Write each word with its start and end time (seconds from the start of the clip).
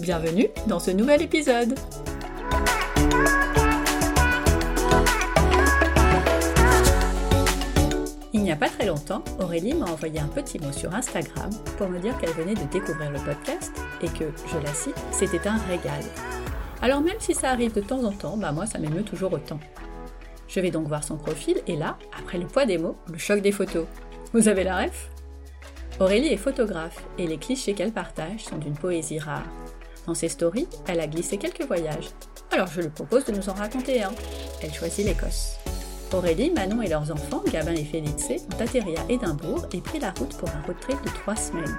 Bienvenue 0.00 0.48
dans 0.66 0.80
ce 0.80 0.90
nouvel 0.90 1.22
épisode 1.22 1.78
Il 8.32 8.42
n'y 8.42 8.50
a 8.50 8.56
pas 8.56 8.68
très 8.68 8.86
longtemps, 8.86 9.22
Aurélie 9.38 9.74
m'a 9.74 9.86
envoyé 9.86 10.18
un 10.18 10.26
petit 10.26 10.58
mot 10.58 10.72
sur 10.72 10.92
Instagram 10.92 11.48
pour 11.78 11.88
me 11.88 12.00
dire 12.00 12.18
qu'elle 12.18 12.32
venait 12.32 12.54
de 12.54 12.64
découvrir 12.72 13.10
le 13.12 13.20
podcast 13.20 13.72
et 14.02 14.08
que, 14.08 14.24
je 14.52 14.58
la 14.58 14.74
cite, 14.74 15.00
c'était 15.12 15.46
un 15.46 15.58
régal. 15.68 16.02
Alors 16.82 17.00
même 17.00 17.20
si 17.20 17.32
ça 17.32 17.50
arrive 17.50 17.72
de 17.72 17.80
temps 17.80 18.02
en 18.02 18.12
temps, 18.12 18.36
bah 18.36 18.50
moi 18.50 18.66
ça 18.66 18.78
m'émeut 18.78 19.04
toujours 19.04 19.32
autant. 19.32 19.60
Je 20.48 20.58
vais 20.58 20.72
donc 20.72 20.88
voir 20.88 21.04
son 21.04 21.16
profil 21.16 21.62
et 21.68 21.76
là, 21.76 21.98
après 22.18 22.38
le 22.38 22.46
poids 22.46 22.66
des 22.66 22.78
mots, 22.78 22.96
le 23.10 23.18
choc 23.18 23.40
des 23.40 23.52
photos. 23.52 23.86
Vous 24.32 24.48
avez 24.48 24.64
la 24.64 24.78
ref? 24.78 25.10
Aurélie 26.00 26.32
est 26.32 26.36
photographe 26.36 27.04
et 27.18 27.26
les 27.28 27.38
clichés 27.38 27.72
qu'elle 27.72 27.92
partage 27.92 28.44
sont 28.44 28.58
d'une 28.58 28.74
poésie 28.74 29.20
rare. 29.20 29.46
Dans 30.06 30.14
ses 30.14 30.28
stories, 30.28 30.68
elle 30.86 31.00
a 31.00 31.06
glissé 31.06 31.38
quelques 31.38 31.66
voyages. 31.66 32.10
Alors 32.50 32.68
je 32.68 32.82
lui 32.82 32.90
propose 32.90 33.24
de 33.24 33.32
nous 33.32 33.48
en 33.48 33.54
raconter 33.54 34.02
un. 34.02 34.12
Elle 34.62 34.72
choisit 34.72 35.06
l'Écosse. 35.06 35.56
Aurélie, 36.12 36.50
Manon 36.50 36.82
et 36.82 36.88
leurs 36.88 37.10
enfants, 37.10 37.42
Gabin 37.50 37.74
et 37.74 37.84
Félix, 37.84 38.28
ont 38.30 38.62
atterri 38.62 38.96
à 38.96 39.10
Édimbourg 39.10 39.66
et 39.72 39.80
pris 39.80 39.98
la 39.98 40.10
route 40.10 40.36
pour 40.36 40.48
un 40.48 40.62
road 40.66 40.76
trip 40.80 41.02
de 41.02 41.08
trois 41.08 41.34
semaines. 41.34 41.76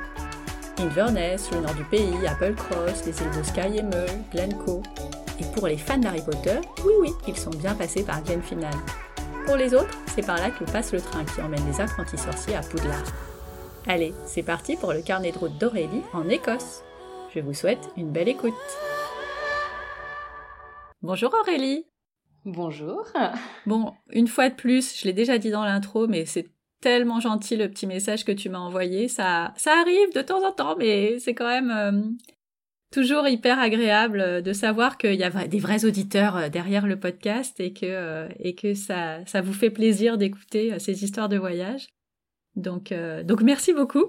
Inverness, 0.78 1.50
le 1.52 1.62
nord 1.62 1.76
du 1.76 1.86
pays, 1.86 2.28
Applecross, 2.28 3.06
les 3.06 3.18
îles 3.18 3.38
de 3.38 3.44
Skye 3.44 3.78
et 3.78 3.84
Mull, 3.84 4.10
Glencoe. 4.34 4.82
Et 5.40 5.46
pour 5.54 5.68
les 5.68 5.78
fans 5.78 5.98
d'Harry 5.98 6.22
Potter, 6.22 6.60
oui 6.84 6.94
oui, 7.00 7.12
ils 7.28 7.38
sont 7.38 7.52
bien 7.52 7.76
passés 7.76 8.04
par 8.04 8.22
Glenfinnan. 8.24 8.72
Pour 9.46 9.56
les 9.56 9.74
autres, 9.74 9.98
c'est 10.14 10.26
par 10.26 10.38
là 10.38 10.50
que 10.50 10.66
passe 10.66 10.92
le 10.92 11.00
train 11.00 11.24
qui 11.24 11.42
emmène 11.42 11.66
les 11.72 11.80
apprentis 11.80 12.18
sorciers 12.18 12.56
à 12.56 12.62
Poudlard. 12.62 13.04
Allez, 13.88 14.14
c'est 14.26 14.44
parti 14.44 14.76
pour 14.76 14.92
le 14.92 15.02
carnet 15.02 15.32
de 15.32 15.38
route 15.38 15.58
d'Aurélie 15.58 16.02
en 16.14 16.28
Écosse. 16.28 16.82
Je 17.36 17.42
vous 17.42 17.54
souhaite 17.54 17.90
une 17.98 18.14
belle 18.14 18.30
écoute. 18.30 18.54
Bonjour 21.02 21.36
Aurélie 21.42 21.86
Bonjour. 22.46 23.12
Bon, 23.66 23.92
une 24.10 24.28
fois 24.30 24.48
de 24.48 24.56
plus, 24.56 24.98
je 24.98 25.04
l'ai 25.04 25.12
déjà 25.12 25.38
dit 25.38 25.50
dans 25.50 25.66
l'intro, 25.66 26.08
mais 26.08 26.24
c'est 26.24 26.48
tellement 26.80 27.20
gentil 27.20 27.58
le 27.58 27.70
petit 27.70 27.88
message 27.88 28.24
que 28.24 28.32
tu 28.32 28.48
m'as 28.48 28.60
envoyé. 28.60 29.10
Ça, 29.10 29.54
ça 29.58 29.74
arrive 29.82 30.14
de 30.16 30.22
temps 30.22 30.48
en 30.48 30.54
temps, 30.54 30.78
mais 30.78 31.20
c'est 31.20 31.34
quand 31.34 31.50
même 31.50 31.72
euh, 31.72 32.04
toujours 32.94 33.28
hyper 33.28 33.60
agréable 33.60 34.42
de 34.42 34.54
savoir 34.54 34.98
qu'il 34.98 35.16
y 35.16 35.24
a 35.24 35.48
des 35.48 35.60
vrais 35.60 35.84
auditeurs 35.84 36.38
euh, 36.38 36.48
derrière 36.48 36.88
le 36.88 36.98
podcast 36.98 37.60
et 37.60 37.74
que, 37.74 37.86
euh, 37.86 38.30
et 38.40 38.56
que 38.56 38.76
ça, 38.76 39.26
ça 39.26 39.42
vous 39.42 39.54
fait 39.54 39.72
plaisir 39.72 40.18
d'écouter 40.18 40.80
ces 40.80 41.04
histoires 41.04 41.28
de 41.28 41.38
voyage. 41.38 41.88
Donc, 42.56 42.94
donc 43.26 43.42
merci 43.42 43.74
beaucoup. 43.74 44.06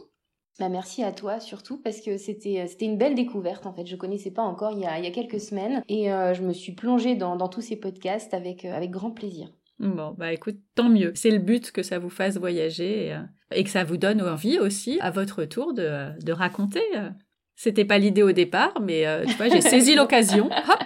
Bah 0.59 0.71
merci 0.71 1.03
à 1.03 1.13
toi 1.13 1.39
surtout 1.39 1.77
parce 1.77 2.01
que 2.01 2.17
c'était 2.17 2.61
euh, 2.61 2.67
c'était 2.67 2.87
une 2.87 2.97
belle 2.97 3.15
découverte 3.15 3.67
en 3.67 3.75
fait. 3.75 3.87
Je 3.87 3.95
connaissais 3.95 4.31
pas 4.31 4.43
encore 4.43 4.73
il 4.73 4.81
y 4.81 4.87
a, 4.87 4.99
il 4.99 5.05
y 5.05 5.09
a 5.09 5.11
quelques 5.11 5.41
semaines 5.41 5.83
et 5.89 6.11
euh, 6.11 6.33
je 6.33 6.43
me 6.43 6.55
suis 6.55 6.73
plongée 6.73 7.15
dans, 7.15 7.37
dans 7.37 7.49
tous 7.49 7.61
ces 7.61 7.77
podcasts 7.77 8.33
avec 8.33 8.65
euh, 8.65 8.73
avec 8.73 8.91
grand 8.91 9.11
plaisir. 9.11 9.49
Bon 9.79 10.15
bah 10.17 10.33
écoute 10.33 10.57
tant 10.75 10.89
mieux. 10.89 11.13
C'est 11.15 11.31
le 11.31 11.41
but 11.41 11.73
que 11.73 11.83
ça 11.83 11.99
vous 11.99 12.09
fasse 12.09 12.39
voyager 12.39 13.09
et, 13.09 13.17
et, 13.55 13.65
que 13.65 13.69
ça 13.69 13.85
vous 13.85 13.99
donne 13.99 14.23
envie 14.23 14.59
aussi 14.59 14.99
à 15.01 15.11
votre 15.11 15.45
tour 15.45 15.75
de, 15.75 16.19
de 16.25 16.33
raconter. 16.33 16.81
C'était 17.55 17.85
pas 17.85 17.99
l'idée 17.99 18.23
au 18.23 18.33
départ, 18.33 18.81
mais 18.81 19.05
tu 19.27 19.35
vois 19.35 19.51
j'ai 19.51 19.61
saisi 19.61 19.95
l'occasion. 19.95 20.47
Hop. 20.51 20.85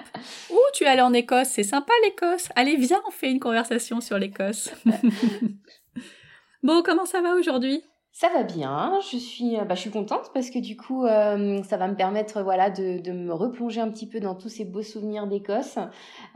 Ouh 0.51 0.71
tu 0.75 0.83
es 0.83 0.89
allé 0.89 1.03
en 1.03 1.13
Écosse, 1.13 1.51
c'est 1.51 1.63
sympa 1.63 1.93
l'Écosse. 2.03 2.49
Allez 2.57 2.75
viens 2.75 3.01
on 3.07 3.13
fait 3.13 3.31
une 3.31 3.39
conversation 3.39 4.01
sur 4.01 4.19
l'Écosse. 4.19 4.73
bon 6.65 6.83
comment 6.83 7.07
ça 7.07 7.23
va 7.23 7.37
aujourd'hui? 7.37 7.85
Ça 8.21 8.29
va 8.29 8.43
bien, 8.43 8.99
je 9.11 9.17
suis, 9.17 9.57
euh, 9.57 9.65
bah, 9.65 9.75
je 9.75 9.81
suis 9.81 9.91
contente 9.91 10.31
parce 10.35 10.51
que 10.51 10.59
du 10.59 10.77
coup, 10.77 11.07
euh, 11.07 11.63
ça 11.63 11.79
va 11.79 11.89
me 11.89 11.97
permettre 11.97 12.43
voilà, 12.43 12.69
de, 12.69 13.01
de, 13.01 13.13
me 13.13 13.33
replonger 13.33 13.81
un 13.81 13.89
petit 13.91 14.07
peu 14.07 14.21
dans 14.21 14.35
tous 14.35 14.51
ces 14.51 14.67
beaux 14.67 14.83
souvenirs 14.83 15.27
d'Écosse 15.27 15.79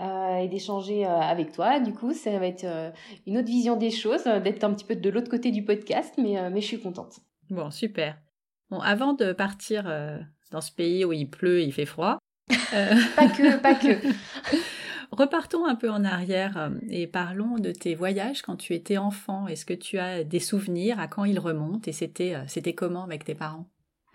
euh, 0.00 0.36
et 0.38 0.48
d'échanger 0.48 1.04
euh, 1.04 1.10
avec 1.10 1.52
toi. 1.52 1.80
Du 1.80 1.92
coup, 1.92 2.14
ça 2.14 2.38
va 2.38 2.46
être 2.46 2.64
une 3.26 3.36
autre 3.36 3.48
vision 3.48 3.76
des 3.76 3.90
choses, 3.90 4.24
d'être 4.24 4.64
un 4.64 4.72
petit 4.72 4.86
peu 4.86 4.96
de 4.96 5.10
l'autre 5.10 5.28
côté 5.28 5.50
du 5.50 5.62
podcast, 5.62 6.14
mais, 6.16 6.50
mais 6.50 6.62
je 6.62 6.66
suis 6.68 6.80
contente. 6.80 7.20
Bon, 7.50 7.70
super. 7.70 8.16
Bon, 8.70 8.78
avant 8.78 9.12
de 9.12 9.34
partir 9.34 9.84
dans 10.52 10.62
ce 10.62 10.72
pays 10.72 11.04
où 11.04 11.12
il 11.12 11.28
pleut, 11.28 11.60
il 11.60 11.72
fait 11.72 11.84
froid. 11.84 12.16
pas 12.48 13.28
que, 13.28 13.58
pas 13.58 13.74
que. 13.74 13.98
Repartons 15.16 15.64
un 15.64 15.76
peu 15.76 15.90
en 15.90 16.04
arrière 16.04 16.56
euh, 16.58 16.70
et 16.88 17.06
parlons 17.06 17.58
de 17.58 17.70
tes 17.70 17.94
voyages 17.94 18.42
quand 18.42 18.56
tu 18.56 18.74
étais 18.74 18.98
enfant. 18.98 19.46
Est-ce 19.46 19.64
que 19.64 19.72
tu 19.74 19.98
as 19.98 20.24
des 20.24 20.40
souvenirs? 20.40 20.98
À 21.00 21.06
quand 21.08 21.24
ils 21.24 21.38
remontent? 21.38 21.88
Et 21.88 21.92
c'était, 21.92 22.34
euh, 22.34 22.44
c'était 22.48 22.74
comment 22.74 23.04
avec 23.04 23.24
tes 23.24 23.34
parents? 23.34 23.66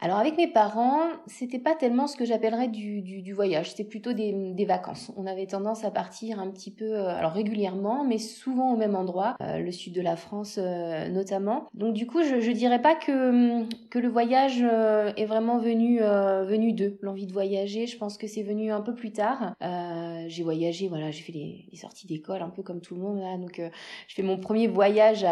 Alors 0.01 0.17
avec 0.17 0.37
mes 0.37 0.47
parents, 0.47 1.01
c'était 1.27 1.59
pas 1.59 1.75
tellement 1.75 2.07
ce 2.07 2.15
que 2.15 2.23
j'appellerais 2.23 2.69
du, 2.69 3.33
voyage, 3.33 3.71
c'était 3.71 3.83
plutôt 3.83 4.13
des, 4.13 4.65
vacances. 4.65 5.11
On 5.17 5.25
avait 5.25 5.45
tendance 5.45 5.83
à 5.83 5.91
partir 5.91 6.39
un 6.39 6.49
petit 6.49 6.71
peu, 6.71 6.85
euh, 6.85 7.09
alors 7.09 7.31
régulièrement, 7.31 8.05
mais 8.05 8.17
souvent 8.17 8.73
au 8.73 8.77
même 8.77 8.95
endroit, 8.95 9.35
euh, 9.41 9.57
le 9.57 9.71
sud 9.71 9.93
de 9.93 10.01
la 10.01 10.15
France 10.15 10.57
euh, 10.57 11.09
notamment. 11.09 11.65
Donc 11.73 11.93
du 11.93 12.07
coup, 12.07 12.21
je, 12.23 12.39
je 12.39 12.51
dirais 12.51 12.81
pas 12.81 12.95
que 12.95 13.63
que 13.89 13.99
le 13.99 14.07
voyage 14.07 14.61
est 14.61 15.25
vraiment 15.25 15.57
venu 15.57 15.99
venu 15.99 16.73
d'eux. 16.73 16.97
L'envie 17.01 17.25
de 17.25 17.33
voyager, 17.33 17.87
je 17.87 17.97
pense 17.97 18.17
que 18.17 18.27
c'est 18.27 18.43
venu 18.43 18.71
un 18.71 18.81
peu 18.81 18.93
plus 18.93 19.11
tard. 19.11 19.55
j'ai 20.27 20.43
voyagé, 20.43 20.87
voilà, 20.87 21.11
j'ai 21.11 21.23
fait 21.23 21.33
les, 21.33 21.65
sorties 21.73 22.07
d'école 22.07 22.41
un 22.41 22.49
peu 22.49 22.61
comme 22.61 22.81
tout 22.81 22.95
le 22.95 23.01
monde 23.01 23.19
là. 23.19 23.37
Donc 23.37 23.59
je 24.07 24.15
fais 24.15 24.21
mon 24.21 24.37
premier 24.37 24.67
voyage 24.67 25.25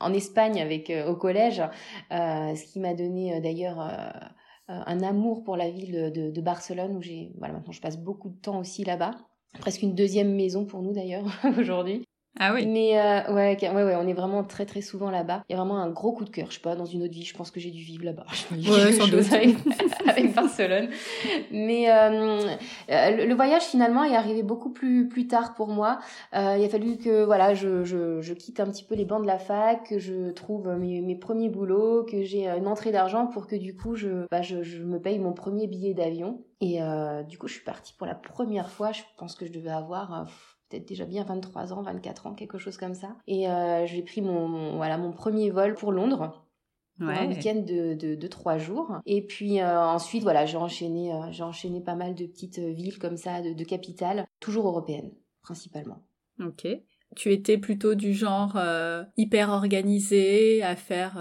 en 0.00 0.12
Espagne 0.12 0.60
avec 0.60 0.92
au 1.06 1.14
collège, 1.14 1.62
ce 2.10 2.72
qui 2.72 2.80
m'a 2.80 2.94
donné 2.94 3.40
d'ailleurs 3.40 3.69
euh, 3.78 4.10
euh, 4.70 4.82
un 4.86 5.02
amour 5.02 5.44
pour 5.44 5.56
la 5.56 5.70
ville 5.70 6.12
de, 6.12 6.40
Barcelone 6.40 6.96
où 6.96 7.02
j'ai 7.02 7.32
voilà 7.38 7.54
maintenant 7.54 7.72
je 7.72 7.80
passe 7.80 7.98
beaucoup 7.98 8.30
de 8.30 8.40
temps 8.40 8.58
aussi 8.58 8.84
là-bas. 8.84 9.12
Presque 9.60 9.82
une 9.82 9.94
deuxième 9.94 10.34
maison 10.34 10.64
pour 10.64 10.82
nous 10.82 10.92
d'ailleurs 10.92 11.24
aujourd'hui 11.58 12.06
ah 12.38 12.54
oui. 12.54 12.66
Mais 12.66 12.98
euh, 12.98 13.34
ouais, 13.34 13.56
ouais, 13.60 13.84
ouais, 13.84 13.96
on 13.96 14.06
est 14.06 14.14
vraiment 14.14 14.44
très 14.44 14.64
très 14.64 14.80
souvent 14.80 15.10
là-bas. 15.10 15.42
Il 15.48 15.52
y 15.52 15.54
a 15.54 15.58
vraiment 15.58 15.78
un 15.78 15.90
gros 15.90 16.12
coup 16.12 16.24
de 16.24 16.30
cœur. 16.30 16.46
Je 16.50 16.54
sais 16.54 16.60
pas, 16.60 16.76
dans 16.76 16.86
une 16.86 17.02
autre 17.02 17.12
vie, 17.12 17.24
je 17.24 17.36
pense 17.36 17.50
que 17.50 17.58
j'ai 17.58 17.70
dû 17.70 17.82
vivre 17.82 18.04
là-bas. 18.04 18.24
Ouais, 18.70 18.92
sans 18.92 19.08
doute. 19.08 19.32
Avec, 19.32 19.56
avec, 20.06 20.34
Barcelone. 20.34 20.88
Mais 21.50 21.90
euh, 21.90 22.38
le, 22.88 23.26
le, 23.26 23.34
voyage 23.34 23.62
finalement 23.62 24.04
est 24.04 24.14
arrivé 24.14 24.42
beaucoup 24.42 24.70
plus 24.70 25.08
plus 25.08 25.26
tard 25.26 25.54
pour 25.54 25.68
moi. 25.68 25.98
Euh, 26.34 26.56
il 26.58 26.64
a 26.64 26.68
fallu 26.68 26.98
que 26.98 27.24
voilà, 27.24 27.54
je, 27.54 27.84
je, 27.84 28.20
je, 28.20 28.34
quitte 28.34 28.60
un 28.60 28.66
petit 28.66 28.84
peu 28.84 28.94
les 28.94 29.04
bancs 29.04 29.22
de 29.22 29.26
la 29.26 29.38
fac, 29.38 29.88
que 29.88 29.98
je 29.98 30.30
trouve 30.30 30.68
mes, 30.76 31.00
mes 31.00 31.16
premiers 31.16 31.48
boulots, 31.48 32.04
que 32.04 32.22
j'ai 32.22 32.46
une 32.48 32.68
entrée 32.68 32.92
d'argent 32.92 33.26
pour 33.26 33.46
que 33.46 33.56
du 33.56 33.74
coup 33.76 33.96
je, 33.96 34.26
bah, 34.30 34.42
je, 34.42 34.62
je 34.62 34.82
me 34.82 35.00
paye 35.00 35.18
mon 35.18 35.32
premier 35.32 35.66
billet 35.66 35.94
d'avion. 35.94 36.40
Et 36.60 36.82
euh, 36.82 37.22
du 37.22 37.38
coup, 37.38 37.48
je 37.48 37.54
suis 37.54 37.64
partie 37.64 37.94
pour 37.94 38.06
la 38.06 38.14
première 38.14 38.70
fois. 38.70 38.92
Je 38.92 39.02
pense 39.16 39.34
que 39.34 39.46
je 39.46 39.52
devais 39.52 39.70
avoir 39.70 40.26
peut-être 40.70 40.88
déjà 40.88 41.04
bien 41.04 41.24
23 41.24 41.72
ans, 41.72 41.82
24 41.82 42.26
ans, 42.26 42.34
quelque 42.34 42.58
chose 42.58 42.76
comme 42.76 42.94
ça. 42.94 43.16
Et 43.26 43.48
euh, 43.48 43.86
j'ai 43.86 44.02
pris 44.02 44.22
mon, 44.22 44.76
voilà, 44.76 44.96
mon 44.96 45.12
premier 45.12 45.50
vol 45.50 45.74
pour 45.74 45.92
Londres. 45.92 46.46
Un 47.00 47.28
week-end 47.28 47.62
de, 47.66 47.94
de, 47.94 48.14
de, 48.14 48.26
trois 48.26 48.58
jours. 48.58 49.00
Et 49.06 49.26
puis 49.26 49.60
euh, 49.60 49.80
ensuite, 49.80 50.22
voilà, 50.22 50.44
j'ai 50.44 50.58
enchaîné, 50.58 51.12
euh, 51.12 51.30
j'ai 51.30 51.42
enchaîné 51.42 51.80
pas 51.80 51.94
mal 51.94 52.14
de 52.14 52.26
petites 52.26 52.58
villes 52.58 52.98
comme 52.98 53.16
ça, 53.16 53.40
de, 53.40 53.54
de 53.54 53.64
capitales, 53.64 54.26
toujours 54.38 54.66
européennes, 54.66 55.10
principalement. 55.42 56.02
Ok. 56.44 56.66
tu 57.16 57.32
étais 57.32 57.56
plutôt 57.56 57.94
du 57.94 58.12
genre 58.12 58.52
euh, 58.56 59.02
hyper 59.16 59.48
organisé, 59.48 60.62
à 60.62 60.76
faire 60.76 61.18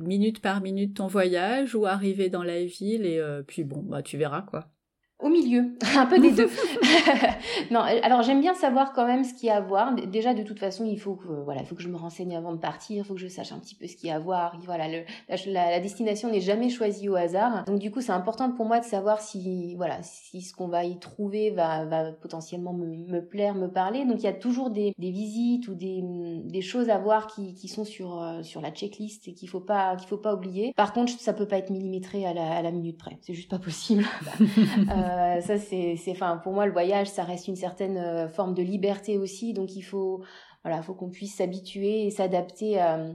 minute 0.00 0.40
par 0.40 0.62
minute 0.62 0.96
ton 0.96 1.08
voyage, 1.08 1.74
ou 1.74 1.84
arriver 1.84 2.30
dans 2.30 2.42
la 2.42 2.64
ville 2.64 3.04
et 3.04 3.22
puis 3.46 3.64
bon, 3.64 3.82
bah 3.82 4.02
tu 4.02 4.16
verras 4.16 4.42
quoi. 4.42 4.70
Au 5.18 5.28
milieu, 5.28 5.76
un 5.96 6.06
peu 6.06 6.18
des 6.18 6.30
deux. 6.30 6.48
non, 7.70 7.80
alors 7.80 8.22
j'aime 8.22 8.40
bien 8.40 8.54
savoir 8.54 8.92
quand 8.92 9.06
même 9.06 9.24
ce 9.24 9.32
qu'il 9.34 9.46
y 9.46 9.50
a 9.50 9.56
à 9.56 9.60
voir. 9.60 9.94
Déjà, 9.94 10.34
de 10.34 10.42
toute 10.42 10.58
façon, 10.58 10.84
il 10.84 10.98
faut 11.00 11.14
que 11.14 11.26
voilà, 11.26 11.62
il 11.62 11.66
faut 11.66 11.74
que 11.74 11.82
je 11.82 11.88
me 11.88 11.96
renseigne 11.96 12.36
avant 12.36 12.52
de 12.52 12.58
partir, 12.58 12.98
il 12.98 13.04
faut 13.04 13.14
que 13.14 13.20
je 13.20 13.28
sache 13.28 13.52
un 13.52 13.58
petit 13.58 13.74
peu 13.74 13.86
ce 13.86 13.96
qu'il 13.96 14.08
y 14.08 14.12
a 14.12 14.16
à 14.16 14.18
voir. 14.18 14.58
Voilà, 14.64 14.88
le, 14.88 15.04
la, 15.28 15.70
la, 15.70 15.80
destination 15.80 16.30
n'est 16.30 16.40
jamais 16.40 16.68
choisie 16.68 17.08
au 17.08 17.14
hasard. 17.16 17.64
Donc 17.64 17.78
du 17.78 17.90
coup, 17.90 18.00
c'est 18.00 18.12
important 18.12 18.50
pour 18.52 18.66
moi 18.66 18.78
de 18.80 18.84
savoir 18.84 19.20
si 19.20 19.74
voilà, 19.76 20.02
si 20.02 20.42
ce 20.42 20.52
qu'on 20.54 20.68
va 20.68 20.84
y 20.84 20.98
trouver 20.98 21.50
va, 21.50 21.84
va 21.86 22.12
potentiellement 22.12 22.72
me, 22.74 22.86
me, 22.86 23.24
plaire, 23.24 23.54
me 23.54 23.68
parler. 23.68 24.04
Donc 24.04 24.18
il 24.18 24.24
y 24.24 24.28
a 24.28 24.32
toujours 24.34 24.70
des, 24.70 24.92
des 24.98 25.10
visites 25.10 25.68
ou 25.68 25.74
des, 25.74 26.02
des 26.44 26.60
choses 26.60 26.90
à 26.90 26.98
voir 26.98 27.26
qui, 27.26 27.54
qui 27.54 27.68
sont 27.68 27.84
sur 27.84 28.22
euh, 28.22 28.42
sur 28.42 28.60
la 28.60 28.70
checklist 28.70 29.28
et 29.28 29.32
qu'il 29.34 29.48
faut 29.48 29.60
pas 29.60 29.96
qu'il 29.96 30.08
faut 30.08 30.18
pas 30.18 30.34
oublier. 30.34 30.72
Par 30.76 30.92
contre, 30.92 31.12
ça 31.18 31.32
peut 31.32 31.48
pas 31.48 31.56
être 31.56 31.70
millimétré 31.70 32.26
à 32.26 32.34
la, 32.34 32.56
à 32.56 32.62
la 32.62 32.70
minute 32.70 32.98
près. 32.98 33.18
C'est 33.22 33.34
juste 33.34 33.50
pas 33.50 33.58
possible. 33.58 34.04
euh, 34.40 35.05
euh, 35.06 35.40
ça, 35.40 35.58
c'est, 35.58 35.96
enfin, 36.08 36.38
pour 36.38 36.52
moi, 36.52 36.66
le 36.66 36.72
voyage, 36.72 37.08
ça 37.08 37.24
reste 37.24 37.48
une 37.48 37.56
certaine 37.56 37.96
euh, 37.96 38.28
forme 38.28 38.54
de 38.54 38.62
liberté 38.62 39.18
aussi. 39.18 39.52
Donc, 39.52 39.76
il 39.76 39.82
faut, 39.82 40.22
voilà, 40.64 40.82
faut 40.82 40.94
qu'on 40.94 41.10
puisse 41.10 41.36
s'habituer 41.36 42.06
et 42.06 42.10
s'adapter 42.10 42.78
à, 42.78 43.06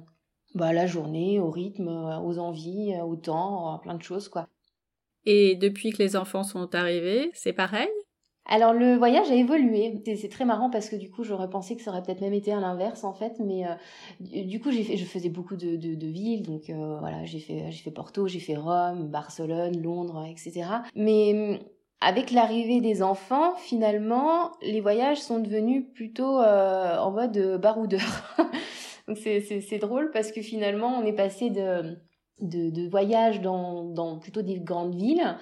bah, 0.55 0.73
la 0.73 0.87
journée, 0.87 1.39
au 1.39 1.49
rythme, 1.49 1.87
euh, 1.87 2.19
aux 2.19 2.39
envies, 2.39 2.93
au 3.03 3.15
temps, 3.15 3.79
plein 3.79 3.95
de 3.95 4.03
choses, 4.03 4.29
quoi. 4.29 4.47
Et 5.25 5.55
depuis 5.55 5.91
que 5.91 6.01
les 6.01 6.15
enfants 6.15 6.43
sont 6.43 6.73
arrivés, 6.73 7.29
c'est 7.33 7.53
pareil? 7.53 7.89
Alors 8.47 8.73
le 8.73 8.95
voyage 8.95 9.29
a 9.29 9.35
évolué. 9.35 10.01
C'est 10.19 10.27
très 10.27 10.45
marrant 10.45 10.71
parce 10.71 10.89
que 10.89 10.95
du 10.95 11.11
coup 11.11 11.23
j'aurais 11.23 11.47
pensé 11.47 11.75
que 11.75 11.83
ça 11.83 11.91
aurait 11.91 12.01
peut-être 12.01 12.21
même 12.21 12.33
été 12.33 12.51
à 12.51 12.59
l'inverse 12.59 13.03
en 13.03 13.13
fait, 13.13 13.33
mais 13.39 13.65
du 14.19 14.59
coup 14.59 14.71
j'ai 14.71 14.83
fait, 14.83 14.97
je 14.97 15.05
faisais 15.05 15.29
beaucoup 15.29 15.55
de, 15.55 15.75
de, 15.75 16.07
villes, 16.07 16.41
donc 16.41 16.63
voilà 16.99 17.23
j'ai 17.23 17.39
fait 17.39 17.69
j'ai 17.69 17.83
fait 17.83 17.91
Porto, 17.91 18.27
j'ai 18.27 18.39
fait 18.39 18.55
Rome, 18.55 19.09
Barcelone, 19.09 19.79
Londres, 19.79 20.25
etc. 20.27 20.63
Mais 20.95 21.59
avec 22.01 22.31
l'arrivée 22.31 22.81
des 22.81 23.03
enfants, 23.03 23.55
finalement, 23.55 24.51
les 24.61 24.81
voyages 24.81 25.19
sont 25.19 25.39
devenus 25.39 25.85
plutôt 25.93 26.39
euh, 26.39 26.97
en 26.97 27.11
mode 27.11 27.37
euh, 27.37 27.57
baroudeur. 27.57 28.35
Donc 29.07 29.17
c'est 29.17 29.79
drôle 29.79 30.11
parce 30.11 30.31
que 30.31 30.41
finalement, 30.41 30.97
on 30.97 31.05
est 31.05 31.13
passé 31.13 31.49
de, 31.49 31.97
de, 32.41 32.69
de 32.69 32.87
voyages 32.89 33.41
dans, 33.41 33.83
dans 33.83 34.17
plutôt 34.17 34.41
des 34.41 34.59
grandes 34.59 34.95
villes 34.95 35.37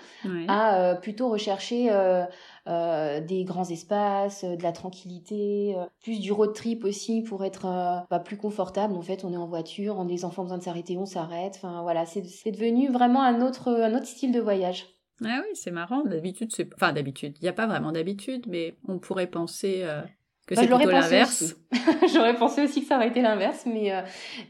à 0.48 0.80
euh, 0.80 0.96
plutôt 0.96 1.30
rechercher 1.30 1.90
euh, 1.92 2.26
euh, 2.68 3.22
des 3.22 3.46
grands 3.46 3.70
espaces, 3.70 4.44
de 4.44 4.62
la 4.62 4.72
tranquillité, 4.72 5.76
plus 6.02 6.20
du 6.20 6.32
road 6.32 6.54
trip 6.54 6.84
aussi 6.84 7.22
pour 7.22 7.44
être 7.44 8.06
bah, 8.10 8.20
plus 8.20 8.38
confortable. 8.38 8.96
En 8.96 9.02
fait, 9.02 9.24
on 9.24 9.34
est 9.34 9.38
en 9.38 9.48
voiture, 9.48 9.96
on 9.98 10.04
a 10.04 10.10
des 10.10 10.26
enfants 10.26 10.44
besoin 10.44 10.58
de 10.58 10.64
s'arrêter, 10.64 10.98
on 10.98 11.06
s'arrête. 11.06 11.54
Enfin 11.56 11.82
voilà, 11.82 12.06
c'est 12.06 12.52
devenu 12.52 12.90
vraiment 12.90 13.24
un 13.24 13.42
autre, 13.42 13.72
un 13.72 13.96
autre 13.96 14.08
style 14.08 14.32
de 14.32 14.42
voyage. 14.42 14.99
Ah 15.24 15.42
oui, 15.44 15.50
c'est 15.54 15.72
marrant. 15.72 16.04
D'habitude, 16.04 16.52
c'est. 16.54 16.74
Enfin, 16.74 16.94
d'habitude. 16.94 17.36
Il 17.42 17.44
n'y 17.44 17.50
a 17.50 17.54
pas 17.54 17.68
vraiment 17.68 17.92
d'habitude, 17.92 18.46
mais 18.48 18.76
on 18.88 19.00
pourrait 19.00 19.28
penser 19.28 19.82
euh, 19.84 20.02
que 20.48 20.56
bah, 20.56 20.62
c'est 20.62 20.68
plutôt 20.68 20.90
l'inverse. 20.90 21.58
J'aurais 22.14 22.36
pensé 22.36 22.64
aussi 22.64 22.82
que 22.82 22.88
ça 22.88 22.96
aurait 22.96 23.10
été 23.10 23.22
l'inverse, 23.22 23.66
mais, 23.66 23.94
euh, 23.94 24.02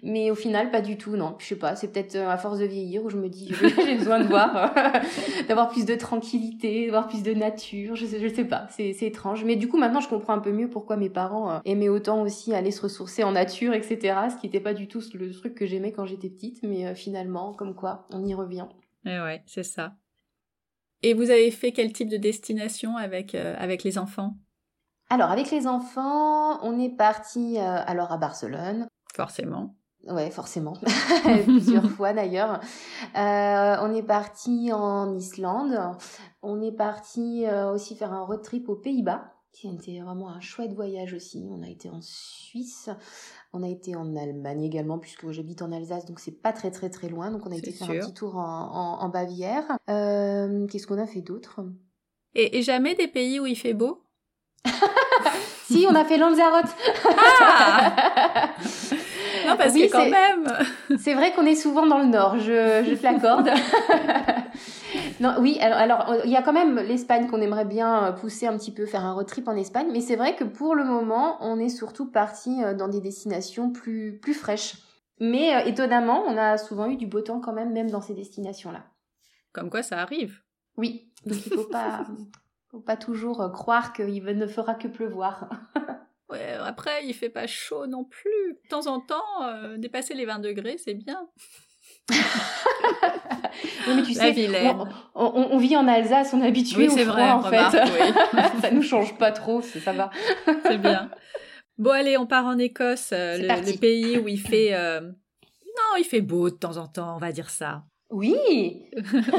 mais 0.04 0.30
au 0.30 0.36
final, 0.36 0.70
pas 0.70 0.82
du 0.82 0.98
tout, 0.98 1.16
non. 1.16 1.36
Je 1.40 1.46
sais 1.46 1.56
pas, 1.56 1.76
c'est 1.76 1.92
peut-être 1.92 2.16
euh, 2.16 2.30
à 2.30 2.38
force 2.38 2.60
de 2.60 2.66
vieillir 2.66 3.04
où 3.04 3.10
je 3.10 3.18
me 3.18 3.30
dis, 3.30 3.52
j'ai 3.86 3.96
besoin 3.96 4.20
de 4.20 4.28
voir, 4.28 4.74
d'avoir 5.48 5.70
plus 5.70 5.86
de 5.86 5.96
tranquillité, 5.96 6.86
d'avoir 6.86 7.08
plus 7.08 7.24
de 7.24 7.34
nature. 7.34 7.96
Je 7.96 8.06
sais, 8.06 8.20
je 8.20 8.34
sais 8.34 8.46
pas, 8.46 8.68
c'est 8.70 8.96
étrange. 9.02 9.44
Mais 9.44 9.56
du 9.56 9.68
coup, 9.68 9.78
maintenant, 9.78 10.02
je 10.02 10.08
comprends 10.08 10.34
un 10.34 10.40
peu 10.40 10.52
mieux 10.52 10.70
pourquoi 10.70 10.98
mes 10.98 11.10
parents 11.10 11.62
aimaient 11.66 11.90
autant 11.90 12.22
aussi 12.22 12.54
aller 12.54 12.72
se 12.72 12.82
ressourcer 12.82 13.24
en 13.24 13.32
nature, 13.32 13.74
etc. 13.74 14.18
Ce 14.30 14.36
qui 14.40 14.46
n'était 14.46 14.60
pas 14.60 14.74
du 14.74 14.88
tout 14.88 15.02
le 15.16 15.32
truc 15.32 15.56
que 15.56 15.66
j'aimais 15.66 15.92
quand 15.92 16.06
j'étais 16.06 16.30
petite, 16.30 16.62
mais 16.64 16.94
finalement, 16.94 17.54
comme 17.54 17.74
quoi, 17.74 18.06
on 18.12 18.24
y 18.26 18.34
revient. 18.34 18.68
Et 19.06 19.12
eh 19.12 19.20
ouais, 19.22 19.42
c'est 19.46 19.64
ça. 19.64 19.94
Et 21.02 21.14
vous 21.14 21.30
avez 21.30 21.50
fait 21.52 21.72
quel 21.72 21.94
type 21.94 22.10
de 22.10 22.18
destination 22.18 22.98
avec, 22.98 23.34
euh, 23.36 23.56
avec 23.58 23.84
les 23.84 23.98
enfants? 23.98 24.36
Alors, 25.10 25.32
avec 25.32 25.50
les 25.50 25.66
enfants, 25.66 26.64
on 26.64 26.78
est 26.80 26.96
parti 26.96 27.58
euh, 27.58 27.82
alors 27.86 28.12
à 28.12 28.18
Barcelone. 28.18 28.88
Forcément. 29.16 29.76
Ouais, 30.06 30.30
forcément. 30.30 30.74
Plusieurs 31.44 31.90
fois 31.92 32.14
d'ailleurs. 32.14 32.60
Euh, 33.16 33.76
on 33.82 33.94
est 33.94 34.04
parti 34.04 34.72
en 34.74 35.16
Islande. 35.16 35.80
On 36.42 36.62
est 36.62 36.72
parti 36.72 37.46
aussi 37.74 37.96
faire 37.96 38.14
un 38.14 38.24
road 38.26 38.42
trip 38.42 38.70
aux 38.70 38.76
Pays-Bas, 38.76 39.34
qui 39.52 39.68
était 39.68 40.00
vraiment 40.00 40.30
un 40.30 40.40
chouette 40.40 40.74
voyage 40.74 41.14
aussi. 41.14 41.48
On 41.50 41.64
a 41.64 41.70
été 41.70 41.90
en 41.90 42.02
Suisse. 42.02 42.90
On 43.52 43.64
a 43.64 43.68
été 43.68 43.96
en 43.96 44.16
Allemagne 44.16 44.64
également, 44.64 45.00
puisque 45.00 45.32
j'habite 45.32 45.64
en 45.64 45.72
Alsace, 45.72 46.06
donc 46.06 46.20
c'est 46.20 46.40
pas 46.40 46.54
très 46.54 46.70
très 46.70 46.90
très 46.90 47.10
loin. 47.10 47.32
Donc 47.32 47.48
on 47.48 47.52
a 47.52 47.56
été 47.56 47.72
faire 47.72 47.90
un 47.90 48.00
petit 48.00 48.14
tour 48.14 48.36
en, 48.36 49.10
Bavière. 49.10 49.64
Euh, 49.90 50.68
qu'est-ce 50.68 50.86
qu'on 50.86 51.02
a 51.02 51.08
fait 51.08 51.22
d'autre? 51.22 51.62
Et, 52.36 52.62
jamais 52.62 52.94
des 52.94 53.08
pays 53.08 53.40
où 53.40 53.48
il 53.48 53.56
fait 53.56 53.74
beau? 53.74 54.04
Si, 55.66 55.86
on 55.88 55.94
a 55.94 56.04
fait 56.04 56.18
Lanzarote. 56.18 56.66
Ah 57.06 58.50
non, 59.48 59.56
parce 59.56 59.72
que 59.72 59.92
quand 59.92 60.10
même. 60.10 60.52
c'est 60.98 61.14
vrai 61.14 61.32
qu'on 61.32 61.46
est 61.46 61.54
souvent 61.54 61.86
dans 61.86 62.00
le 62.00 62.08
nord, 62.08 62.40
je, 62.40 62.84
je 62.84 62.96
te 62.96 63.04
l'accorde. 63.04 63.52
Non, 65.20 65.36
oui, 65.40 65.60
alors, 65.60 66.16
il 66.24 66.32
y 66.32 66.38
a 66.38 66.42
quand 66.42 66.54
même 66.54 66.80
l'Espagne 66.80 67.28
qu'on 67.28 67.42
aimerait 67.42 67.66
bien 67.66 68.06
euh, 68.06 68.12
pousser 68.14 68.48
un 68.48 68.58
petit 68.58 68.72
peu, 68.72 68.86
faire 68.86 69.04
un 69.04 69.14
road 69.14 69.28
trip 69.28 69.48
en 69.50 69.56
Espagne, 69.56 69.90
mais 69.92 70.00
c'est 70.00 70.16
vrai 70.16 70.36
que 70.36 70.46
pour 70.46 70.76
le 70.76 70.86
moment, 70.86 71.38
on 71.42 71.60
est 71.60 71.70
surtout 71.70 72.10
parti 72.10 72.64
euh, 72.64 72.74
dans 72.74 72.88
des 72.88 73.02
destinations 73.02 73.72
plus, 73.72 74.18
plus 74.20 74.34
fraîches. 74.34 74.78
Mais 75.20 75.54
euh, 75.56 75.66
étonnamment, 75.66 76.24
on 76.26 76.38
a 76.38 76.58
souvent 76.58 76.88
eu 76.88 76.96
du 76.96 77.06
beau 77.06 77.20
temps 77.20 77.42
quand 77.42 77.52
même, 77.52 77.74
même 77.74 77.92
dans 77.92 78.02
ces 78.02 78.14
destinations-là. 78.14 78.86
Comme 79.52 79.70
quoi, 79.70 79.84
ça 79.84 80.00
arrive. 80.00 80.42
Oui, 80.78 81.12
donc 81.26 81.46
il 81.46 81.54
faut 81.54 81.66
pas, 81.66 82.06
faut 82.72 82.80
pas 82.80 82.96
toujours 82.96 83.52
croire 83.52 83.92
qu'il 83.92 84.24
ne 84.24 84.48
fera 84.48 84.74
que 84.76 84.88
pleuvoir. 84.88 85.50
ouais, 86.30 86.54
après, 86.54 87.06
il 87.06 87.14
fait 87.14 87.30
pas 87.30 87.48
chaud 87.48 87.88
non 87.88 88.06
plus. 88.06 88.58
De 88.64 88.70
temps 88.70 88.88
en 88.88 89.02
temps, 89.02 89.76
dépasser 89.78 90.14
les 90.14 90.26
20 90.26 90.40
degrés, 90.40 90.78
c'est 90.78 90.94
bien. 90.94 91.28
mais 93.88 94.04
tu 94.04 94.14
sais, 94.14 94.50
on, 95.16 95.58
vit 95.58 95.76
en 95.78 95.88
Alsace, 95.88 96.34
on 96.34 96.42
est 96.42 96.48
habitué 96.48 96.88
au 96.88 96.98
froid 96.98 97.34
en 97.34 97.44
fait. 97.44 97.72
ça 98.62 98.72
nous 98.72 98.82
change 98.82 99.18
pas 99.18 99.32
trop, 99.32 99.62
ça 99.62 99.94
va. 99.94 100.10
c'est 100.66 100.78
bien. 100.78 101.10
Bon 101.78 101.92
allez, 101.92 102.18
on 102.18 102.26
part 102.26 102.46
en 102.46 102.58
Écosse, 102.58 103.12
euh, 103.14 103.38
le, 103.38 103.78
pays 103.78 104.18
où 104.18 104.28
il 104.28 104.40
fait... 104.40 104.74
Euh, 104.74 105.02
non, 105.02 105.98
il 105.98 106.04
fait 106.04 106.22
beau 106.22 106.50
de 106.50 106.56
temps 106.56 106.78
en 106.78 106.88
temps, 106.88 107.16
on 107.16 107.20
va 107.20 107.32
dire 107.32 107.50
ça. 107.50 107.84
Oui 108.10 108.86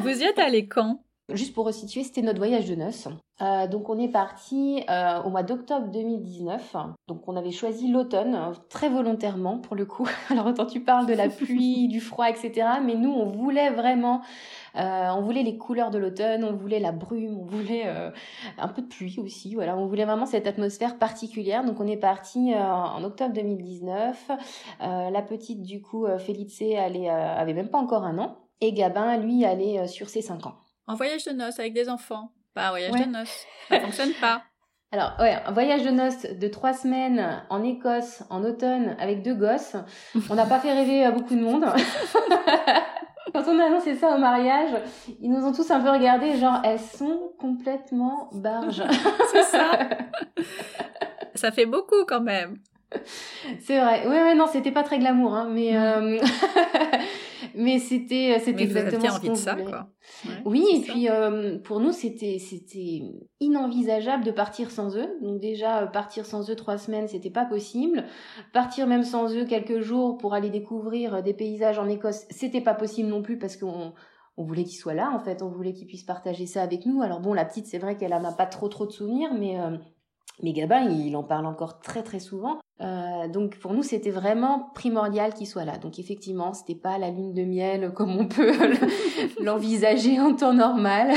Vous 0.03 0.09
y 0.09 0.25
êtes 0.25 0.39
allé 0.39 0.67
quand? 0.67 1.05
Juste 1.33 1.55
pour 1.55 1.67
resituer, 1.67 2.05
c'était 2.05 2.23
notre 2.23 2.39
voyage 2.39 2.69
de 2.69 2.75
noces. 2.75 3.09
Euh, 3.43 3.67
donc 3.67 3.89
on 3.89 3.99
est 3.99 4.09
parti 4.09 4.83
euh, 4.91 5.23
au 5.23 5.31
mois 5.31 5.43
d'octobre 5.43 5.89
2019. 5.89 6.77
Donc 7.09 7.27
on 7.27 7.37
avait 7.37 7.53
choisi 7.53 7.89
l'automne 7.89 8.53
très 8.69 8.89
volontairement 8.89 9.59
pour 9.59 9.77
le 9.77 9.87
coup. 9.87 10.07
Alors 10.31 10.47
autant 10.47 10.67
tu 10.67 10.81
parles 10.81 11.07
de 11.07 11.15
la 11.15 11.29
pluie, 11.29 11.89
du 11.89 12.01
froid, 12.01 12.29
etc. 12.29 12.67
Mais 12.85 12.95
nous 12.95 13.11
on 13.11 13.25
voulait 13.25 13.71
vraiment, 13.71 14.21
euh, 14.77 15.09
on 15.17 15.23
voulait 15.23 15.43
les 15.43 15.57
couleurs 15.57 15.91
de 15.91 15.99
l'automne, 15.99 16.45
on 16.45 16.53
voulait 16.53 16.81
la 16.81 16.93
brume, 16.93 17.39
on 17.41 17.45
voulait 17.45 17.87
un 18.59 18.69
peu 18.69 18.83
de 18.83 18.89
pluie 18.89 19.19
aussi. 19.19 19.55
Voilà, 19.55 19.77
on 19.77 19.87
voulait 19.87 20.05
vraiment 20.05 20.27
cette 20.27 20.47
atmosphère 20.47 20.99
particulière. 20.99 21.65
Donc 21.65 21.81
on 21.81 21.87
est 21.87 21.97
parti 21.97 22.55
en 22.55 23.03
octobre 23.05 23.33
2019. 23.33 24.31
la 24.81 25.23
petite 25.23 25.63
du 25.63 25.81
coup, 25.81 26.07
Felice, 26.19 26.61
elle 26.61 27.09
avait 27.09 27.55
même 27.55 27.69
pas 27.69 27.79
encore 27.79 28.05
un 28.05 28.19
an. 28.19 28.37
Et 28.61 28.73
Gabin, 28.73 29.17
lui, 29.17 29.47
allait 29.47 29.87
sur 29.87 30.11
ses 30.11 30.21
cinq 30.21 30.47
ans. 30.47 30.55
En 30.91 30.97
voyage 30.97 31.25
de 31.25 31.31
noces 31.31 31.61
avec 31.61 31.73
des 31.73 31.89
enfants, 31.89 32.33
pas 32.53 32.67
un 32.67 32.71
voyage 32.71 32.91
de 32.91 33.09
noces. 33.09 33.47
Ça 33.69 33.79
fonctionne 33.79 34.13
pas. 34.21 34.43
Alors, 34.93 35.13
ouais, 35.21 35.39
un 35.47 35.53
voyage 35.53 35.85
de 35.85 35.91
noces 35.91 36.23
de 36.23 36.49
trois 36.49 36.73
semaines 36.73 37.45
en 37.49 37.63
Écosse 37.63 38.25
en 38.29 38.43
automne 38.43 38.97
avec 38.99 39.23
deux 39.23 39.37
gosses. 39.37 39.77
On 40.29 40.35
n'a 40.35 40.47
pas 40.47 40.59
fait 40.59 40.73
rêver 40.73 41.05
à 41.05 41.13
beaucoup 41.13 41.37
de 41.37 41.43
monde. 41.43 41.65
Quand 43.33 43.45
on 43.47 43.61
a 43.61 43.67
annoncé 43.67 43.95
ça 43.95 44.17
au 44.17 44.19
mariage, 44.19 44.71
ils 45.21 45.31
nous 45.31 45.47
ont 45.47 45.53
tous 45.53 45.71
un 45.71 45.79
peu 45.79 45.91
regardé, 45.91 46.37
genre, 46.39 46.61
elles 46.65 46.81
sont 46.81 47.35
complètement 47.39 48.29
barges. 48.33 48.83
C'est 49.33 49.45
ça. 49.45 49.71
ça 51.37 51.53
fait 51.53 51.67
beaucoup 51.67 52.05
quand 52.09 52.23
même. 52.23 52.59
C'est 53.61 53.81
vrai. 53.81 54.03
Oui, 54.07 54.13
ouais, 54.13 54.35
non, 54.35 54.47
c'était 54.47 54.73
pas 54.73 54.83
très 54.83 54.99
glamour, 54.99 55.35
hein, 55.35 55.49
mais 55.51 55.77
euh, 55.77 56.19
mais 57.55 57.79
c'était 57.79 58.39
c'était 58.41 58.63
exactement 58.63 59.11
ce 59.11 59.21
qu'on 59.21 59.35
ça, 59.35 59.57
Quoi. 59.57 59.89
oui, 60.45 60.65
et 60.75 60.81
puis 60.81 61.09
euh, 61.09 61.59
pour 61.59 61.81
nous 61.81 61.93
c'était 61.93 62.39
c'était 62.39 63.03
inenvisageable 63.41 64.25
de 64.25 64.31
partir 64.31 64.71
sans 64.71 64.97
eux. 64.97 65.09
Donc 65.23 65.41
déjà 65.41 65.83
euh, 65.83 65.87
partir 65.87 66.27
sans 66.27 66.51
eux 66.51 66.57
trois 66.57 66.79
semaines, 66.79 67.09
c'était 67.09 67.31
pas 67.31 67.45
possible. 67.45 68.05
Partir 68.53 68.87
même 68.87 69.05
sans 69.05 69.35
eux 69.35 69.45
quelques 69.45 69.81
jours 69.81 70.19
pour 70.19 70.35
aller 70.35 70.51
découvrir 70.51 71.23
des 71.23 71.35
paysages 71.35 71.79
en 71.79 71.89
Écosse, 71.89 72.27
c'était 72.31 72.61
pas 72.61 72.75
possible 72.75 73.09
non 73.09 73.23
plus 73.23 73.39
parce 73.39 73.57
qu'on 73.57 73.95
on 74.37 74.45
voulait 74.45 74.65
qu'ils 74.65 74.79
soient 74.79 74.95
là 74.95 75.11
en 75.15 75.21
fait, 75.21 75.43
on 75.43 75.49
voulait 75.49 75.73
qu'ils 75.73 75.87
puissent 75.87 76.05
partager 76.05 76.47
ça 76.47 76.63
avec 76.63 76.87
nous. 76.87 77.03
Alors 77.03 77.21
bon, 77.21 77.35
la 77.35 77.45
petite, 77.45 77.67
c'est 77.67 77.79
vrai 77.79 77.97
qu'elle 77.97 78.15
en 78.15 78.25
a 78.25 78.33
pas 78.33 78.47
trop 78.47 78.69
trop 78.69 78.87
de 78.87 78.93
souvenirs, 78.93 79.31
mais 79.39 79.57
Mais 80.43 80.53
Gabin, 80.53 80.89
il 80.91 81.17
en 81.17 81.23
parle 81.23 81.47
encore 81.47 81.81
très 81.81 82.03
très 82.03 82.21
souvent. 82.21 82.61
Euh, 82.81 83.29
donc 83.29 83.59
pour 83.59 83.75
nous, 83.75 83.83
c'était 83.83 84.11
vraiment 84.11 84.71
primordial 84.75 85.35
qu'il 85.35 85.47
soit 85.47 85.65
là. 85.65 85.77
Donc 85.77 85.99
effectivement, 85.99 86.55
c'était 86.55 86.75
pas 86.75 86.99
la 86.99 87.11
lune 87.11 87.35
de 87.35 87.45
miel 87.45 87.93
comme 87.93 88.17
on 88.17 88.27
peut 88.27 88.53
l'envisager 89.43 90.19
en 90.19 90.35
temps 90.35 90.55
normal, 90.55 91.15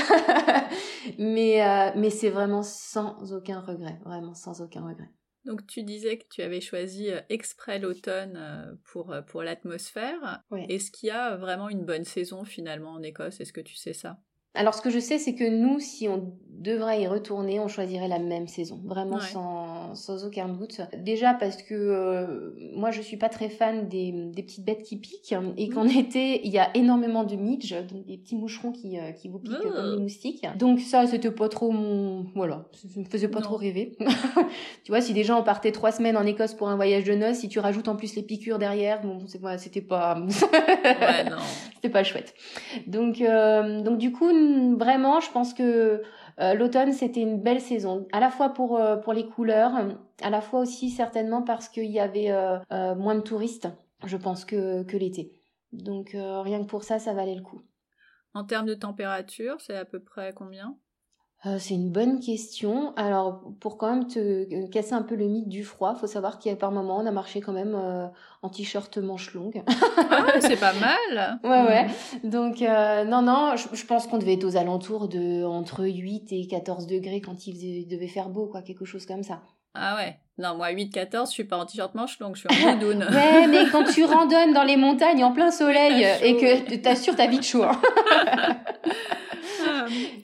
mais 1.18 1.64
euh, 1.64 1.92
mais 1.96 2.10
c'est 2.10 2.30
vraiment 2.30 2.64
sans 2.64 3.34
aucun 3.34 3.62
regret, 3.62 3.98
vraiment 4.04 4.34
sans 4.34 4.62
aucun 4.62 4.82
regret. 4.82 5.10
Donc 5.46 5.66
tu 5.68 5.84
disais 5.84 6.18
que 6.18 6.26
tu 6.30 6.42
avais 6.42 6.62
choisi 6.62 7.10
euh, 7.10 7.22
exprès 7.30 7.80
l'automne 7.80 8.78
pour 8.84 9.16
pour 9.28 9.42
l'atmosphère. 9.42 10.44
Est-ce 10.68 10.92
qu'il 10.92 11.08
y 11.08 11.12
a 11.12 11.38
vraiment 11.38 11.70
une 11.70 11.86
bonne 11.86 12.06
saison 12.06 12.44
finalement 12.44 12.92
en 12.92 13.04
Écosse? 13.04 13.40
Est-ce 13.40 13.54
que 13.54 13.62
tu 13.62 13.76
sais 13.76 13.94
ça? 13.94 14.18
Alors, 14.56 14.76
ce 14.76 14.82
que 14.82 14.90
je 14.90 15.00
sais, 15.00 15.18
c'est 15.18 15.34
que 15.34 15.50
nous, 15.50 15.80
si 15.80 16.08
on 16.08 16.32
devrait 16.64 17.02
y 17.02 17.08
retourner, 17.08 17.60
on 17.60 17.68
choisirait 17.68 18.08
la 18.08 18.20
même 18.20 18.48
saison, 18.48 18.80
vraiment 18.86 19.20
sans, 19.20 19.96
sans 19.96 20.26
aucun 20.26 20.48
doute. 20.48 20.82
Déjà 20.98 21.34
parce 21.34 21.62
que 21.62 21.74
euh, 21.74 22.52
moi, 22.76 22.92
je 22.92 23.02
suis 23.02 23.18
pas 23.18 23.30
très 23.30 23.50
fan 23.50 23.90
des, 23.90 24.12
des 24.12 24.44
petites 24.44 24.64
bêtes 24.64 24.84
qui 24.84 24.98
piquent 24.98 25.36
et 25.58 25.70
qu'en 25.70 25.84
mmh. 25.84 25.98
été, 25.98 26.48
il 26.48 26.54
y 26.54 26.60
a 26.60 26.70
énormément 26.76 27.24
de 27.24 27.36
midge, 27.36 27.76
donc 27.92 28.06
des 28.06 28.18
petits 28.18 28.36
moucherons 28.36 28.72
qui, 28.72 28.98
euh, 28.98 29.12
qui 29.12 29.28
vous 29.28 29.40
piquent 29.40 29.60
comme 29.60 29.96
des 29.96 30.02
moustiques. 30.02 30.46
Donc 30.58 30.80
ça, 30.80 31.06
c'était 31.06 31.32
pas 31.32 31.50
trop 31.50 31.72
mon... 31.72 32.28
Voilà, 32.36 32.66
ça 32.74 33.00
me 33.00 33.06
faisait 33.06 33.28
pas 33.28 33.42
trop 33.42 33.58
rêver. 33.58 33.98
tu 34.84 34.92
vois, 34.92 35.02
si 35.02 35.14
déjà 35.14 35.36
on 35.36 35.44
partait 35.44 35.72
trois 35.72 35.92
semaines 35.92 36.16
en 36.16 36.26
Écosse 36.26 36.54
pour 36.54 36.70
un 36.70 36.76
voyage 36.76 37.04
de 37.04 37.14
noces, 37.14 37.38
si 37.38 37.50
tu 37.50 37.60
rajoutes 37.60 37.88
en 37.90 37.96
plus 37.96 38.16
les 38.16 38.24
piqûres 38.24 38.60
derrière, 38.60 39.02
bon, 39.02 39.26
c'était 39.58 39.82
pas... 39.82 40.16
ouais, 40.54 41.30
non. 41.30 41.38
C'était 41.76 41.90
pas 41.90 42.04
chouette. 42.04 42.34
Donc, 42.88 43.20
euh, 43.20 43.82
donc 43.82 43.98
du 43.98 44.14
coup, 44.14 44.32
vraiment, 44.78 45.20
je 45.20 45.32
pense 45.32 45.54
que 45.54 46.02
euh, 46.40 46.54
l'automne, 46.54 46.94
c'était 46.94 47.22
une 47.22 47.42
belle 47.42 47.62
saison, 47.62 48.08
à 48.12 48.20
la 48.20 48.30
fois 48.30 48.50
pour, 48.50 48.78
euh, 48.78 48.98
pour 48.98 49.14
les 49.14 49.28
couleurs, 49.28 49.74
à 50.22 50.30
la 50.30 50.42
fois 50.42 50.62
aussi 50.62 50.90
certainement 50.90 51.42
parce 51.42 51.70
qu'il 51.70 51.92
y 51.92 52.00
avait 52.00 52.32
euh, 52.32 52.96
moins 52.96 53.16
de 53.16 53.22
touristes, 53.22 53.68
je 54.06 54.18
pense, 54.18 54.46
que 54.46 54.98
l'été. 54.98 55.32
Donc 55.72 56.12
rien 56.14 56.62
que 56.62 56.68
pour 56.68 56.84
ça, 56.84 57.00
ça 57.00 57.14
valait 57.14 57.36
le 57.36 57.42
coup. 57.42 57.62
En 58.34 58.44
termes 58.44 58.66
de 58.66 58.76
température, 58.76 59.60
c'est 59.60 59.76
à 59.76 59.86
peu 59.86 60.00
près 60.00 60.34
combien? 60.34 60.78
Euh, 61.46 61.58
c'est 61.60 61.74
une 61.74 61.90
bonne 61.90 62.22
question. 62.22 62.94
Alors, 62.96 63.42
pour 63.60 63.78
quand 63.78 63.90
même 63.90 64.08
te 64.08 64.20
euh, 64.20 64.68
casser 64.72 64.94
un 64.94 65.02
peu 65.02 65.16
le 65.16 65.26
mythe 65.28 65.50
du 65.50 65.66
froid, 65.66 65.94
faut 65.96 66.08
savoir 66.08 66.40
qu'il 66.40 66.50
y 66.50 66.54
a 66.54 66.58
par 66.58 66.72
moment, 66.72 66.98
on 66.98 67.06
a 67.06 67.12
marché 67.12 67.42
quand 67.42 67.52
même 67.52 67.76
euh, 67.76 68.08
en 68.42 68.50
t-shirt 68.50 68.98
manche 68.98 69.34
longue. 69.34 69.62
ah, 70.10 70.40
c'est 70.40 70.60
pas 70.60 70.74
mal. 70.74 71.40
Ouais, 71.44 71.62
ouais. 71.64 71.88
Mhm. 72.24 72.30
Donc, 72.30 72.62
non, 72.62 73.22
non, 73.22 73.56
je, 73.56 73.86
pense 73.86 74.08
qu'on 74.08 74.18
devait 74.18 74.34
être 74.34 74.46
aux 74.46 74.56
alentours 74.56 75.10
de 75.10 75.44
entre 75.44 75.86
8 75.86 76.32
et 76.32 76.48
14 76.48 76.88
degrés 76.88 77.20
quand 77.20 77.48
il 77.48 77.88
devait 77.88 78.08
faire 78.08 78.30
beau, 78.30 78.48
quoi, 78.48 78.62
quelque 78.62 78.86
chose 78.86 79.06
comme 79.06 79.24
ça. 79.24 79.42
Ah 79.76 79.96
ouais. 79.96 80.16
Non, 80.38 80.56
moi 80.56 80.72
8-14, 80.72 81.28
je 81.28 81.32
suis 81.32 81.44
pas 81.44 81.58
en 81.58 81.66
t-shirt 81.66 81.94
manche 81.96 82.20
longue, 82.20 82.36
je 82.36 82.48
suis 82.48 82.66
en 82.66 82.76
doudoune. 82.78 83.06
ouais, 83.12 83.48
mais 83.48 83.66
quand 83.72 83.84
tu 83.84 84.06
randonnes 84.06 84.54
dans 84.54 84.64
les 84.64 84.78
montagnes 84.78 85.24
en 85.24 85.32
plein 85.32 85.52
soleil 85.52 86.06
et 86.24 86.38
que 86.38 86.76
t'assures 86.78 87.16
ta 87.16 87.28
vie 87.28 87.40
de 87.40 87.44
chaud. 87.44 87.64
Hein. 87.64 87.80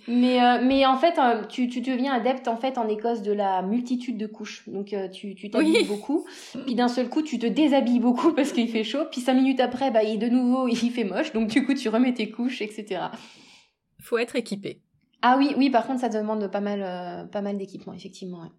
Mais, 0.07 0.41
euh, 0.41 0.59
mais 0.63 0.85
en 0.85 0.97
fait, 0.97 1.17
euh, 1.17 1.45
tu, 1.47 1.67
tu 1.67 1.81
deviens 1.81 2.13
adepte 2.13 2.47
en 2.47 2.57
fait 2.57 2.77
en 2.77 2.87
Écosse 2.87 3.21
de 3.21 3.31
la 3.31 3.61
multitude 3.61 4.17
de 4.17 4.27
couches. 4.27 4.67
Donc 4.67 4.93
euh, 4.93 5.07
tu 5.07 5.35
tu 5.35 5.49
t'habilles 5.49 5.85
beaucoup, 5.85 6.25
puis 6.65 6.75
d'un 6.75 6.87
seul 6.87 7.09
coup 7.09 7.21
tu 7.21 7.39
te 7.39 7.45
déshabilles 7.45 7.99
beaucoup 7.99 8.33
parce 8.33 8.51
qu'il 8.51 8.69
fait 8.69 8.83
chaud, 8.83 9.05
puis 9.11 9.21
cinq 9.21 9.35
minutes 9.35 9.59
après, 9.59 9.91
bah 9.91 10.03
il 10.03 10.19
de 10.19 10.27
nouveau 10.27 10.67
il 10.67 10.91
fait 10.91 11.03
moche, 11.03 11.33
donc 11.33 11.49
du 11.49 11.65
coup 11.65 11.73
tu 11.73 11.89
remets 11.89 12.13
tes 12.13 12.29
couches, 12.29 12.61
etc. 12.61 13.01
Faut 14.01 14.17
être 14.17 14.35
équipé. 14.35 14.81
Ah 15.21 15.35
oui, 15.37 15.53
oui. 15.57 15.69
Par 15.69 15.85
contre, 15.85 15.99
ça 15.99 16.07
demande 16.07 16.49
pas 16.49 16.61
mal, 16.61 17.27
pas 17.29 17.41
mal 17.41 17.57
d'équipement, 17.57 17.93
effectivement. 17.93 18.49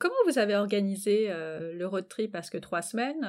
Comment 0.00 0.14
vous 0.26 0.38
avez 0.38 0.56
organisé 0.56 1.28
le 1.28 1.84
road 1.84 2.08
trip 2.08 2.32
Parce 2.32 2.50
que 2.50 2.58
trois 2.58 2.82
semaines, 2.82 3.28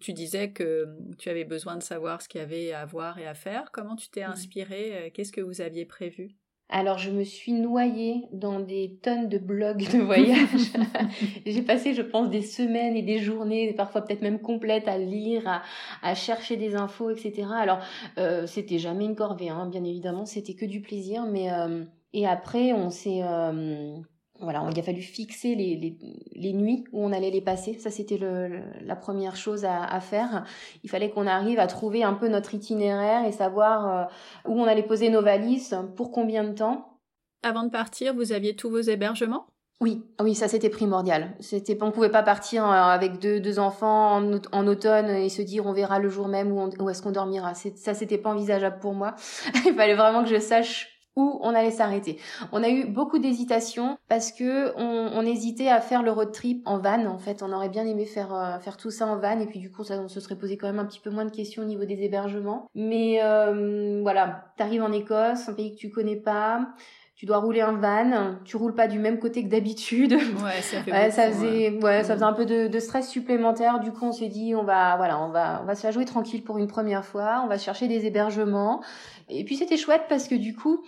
tu 0.00 0.12
disais 0.12 0.50
que 0.50 0.86
tu 1.16 1.30
avais 1.30 1.44
besoin 1.44 1.76
de 1.76 1.82
savoir 1.82 2.20
ce 2.20 2.28
qu'il 2.28 2.40
y 2.40 2.44
avait 2.44 2.72
à 2.72 2.84
voir 2.84 3.18
et 3.18 3.26
à 3.26 3.34
faire. 3.34 3.70
Comment 3.72 3.96
tu 3.96 4.10
t'es 4.10 4.24
inspiré 4.24 5.12
Qu'est-ce 5.14 5.32
que 5.32 5.40
vous 5.40 5.60
aviez 5.60 5.86
prévu? 5.86 6.36
Alors 6.68 6.98
je 6.98 7.10
me 7.10 7.22
suis 7.22 7.52
noyée 7.52 8.24
dans 8.32 8.58
des 8.58 8.98
tonnes 9.00 9.28
de 9.28 9.38
blogs 9.38 9.88
de 9.92 9.98
voyage. 9.98 10.72
J'ai 11.46 11.62
passé, 11.62 11.94
je 11.94 12.02
pense, 12.02 12.28
des 12.28 12.42
semaines 12.42 12.96
et 12.96 13.02
des 13.02 13.18
journées, 13.18 13.72
parfois 13.72 14.02
peut-être 14.02 14.22
même 14.22 14.40
complètes, 14.40 14.88
à 14.88 14.98
lire, 14.98 15.62
à, 16.02 16.14
chercher 16.14 16.56
des 16.56 16.74
infos, 16.74 17.10
etc. 17.10 17.46
Alors 17.56 17.78
euh, 18.18 18.46
c'était 18.46 18.78
jamais 18.78 19.04
une 19.04 19.14
corvée, 19.14 19.48
hein, 19.48 19.68
bien 19.68 19.84
évidemment, 19.84 20.26
c'était 20.26 20.54
que 20.54 20.64
du 20.64 20.80
plaisir. 20.80 21.24
Mais 21.26 21.52
euh, 21.52 21.84
et 22.12 22.26
après, 22.26 22.72
on 22.72 22.90
s'est 22.90 23.20
euh, 23.22 23.96
voilà, 24.40 24.66
il 24.70 24.78
a 24.78 24.82
fallu 24.82 25.00
fixer 25.00 25.54
les, 25.54 25.76
les, 25.76 25.96
les, 26.34 26.52
nuits 26.52 26.84
où 26.92 27.04
on 27.04 27.12
allait 27.12 27.30
les 27.30 27.40
passer. 27.40 27.78
Ça, 27.78 27.90
c'était 27.90 28.18
le, 28.18 28.60
la 28.82 28.96
première 28.96 29.36
chose 29.36 29.64
à, 29.64 29.84
à, 29.84 30.00
faire. 30.00 30.44
Il 30.84 30.90
fallait 30.90 31.10
qu'on 31.10 31.26
arrive 31.26 31.58
à 31.58 31.66
trouver 31.66 32.02
un 32.02 32.14
peu 32.14 32.28
notre 32.28 32.54
itinéraire 32.54 33.24
et 33.24 33.32
savoir 33.32 33.88
euh, 33.88 34.04
où 34.46 34.60
on 34.60 34.64
allait 34.64 34.82
poser 34.82 35.08
nos 35.08 35.22
valises, 35.22 35.76
pour 35.96 36.10
combien 36.10 36.44
de 36.44 36.52
temps. 36.52 36.98
Avant 37.42 37.62
de 37.62 37.70
partir, 37.70 38.14
vous 38.14 38.32
aviez 38.32 38.56
tous 38.56 38.70
vos 38.70 38.80
hébergements? 38.80 39.46
Oui, 39.80 40.02
oui, 40.20 40.34
ça 40.34 40.48
c'était 40.48 40.70
primordial. 40.70 41.34
C'était, 41.38 41.76
on 41.82 41.90
pouvait 41.90 42.08
pas 42.10 42.22
partir 42.22 42.64
euh, 42.64 42.72
avec 42.72 43.18
deux, 43.18 43.40
deux 43.40 43.58
enfants 43.58 44.16
en, 44.16 44.40
en, 44.52 44.66
automne 44.66 45.10
et 45.10 45.28
se 45.28 45.42
dire 45.42 45.66
on 45.66 45.72
verra 45.72 45.98
le 45.98 46.08
jour 46.08 46.28
même 46.28 46.50
où, 46.50 46.70
où 46.80 46.88
est-ce 46.88 47.02
qu'on 47.02 47.10
dormira. 47.10 47.52
Ça 47.54 47.92
c'était 47.92 48.16
pas 48.16 48.30
envisageable 48.30 48.78
pour 48.80 48.94
moi. 48.94 49.14
Il 49.66 49.74
fallait 49.74 49.94
vraiment 49.94 50.24
que 50.24 50.30
je 50.30 50.40
sache 50.40 50.95
où 51.16 51.38
on 51.42 51.54
allait 51.54 51.70
s'arrêter. 51.70 52.18
On 52.52 52.62
a 52.62 52.68
eu 52.68 52.84
beaucoup 52.84 53.18
d'hésitations 53.18 53.98
parce 54.08 54.32
que 54.32 54.72
on, 54.76 55.26
hésitait 55.26 55.68
à 55.68 55.80
faire 55.80 56.02
le 56.02 56.12
road 56.12 56.30
trip 56.30 56.62
en 56.66 56.78
van. 56.78 57.04
En 57.06 57.18
fait, 57.18 57.42
on 57.42 57.52
aurait 57.52 57.70
bien 57.70 57.86
aimé 57.86 58.04
faire 58.04 58.32
euh, 58.32 58.58
faire 58.58 58.76
tout 58.76 58.90
ça 58.90 59.06
en 59.06 59.16
van 59.16 59.40
et 59.40 59.46
puis 59.46 59.58
du 59.58 59.72
coup, 59.72 59.82
ça, 59.82 59.94
on 59.94 60.08
se 60.08 60.20
serait 60.20 60.36
posé 60.36 60.56
quand 60.56 60.68
même 60.68 60.78
un 60.78 60.84
petit 60.84 61.00
peu 61.00 61.10
moins 61.10 61.24
de 61.24 61.30
questions 61.30 61.62
au 61.62 61.66
niveau 61.66 61.84
des 61.84 62.02
hébergements. 62.02 62.68
Mais 62.74 63.20
euh, 63.22 64.00
voilà, 64.02 64.44
t'arrives 64.56 64.82
en 64.82 64.92
Écosse, 64.92 65.48
un 65.48 65.54
pays 65.54 65.74
que 65.74 65.78
tu 65.80 65.90
connais 65.90 66.16
pas. 66.16 66.68
Tu 67.16 67.24
dois 67.24 67.38
rouler 67.38 67.62
un 67.62 67.72
van, 67.72 68.36
tu 68.44 68.58
roules 68.58 68.74
pas 68.74 68.88
du 68.88 68.98
même 68.98 69.18
côté 69.18 69.42
que 69.42 69.48
d'habitude. 69.48 70.12
Ouais, 70.12 70.60
ça 70.60 70.82
fait 70.82 71.10
ça 71.10 71.30
faisait, 71.30 71.70
ouais, 71.82 72.04
ça 72.04 72.12
faisait 72.12 72.24
un 72.26 72.34
peu 72.34 72.44
de, 72.44 72.68
de, 72.68 72.78
stress 72.78 73.08
supplémentaire. 73.08 73.80
Du 73.80 73.90
coup, 73.90 74.04
on 74.04 74.12
s'est 74.12 74.28
dit, 74.28 74.54
on 74.54 74.64
va, 74.64 74.98
voilà, 74.98 75.18
on 75.22 75.30
va, 75.30 75.60
on 75.62 75.64
va 75.64 75.74
se 75.74 75.86
la 75.86 75.92
jouer 75.92 76.04
tranquille 76.04 76.44
pour 76.44 76.58
une 76.58 76.66
première 76.66 77.06
fois. 77.06 77.40
On 77.42 77.46
va 77.46 77.56
chercher 77.56 77.88
des 77.88 78.04
hébergements. 78.04 78.82
Et 79.30 79.44
puis 79.44 79.56
c'était 79.56 79.78
chouette 79.78 80.04
parce 80.10 80.28
que 80.28 80.34
du 80.34 80.54
coup, 80.54 80.84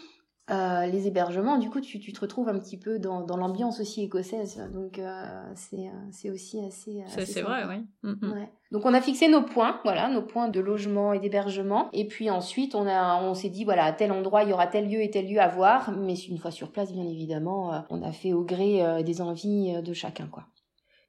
euh, 0.51 0.87
les 0.87 1.07
hébergements, 1.07 1.59
du 1.59 1.69
coup, 1.69 1.81
tu, 1.81 2.01
tu, 2.01 2.13
te 2.13 2.21
retrouves 2.21 2.49
un 2.49 2.59
petit 2.59 2.79
peu 2.79 2.99
dans, 2.99 3.21
dans 3.21 3.37
l'ambiance 3.37 3.81
aussi 3.81 4.03
écossaise. 4.03 4.63
Donc, 4.73 4.99
euh, 4.99 5.25
c'est, 5.55 5.89
euh, 5.89 6.09
c'est 6.11 6.31
aussi 6.31 6.65
assez. 6.65 7.03
Ça, 7.07 7.27
c'est 7.27 7.43
vrai, 7.43 7.65
oui. 7.69 7.85
Mm, 8.03 8.27
mm. 8.27 8.33
Ouais. 8.33 8.53
Donc, 8.73 8.87
on 8.87 8.95
a 8.95 9.01
fixé 9.03 9.29
nos 9.29 9.43
points, 9.43 9.79
voilà, 9.85 10.09
nos 10.09 10.23
points 10.23 10.49
de 10.49 10.61
logement 10.61 11.13
et 11.13 11.21
d'hébergement. 11.21 11.91
Et 11.93 12.07
puis 12.07 12.31
ensuite, 12.31 12.75
on, 12.75 12.87
a, 12.87 13.23
on 13.23 13.35
s'est 13.35 13.51
dit, 13.51 13.65
voilà, 13.65 13.85
à 13.85 13.93
tel 13.93 14.11
endroit, 14.11 14.45
il 14.45 14.51
y 14.51 14.53
aura 14.53 14.67
tel 14.67 14.89
lieu 14.89 15.03
et 15.03 15.11
tel 15.11 15.29
lieu 15.29 15.41
à 15.41 15.49
voir. 15.49 15.93
Mais 15.93 16.15
une 16.15 16.39
fois 16.39 16.51
sur 16.51 16.73
place, 16.73 16.93
bien 16.93 17.07
évidemment, 17.07 17.85
on 17.91 18.03
a 18.03 18.13
fait 18.13 18.33
au 18.33 18.43
gré 18.43 19.03
des 19.05 19.21
envies 19.21 19.83
de 19.83 19.93
chacun, 19.93 20.29
quoi. 20.29 20.45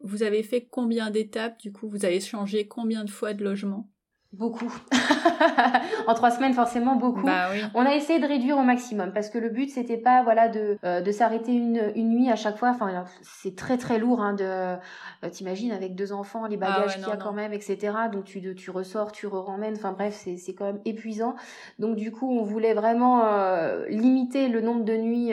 Vous 0.01 0.23
avez 0.23 0.43
fait 0.43 0.65
combien 0.69 1.11
d'étapes, 1.11 1.59
du 1.59 1.73
coup? 1.73 1.89
Vous 1.89 2.05
avez 2.05 2.21
changé 2.21 2.67
combien 2.67 3.03
de 3.03 3.09
fois 3.09 3.33
de 3.33 3.43
logement? 3.43 3.89
Beaucoup. 4.31 4.71
en 6.07 6.13
trois 6.13 6.29
semaines, 6.29 6.53
forcément 6.53 6.95
beaucoup. 6.95 7.25
Bah 7.25 7.47
oui. 7.51 7.63
On 7.73 7.83
a 7.83 7.95
essayé 7.95 8.19
de 8.19 8.27
réduire 8.27 8.59
au 8.59 8.61
maximum 8.61 9.11
parce 9.11 9.27
que 9.27 9.39
le 9.39 9.49
but 9.49 9.69
c'était 9.71 9.97
pas 9.97 10.21
voilà 10.21 10.47
de 10.47 10.77
euh, 10.83 11.01
de 11.01 11.11
s'arrêter 11.11 11.51
une, 11.51 11.91
une 11.95 12.09
nuit 12.09 12.29
à 12.29 12.35
chaque 12.35 12.55
fois. 12.55 12.69
Enfin, 12.69 13.05
c'est 13.23 13.55
très 13.55 13.77
très 13.77 13.97
lourd 13.97 14.21
hein, 14.21 14.33
de 14.33 14.43
euh, 14.43 15.29
t'imagines 15.31 15.71
avec 15.71 15.95
deux 15.95 16.13
enfants, 16.13 16.45
les 16.45 16.59
ah 16.61 16.67
bagages 16.67 16.97
qu'il 16.97 17.07
y 17.07 17.11
a 17.11 17.17
quand 17.17 17.33
même, 17.33 17.53
etc. 17.53 17.91
Donc 18.11 18.25
tu 18.25 18.53
tu 18.53 18.69
ressors, 18.69 19.11
tu 19.11 19.25
re 19.25 19.47
ramènes. 19.47 19.73
Enfin 19.73 19.93
bref, 19.93 20.13
c'est 20.15 20.37
c'est 20.37 20.53
quand 20.53 20.65
même 20.65 20.81
épuisant. 20.85 21.35
Donc 21.79 21.95
du 21.95 22.11
coup, 22.11 22.31
on 22.31 22.43
voulait 22.43 22.75
vraiment 22.75 23.25
euh, 23.25 23.87
limiter 23.89 24.47
le 24.47 24.61
nombre 24.61 24.85
de 24.85 24.95
nuits 24.95 25.31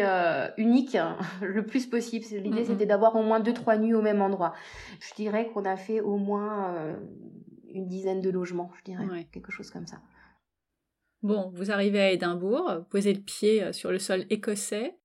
uniques 0.56 0.96
le 1.42 1.66
plus 1.66 1.84
possible. 1.84 2.24
L'idée 2.42 2.64
c'était 2.64 2.86
d'avoir 2.86 3.14
au 3.14 3.22
moins 3.22 3.40
deux 3.40 3.52
trois 3.52 3.76
nuits 3.76 3.92
au 3.92 4.00
même 4.00 4.22
endroit. 4.22 4.54
Je 5.00 5.12
dirais 5.14 5.50
qu'on 5.52 5.66
a 5.66 5.76
fait 5.76 6.00
au 6.00 6.16
moins 6.16 6.74
une 7.76 7.88
dizaine 7.88 8.20
de 8.20 8.30
logements, 8.30 8.70
je 8.78 8.84
dirais, 8.84 9.28
quelque 9.32 9.52
chose 9.52 9.70
comme 9.70 9.86
ça. 9.86 9.98
Bon, 11.22 11.50
vous 11.54 11.70
arrivez 11.70 12.00
à 12.00 12.10
Édimbourg, 12.12 12.72
vous 12.78 12.84
posez 12.84 13.12
le 13.12 13.20
pied 13.20 13.62
euh, 13.62 13.72
sur 13.72 13.90
le 13.90 13.98
sol 13.98 14.26
écossais. 14.30 14.96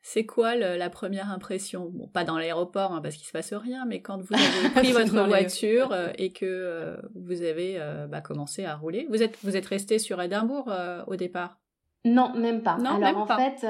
C'est 0.00 0.24
quoi 0.24 0.54
la 0.54 0.88
première 0.90 1.30
impression? 1.32 1.90
Bon, 1.92 2.06
pas 2.06 2.22
dans 2.22 2.38
l'aéroport 2.38 2.92
hein, 2.92 3.00
parce 3.02 3.16
qu'il 3.16 3.26
se 3.26 3.32
passe 3.32 3.52
rien, 3.52 3.84
mais 3.84 4.00
quand 4.00 4.22
vous 4.22 4.32
avez 4.32 4.70
pris 4.74 4.92
votre 4.92 5.26
voiture 5.26 5.92
euh, 5.92 6.12
et 6.16 6.32
que 6.32 6.46
euh, 6.46 6.96
vous 7.14 7.42
avez 7.42 7.78
bah, 8.08 8.20
commencé 8.20 8.64
à 8.64 8.76
rouler, 8.76 9.06
vous 9.10 9.22
êtes 9.22 9.36
vous 9.42 9.56
êtes 9.56 9.66
resté 9.66 9.98
sur 9.98 10.22
Édimbourg 10.22 10.72
au 11.08 11.16
départ? 11.16 11.58
Non, 12.04 12.32
même 12.38 12.62
pas. 12.62 12.78
Non, 12.78 13.02
Alors 13.02 13.18
en 13.18 13.26
fait, 13.26 13.66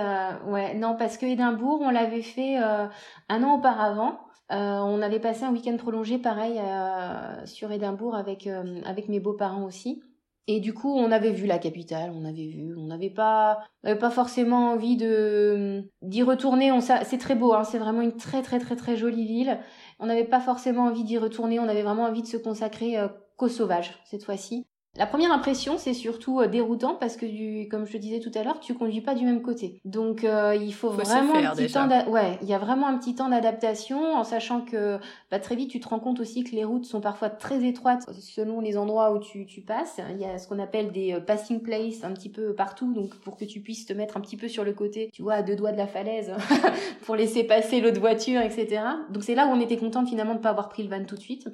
ouais, 0.47 0.75
non, 0.75 0.95
parce 0.97 1.17
que 1.17 1.25
Édimbourg, 1.25 1.81
on 1.81 1.91
l'avait 1.91 2.23
fait 2.23 2.57
un 2.57 3.43
an 3.43 3.57
auparavant. 3.57 4.21
Euh, 4.51 4.79
on 4.79 5.03
avait 5.03 5.21
passé 5.21 5.45
un 5.45 5.53
week-end 5.53 5.77
prolongé 5.77 6.19
pareil 6.19 6.59
euh, 6.59 7.45
sur 7.47 7.71
Édimbourg 7.71 8.15
avec, 8.15 8.47
euh, 8.47 8.81
avec 8.85 9.09
mes 9.09 9.21
beaux-parents 9.21 9.65
aussi. 9.65 10.03
Et 10.51 10.61
du 10.61 10.73
coup, 10.73 10.91
on 10.91 11.13
avait 11.13 11.31
vu 11.31 11.47
la 11.47 11.59
capitale, 11.59 12.11
on 12.15 12.25
avait 12.25 12.47
vu, 12.47 12.75
on 12.75 12.87
n'avait 12.87 13.11
pas, 13.11 13.59
pas 13.83 14.11
forcément 14.11 14.71
envie 14.71 14.97
de 14.97 15.85
d'y 16.01 16.23
retourner. 16.23 16.73
C'est 16.81 17.19
très 17.19 17.35
beau, 17.35 17.53
hein, 17.53 17.65
c'est 17.65 17.79
vraiment 17.79 18.01
une 18.01 18.17
très 18.17 18.41
très 18.41 18.59
très 18.59 18.75
très 18.75 18.97
jolie 18.97 19.27
ville. 19.27 19.59
On 19.99 20.07
n'avait 20.07 20.25
pas 20.25 20.41
forcément 20.41 20.85
envie 20.85 21.05
d'y 21.05 21.19
retourner, 21.19 21.61
on 21.61 21.69
avait 21.69 21.83
vraiment 21.83 22.05
envie 22.05 22.23
de 22.23 22.27
se 22.27 22.39
consacrer 22.39 22.99
euh, 22.99 23.09
qu'aux 23.37 23.49
sauvages 23.49 24.01
cette 24.07 24.25
fois-ci. 24.25 24.67
La 24.99 25.07
première 25.07 25.31
impression, 25.31 25.79
c'est 25.79 25.95
surtout 25.95 26.41
euh, 26.41 26.49
déroutant 26.49 26.97
parce 26.97 27.17
que, 27.17 27.25
du, 27.25 27.69
comme 27.69 27.87
je 27.87 27.93
te 27.93 27.99
disais 27.99 28.19
tout 28.19 28.33
à 28.35 28.43
l'heure, 28.43 28.59
tu 28.59 28.75
conduis 28.75 29.01
pas 29.01 29.15
du 29.15 29.25
même 29.25 29.43
côté. 29.43 29.81
Donc, 29.85 30.25
euh, 30.25 30.57
il 30.61 30.75
faut, 30.75 30.91
vraiment 30.91 31.37
un 31.37 31.55
petit 31.55 31.73
temps. 31.73 31.89
Ouais, 32.11 32.37
il 32.43 32.49
y 32.49 32.53
a 32.53 32.59
vraiment 32.59 32.89
un 32.89 32.99
petit 32.99 33.15
temps 33.15 33.29
d'adaptation, 33.29 34.17
en 34.17 34.25
sachant 34.25 34.61
que 34.61 34.99
bah, 35.31 35.39
très 35.39 35.55
vite, 35.55 35.71
tu 35.71 35.79
te 35.79 35.89
rends 35.89 36.01
compte 36.01 36.19
aussi 36.19 36.43
que 36.43 36.51
les 36.51 36.65
routes 36.65 36.85
sont 36.85 37.01
parfois 37.01 37.31
très 37.31 37.65
étroites 37.65 38.05
selon 38.19 38.61
les 38.61 38.77
endroits 38.77 39.13
où 39.13 39.21
tu, 39.21 39.47
tu 39.47 39.61
passes. 39.61 40.01
Il 40.11 40.21
y 40.21 40.25
a 40.25 40.37
ce 40.37 40.49
qu'on 40.49 40.59
appelle 40.59 40.91
des 40.91 41.13
euh, 41.13 41.21
passing 41.21 41.61
places 41.61 42.03
un 42.03 42.11
petit 42.13 42.29
peu 42.29 42.53
partout, 42.53 42.93
donc 42.93 43.15
pour 43.21 43.37
que 43.37 43.45
tu 43.45 43.61
puisses 43.61 43.87
te 43.87 43.93
mettre 43.93 44.17
un 44.17 44.21
petit 44.21 44.37
peu 44.37 44.49
sur 44.49 44.65
le 44.65 44.73
côté, 44.73 45.11
tu 45.13 45.23
vois, 45.23 45.35
à 45.35 45.43
deux 45.43 45.55
doigts 45.55 45.71
de 45.71 45.79
la 45.79 45.87
falaise, 45.87 46.33
pour 47.03 47.15
laisser 47.15 47.45
passer 47.45 47.81
l'autre 47.81 48.01
voiture, 48.01 48.41
etc. 48.41 48.83
Donc 49.11 49.23
c'est 49.23 49.37
là 49.37 49.47
où 49.47 49.51
on 49.51 49.61
était 49.61 49.77
content 49.77 50.05
finalement 50.05 50.35
de 50.35 50.41
pas 50.41 50.51
avoir 50.51 50.69
pris 50.69 50.83
le 50.83 50.89
van 50.89 51.05
tout 51.05 51.15
de 51.15 51.21
suite. 51.21 51.49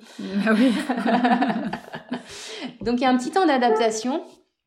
Ah 0.46 0.54
oui. 0.54 0.72
donc 2.80 3.00
il 3.00 3.02
y 3.02 3.04
a 3.04 3.10
un 3.10 3.18
petit 3.18 3.33
temps 3.34 3.46
d'adaptation. 3.46 4.24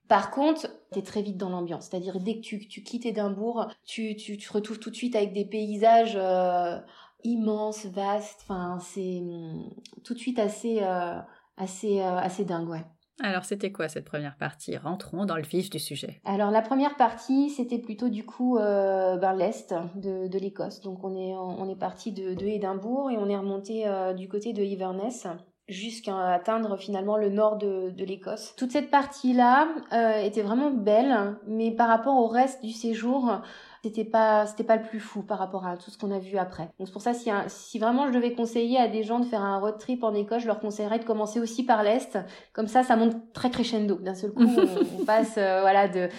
Par 0.07 0.31
contre, 0.31 0.67
tu 0.93 0.99
es 0.99 1.01
très 1.01 1.21
vite 1.21 1.37
dans 1.37 1.49
l'ambiance. 1.49 1.87
C'est-à-dire, 1.89 2.19
dès 2.19 2.35
que 2.35 2.41
tu, 2.41 2.67
tu 2.67 2.83
quittes 2.83 3.05
Édimbourg, 3.05 3.67
tu, 3.85 4.15
tu, 4.15 4.37
tu, 4.37 4.47
te 4.47 4.53
retrouves 4.53 4.79
tout 4.79 4.89
de 4.89 4.95
suite 4.95 5.15
avec 5.15 5.33
des 5.33 5.45
paysages 5.45 6.15
euh, 6.15 6.77
immenses, 7.23 7.85
vastes. 7.87 8.41
Enfin, 8.43 8.79
c'est 8.79 9.19
hum, 9.19 9.69
tout 10.03 10.13
de 10.13 10.19
suite 10.19 10.39
assez, 10.39 10.79
euh, 10.81 11.19
assez, 11.57 11.99
euh, 11.99 12.17
assez 12.17 12.45
dingue, 12.45 12.69
ouais. 12.69 12.85
Alors, 13.19 13.45
c'était 13.45 13.71
quoi 13.71 13.89
cette 13.89 14.05
première 14.05 14.37
partie? 14.37 14.77
Rentrons 14.77 15.25
dans 15.25 15.37
le 15.37 15.41
vif 15.41 15.71
du 15.71 15.79
sujet. 15.79 16.21
Alors, 16.23 16.51
la 16.51 16.61
première 16.61 16.95
partie, 16.97 17.49
c'était 17.49 17.79
plutôt 17.79 18.09
du 18.09 18.23
coup 18.23 18.59
euh, 18.59 19.17
l'est 19.33 19.73
de, 19.95 20.27
de 20.27 20.37
l'Écosse. 20.37 20.81
Donc, 20.81 21.03
on 21.03 21.15
est, 21.15 21.33
on 21.35 21.67
est 21.67 21.75
parti 21.79 22.11
de, 22.11 22.35
de 22.35 22.45
Édimbourg 22.45 23.09
et 23.09 23.17
on 23.17 23.27
est 23.27 23.37
remonté 23.37 23.85
du 24.15 24.29
côté 24.29 24.53
de 24.53 24.61
Inverness 24.61 25.25
jusqu'à 25.67 26.33
atteindre 26.33 26.77
finalement 26.77 27.17
le 27.17 27.29
nord 27.29 27.57
de, 27.57 27.89
de 27.89 28.05
l'Écosse. 28.05 28.53
Toute 28.57 28.71
cette 28.71 28.89
partie-là 28.89 29.67
euh, 29.93 30.21
était 30.21 30.41
vraiment 30.41 30.71
belle, 30.71 31.37
mais 31.47 31.71
par 31.71 31.89
rapport 31.89 32.15
au 32.15 32.27
reste 32.27 32.63
du 32.63 32.71
séjour, 32.71 33.41
c'était 33.83 34.05
pas 34.05 34.45
c'était 34.45 34.63
pas 34.63 34.75
le 34.75 34.83
plus 34.83 34.99
fou 34.99 35.21
par 35.21 35.39
rapport 35.39 35.65
à 35.65 35.77
tout 35.77 35.91
ce 35.91 35.97
qu'on 35.97 36.11
a 36.11 36.19
vu 36.19 36.37
après. 36.37 36.69
Donc 36.77 36.87
c'est 36.87 36.91
pour 36.91 37.01
ça 37.01 37.13
si 37.13 37.29
si 37.47 37.79
vraiment 37.79 38.07
je 38.07 38.13
devais 38.13 38.33
conseiller 38.33 38.77
à 38.77 38.87
des 38.87 39.03
gens 39.03 39.19
de 39.19 39.25
faire 39.25 39.41
un 39.41 39.59
road 39.59 39.77
trip 39.77 40.03
en 40.03 40.13
Écosse, 40.13 40.41
je 40.41 40.47
leur 40.47 40.59
conseillerais 40.59 40.99
de 40.99 41.05
commencer 41.05 41.39
aussi 41.39 41.63
par 41.63 41.83
l'est. 41.83 42.17
Comme 42.53 42.67
ça, 42.67 42.83
ça 42.83 42.95
monte 42.95 43.15
très 43.33 43.49
crescendo. 43.49 43.95
D'un 43.95 44.15
seul 44.15 44.31
coup, 44.31 44.43
on, 44.43 45.05
passe 45.05 45.35
euh, 45.37 45.61
voilà 45.61 45.87
de 45.87 46.09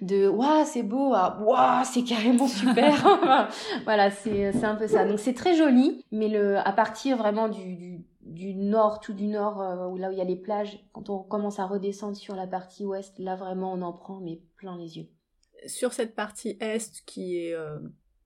de 0.00 0.28
waouh 0.28 0.64
c'est 0.64 0.82
beau 0.82 1.12
à 1.14 1.38
waouh 1.42 1.84
c'est 1.84 2.04
carrément 2.04 2.46
super. 2.46 2.94
voilà 3.84 4.10
c'est 4.10 4.52
c'est 4.52 4.64
un 4.64 4.74
peu 4.74 4.86
ça. 4.86 5.04
Donc 5.04 5.18
c'est 5.18 5.34
très 5.34 5.54
joli, 5.54 6.04
mais 6.12 6.28
le 6.28 6.58
à 6.58 6.72
partir 6.72 7.16
vraiment 7.16 7.48
du, 7.48 7.76
du 7.76 8.04
du 8.28 8.54
nord, 8.54 9.00
tout 9.00 9.14
du 9.14 9.26
nord, 9.26 9.60
euh, 9.60 9.98
là 9.98 10.08
où 10.08 10.12
il 10.12 10.18
y 10.18 10.20
a 10.20 10.24
les 10.24 10.36
plages, 10.36 10.84
quand 10.92 11.10
on 11.10 11.22
commence 11.22 11.58
à 11.58 11.66
redescendre 11.66 12.16
sur 12.16 12.34
la 12.34 12.46
partie 12.46 12.84
ouest, 12.84 13.18
là 13.18 13.36
vraiment 13.36 13.72
on 13.72 13.82
en 13.82 13.92
prend 13.92 14.20
mais 14.20 14.40
plein 14.56 14.76
les 14.76 14.98
yeux. 14.98 15.08
Sur 15.66 15.92
cette 15.92 16.14
partie 16.14 16.56
est 16.60 17.04
qui 17.04 17.38
est 17.38 17.54
euh, 17.54 17.78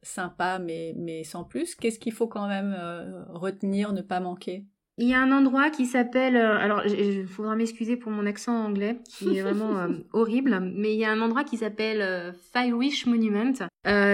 sympa 0.03 0.59
mais, 0.59 0.95
mais 0.97 1.25
sans 1.25 1.45
plus, 1.45 1.75
qu'est-ce 1.75 1.99
qu'il 1.99 2.13
faut 2.13 2.27
quand 2.27 2.49
même 2.49 2.75
euh, 2.79 3.25
retenir, 3.29 3.93
ne 3.93 4.03
pas 4.03 4.21
manquer? 4.21 4.67
Il 4.99 5.09
y 5.09 5.15
a 5.15 5.21
un 5.21 5.33
endroit 5.33 5.71
qui 5.71 5.87
s'appelle, 5.87 6.37
alors 6.37 6.85
il 6.87 7.27
faudra 7.27 7.57
m'excuser 7.57 7.97
pour 7.97 8.13
mon 8.13 8.27
accent 8.27 8.55
anglais 8.55 8.99
qui 9.09 9.39
est 9.39 9.43
vraiment 9.43 9.75
horrible, 10.13 10.61
mais 10.75 10.93
il 10.95 10.99
y 10.99 11.05
a 11.05 11.11
un 11.11 11.21
endroit 11.21 11.45
qui 11.45 11.57
s'appelle 11.57 12.35
Firewish 12.53 13.07
Monument. 13.07 13.53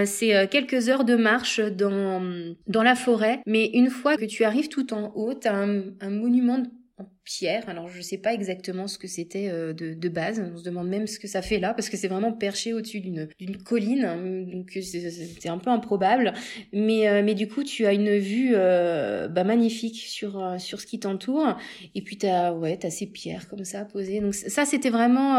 c'est 0.04 0.48
quelques 0.50 0.88
heures 0.88 1.04
de 1.04 1.16
marche 1.16 1.60
dans 1.60 2.22
dans 2.66 2.82
la 2.82 2.94
forêt, 2.94 3.40
mais 3.46 3.70
une 3.74 3.90
fois 3.90 4.16
que 4.16 4.24
tu 4.24 4.44
arrives 4.44 4.68
tout 4.68 4.94
en 4.94 5.12
haut, 5.14 5.34
tu 5.34 5.48
as 5.48 5.56
un, 5.56 5.82
un 6.00 6.10
monument 6.10 6.62
en 6.98 7.06
pierre. 7.24 7.68
Alors 7.68 7.88
je 7.88 8.00
sais 8.00 8.18
pas 8.18 8.34
exactement 8.34 8.86
ce 8.86 8.98
que 8.98 9.06
c'était 9.06 9.48
euh, 9.48 9.72
de, 9.72 9.94
de, 9.94 10.08
base. 10.08 10.40
On 10.40 10.56
se 10.56 10.64
demande 10.64 10.88
même 10.88 11.06
ce 11.06 11.18
que 11.18 11.28
ça 11.28 11.42
fait 11.42 11.58
là 11.58 11.74
parce 11.74 11.88
que 11.88 11.96
c'est 11.96 12.08
vraiment 12.08 12.32
perché 12.32 12.72
au-dessus 12.72 13.00
d'une 13.00 13.28
d'une 13.38 13.56
colline, 13.58 14.50
donc 14.50 14.76
c'est 14.82 15.48
un 15.48 15.58
peu 15.58 15.70
improbable. 15.70 16.32
Mais 16.72 17.08
euh, 17.08 17.22
mais 17.24 17.34
du 17.34 17.48
coup 17.48 17.62
tu 17.62 17.86
as 17.86 17.92
une 17.92 18.18
vue 18.18 18.52
euh, 18.54 19.28
bah, 19.28 19.44
magnifique 19.44 19.96
sur 19.96 20.56
sur 20.58 20.80
ce 20.80 20.86
qui 20.86 21.00
t'entoure 21.00 21.56
et 21.94 22.02
puis 22.02 22.18
t'as 22.18 22.52
ouais 22.52 22.76
t'as 22.76 22.90
ces 22.90 23.06
pierres 23.06 23.48
comme 23.48 23.64
ça 23.64 23.84
posées. 23.84 24.20
Donc 24.20 24.34
ça 24.34 24.64
c'était 24.64 24.90
vraiment 24.90 25.34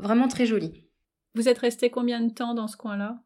vraiment 0.00 0.28
très 0.28 0.46
joli. 0.46 0.86
Vous 1.34 1.48
êtes 1.48 1.58
resté 1.58 1.90
combien 1.90 2.20
de 2.20 2.32
temps 2.32 2.54
dans 2.54 2.68
ce 2.68 2.76
coin-là? 2.76 3.22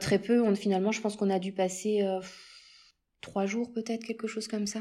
Très 0.00 0.18
peu. 0.18 0.42
On, 0.42 0.54
finalement 0.54 0.92
je 0.92 1.00
pense 1.00 1.16
qu'on 1.16 1.30
a 1.30 1.38
dû 1.38 1.52
passer 1.52 2.02
trois 3.20 3.46
jours 3.46 3.72
peut-être 3.72 4.04
quelque 4.04 4.26
chose 4.26 4.48
comme 4.48 4.66
ça. 4.66 4.80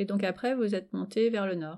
Et 0.00 0.06
donc 0.06 0.24
après, 0.24 0.54
vous 0.54 0.74
êtes 0.74 0.94
monté 0.94 1.28
vers 1.28 1.46
le 1.46 1.56
nord. 1.56 1.76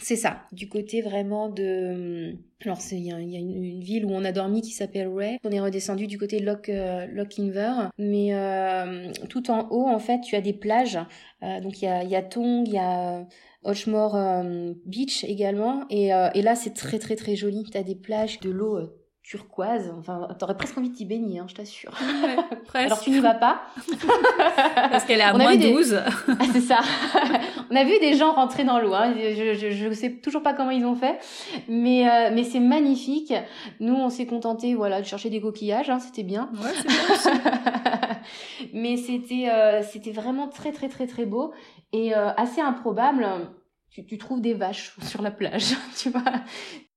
C'est 0.00 0.14
ça, 0.14 0.42
du 0.52 0.68
côté 0.68 1.02
vraiment 1.02 1.48
de... 1.48 2.36
Alors 2.64 2.78
il 2.92 3.00
y 3.00 3.12
a, 3.12 3.18
une, 3.18 3.80
ville 3.80 4.04
où 4.04 4.10
on 4.12 4.24
a 4.24 4.30
dormi 4.30 4.62
qui 4.62 4.70
s'appelle 4.70 5.08
Ray. 5.08 5.38
On 5.42 5.50
est 5.50 5.58
redescendu 5.58 6.06
du 6.06 6.18
côté 6.18 6.38
de 6.38 6.44
Loch, 6.46 6.68
euh, 6.68 7.24
Inver. 7.38 7.90
Mais 7.98 8.32
euh, 8.32 9.10
tout 9.28 9.50
en 9.50 9.68
haut, 9.70 9.88
en 9.88 9.98
fait, 9.98 10.20
tu 10.20 10.36
as 10.36 10.40
des 10.40 10.52
plages. 10.52 11.00
Euh, 11.42 11.60
donc 11.60 11.82
il 11.82 11.86
y 11.86 11.88
a, 11.88 12.04
y 12.04 12.28
Tong, 12.28 12.68
il 12.68 12.74
y 12.74 12.78
a 12.78 13.26
Ochmore 13.64 14.44
Beach 14.86 15.24
également. 15.24 15.84
Et, 15.90 16.10
et 16.10 16.42
là, 16.42 16.54
c'est 16.54 16.74
très 16.74 17.00
très 17.00 17.16
très 17.16 17.34
joli. 17.34 17.64
Tu 17.64 17.76
as 17.76 17.82
des 17.82 17.96
plages, 17.96 18.38
de 18.38 18.50
l'eau 18.50 18.78
turquoise. 19.28 19.92
Enfin, 19.98 20.26
t'aurais 20.38 20.56
presque 20.56 20.78
envie 20.78 20.88
de 20.88 20.94
t'y 20.94 21.04
baigner, 21.04 21.38
hein, 21.38 21.46
je 21.48 21.54
t'assure. 21.54 21.92
Alors 22.72 22.98
tu 22.98 23.10
n'y 23.10 23.20
vas 23.20 23.34
pas. 23.34 23.60
Parce 24.74 25.04
qu'elle 25.04 25.20
est 25.20 25.22
à 25.22 25.34
moins 25.34 25.54
12. 25.54 25.94
ah, 25.94 26.44
c'est 26.52 26.62
ça. 26.62 26.80
on 27.70 27.76
a 27.76 27.84
vu 27.84 27.98
des 28.00 28.14
gens 28.14 28.32
rentrer 28.32 28.64
dans 28.64 28.78
l'eau. 28.78 28.94
Hein. 28.94 29.14
Je, 29.14 29.86
ne 29.88 29.92
sais 29.92 30.12
toujours 30.12 30.42
pas 30.42 30.54
comment 30.54 30.70
ils 30.70 30.86
ont 30.86 30.94
fait, 30.94 31.18
mais 31.68 32.08
euh, 32.08 32.30
mais 32.32 32.42
c'est 32.42 32.60
magnifique. 32.60 33.34
Nous, 33.80 33.94
on 33.94 34.08
s'est 34.08 34.26
contenté, 34.26 34.74
voilà, 34.74 35.02
de 35.02 35.06
chercher 35.06 35.28
des 35.28 35.42
coquillages. 35.42 35.90
Hein, 35.90 35.98
c'était 35.98 36.22
bien. 36.22 36.50
Ouais, 36.54 36.72
c'est 37.16 37.30
bien. 37.30 38.20
mais 38.72 38.96
c'était 38.96 39.50
euh, 39.50 39.82
c'était 39.82 40.12
vraiment 40.12 40.48
très 40.48 40.72
très 40.72 40.88
très 40.88 41.06
très 41.06 41.26
beau 41.26 41.52
et 41.92 42.16
euh, 42.16 42.30
assez 42.38 42.62
improbable. 42.62 43.26
Tu, 43.90 44.06
tu, 44.06 44.16
trouves 44.16 44.40
des 44.40 44.54
vaches 44.54 44.94
sur 45.02 45.22
la 45.22 45.30
plage, 45.30 45.74
tu 45.98 46.10
vois. 46.10 46.22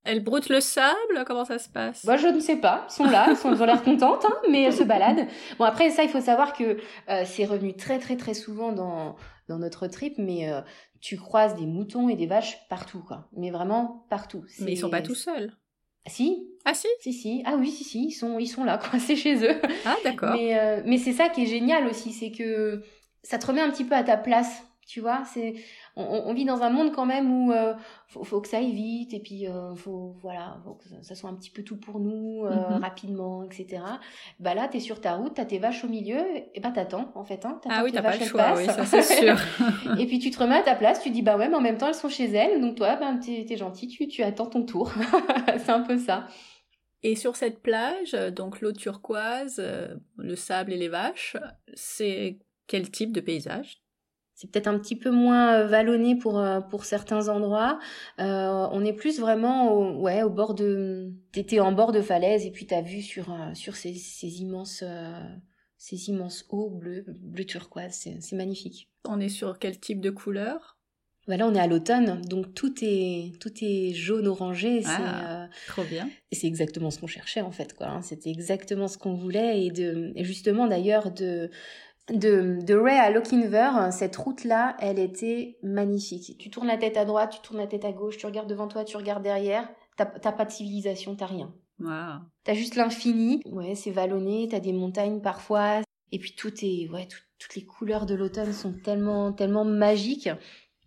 Elles 0.04 0.22
broutent 0.22 0.48
le 0.48 0.60
sable 0.60 1.24
Comment 1.26 1.44
ça 1.44 1.58
se 1.58 1.68
passe? 1.68 2.04
Bah 2.04 2.16
je 2.16 2.26
ne 2.26 2.40
sais 2.40 2.56
pas. 2.56 2.84
Elles 2.86 2.92
sont 2.92 3.04
là, 3.04 3.26
elles, 3.28 3.36
sont, 3.36 3.52
ont 3.52 3.64
l'air 3.64 3.82
contentes, 3.82 4.24
hein, 4.24 4.36
mais 4.50 4.62
elles 4.62 4.72
se 4.72 4.82
baladent. 4.82 5.26
Bon 5.58 5.64
après 5.64 5.90
ça, 5.90 6.02
il 6.02 6.08
faut 6.08 6.20
savoir 6.20 6.52
que 6.52 6.76
euh, 7.08 7.22
c'est 7.24 7.44
revenu 7.44 7.74
très 7.74 7.98
très 7.98 8.16
très 8.16 8.34
souvent 8.34 8.72
dans 8.72 9.16
dans 9.48 9.58
notre 9.58 9.86
trip, 9.86 10.14
mais 10.18 10.50
euh, 10.50 10.60
tu 11.00 11.16
croises 11.16 11.56
des 11.56 11.66
moutons 11.66 12.08
et 12.08 12.16
des 12.16 12.26
vaches 12.26 12.58
partout, 12.68 13.02
quoi. 13.06 13.28
Mais 13.36 13.50
vraiment 13.50 14.06
partout. 14.08 14.44
Mais 14.60 14.72
ils 14.72 14.76
sont 14.76 14.90
pas 14.90 15.02
tout 15.02 15.14
seuls. 15.14 15.52
Si. 16.06 16.48
Ah 16.64 16.74
si? 16.74 16.88
Si 17.00 17.12
si. 17.12 17.42
Ah 17.44 17.56
oui 17.56 17.70
si 17.70 17.84
si. 17.84 18.06
Ils 18.06 18.12
sont 18.12 18.38
ils 18.38 18.48
sont 18.48 18.64
là, 18.64 18.78
coincés 18.90 19.16
chez 19.16 19.44
eux. 19.44 19.60
Ah 19.84 19.96
d'accord. 20.04 20.34
Mais 20.34 20.58
euh, 20.58 20.82
mais 20.84 20.98
c'est 20.98 21.12
ça 21.12 21.28
qui 21.28 21.42
est 21.42 21.46
génial 21.46 21.86
aussi, 21.86 22.12
c'est 22.12 22.30
que 22.30 22.82
ça 23.22 23.38
te 23.38 23.46
remet 23.46 23.60
un 23.60 23.70
petit 23.70 23.84
peu 23.84 23.94
à 23.94 24.02
ta 24.02 24.16
place. 24.16 24.64
Tu 24.86 25.00
vois, 25.00 25.22
c'est 25.24 25.54
on, 25.96 26.34
vit 26.34 26.44
dans 26.44 26.62
un 26.62 26.70
monde 26.70 26.92
quand 26.92 27.06
même 27.06 27.30
où 27.30 27.52
euh, 27.52 27.74
faut, 28.08 28.40
que 28.40 28.48
ça 28.48 28.58
aille 28.58 28.72
vite 28.72 29.14
et 29.14 29.20
puis 29.20 29.46
euh, 29.46 29.74
faut 29.76 30.16
voilà 30.20 30.58
faut 30.64 30.74
que 30.74 30.84
ça 31.02 31.14
soit 31.14 31.30
un 31.30 31.34
petit 31.34 31.50
peu 31.50 31.62
tout 31.62 31.76
pour 31.76 32.00
nous 32.00 32.44
euh, 32.44 32.50
mhm. 32.50 32.82
rapidement 32.82 33.44
etc 33.44 33.82
bah 34.40 34.54
là 34.54 34.68
t'es 34.68 34.80
sur 34.80 35.00
ta 35.00 35.14
route 35.14 35.34
t'as 35.34 35.44
tes 35.44 35.58
vaches 35.58 35.84
au 35.84 35.88
milieu 35.88 36.18
et 36.54 36.60
bah 36.60 36.72
t'attends 36.74 37.12
en 37.14 37.24
fait 37.24 37.44
hein. 37.44 37.60
Ah 37.68 37.82
oui 37.84 37.92
t'as 37.92 38.02
pas 38.02 38.16
le 38.16 38.24
choix 38.24 38.54
oui 38.56 38.66
ça 38.66 38.84
c'est 38.84 39.02
sûr. 39.20 39.36
Et 39.98 40.06
puis 40.06 40.18
tu 40.18 40.30
te 40.30 40.38
remets 40.38 40.56
à 40.56 40.62
ta 40.62 40.74
place 40.74 41.02
tu 41.02 41.10
dis 41.10 41.22
bah 41.22 41.36
ouais 41.36 41.48
mais 41.48 41.56
en 41.56 41.60
même 41.60 41.78
temps 41.78 41.88
elles 41.88 41.94
sont 41.94 42.08
chez 42.08 42.30
elles 42.30 42.60
donc 42.60 42.76
toi 42.76 42.96
ben 42.96 43.18
t'es 43.18 43.46
es 43.48 43.56
gentil 43.56 43.88
tu 43.88 44.08
tu 44.08 44.22
attends 44.22 44.46
ton 44.46 44.64
tour. 44.64 44.92
C'est 45.58 45.70
un 45.70 45.80
peu 45.80 45.98
ça. 45.98 46.26
Et 47.04 47.16
sur 47.16 47.36
cette 47.36 47.60
plage, 47.62 48.12
donc 48.32 48.60
l'eau 48.60 48.72
turquoise, 48.72 49.60
le 50.16 50.36
sable 50.36 50.72
et 50.72 50.76
les 50.76 50.88
vaches, 50.88 51.36
c'est 51.74 52.38
quel 52.68 52.90
type 52.92 53.12
de 53.12 53.20
paysage? 53.20 53.81
C'est 54.42 54.50
peut-être 54.50 54.66
un 54.66 54.76
petit 54.76 54.96
peu 54.96 55.10
moins 55.12 55.54
euh, 55.54 55.66
vallonné 55.68 56.16
pour 56.16 56.40
euh, 56.40 56.60
pour 56.60 56.84
certains 56.84 57.28
endroits. 57.28 57.78
Euh, 58.18 58.66
on 58.72 58.84
est 58.84 58.92
plus 58.92 59.20
vraiment 59.20 59.72
au, 59.72 60.00
ouais 60.00 60.24
au 60.24 60.30
bord 60.30 60.54
de 60.54 61.12
t'étais 61.30 61.60
en 61.60 61.70
bord 61.70 61.92
de 61.92 62.00
falaise 62.00 62.44
et 62.44 62.50
puis 62.50 62.66
t'as 62.66 62.82
vu 62.82 63.02
sur 63.02 63.32
sur 63.54 63.76
ces, 63.76 63.94
ces 63.94 64.40
immenses 64.40 64.82
ces 65.76 66.08
immenses 66.08 66.44
eaux 66.50 66.70
bleues 66.70 67.04
bleu 67.20 67.44
turquoise 67.44 68.08
c'est 68.18 68.36
magnifique. 68.36 68.90
On 69.08 69.20
est 69.20 69.28
sur 69.28 69.60
quel 69.60 69.78
type 69.78 70.00
de 70.00 70.10
couleur? 70.10 70.76
Voilà, 71.28 71.46
on 71.46 71.54
est 71.54 71.60
à 71.60 71.68
l'automne, 71.68 72.20
donc 72.22 72.52
tout 72.52 72.74
est 72.82 73.38
tout 73.38 73.52
est 73.60 73.94
jaune 73.94 74.26
orangé. 74.26 74.82
Ah, 74.86 75.46
trop 75.68 75.84
bien. 75.84 76.10
Et 76.32 76.34
c'est 76.34 76.48
exactement 76.48 76.90
ce 76.90 76.98
qu'on 76.98 77.06
cherchait 77.06 77.42
en 77.42 77.52
fait, 77.52 77.74
quoi. 77.74 77.86
Hein. 77.86 78.02
C'était 78.02 78.30
exactement 78.30 78.88
ce 78.88 78.98
qu'on 78.98 79.14
voulait 79.14 79.64
et 79.64 79.70
de 79.70 80.12
et 80.16 80.24
justement 80.24 80.66
d'ailleurs 80.66 81.12
de 81.12 81.48
de, 82.10 82.58
de 82.62 82.74
Ray 82.74 82.98
à 82.98 83.10
Lochinver, 83.10 83.70
cette 83.90 84.16
route-là, 84.16 84.76
elle 84.80 84.98
était 84.98 85.58
magnifique. 85.62 86.36
Tu 86.38 86.50
tournes 86.50 86.66
la 86.66 86.76
tête 86.76 86.96
à 86.96 87.04
droite, 87.04 87.32
tu 87.32 87.40
tournes 87.40 87.60
la 87.60 87.66
tête 87.66 87.84
à 87.84 87.92
gauche, 87.92 88.16
tu 88.16 88.26
regardes 88.26 88.48
devant 88.48 88.68
toi, 88.68 88.84
tu 88.84 88.96
regardes 88.96 89.22
derrière. 89.22 89.68
t'as 89.96 90.32
pas 90.32 90.44
de 90.44 90.50
civilisation, 90.50 91.14
t'as 91.14 91.26
rien. 91.26 91.54
Wow. 91.80 92.20
T'as 92.44 92.54
juste 92.54 92.76
l'infini. 92.76 93.42
Ouais, 93.46 93.74
c'est 93.74 93.90
vallonné, 93.90 94.48
t'as 94.50 94.60
des 94.60 94.72
montagnes 94.72 95.20
parfois. 95.20 95.80
Et 96.10 96.18
puis 96.18 96.34
tout 96.34 96.52
est, 96.62 96.88
ouais, 96.90 97.08
toutes 97.38 97.54
les 97.54 97.64
couleurs 97.64 98.06
de 98.06 98.14
l'automne 98.14 98.52
sont 98.52 98.72
tellement, 98.72 99.32
tellement 99.32 99.64
magiques. 99.64 100.28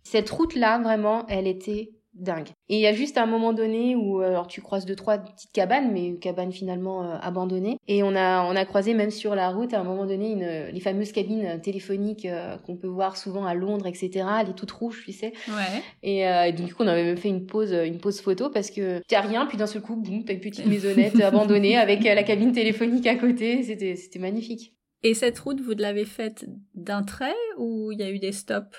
Cette 0.04 0.30
route-là, 0.30 0.78
vraiment, 0.78 1.26
elle 1.26 1.46
était 1.46 1.95
dingue. 2.16 2.48
Et 2.68 2.76
il 2.76 2.80
y 2.80 2.86
a 2.86 2.92
juste 2.92 3.18
un 3.18 3.26
moment 3.26 3.52
donné 3.52 3.94
où 3.94 4.20
euh, 4.20 4.28
alors 4.28 4.46
tu 4.46 4.60
croises 4.60 4.86
deux 4.86 4.96
trois 4.96 5.18
petites 5.18 5.52
cabanes 5.52 5.92
mais 5.92 6.14
cabanes 6.14 6.52
finalement 6.52 7.04
euh, 7.04 7.16
abandonnées 7.20 7.78
et 7.88 8.02
on 8.02 8.14
a 8.16 8.42
on 8.42 8.56
a 8.56 8.64
croisé 8.64 8.94
même 8.94 9.10
sur 9.10 9.34
la 9.34 9.50
route 9.50 9.74
à 9.74 9.80
un 9.80 9.84
moment 9.84 10.06
donné 10.06 10.32
une 10.32 10.72
les 10.72 10.80
fameuses 10.80 11.12
cabines 11.12 11.60
téléphoniques 11.60 12.24
euh, 12.26 12.56
qu'on 12.58 12.76
peut 12.76 12.88
voir 12.88 13.16
souvent 13.16 13.44
à 13.44 13.54
Londres 13.54 13.86
etc 13.86 14.26
les 14.46 14.54
toutes 14.54 14.70
rouges 14.70 15.02
tu 15.04 15.12
sais. 15.12 15.32
Ouais. 15.48 15.82
et, 16.02 16.52
du 16.52 16.74
coup 16.74 16.82
on 16.82 16.88
avait 16.88 17.04
même 17.04 17.16
fait 17.16 17.28
une 17.28 17.46
pause 17.46 17.72
une 17.72 17.98
pause 17.98 18.20
photo 18.20 18.50
parce 18.50 18.70
que 18.70 19.02
t'as 19.08 19.20
rien 19.20 19.46
puis 19.46 19.58
d'un 19.58 19.66
seul 19.66 19.82
coup 19.82 19.96
boum 19.96 20.24
t'as 20.24 20.32
une 20.32 20.40
petite 20.40 20.66
maisonnette 20.66 21.20
abandonnée 21.20 21.76
avec 21.76 22.02
la 22.04 22.22
cabine 22.22 22.52
téléphonique 22.52 23.06
à 23.06 23.16
côté. 23.16 23.62
C'était 23.62 23.96
c'était 23.96 24.18
magnifique. 24.18 24.74
Et 25.02 25.14
cette 25.14 25.38
route 25.38 25.60
vous 25.60 25.72
l'avez 25.76 26.04
faite 26.04 26.46
d'un 26.74 27.02
trait 27.02 27.34
ou 27.58 27.92
il 27.92 28.00
y 28.00 28.02
a 28.02 28.10
eu 28.10 28.18
des 28.18 28.32
stops? 28.32 28.76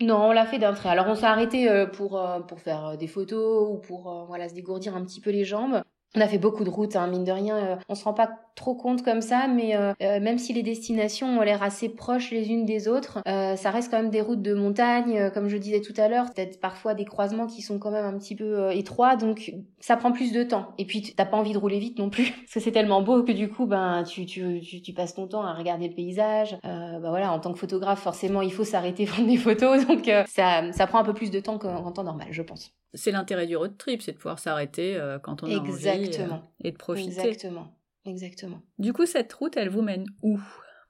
Non, 0.00 0.28
on 0.28 0.32
l'a 0.32 0.46
fait 0.46 0.58
d'un 0.58 0.72
trait. 0.74 0.88
Alors 0.88 1.06
on 1.08 1.14
s'est 1.14 1.24
arrêté 1.24 1.68
euh, 1.68 1.86
pour, 1.86 2.18
euh, 2.18 2.40
pour 2.40 2.60
faire 2.60 2.86
euh, 2.86 2.96
des 2.96 3.06
photos 3.06 3.68
ou 3.70 3.78
pour 3.78 4.26
voilà 4.26 4.48
se 4.48 4.54
dégourdir 4.54 4.96
un 4.96 5.04
petit 5.04 5.20
peu 5.20 5.30
les 5.30 5.44
jambes. 5.44 5.82
On 6.16 6.20
a 6.20 6.28
fait 6.28 6.38
beaucoup 6.38 6.64
de 6.64 6.70
routes, 6.70 6.96
hein, 6.96 7.06
mine 7.06 7.24
de 7.24 7.32
rien. 7.32 7.78
On 7.88 7.94
se 7.94 8.04
rend 8.04 8.14
pas 8.14 8.30
trop 8.54 8.74
compte 8.74 9.02
comme 9.02 9.20
ça, 9.20 9.46
mais 9.48 9.76
euh, 9.76 9.92
euh, 10.02 10.20
même 10.20 10.38
si 10.38 10.52
les 10.52 10.62
destinations 10.62 11.38
ont 11.38 11.42
l'air 11.42 11.62
assez 11.62 11.88
proches 11.88 12.30
les 12.30 12.48
unes 12.50 12.64
des 12.64 12.88
autres, 12.88 13.20
ça 13.24 13.70
reste 13.70 13.90
quand 13.90 13.98
même 14.00 14.10
des 14.10 14.20
routes 14.20 14.42
de 14.42 14.54
montagne, 14.54 15.30
comme 15.32 15.48
je 15.48 15.56
disais 15.56 15.80
tout 15.80 15.94
à 15.96 16.08
l'heure. 16.08 16.32
Peut-être 16.32 16.60
parfois 16.60 16.94
des 16.94 17.04
croisements 17.04 17.46
qui 17.46 17.62
sont 17.62 17.78
quand 17.78 17.90
même 17.90 18.04
un 18.04 18.18
petit 18.18 18.34
peu 18.34 18.72
étroits, 18.72 19.16
donc 19.16 19.52
ça 19.80 19.96
prend 19.96 20.12
plus 20.12 20.32
de 20.32 20.42
temps. 20.42 20.72
Et 20.78 20.84
puis 20.84 21.14
t'as 21.16 21.24
pas 21.24 21.36
envie 21.36 21.52
de 21.52 21.58
rouler 21.58 21.78
vite 21.78 21.98
non 21.98 22.10
plus, 22.10 22.30
parce 22.42 22.54
que 22.54 22.60
c'est 22.60 22.72
tellement 22.72 23.02
beau 23.02 23.22
que 23.22 23.32
du 23.32 23.48
coup, 23.48 23.66
ben 23.66 24.04
tu, 24.04 24.26
tu, 24.26 24.60
tu, 24.60 24.92
passes 24.92 25.14
ton 25.14 25.26
temps 25.26 25.42
à 25.42 25.54
regarder 25.54 25.88
le 25.88 25.94
paysage. 25.94 26.56
ben 26.62 27.00
voilà, 27.00 27.32
en 27.32 27.40
tant 27.40 27.52
que 27.52 27.58
photographe, 27.58 28.00
forcément, 28.00 28.42
il 28.42 28.52
faut 28.52 28.64
s'arrêter 28.64 29.04
prendre 29.06 29.28
des 29.28 29.36
photos, 29.36 29.86
donc 29.86 30.10
ça, 30.26 30.72
ça 30.72 30.86
prend 30.86 30.98
un 30.98 31.04
peu 31.04 31.14
plus 31.14 31.30
de 31.30 31.40
temps 31.40 31.58
qu'en 31.58 31.92
temps 31.92 32.04
normal, 32.04 32.28
je 32.30 32.42
pense 32.42 32.72
c'est 32.94 33.10
l'intérêt 33.10 33.46
du 33.46 33.56
road 33.56 33.76
trip, 33.76 34.02
c'est 34.02 34.12
de 34.12 34.16
pouvoir 34.16 34.38
s'arrêter 34.38 34.96
euh, 34.96 35.18
quand 35.18 35.42
on 35.42 35.46
a 35.46 35.50
Exactement. 35.50 36.34
envie 36.34 36.42
euh, 36.44 36.68
et 36.68 36.72
de 36.72 36.76
profiter. 36.76 37.08
Exactement. 37.08 37.66
Exactement. 38.06 38.60
Du 38.78 38.92
coup, 38.92 39.06
cette 39.06 39.32
route, 39.32 39.56
elle 39.56 39.70
vous 39.70 39.82
mène 39.82 40.04
où? 40.22 40.38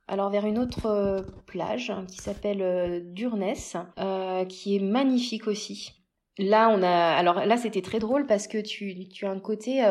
Alors 0.06 0.30
vers 0.30 0.44
une 0.44 0.58
autre 0.58 0.86
euh, 0.86 1.22
plage 1.46 1.90
hein, 1.90 2.04
qui 2.06 2.18
s'appelle 2.18 3.12
Durness, 3.14 3.76
qui 4.48 4.76
est 4.76 4.80
magnifique 4.80 5.46
aussi. 5.46 5.92
Là, 6.36 6.68
on 6.70 6.82
a, 6.82 6.90
alors 6.90 7.46
là, 7.46 7.56
c'était 7.56 7.80
très 7.80 8.00
drôle 8.00 8.26
parce 8.26 8.48
que 8.48 8.58
tu, 8.58 9.08
tu 9.08 9.24
as 9.24 9.30
un 9.30 9.38
côté 9.38 9.82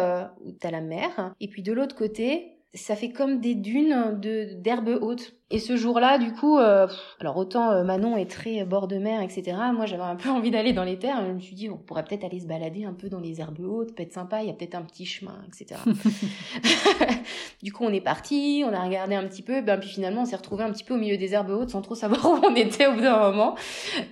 où 0.41 0.51
tu 0.51 0.67
as 0.67 0.71
la 0.71 0.81
mer, 0.81 1.33
et 1.39 1.47
puis 1.47 1.63
de 1.63 1.71
l'autre 1.71 1.95
côté, 1.95 2.52
ça 2.75 2.95
fait 2.95 3.12
comme 3.12 3.39
des 3.39 3.53
dunes 3.53 4.19
de 4.19 4.53
d'herbes 4.55 4.97
hautes. 5.01 5.33
Et 5.51 5.59
ce 5.59 5.75
jour-là, 5.75 6.17
du 6.17 6.33
coup, 6.33 6.57
euh, 6.57 6.88
alors 7.19 7.38
autant 7.38 7.71
euh, 7.71 7.83
Manon 7.83 8.17
est 8.17 8.29
très 8.29 8.65
bord 8.65 8.88
de 8.88 8.97
mer, 8.97 9.21
etc. 9.21 9.55
Moi, 9.71 9.86
j'avais 9.86 10.01
un 10.01 10.15
peu 10.15 10.29
envie 10.31 10.49
d'aller 10.49 10.73
dans 10.73 10.83
les 10.83 10.97
terres. 10.97 11.23
Je 11.27 11.31
me 11.31 11.39
suis 11.39 11.55
dit, 11.55 11.69
on 11.69 11.77
pourrait 11.77 12.03
peut-être 12.03 12.23
aller 12.23 12.39
se 12.39 12.47
balader 12.47 12.86
un 12.86 12.93
peu 12.93 13.09
dans 13.09 13.19
les 13.19 13.39
herbes 13.39 13.59
hautes, 13.59 13.95
peut-être 13.95 14.13
sympa. 14.13 14.41
Il 14.41 14.47
y 14.47 14.49
a 14.49 14.53
peut-être 14.53 14.73
un 14.73 14.81
petit 14.81 15.05
chemin, 15.05 15.39
etc. 15.47 15.79
du 17.62 17.71
coup, 17.71 17.83
on 17.83 17.93
est 17.93 18.01
parti, 18.01 18.63
on 18.67 18.73
a 18.73 18.83
regardé 18.83 19.13
un 19.13 19.27
petit 19.27 19.43
peu, 19.43 19.62
ben 19.62 19.77
puis 19.77 19.89
finalement, 19.89 20.23
on 20.23 20.25
s'est 20.25 20.36
retrouvé 20.36 20.63
un 20.63 20.71
petit 20.71 20.83
peu 20.83 20.95
au 20.95 20.97
milieu 20.97 21.17
des 21.17 21.33
herbes 21.33 21.51
hautes 21.51 21.69
sans 21.69 21.81
trop 21.81 21.95
savoir 21.95 22.25
où 22.31 22.39
on 22.43 22.55
était 22.55 22.88
au 22.88 22.93
bout 22.93 23.01
d'un 23.01 23.19
moment. 23.19 23.55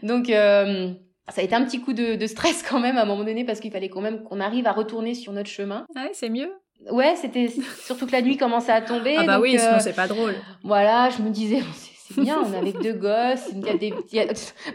Donc 0.04 0.30
euh, 0.30 0.94
ça 1.30 1.42
a 1.42 1.44
été 1.44 1.56
un 1.56 1.66
petit 1.66 1.82
coup 1.82 1.94
de, 1.94 2.16
de, 2.16 2.28
stress 2.28 2.62
quand 2.62 2.80
même 2.80 2.98
à 2.98 3.02
un 3.02 3.06
moment 3.06 3.24
donné 3.24 3.44
parce 3.44 3.60
qu'il 3.60 3.72
fallait 3.72 3.90
quand 3.90 4.02
même 4.02 4.22
qu'on 4.22 4.40
arrive 4.40 4.68
à 4.68 4.72
retourner 4.72 5.16
sur 5.16 5.34
notre 5.34 5.50
chemin. 5.50 5.88
Ah 5.96 6.04
ouais, 6.04 6.12
c'est 6.14 6.30
mieux. 6.30 6.52
Ouais, 6.90 7.16
c'était 7.16 7.50
surtout 7.84 8.08
que 8.08 8.12
la 8.12 8.22
nuit 8.22 8.38
commençait 8.38 8.72
à 8.72 8.82
tomber. 8.82 9.16
Ah 9.18 9.24
bah 9.24 9.40
oui, 9.40 9.52
sinon 9.52 9.74
euh, 9.74 9.80
c'est 9.80 9.96
pas 9.96 10.08
drôle. 10.08 10.36
Voilà, 10.64 11.10
je 11.10 11.22
me 11.22 11.30
disais, 11.30 11.62
c'est 11.96 12.20
bien, 12.20 12.40
on 12.44 12.54
est 12.54 12.58
avec 12.58 12.82
deux 12.82 12.94
gosses. 12.94 13.50
Il 13.54 13.66
y 13.66 13.70
a 13.70 13.78
des, 13.78 13.94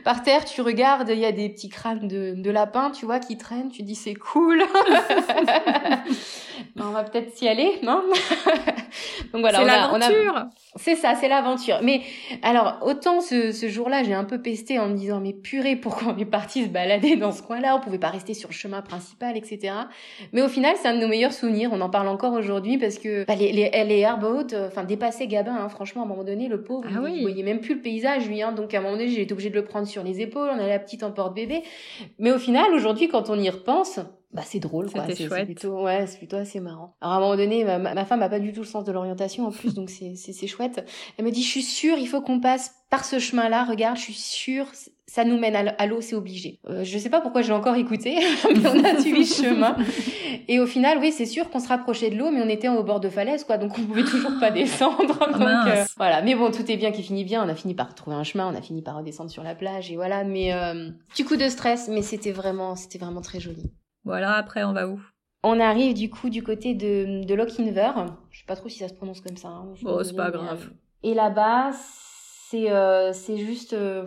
par 0.05 0.23
terre, 0.23 0.45
tu 0.45 0.61
regardes, 0.63 1.09
il 1.09 1.19
y 1.19 1.25
a 1.25 1.33
des 1.33 1.49
petits 1.49 1.69
crânes 1.69 2.07
de, 2.07 2.35
de 2.37 2.51
lapins, 2.51 2.91
tu 2.91 3.07
vois, 3.07 3.19
qui 3.19 3.37
traînent. 3.37 3.71
Tu 3.71 3.83
dis, 3.83 3.97
c'est 3.97 4.15
cool. 4.15 4.63
on 6.79 6.91
va 6.91 7.05
peut-être 7.05 7.35
s'y 7.35 7.49
aller, 7.49 7.79
non 7.83 8.03
Donc 9.33 9.41
voilà, 9.41 9.59
c'est 9.59 9.65
l'aventure. 9.65 10.47
C'est 10.77 10.95
ça, 10.95 11.15
c'est 11.15 11.29
l'aventure. 11.29 11.79
Mais 11.83 12.03
alors, 12.43 12.79
autant 12.83 13.21
ce, 13.21 13.53
ce 13.53 13.69
jour-là, 13.69 14.03
j'ai 14.05 14.15
un 14.15 14.25
peu 14.25 14.41
pesté 14.41 14.79
en 14.79 14.89
me 14.89 14.95
disant, 14.95 15.21
mais 15.21 15.33
purée, 15.33 15.77
pourquoi 15.77 16.15
on 16.15 16.19
est 16.19 16.25
parti 16.25 16.65
se 16.65 16.69
balader 16.69 17.17
dans 17.17 17.33
ce 17.33 17.43
coin-là? 17.43 17.77
On 17.77 17.81
pouvait 17.81 17.99
pas 17.99 18.11
rester 18.11 18.35
sur 18.35 18.49
le 18.49 18.55
chemin 18.55 18.83
principal, 18.83 19.37
etc. 19.37 19.73
Mais 20.33 20.43
au 20.43 20.49
final, 20.49 20.75
c'est 20.81 20.89
un 20.89 20.95
de 20.95 21.01
nos 21.01 21.09
meilleurs 21.09 21.33
souvenirs. 21.33 21.71
On 21.73 21.81
en 21.81 21.91
parle 21.91 22.09
encore 22.09 22.33
aujourd'hui 22.33 22.79
parce 22.79 22.99
que 22.99 23.25
bah, 23.25 23.35
les, 23.35 23.53
les, 23.53 23.71
les 23.85 23.99
airboats, 23.99 24.53
euh, 24.53 24.69
enfin, 24.69 24.85
dépassaient 24.85 25.27
Gabin, 25.27 25.55
hein, 25.55 25.69
franchement, 25.69 26.03
à 26.03 26.05
un 26.05 26.09
moment 26.09 26.25
donné, 26.25 26.49
le 26.49 26.63
pauvre, 26.63 26.87
ah 26.89 27.09
il, 27.09 27.23
voyait 27.23 27.43
même 27.43 27.61
plus 27.61 27.77
le 27.77 27.81
paysage, 27.81 28.29
lui. 28.29 28.43
Hein, 28.43 28.53
donc 28.53 28.75
à 28.75 28.79
un 28.79 28.81
moment 28.81 28.97
donné, 28.97 29.09
j'ai 29.09 29.23
été 29.23 29.33
obligée 29.33 29.51
de 29.51 29.55
le 29.55 29.65
prendre 29.65 29.87
sur 29.87 30.03
les 30.03 30.21
épaules. 30.21 30.49
On 30.53 30.59
a 30.59 30.67
la 30.67 30.79
petite 30.79 31.03
en 31.03 31.11
porte-bébé. 31.11 31.63
Mais 32.19 32.33
au 32.33 32.39
final, 32.39 32.73
aujourd'hui, 32.75 33.09
quand 33.09 33.31
on 33.31 33.39
y 33.39 33.51
repense, 33.51 34.01
bah 34.37 34.43
c'est 34.45 34.61
drôle 34.61 34.91
quoi 34.91 35.07
c'est 35.13 35.45
plutôt 35.45 35.83
ouais 35.83 36.07
c'est 36.07 36.19
plutôt 36.19 36.37
assez 36.37 36.61
marrant 36.61 36.95
alors 37.01 37.15
à 37.15 37.17
un 37.17 37.21
moment 37.21 37.37
donné 37.37 37.65
ma, 37.65 37.79
ma 37.79 38.05
femme 38.05 38.23
a 38.23 38.29
pas 38.29 38.39
du 38.39 38.53
tout 38.53 38.61
le 38.61 38.67
sens 38.67 38.85
de 38.85 38.93
l'orientation 38.93 39.47
en 39.47 39.51
plus 39.51 39.75
donc 39.75 39.91
c'est 39.91 40.15
c'est 40.15 40.47
chouette 40.47 40.87
elle 41.17 41.25
me 41.25 41.31
dit 41.31 41.43
je 41.43 41.49
suis 41.49 41.63
sûre 41.63 41.97
il 41.99 42.07
faut 42.07 42.21
qu'on 42.21 42.39
passe 42.39 42.75
par 42.91 43.05
ce 43.05 43.19
chemin 43.19 43.49
là 43.49 43.65
regarde 43.65 43.97
je 43.97 44.03
suis 44.03 44.13
sûre 44.13 44.67
ça 45.09 45.25
nous 45.25 45.39
mène 45.39 45.73
à 45.79 45.87
l'eau, 45.87 46.01
c'est 46.01 46.17
obligé. 46.17 46.59
Euh, 46.69 46.83
je 46.83 46.99
sais 46.99 47.09
pas 47.11 47.21
pourquoi 47.21 47.41
j'ai 47.41 47.53
encore 47.53 47.77
écouté, 47.77 48.17
mais 48.55 48.69
on 48.69 48.85
a 48.85 49.01
suivi 49.01 49.21
le 49.21 49.25
chemin. 49.25 49.77
Et 50.49 50.59
au 50.59 50.67
final, 50.67 50.99
oui, 50.99 51.13
c'est 51.13 51.27
sûr 51.27 51.49
qu'on 51.49 51.61
se 51.61 51.69
rapprochait 51.69 52.11
de 52.11 52.17
l'eau, 52.17 52.31
mais 52.33 52.43
on 52.43 52.49
était 52.49 52.69
au 52.69 52.83
bord 52.83 52.99
de 52.99 53.09
falaise, 53.09 53.45
quoi, 53.45 53.57
donc 53.57 53.79
on 53.79 53.83
pouvait 53.83 54.03
toujours 54.03 54.33
pas 54.41 54.51
descendre. 54.51 55.17
Ah, 55.21 55.33
donc, 55.33 55.41
euh, 55.43 55.85
voilà. 55.97 56.23
Mais 56.23 56.35
bon, 56.35 56.51
tout 56.51 56.71
est 56.71 56.77
bien 56.77 56.91
qui 56.91 57.05
finit 57.05 57.25
bien. 57.25 57.45
On 57.45 57.49
a 57.49 57.55
fini 57.55 57.75
par 57.75 57.95
trouver 57.95 58.17
un 58.17 58.25
chemin, 58.25 58.53
on 58.53 58.57
a 58.57 58.63
fini 58.63 58.83
par 58.83 58.97
redescendre 58.97 59.31
sur 59.31 59.45
la 59.45 59.55
plage, 59.55 59.93
et 59.93 59.95
voilà. 59.95 60.25
Mais 60.25 60.53
euh, 60.53 60.91
petit 61.11 61.25
coup 61.25 61.37
de 61.37 61.49
stress, 61.49 61.89
mais 61.89 62.03
c'était 62.03 62.33
vraiment, 62.33 62.75
c'était 62.75 62.99
vraiment 62.99 63.23
très 63.23 63.39
joli. 63.39 63.71
Voilà, 64.07 64.35
après, 64.35 64.63
on 64.63 64.73
va 64.73 64.87
où? 64.87 65.01
On 65.43 65.59
arrive 65.59 65.95
du 65.95 66.09
coup 66.09 66.31
du 66.31 66.43
côté 66.43 66.75
de, 66.75 67.25
de 67.25 67.35
Lochinver. 67.35 67.91
Je 68.31 68.39
sais 68.39 68.47
pas 68.47 68.55
trop 68.55 68.69
si 68.69 68.79
ça 68.79 68.89
se 68.89 68.95
prononce 68.95 69.21
comme 69.21 69.37
ça. 69.37 69.49
Hein. 69.49 69.75
Oh, 69.85 70.03
c'est 70.05 70.15
pas 70.15 70.31
grave. 70.31 70.71
Et 71.03 71.13
là-bas, 71.13 71.73
c'est 71.73 72.71
euh, 72.71 73.13
juste 73.13 73.73
euh, 73.73 74.07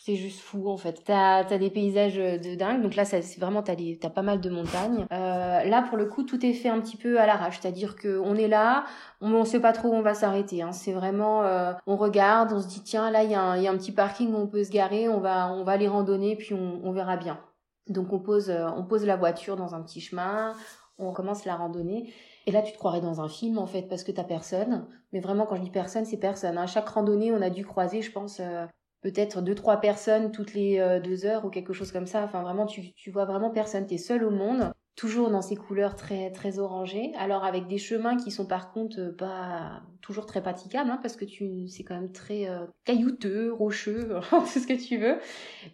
c'est 0.00 0.16
juste 0.16 0.40
fou 0.40 0.68
en 0.70 0.78
fait. 0.78 1.02
T'as 1.04 1.44
as 1.44 1.58
des 1.58 1.68
paysages 1.68 2.16
de 2.16 2.54
dingue. 2.54 2.82
Donc 2.82 2.96
là, 2.96 3.04
c'est 3.04 3.20
vraiment 3.38 3.62
t'as 3.62 3.74
as 3.74 4.10
pas 4.10 4.22
mal 4.22 4.40
de 4.40 4.48
montagnes. 4.48 5.06
Euh, 5.12 5.64
là, 5.64 5.82
pour 5.82 5.98
le 5.98 6.06
coup, 6.06 6.22
tout 6.22 6.44
est 6.44 6.54
fait 6.54 6.70
un 6.70 6.80
petit 6.80 6.96
peu 6.96 7.20
à 7.20 7.26
l'arrache. 7.26 7.58
C'est-à-dire 7.60 7.96
que 7.96 8.18
on 8.24 8.36
est 8.36 8.48
là, 8.48 8.84
on, 9.20 9.32
on 9.34 9.44
sait 9.44 9.60
pas 9.60 9.72
trop 9.72 9.88
où 9.88 9.94
on 9.94 10.02
va 10.02 10.14
s'arrêter. 10.14 10.62
Hein. 10.62 10.72
C'est 10.72 10.92
vraiment, 10.92 11.42
euh, 11.44 11.72
on 11.86 11.96
regarde, 11.96 12.50
on 12.54 12.60
se 12.60 12.68
dit 12.68 12.82
tiens 12.82 13.10
là, 13.10 13.24
il 13.24 13.30
y, 13.30 13.34
a 13.34 13.42
un, 13.42 13.58
y 13.58 13.68
a 13.68 13.70
un 13.70 13.76
petit 13.76 13.92
parking 13.92 14.32
où 14.32 14.38
on 14.38 14.46
peut 14.46 14.64
se 14.64 14.70
garer. 14.70 15.08
On 15.10 15.20
va 15.20 15.50
on 15.52 15.64
va 15.64 15.72
aller 15.72 15.88
randonner 15.88 16.34
puis 16.34 16.54
on, 16.54 16.80
on 16.82 16.92
verra 16.92 17.18
bien. 17.18 17.38
Donc 17.88 18.12
on 18.12 18.18
pose, 18.18 18.50
euh, 18.50 18.66
on 18.76 18.84
pose 18.84 19.04
la 19.04 19.16
voiture 19.16 19.56
dans 19.56 19.74
un 19.74 19.82
petit 19.82 20.00
chemin, 20.00 20.54
on 20.98 21.12
commence 21.12 21.44
la 21.44 21.56
randonnée. 21.56 22.12
Et 22.46 22.50
là, 22.50 22.62
tu 22.62 22.72
te 22.72 22.78
croirais 22.78 23.00
dans 23.00 23.20
un 23.20 23.28
film, 23.28 23.58
en 23.58 23.66
fait, 23.66 23.82
parce 23.82 24.04
que 24.04 24.12
t'as 24.12 24.24
personne. 24.24 24.86
Mais 25.12 25.20
vraiment, 25.20 25.46
quand 25.46 25.56
je 25.56 25.62
dis 25.62 25.70
personne, 25.70 26.04
c'est 26.04 26.18
personne. 26.18 26.58
À 26.58 26.62
hein. 26.62 26.66
chaque 26.66 26.88
randonnée, 26.88 27.32
on 27.32 27.40
a 27.40 27.50
dû 27.50 27.64
croiser, 27.64 28.02
je 28.02 28.12
pense, 28.12 28.40
euh, 28.40 28.66
peut-être 29.00 29.42
deux, 29.42 29.54
trois 29.54 29.78
personnes 29.78 30.30
toutes 30.30 30.54
les 30.54 30.78
euh, 30.78 31.00
deux 31.00 31.26
heures 31.26 31.44
ou 31.44 31.50
quelque 31.50 31.72
chose 31.72 31.92
comme 31.92 32.06
ça. 32.06 32.22
Enfin, 32.22 32.42
vraiment, 32.42 32.66
tu, 32.66 32.92
tu 32.94 33.10
vois 33.10 33.24
vraiment 33.24 33.50
personne. 33.50 33.86
T'es 33.86 33.98
seul 33.98 34.24
au 34.24 34.30
monde 34.30 34.72
toujours 34.96 35.30
dans 35.30 35.42
ces 35.42 35.56
couleurs 35.56 35.96
très 35.96 36.30
très 36.30 36.58
orangées. 36.58 37.12
Alors 37.18 37.44
avec 37.44 37.66
des 37.66 37.78
chemins 37.78 38.16
qui 38.16 38.30
sont 38.30 38.46
par 38.46 38.72
contre 38.72 39.00
euh, 39.00 39.12
pas 39.12 39.82
toujours 40.00 40.26
très 40.26 40.42
praticables, 40.42 40.90
hein, 40.90 40.98
parce 41.02 41.16
que 41.16 41.24
tu 41.24 41.66
c'est 41.68 41.82
quand 41.82 41.94
même 41.94 42.12
très 42.12 42.48
euh, 42.48 42.66
caillouteux, 42.84 43.52
rocheux, 43.52 44.20
tout 44.30 44.46
ce 44.46 44.66
que 44.66 44.74
tu 44.74 44.98
veux. 44.98 45.18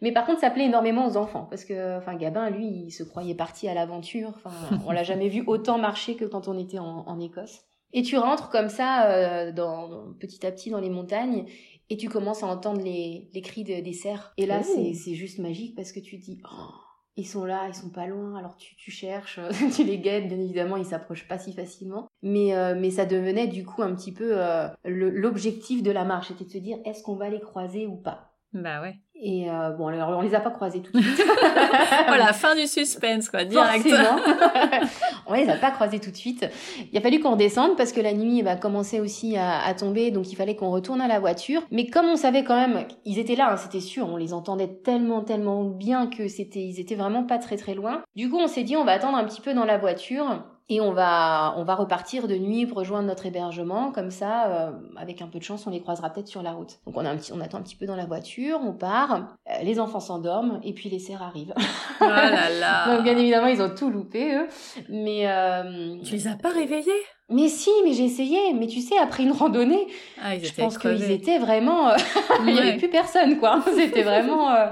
Mais 0.01 0.13
par 0.13 0.25
contre, 0.25 0.41
ça 0.41 0.51
plaît 0.51 0.65
énormément 0.65 1.07
aux 1.07 1.17
enfants, 1.17 1.47
parce 1.51 1.65
que 1.65 1.99
enfin 1.99 2.15
Gabin, 2.15 2.49
lui, 2.51 2.67
il 2.67 2.91
se 2.91 3.03
croyait 3.03 3.35
parti 3.35 3.69
à 3.69 3.75
l'aventure. 3.75 4.33
Enfin, 4.37 4.79
on 4.87 4.93
l'a 4.93 5.03
jamais 5.03 5.29
vu 5.29 5.43
autant 5.47 5.79
marcher 5.79 6.17
que 6.17 6.25
quand 6.25 6.49
on 6.49 6.59
était 6.59 6.79
en, 6.79 7.21
Écosse. 7.21 7.61
Et 7.93 8.03
tu 8.03 8.17
rentres 8.17 8.49
comme 8.49 8.69
ça, 8.69 9.11
euh, 9.11 9.53
dans, 9.53 10.15
petit 10.19 10.47
à 10.47 10.53
petit 10.53 10.71
dans 10.71 10.81
les 10.81 10.89
montagnes, 10.89 11.45
et 11.91 11.97
tu 11.97 12.09
commences 12.09 12.43
à 12.43 12.47
entendre 12.47 12.81
les, 12.81 13.29
les 13.35 13.43
cris 13.43 13.65
des 13.65 13.93
cerfs. 13.93 14.33
Et 14.39 14.47
là, 14.47 14.63
oh. 14.63 14.93
c'est 14.95 15.15
juste 15.15 15.41
magique 15.41 15.75
parce 15.75 15.93
que 15.93 15.99
tu 15.99 16.17
dis, 16.17 16.41
oh, 16.45 16.73
ils 17.21 17.27
sont 17.27 17.45
là, 17.45 17.67
ils 17.69 17.75
sont 17.75 17.91
pas 17.91 18.07
loin, 18.07 18.37
alors 18.37 18.57
tu, 18.57 18.75
tu 18.77 18.91
cherches, 18.91 19.39
tu 19.77 19.85
les 19.85 19.99
guettes, 19.99 20.29
bien 20.29 20.41
évidemment, 20.41 20.77
ils 20.77 20.87
s'approchent 20.87 21.29
pas 21.29 21.39
si 21.39 21.53
facilement. 21.53 22.09
Mais, 22.23 22.57
euh, 22.57 22.75
mais 22.77 22.91
ça 22.91 23.05
devenait 23.05 23.47
du 23.47 23.65
coup 23.65 23.83
un 23.83 23.95
petit 23.95 24.13
peu 24.13 24.33
euh, 24.33 24.69
l'objectif 24.85 25.83
de 25.83 25.91
la 25.91 26.05
marche, 26.05 26.29
c'était 26.29 26.45
de 26.45 26.51
se 26.51 26.59
dire 26.59 26.79
est-ce 26.85 27.03
qu'on 27.03 27.17
va 27.17 27.29
les 27.29 27.41
croiser 27.41 27.87
ou 27.87 27.97
pas? 27.97 28.30
Bah 28.53 28.81
ouais. 28.81 28.97
Et 29.23 29.51
euh, 29.51 29.71
bon, 29.71 29.89
alors, 29.89 30.19
on 30.19 30.23
les 30.23 30.35
a 30.35 30.41
pas 30.41 30.51
croisés 30.51 30.81
tout 30.81 30.93
de 30.93 31.03
suite. 31.03 31.23
voilà, 32.09 32.33
fin 32.33 32.57
du 32.57 32.67
suspense, 32.67 33.29
quoi, 33.29 33.45
direct. 33.45 33.87
on 35.27 35.35
les 35.35 35.49
a 35.49 35.57
pas 35.57 35.71
croisés 35.71 36.01
tout 36.01 36.11
de 36.11 36.17
suite. 36.17 36.49
Il 36.91 36.97
a 36.97 37.03
fallu 37.03 37.21
qu'on 37.21 37.33
redescende 37.33 37.77
parce 37.77 37.93
que 37.93 38.01
la 38.01 38.15
nuit 38.15 38.43
bah, 38.43 38.57
commençait 38.57 38.99
aussi 38.99 39.37
à, 39.37 39.61
à, 39.61 39.75
tomber, 39.75 40.11
donc 40.11 40.33
il 40.33 40.37
fallait 40.37 40.57
qu'on 40.57 40.71
retourne 40.71 41.03
à 41.03 41.07
la 41.07 41.21
voiture. 41.21 41.63
Mais 41.71 41.87
comme 41.87 42.07
on 42.07 42.17
savait 42.17 42.43
quand 42.43 42.57
même, 42.57 42.87
ils 43.05 43.19
étaient 43.19 43.37
là, 43.37 43.53
hein, 43.53 43.57
c'était 43.57 43.81
sûr, 43.81 44.09
on 44.09 44.17
les 44.17 44.33
entendait 44.33 44.81
tellement, 44.83 45.23
tellement 45.23 45.65
bien 45.65 46.07
que 46.07 46.27
c'était, 46.27 46.63
ils 46.63 46.81
étaient 46.81 46.97
vraiment 46.97 47.25
pas 47.25 47.39
très, 47.39 47.57
très 47.57 47.75
loin. 47.75 48.03
Du 48.17 48.31
coup, 48.31 48.39
on 48.39 48.49
s'est 48.49 48.65
dit, 48.65 48.77
on 48.77 48.85
va 48.85 48.93
attendre 48.93 49.19
un 49.19 49.25
petit 49.25 49.43
peu 49.43 49.53
dans 49.53 49.67
la 49.67 49.77
voiture 49.77 50.45
et 50.71 50.81
on 50.81 50.93
va, 50.93 51.53
on 51.57 51.65
va 51.65 51.75
repartir 51.75 52.29
de 52.29 52.37
nuit 52.37 52.65
pour 52.65 52.79
rejoindre 52.79 53.09
notre 53.09 53.27
hébergement. 53.27 53.91
Comme 53.91 54.13
ça, 54.13 54.47
euh, 54.47 54.71
avec 54.97 55.21
un 55.21 55.27
peu 55.27 55.41
de 55.41 55.45
chance, 55.45 55.67
on 55.67 55.71
les 55.71 55.81
croisera 55.81 56.11
peut-être 56.11 56.29
sur 56.29 56.43
la 56.43 56.53
route. 56.53 56.79
Donc 56.87 56.97
on, 56.97 57.05
a 57.05 57.11
un 57.11 57.17
petit, 57.17 57.33
on 57.33 57.41
attend 57.41 57.59
un 57.59 57.63
petit 57.63 57.75
peu 57.75 57.87
dans 57.87 57.97
la 57.97 58.07
voiture, 58.07 58.61
on 58.63 58.73
part, 58.73 59.37
euh, 59.49 59.63
les 59.65 59.81
enfants 59.81 59.99
s'endorment 59.99 60.61
et 60.63 60.73
puis 60.73 60.89
les 60.89 61.01
cerfs 61.01 61.23
arrivent. 61.23 61.55
Oh 62.01 62.05
là 62.05 62.49
là. 62.49 62.87
Donc 62.95 63.03
bien 63.03 63.19
évidemment, 63.19 63.49
ils 63.49 63.61
ont 63.61 63.75
tout 63.75 63.91
loupé, 63.91 64.37
eux. 64.37 64.49
Mais... 64.89 65.29
Euh... 65.29 65.99
Tu 66.05 66.15
les 66.15 66.29
as 66.29 66.37
pas 66.37 66.51
réveillés? 66.51 66.93
Mais 67.31 67.49
si, 67.49 67.71
mais 67.85 67.93
j'ai 67.93 68.05
essayé. 68.05 68.53
Mais 68.55 68.67
tu 68.67 68.81
sais, 68.81 68.99
après 68.99 69.23
une 69.23 69.33
randonnée, 69.33 69.87
ah, 70.23 70.39
je 70.39 70.53
pense 70.53 70.79
qu'ils 70.79 71.11
étaient 71.11 71.39
vraiment. 71.39 71.91
Euh, 71.91 71.97
il 72.47 72.53
n'y 72.53 72.59
avait 72.59 72.77
plus 72.77 72.89
personne, 72.89 73.39
quoi. 73.39 73.63
C'était 73.75 74.03
vraiment. 74.03 74.51
Euh, 74.51 74.67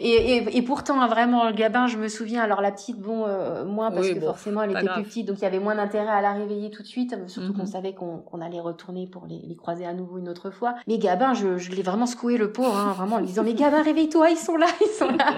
et, 0.00 0.36
et, 0.36 0.56
et, 0.56 0.62
pourtant, 0.62 1.06
vraiment, 1.06 1.46
le 1.46 1.52
gabin, 1.52 1.86
je 1.86 1.98
me 1.98 2.08
souviens. 2.08 2.42
Alors 2.42 2.62
la 2.62 2.72
petite, 2.72 2.98
bon, 2.98 3.24
euh, 3.26 3.64
moins 3.64 3.90
parce 3.90 4.08
que 4.08 4.20
forcément, 4.20 4.62
elle 4.62 4.70
était 4.70 4.92
plus 4.92 5.02
petite, 5.02 5.26
donc 5.26 5.38
il 5.38 5.42
y 5.42 5.46
avait 5.46 5.58
moins 5.58 5.74
d'intérêt 5.74 6.08
à 6.08 6.22
la 6.22 6.32
réveiller 6.32 6.70
tout 6.70 6.82
de 6.82 6.88
suite. 6.88 7.14
Surtout 7.26 7.52
qu'on 7.52 7.60
mhm. 7.60 7.66
savait 7.66 7.92
qu'on 7.92 8.40
allait 8.40 8.60
retourner 8.60 9.06
pour 9.06 9.26
les, 9.26 9.40
les, 9.46 9.56
croiser 9.56 9.84
à 9.84 9.92
nouveau 9.92 10.18
une 10.18 10.28
autre 10.28 10.50
fois. 10.50 10.76
Mais 10.88 10.98
gabin, 10.98 11.34
je, 11.34 11.58
je 11.58 11.70
l'ai 11.72 11.82
vraiment 11.82 12.06
secoué 12.06 12.38
le 12.38 12.50
pauvre, 12.50 12.76
hein, 12.76 12.94
vraiment 12.96 13.16
en 13.16 13.20
lui 13.20 13.26
disant 13.26 13.42
mais 13.42 13.54
gabin, 13.54 13.82
réveille-toi, 13.82 14.30
ils 14.30 14.36
sont 14.36 14.56
là, 14.56 14.66
ils 14.80 14.86
sont 14.86 15.08
là. 15.10 15.34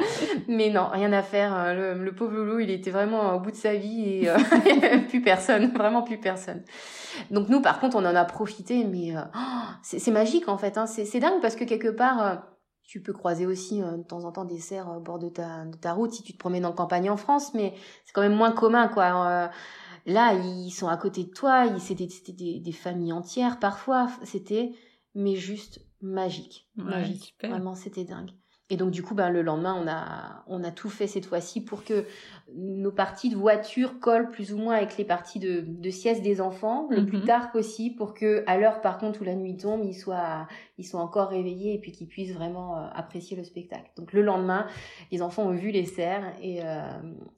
mais 0.47 0.71
non, 0.71 0.87
rien 0.93 1.13
à 1.13 1.23
faire. 1.23 1.75
Le, 1.75 1.95
le, 1.95 2.13
pauvre 2.13 2.33
loulou, 2.33 2.61
il 2.61 2.71
était 2.71 2.91
vraiment 2.91 3.35
au 3.35 3.41
bout 3.41 3.51
de 3.51 3.57
sa 3.57 3.75
vie 3.75 4.05
et 4.05 4.29
plus 5.09 5.23
personne, 5.23 5.73
vraiment 5.75 6.03
plus 6.03 6.19
personne. 6.19 6.52
Donc 7.31 7.49
nous, 7.49 7.61
par 7.61 7.81
contre, 7.81 7.97
on 7.97 8.05
en 8.05 8.15
a 8.15 8.25
profité, 8.25 8.85
mais 8.85 9.17
euh, 9.17 9.23
oh, 9.35 9.69
c'est 9.83 10.11
magique 10.11 10.49
en 10.49 10.59
fait. 10.59 10.79
Hein. 10.79 10.87
C'est 10.87 11.21
dingue 11.21 11.41
parce 11.41 11.57
que 11.57 11.65
quelque 11.65 11.89
part, 11.89 12.27
euh, 12.27 12.37
tu 12.83 13.03
peux 13.03 13.13
croiser 13.13 13.47
aussi 13.47 13.83
euh, 13.83 13.99
de 13.99 14.03
temps 14.03 14.25
en 14.25 14.33
temps 14.33 14.45
des 14.45 14.59
cerfs 14.59 14.89
au 14.89 15.01
bord 15.01 15.19
de 15.19 15.29
ta, 15.29 15.65
de 15.65 15.77
ta 15.77 15.93
route 15.93 16.13
si 16.13 16.23
tu 16.23 16.33
te 16.33 16.39
promènes 16.39 16.67
en 16.67 16.73
campagne 16.73 17.11
en 17.11 17.17
France, 17.17 17.55
mais 17.55 17.75
c'est 18.05 18.13
quand 18.13 18.23
même 18.23 18.37
moins 18.37 18.53
commun, 18.53 18.89
quoi. 18.89 19.51
là, 20.07 20.35
ils 20.35 20.71
sont 20.71 20.89
à 20.89 20.97
côté 20.97 21.25
de 21.25 21.31
toi, 21.31 21.69
des, 21.69 22.09
des, 22.33 22.61
des, 22.61 22.73
familles 22.73 23.13
entières 23.13 23.59
parfois. 23.59 24.09
C'était, 24.25 24.73
mais 25.15 25.37
juste 25.37 25.81
magique, 26.01 26.69
magique. 26.77 27.37
Vraiment, 27.43 27.75
c'était 27.75 28.05
dingue. 28.05 28.31
Et 28.73 28.77
donc 28.77 28.91
du 28.91 29.03
coup, 29.03 29.15
ben, 29.15 29.29
le 29.29 29.43
lendemain, 29.43 29.77
on 29.79 29.87
a, 29.87 30.45
on 30.47 30.65
a 30.65 30.71
tout 30.71 30.89
fait 30.89 31.07
cette 31.07 31.27
fois-ci 31.27 31.63
pour 31.63 31.85
que 31.85 32.07
nos 32.57 32.91
parties 32.91 33.29
de 33.29 33.37
voiture 33.37 34.01
collent 34.01 34.31
plus 34.31 34.55
ou 34.55 34.57
moins 34.57 34.77
avec 34.77 34.97
les 34.97 35.05
parties 35.05 35.39
de, 35.39 35.63
de 35.67 35.91
sieste 35.91 36.23
des 36.23 36.41
enfants, 36.41 36.87
le 36.89 37.05
plus 37.05 37.19
mhm. 37.19 37.25
tard 37.27 37.53
possible, 37.53 37.97
pour 37.97 38.15
que 38.15 38.43
à 38.47 38.57
l'heure 38.57 38.81
par 38.81 38.97
contre 38.97 39.21
où 39.21 39.25
la 39.25 39.35
nuit 39.35 39.59
tombe, 39.59 39.83
ils 39.85 39.93
soient, 39.93 40.49
ils 40.79 40.87
soient 40.87 41.03
encore 41.03 41.29
réveillés 41.29 41.75
et 41.75 41.79
puis 41.79 41.93
qu'ils 41.93 42.07
puissent 42.07 42.33
vraiment 42.33 42.79
euh, 42.79 42.87
apprécier 42.95 43.37
le 43.37 43.45
spectacle. 43.45 43.91
Donc 43.99 44.15
le 44.15 44.23
lendemain, 44.23 44.67
les 45.11 45.21
enfants 45.21 45.45
ont 45.45 45.53
vu 45.53 45.71
les 45.71 45.85
cerfs 45.85 46.33
et, 46.41 46.61
euh, 46.65 46.89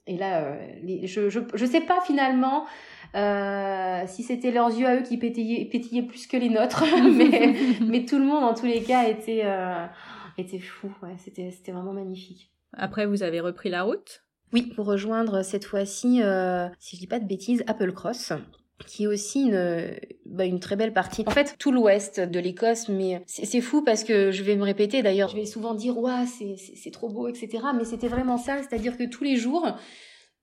et 0.07 0.15
là, 0.15 0.37
euh, 0.41 0.67
les, 0.83 1.05
je, 1.05 1.29
je, 1.29 1.41
je 1.53 1.65
sais 1.65 1.81
pas 1.81 1.99
finalement. 1.99 2.65
Si 4.07 4.23
c'était 4.23 4.51
leurs 4.51 4.69
yeux 4.69 4.87
à 4.87 4.95
eux 4.95 5.01
qui 5.01 5.17
pétillaient, 5.17 5.65
pétillaient 5.65 6.07
plus 6.07 6.27
que 6.27 6.37
les 6.37 6.49
nôtres, 6.49 6.85
mais, 7.13 7.55
mais 7.85 8.05
tout 8.05 8.19
le 8.19 8.25
monde 8.25 8.45
en 8.45 8.53
tous 8.53 8.65
les 8.67 8.83
cas 8.83 9.07
était, 9.07 9.43
était 10.37 10.59
fou. 10.59 10.91
Ouais, 11.01 11.15
c'était, 11.17 11.51
c'était 11.51 11.71
vraiment 11.71 11.93
magnifique. 11.93 12.51
Après, 12.73 13.05
vous 13.05 13.23
avez 13.23 13.39
repris 13.39 13.69
la 13.69 13.83
route? 13.83 14.23
Oui, 14.53 14.63
pour 14.75 14.85
rejoindre 14.85 15.43
cette 15.43 15.65
fois-ci, 15.65 16.21
euh, 16.21 16.67
si 16.79 16.95
je 16.95 17.01
dis 17.01 17.07
pas 17.07 17.19
de 17.19 17.25
bêtises, 17.25 17.63
Apple 17.67 17.93
Cross 17.93 18.33
qui 18.85 19.03
est 19.03 19.07
aussi 19.07 19.43
une, 19.43 19.95
bah, 20.25 20.45
une 20.45 20.59
très 20.59 20.75
belle 20.75 20.93
partie. 20.93 21.23
En 21.25 21.31
fait, 21.31 21.55
tout 21.57 21.71
l'ouest 21.71 22.19
de 22.19 22.39
l'Écosse, 22.39 22.89
mais 22.89 23.23
c'est 23.25 23.61
fou 23.61 23.83
parce 23.83 24.03
que 24.03 24.31
je 24.31 24.43
vais 24.43 24.55
me 24.55 24.63
répéter 24.63 25.01
d'ailleurs, 25.01 25.29
je 25.29 25.37
vais 25.37 25.45
souvent 25.45 25.73
dire, 25.73 25.97
ouais, 25.97 26.25
c'est 26.27 26.91
trop 26.91 27.09
beau, 27.09 27.27
etc. 27.27 27.63
Mais 27.75 27.85
c'était 27.85 28.07
vraiment 28.07 28.37
ça, 28.37 28.57
c'est-à-dire 28.61 28.97
que 28.97 29.03
tous 29.09 29.23
les 29.23 29.37
jours, 29.37 29.65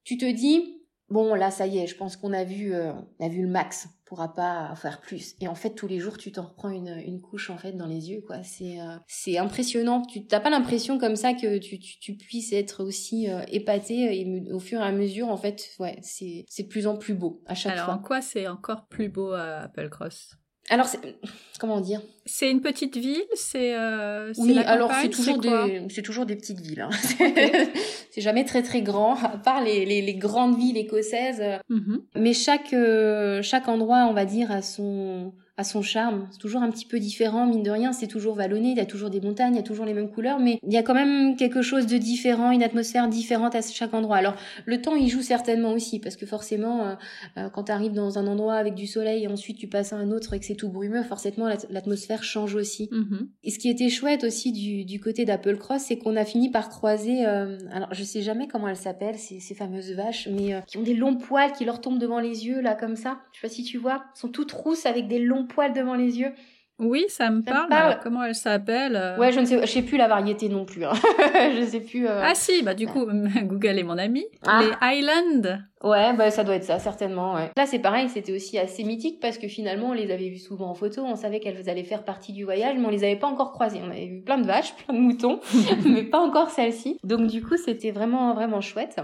tu 0.05 0.17
te 0.17 0.31
dis, 0.31 0.82
bon 1.13 1.35
là 1.35 1.51
ça 1.51 1.67
y 1.67 1.79
est, 1.79 1.87
je 1.87 1.97
pense 1.97 2.17
qu'on 2.17 2.33
a 2.33 2.45
vu 2.45 2.75
euh, 2.75 2.93
on 3.19 3.27
a 3.27 3.29
vu 3.29 3.43
le 3.43 3.49
max, 3.49 3.87
on 3.87 4.05
pourra 4.07 4.35
pas 4.35 4.75
faire 4.75 5.01
plus. 5.01 5.35
Et 5.41 5.49
en 5.49 5.55
fait 5.55 5.71
tous 5.75 5.87
les 5.87 5.99
jours 5.99 6.19
tu 6.19 6.33
t'en 6.33 6.43
reprends 6.43 6.71
une, 6.71 7.01
une 7.07 7.21
couche 7.21 7.51
en 7.51 7.59
fait 7.59 7.73
dans 7.73 7.87
les 7.87 8.11
yeux 8.11 8.23
quoi. 8.27 8.43
C'est 8.43 8.81
euh, 8.81 8.97
c'est 9.07 9.39
impressionnant. 9.39 10.03
Tu 10.03 10.27
t'as 10.27 10.41
pas 10.41 10.51
l'impression 10.51 10.99
comme 10.99 11.17
ça 11.17 11.35
que 11.35 11.59
tu, 11.59 11.79
tu, 11.79 11.99
tu 11.99 12.17
puisses 12.17 12.53
être 12.53 12.83
aussi 12.85 13.31
euh, 13.31 13.43
épaté 13.49 14.21
et 14.21 14.53
au 14.53 14.59
fur 14.59 14.81
et 14.81 14.85
à 14.85 14.93
mesure 14.93 15.29
en 15.29 15.37
fait 15.37 15.71
ouais 15.79 15.99
c'est 16.03 16.45
c'est 16.49 16.65
de 16.65 16.69
plus 16.69 16.87
en 16.87 16.97
plus 16.97 17.15
beau 17.15 17.43
à 17.47 17.55
chaque 17.55 17.75
fois. 17.75 17.85
Alors 17.85 17.97
en 17.97 18.03
quoi 18.03 18.21
c'est 18.21 18.49
encore 18.49 18.87
plus 18.89 19.09
beau 19.09 19.33
à 19.33 19.61
Applecross? 19.63 20.37
Alors, 20.73 20.87
comment 21.61 21.81
dire? 21.81 22.01
C'est 22.25 22.51
une 22.51 22.61
petite 22.61 22.97
ville, 22.97 23.23
c'est 23.35 23.77
euh, 23.77 24.33
oui. 24.39 24.59
alors 24.59 24.91
c'est 25.01 25.11
toujours 25.11 25.39
des, 25.39 25.87
c'est 25.91 26.03
toujours 26.03 26.25
des 26.25 26.37
petites 26.37 26.61
villes. 26.61 26.81
Hein. 26.81 26.91
c'est 28.11 28.21
jamais 28.21 28.45
très 28.45 28.63
très 28.63 28.81
grand, 28.81 29.17
à 29.23 29.37
part 29.37 29.63
les, 29.63 29.85
les, 29.85 30.01
les 30.01 30.15
grandes 30.15 30.57
villes 30.57 30.79
écossaises. 30.79 31.43
Mm-hmm. 31.71 32.01
Mais 32.17 32.33
chaque 32.33 32.73
euh, 32.73 33.43
chaque 33.43 33.69
endroit, 33.69 34.07
on 34.09 34.15
va 34.15 34.25
dire, 34.25 34.51
a 34.51 34.63
son 34.63 35.33
à 35.59 35.65
son 35.65 35.83
charme. 35.83 36.29
C'est 36.31 36.39
toujours 36.39 36.63
un 36.63 36.71
petit 36.71 36.87
peu 36.87 36.99
différent, 36.99 37.47
mine 37.47 37.63
de 37.63 37.71
rien, 37.71 37.93
c'est 37.93 38.07
toujours 38.07 38.35
vallonné, 38.35 38.71
il 38.71 38.77
y 38.79 38.81
a 38.81 38.87
toujours 38.87 39.11
des 39.11 39.21
montagnes, 39.21 39.55
il 39.55 39.57
y 39.57 39.61
a 39.61 39.65
toujours 39.65 39.85
les 39.85 39.93
mêmes 39.93 40.11
couleurs, 40.11 40.39
mais 40.39 40.59
il 40.67 40.73
y 40.73 40.79
a 40.79 40.83
quand 40.83 40.95
même 40.95 41.37
quelque 41.37 41.61
chose 41.61 41.87
de 41.87 41.99
différent, 41.99 42.53
une 42.53 42.63
atmosphère 42.63 43.07
différente 43.09 43.55
à 43.55 43.61
chaque 43.61 43.93
endroit. 43.93 44.17
Alors, 44.17 44.35
le 44.65 44.81
temps, 44.81 44.95
il 44.95 45.09
joue 45.09 45.21
certainement 45.21 45.73
aussi, 45.73 45.99
parce 45.99 46.17
que 46.17 46.25
forcément, 46.25 46.87
euh, 46.87 46.95
euh, 47.37 47.51
quand 47.51 47.65
tu 47.65 47.73
arrives 47.73 47.93
dans 47.93 48.19
un 48.19 48.27
endroit 48.27 48.55
avec 48.55 48.75
du 48.75 48.87
soleil 48.87 49.25
et 49.25 49.29
ensuite 49.29 49.59
tu 49.59 49.69
passes 49.69 49.93
à 49.93 49.97
un 49.97 50.11
autre 50.11 50.33
et 50.33 50.41
que 50.41 50.47
c'est 50.47 50.55
tout 50.55 50.71
brumeux, 50.71 51.03
forcément, 51.03 51.49
l'atmosphère 51.69 52.25
change 52.25 52.55
aussi. 52.55 52.89
Mm-hmm. 52.91 53.29
Et 53.45 53.51
ce 53.51 53.59
qui 53.59 53.69
était 53.69 53.91
chouette 53.91 54.25
aussi 54.25 54.53
du, 54.53 54.87
du 54.87 55.01
côté 55.01 55.27
d'Apple 55.27 55.59
Cross, 55.59 55.83
c'est 55.83 55.99
qu'on 55.99 56.17
a 56.17 56.25
fini 56.25 56.51
par 56.51 56.71
croiser, 56.71 57.27
euh, 57.27 57.59
alors 57.73 57.93
je 57.93 58.05
sais 58.05 58.23
jamais 58.23 58.49
comment 58.49 58.69
elles 58.69 58.77
s'appellent, 58.77 59.19
ces, 59.19 59.39
ces 59.39 59.55
fameuses 59.55 59.93
vaches, 59.93 60.29
mais 60.33 60.63
qui 60.67 60.79
ont 60.79 60.83
des 60.83 60.95
longs 60.95 61.17
poils 61.17 61.53
qui 61.53 61.67
leur 61.67 61.83
tombent 61.83 61.99
devant 61.99 62.21
les 62.21 62.47
yeux, 62.47 62.63
là, 62.63 62.75
comme 62.75 62.97
ça. 62.97 63.19
Je 63.33 63.41
sais 63.41 63.47
pas 63.47 63.53
si 63.53 63.65
tu 63.65 63.77
vois, 63.77 64.05
sont 64.15 64.29
toutes 64.29 64.53
rousses 64.53 64.87
avec 64.87 65.09
des 65.09 65.19
longs 65.19 65.42
poils 65.47 65.73
devant 65.73 65.95
les 65.95 66.19
yeux. 66.19 66.33
Oui, 66.79 67.05
ça 67.09 67.31
me 67.31 67.43
parle. 67.43 67.99
comment 68.03 68.25
elle 68.25 68.35
s'appelle 68.35 68.97
euh 68.97 69.17
Ouais, 69.17 69.31
je 69.31 69.41
ne 69.41 69.45
sais, 69.45 69.61
je 69.61 69.67
sais 69.67 69.83
plus 69.83 69.97
la 69.97 70.09
variété 70.09 70.49
non 70.49 70.65
plus. 70.65 70.85
Hein. 70.85 70.93
je 71.57 71.65
sais 71.65 71.81
plus. 71.81 72.09
Euh. 72.09 72.21
Ah 72.23 72.35
si, 72.35 72.63
bah 72.63 72.75
du 72.75 72.87
coup, 72.87 73.07
Google 73.43 73.79
est 73.79 73.85
mon 73.85 73.99
ami. 73.99 74.25
Ah. 74.45 74.63
Les 74.63 74.73
Highlands. 74.81 75.61
Ouais, 75.85 76.13
bah 76.15 76.31
ça 76.31 76.45
doit 76.45 76.57
être 76.57 76.65
ça 76.65 76.79
certainement. 76.79 77.35
Ouais. 77.35 77.51
Là, 77.57 77.67
c'est 77.67 77.79
pareil, 77.79 78.09
c'était 78.09 78.33
aussi 78.33 78.59
assez 78.59 78.85
mythique 78.85 79.21
parce 79.21 79.39
que 79.39 79.49
finalement, 79.49 79.91
on 79.91 79.93
les 79.93 80.11
avait 80.11 80.29
vues 80.29 80.39
souvent 80.39 80.71
en 80.71 80.75
photo, 80.75 81.03
on 81.05 81.17
savait 81.17 81.41
qu'elles 81.41 81.69
allaient 81.69 81.85
faire 81.85 82.05
partie 82.05 82.33
du 82.33 82.45
voyage, 82.45 82.77
mais 82.79 82.87
on 82.87 82.91
les 82.91 83.05
avait 83.05 83.17
pas 83.17 83.27
encore 83.29 83.53
croisées. 83.53 83.81
On 83.85 83.91
avait 83.91 84.07
vu 84.07 84.23
plein 84.23 84.39
de 84.39 84.47
vaches, 84.47 84.75
plein 84.87 84.95
de 84.95 85.01
moutons, 85.01 85.41
mais 85.85 86.03
pas 86.03 86.21
encore 86.21 86.51
celle-ci. 86.51 86.99
Donc 87.05 87.27
du 87.29 87.43
coup, 87.43 87.57
c'était 87.57 87.91
vraiment 87.91 88.35
vraiment 88.35 88.61
chouette. 88.61 89.01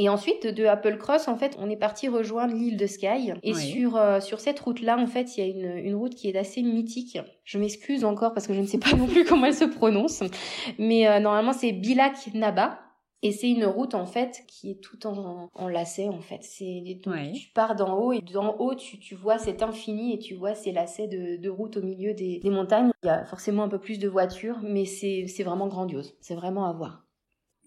Et 0.00 0.08
ensuite, 0.08 0.46
de 0.46 0.64
Apple 0.64 0.96
Cross, 0.96 1.26
en 1.26 1.36
fait, 1.36 1.56
on 1.58 1.68
est 1.68 1.76
parti 1.76 2.06
rejoindre 2.08 2.54
l'île 2.54 2.76
de 2.76 2.86
Skye. 2.86 3.34
Et 3.42 3.52
sur, 3.54 3.96
euh, 3.96 4.20
sur 4.20 4.38
cette 4.38 4.60
route-là, 4.60 4.96
en 4.96 5.08
fait, 5.08 5.36
il 5.36 5.44
y 5.44 5.46
a 5.46 5.50
une, 5.50 5.76
une 5.86 5.96
route 5.96 6.14
qui 6.14 6.28
est 6.28 6.36
assez 6.38 6.62
mythique. 6.62 7.18
Je 7.42 7.58
m'excuse 7.58 8.04
encore 8.04 8.32
parce 8.32 8.46
que 8.46 8.54
je 8.54 8.60
ne 8.60 8.66
sais 8.66 8.78
pas 8.78 8.92
non 8.96 9.08
plus 9.08 9.24
comment 9.24 9.46
elle 9.46 9.54
se 9.54 9.64
prononce. 9.64 10.22
Mais 10.78 11.08
euh, 11.08 11.18
normalement, 11.18 11.52
c'est 11.52 11.72
Bilak 11.72 12.32
Naba. 12.32 12.78
Et 13.20 13.32
c'est 13.32 13.50
une 13.50 13.64
route 13.64 13.96
en 13.96 14.06
fait 14.06 14.44
qui 14.46 14.70
est 14.70 14.80
tout 14.80 15.04
en, 15.04 15.48
en 15.52 15.68
lacets 15.68 16.08
en 16.08 16.20
fait. 16.20 16.38
C'est 16.42 17.00
tu 17.34 17.48
pars 17.52 17.74
d'en 17.74 17.98
haut 17.98 18.12
et 18.12 18.20
d'en 18.20 18.54
haut 18.60 18.76
tu, 18.76 19.00
tu 19.00 19.16
vois 19.16 19.38
cet 19.38 19.64
infini 19.64 20.14
et 20.14 20.20
tu 20.20 20.36
vois 20.36 20.54
ces 20.54 20.70
lacets 20.70 21.08
de, 21.08 21.36
de 21.36 21.50
route 21.50 21.76
au 21.78 21.82
milieu 21.82 22.14
des, 22.14 22.38
des 22.38 22.50
montagnes. 22.50 22.92
Il 23.02 23.06
y 23.06 23.10
a 23.10 23.24
forcément 23.24 23.64
un 23.64 23.68
peu 23.68 23.80
plus 23.80 23.98
de 23.98 24.06
voitures, 24.06 24.58
mais 24.62 24.84
c'est 24.84 25.26
vraiment 25.42 25.66
grandiose. 25.66 26.14
C'est 26.20 26.36
vraiment 26.36 26.66
à 26.66 26.72
voir. 26.72 27.07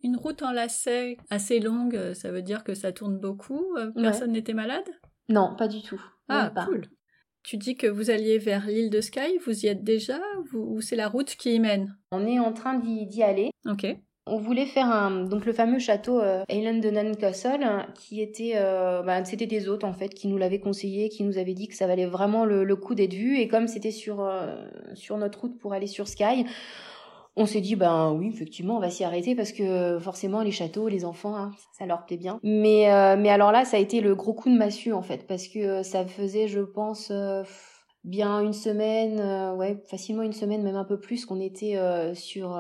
Une 0.04 0.18
route 0.18 0.42
en 0.42 0.52
lacet 0.52 1.18
assez 1.30 1.60
longue, 1.60 1.96
euh, 1.96 2.14
ça 2.14 2.32
veut 2.32 2.42
dire 2.42 2.64
que 2.64 2.74
ça 2.74 2.92
tourne 2.92 3.18
beaucoup. 3.20 3.66
Euh, 3.78 3.92
personne 3.92 4.32
n'était 4.32 4.54
malade? 4.54 4.90
Non, 5.30 5.56
pas 5.56 5.68
du 5.68 5.82
tout. 5.82 6.02
Ah, 6.28 6.52
cool. 6.66 6.86
Tu 7.44 7.58
dis 7.58 7.76
que 7.76 7.88
vous 7.88 8.10
alliez 8.10 8.38
vers 8.38 8.68
l'île 8.68 8.90
de 8.90 9.02
Skye, 9.02 9.40
vous 9.46 9.66
y 9.66 9.68
êtes 9.68 9.84
déjà 9.84 10.20
ou 10.54 10.82
c'est 10.82 10.96
la 10.96 11.08
route 11.08 11.36
qui 11.36 11.56
y 11.56 11.60
mène? 11.60 11.98
On 12.12 12.26
est 12.26 12.40
en 12.40 12.54
train 12.54 12.78
d'y 12.78 13.24
aller. 13.24 13.52
Ok. 13.68 13.86
On 14.28 14.38
voulait 14.38 14.68
faire 14.68 14.86
un 14.86 15.26
donc 15.26 15.46
le 15.46 15.54
fameux 15.54 15.80
château 15.80 16.20
euh, 16.20 16.44
de 16.48 17.16
Castle 17.16 17.66
qui 17.96 18.22
était 18.22 18.54
euh, 18.56 19.02
bah, 19.02 19.26
c'était 19.26 19.48
des 19.48 19.68
hôtes 19.68 19.84
en 19.84 19.94
fait 19.94 20.10
qui 20.10 20.28
nous 20.28 20.38
l'avaient 20.38 20.60
conseillé, 20.60 21.10
qui 21.10 21.24
nous 21.24 21.40
avaient 21.40 21.56
dit 21.56 21.68
que 21.68 21.76
ça 21.76 21.88
valait 21.88 22.06
vraiment 22.06 22.46
le, 22.46 22.64
le 22.64 22.76
coup 22.76 22.94
d'être 22.94 23.16
vu 23.16 23.40
et 23.40 23.48
comme 23.48 23.68
c'était 23.68 23.92
sur 23.92 24.30
sur 24.94 25.18
notre 25.18 25.42
route 25.42 25.58
pour 25.58 25.74
aller 25.74 25.88
sur 25.88 26.08
Skye, 26.08 26.46
on 27.36 27.46
s'est 27.46 27.62
dit 27.62 27.76
ben 27.76 28.12
oui 28.14 28.30
effectivement 28.34 28.78
on 28.78 28.80
va 28.80 28.90
s'y 28.90 29.04
arrêter 29.04 29.36
parce 29.36 29.52
que 29.52 30.00
forcément 30.00 30.42
les 30.42 30.52
châteaux 30.52 30.88
les 30.88 31.06
enfants 31.06 31.36
hein, 31.36 31.52
ça 31.78 31.86
leur 31.86 32.06
plaît 32.06 32.18
bien. 32.18 32.40
Mais 32.44 32.92
euh, 32.92 33.16
mais 33.18 33.30
alors 33.30 33.52
là 33.52 33.66
ça 33.66 33.78
a 33.78 33.80
été 33.80 34.02
le 34.02 34.16
gros 34.16 34.34
coup 34.34 34.50
de 34.50 34.58
massue 34.58 34.94
en 34.94 35.02
fait 35.02 35.28
parce 35.28 35.48
que 35.48 35.60
euh, 35.60 35.84
ça 35.84 36.06
faisait 36.06 36.48
je 36.48 36.60
pense 36.60 37.10
euh, 37.12 37.44
bien 38.04 38.42
une 38.42 38.54
semaine 38.54 39.56
ouais 39.58 39.82
facilement 39.90 40.24
une 40.24 40.34
semaine 40.34 40.64
même 40.64 40.76
un 40.76 40.86
peu 40.86 41.00
plus 41.00 41.26
qu'on 41.26 41.40
était 41.40 41.78
sur 42.16 42.58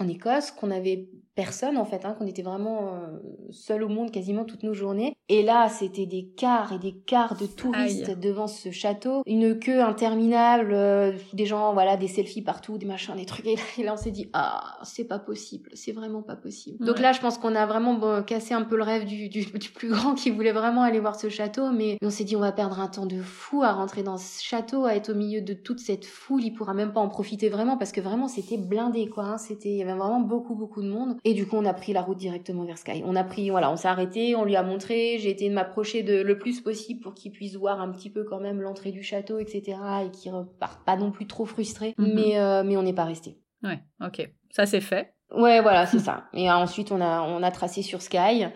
en 0.00 0.08
Écosse, 0.08 0.50
qu'on 0.50 0.70
avait 0.70 1.08
personne 1.38 1.78
en 1.78 1.84
fait, 1.84 2.04
hein, 2.04 2.16
qu'on 2.18 2.26
était 2.26 2.42
vraiment 2.42 2.94
euh, 2.94 3.16
seul 3.50 3.84
au 3.84 3.88
monde 3.88 4.10
quasiment 4.10 4.44
toutes 4.44 4.64
nos 4.64 4.74
journées. 4.74 5.14
Et 5.28 5.44
là, 5.44 5.68
c'était 5.68 6.04
des 6.04 6.24
quarts 6.36 6.72
et 6.72 6.80
des 6.80 6.96
quarts 7.06 7.36
de 7.36 7.46
touristes 7.46 8.18
devant 8.18 8.48
ce 8.48 8.72
château, 8.72 9.22
une 9.24 9.56
queue 9.60 9.80
interminable, 9.80 10.72
euh, 10.72 11.12
des 11.34 11.46
gens, 11.46 11.72
voilà, 11.74 11.96
des 11.96 12.08
selfies 12.08 12.42
partout, 12.42 12.76
des 12.76 12.86
machins, 12.86 13.14
des 13.14 13.24
trucs. 13.24 13.46
Et 13.46 13.84
là, 13.84 13.94
on 13.94 13.96
s'est 13.96 14.10
dit, 14.10 14.28
ah, 14.32 14.78
c'est 14.82 15.04
pas 15.04 15.20
possible, 15.20 15.70
c'est 15.74 15.92
vraiment 15.92 16.22
pas 16.22 16.34
possible. 16.34 16.84
Donc 16.84 16.98
là, 16.98 17.12
je 17.12 17.20
pense 17.20 17.38
qu'on 17.38 17.54
a 17.54 17.66
vraiment 17.66 18.20
cassé 18.24 18.52
un 18.52 18.62
peu 18.62 18.76
le 18.76 18.82
rêve 18.82 19.04
du, 19.04 19.28
du, 19.28 19.44
du, 19.44 19.70
plus 19.70 19.90
grand 19.90 20.14
qui 20.14 20.30
voulait 20.30 20.50
vraiment 20.50 20.82
aller 20.82 20.98
voir 20.98 21.14
ce 21.14 21.28
château, 21.28 21.70
mais 21.70 21.98
on 22.02 22.10
s'est 22.10 22.24
dit, 22.24 22.34
on 22.34 22.40
va 22.40 22.50
perdre 22.50 22.80
un 22.80 22.88
temps 22.88 23.06
de 23.06 23.22
fou 23.22 23.62
à 23.62 23.70
rentrer 23.70 24.02
dans 24.02 24.16
ce 24.16 24.42
château, 24.42 24.86
à 24.86 24.96
être 24.96 25.12
au 25.12 25.14
milieu 25.14 25.40
de 25.40 25.54
toute 25.54 25.78
cette 25.78 26.04
foule. 26.04 26.42
Il 26.42 26.52
pourra 26.52 26.74
même 26.74 26.92
pas 26.92 27.00
en 27.00 27.08
profiter 27.08 27.48
vraiment 27.48 27.76
parce 27.76 27.92
que 27.92 28.00
vraiment, 28.00 28.26
c'était 28.26 28.56
blindé, 28.56 29.08
quoi. 29.08 29.22
Hein. 29.24 29.38
C'était, 29.38 29.68
il 29.68 29.76
y 29.76 29.82
avait 29.82 29.94
vraiment 29.94 30.20
beaucoup, 30.20 30.56
beaucoup 30.56 30.82
de 30.82 30.88
monde. 30.88 31.16
Et 31.28 31.34
du 31.34 31.46
coup, 31.46 31.56
on 31.56 31.66
a 31.66 31.74
pris 31.74 31.92
la 31.92 32.00
route 32.00 32.16
directement 32.16 32.64
vers 32.64 32.78
Sky. 32.78 33.02
On 33.04 33.14
a 33.14 33.22
pris, 33.22 33.50
voilà, 33.50 33.70
on 33.70 33.76
s'est 33.76 33.86
arrêté, 33.86 34.34
on 34.34 34.46
lui 34.46 34.56
a 34.56 34.62
montré, 34.62 35.18
j'ai 35.18 35.28
été 35.28 35.46
de 35.50 35.54
m'approcher 35.54 36.02
de 36.02 36.22
le 36.22 36.38
plus 36.38 36.62
possible 36.62 37.00
pour 37.00 37.12
qu'il 37.12 37.32
puisse 37.32 37.54
voir 37.54 37.82
un 37.82 37.92
petit 37.92 38.08
peu 38.08 38.24
quand 38.24 38.40
même 38.40 38.62
l'entrée 38.62 38.92
du 38.92 39.02
château, 39.02 39.38
etc. 39.38 39.78
et 40.06 40.10
qu'il 40.10 40.32
reparte 40.32 40.86
pas 40.86 40.96
non 40.96 41.10
plus 41.10 41.26
trop 41.26 41.44
frustré. 41.44 41.94
Mhm. 41.98 42.12
Mais, 42.14 42.40
euh, 42.40 42.62
mais 42.64 42.78
on 42.78 42.82
n'est 42.82 42.94
pas 42.94 43.04
resté. 43.04 43.36
Ouais, 43.62 43.78
ok. 44.00 44.26
Ça 44.52 44.64
c'est 44.64 44.80
fait. 44.80 45.12
Ouais, 45.34 45.60
voilà, 45.60 45.84
c'est 45.84 45.98
ça. 45.98 46.24
Et 46.32 46.50
ensuite, 46.50 46.90
on 46.90 47.02
a, 47.02 47.20
on 47.20 47.42
a 47.42 47.50
tracé 47.50 47.82
sur 47.82 48.00
Sky. 48.00 48.46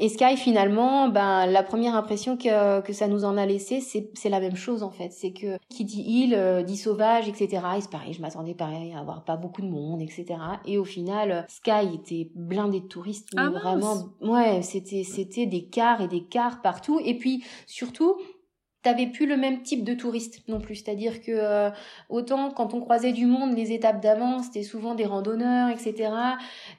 Et 0.00 0.08
Sky, 0.08 0.36
finalement, 0.36 1.08
ben, 1.08 1.46
la 1.46 1.62
première 1.62 1.94
impression 1.94 2.36
que, 2.36 2.80
que 2.80 2.92
ça 2.92 3.06
nous 3.06 3.24
en 3.24 3.36
a 3.36 3.46
laissé, 3.46 3.80
c'est, 3.80 4.10
c'est 4.14 4.28
la 4.28 4.40
même 4.40 4.56
chose, 4.56 4.82
en 4.82 4.90
fait. 4.90 5.12
C'est 5.12 5.32
que, 5.32 5.56
qui 5.68 5.84
dit 5.84 6.02
île, 6.02 6.34
euh, 6.34 6.62
dit 6.62 6.76
sauvage, 6.76 7.28
etc. 7.28 7.62
Et 7.76 7.80
c'est 7.80 7.90
pareil, 7.90 8.12
je 8.12 8.20
m'attendais 8.20 8.54
pareil 8.54 8.92
à 8.92 8.98
avoir 8.98 9.24
pas 9.24 9.36
beaucoup 9.36 9.62
de 9.62 9.68
monde, 9.68 10.02
etc. 10.02 10.26
Et 10.64 10.78
au 10.78 10.84
final, 10.84 11.46
Sky 11.48 11.94
était 11.94 12.28
blindé 12.34 12.80
de 12.80 12.86
touristes. 12.86 13.28
Mais 13.34 13.42
ah, 13.42 13.50
vraiment, 13.50 14.08
ouais, 14.20 14.62
c'était, 14.62 15.04
c'était 15.04 15.46
des 15.46 15.66
cars 15.66 16.00
et 16.00 16.08
des 16.08 16.24
cars 16.24 16.60
partout. 16.60 17.00
Et 17.04 17.16
puis, 17.16 17.44
surtout, 17.66 18.16
t'avais 18.86 19.08
plus 19.08 19.26
le 19.26 19.36
même 19.36 19.62
type 19.62 19.82
de 19.82 19.94
touriste 19.94 20.44
non 20.46 20.60
plus. 20.60 20.76
C'est-à-dire 20.76 21.20
que 21.20 21.32
euh, 21.32 21.70
autant 22.08 22.52
quand 22.52 22.72
on 22.72 22.80
croisait 22.80 23.10
du 23.10 23.26
monde, 23.26 23.56
les 23.56 23.72
étapes 23.72 24.00
d'avant, 24.00 24.44
c'était 24.44 24.62
souvent 24.62 24.94
des 24.94 25.04
randonneurs, 25.04 25.70
etc. 25.70 26.08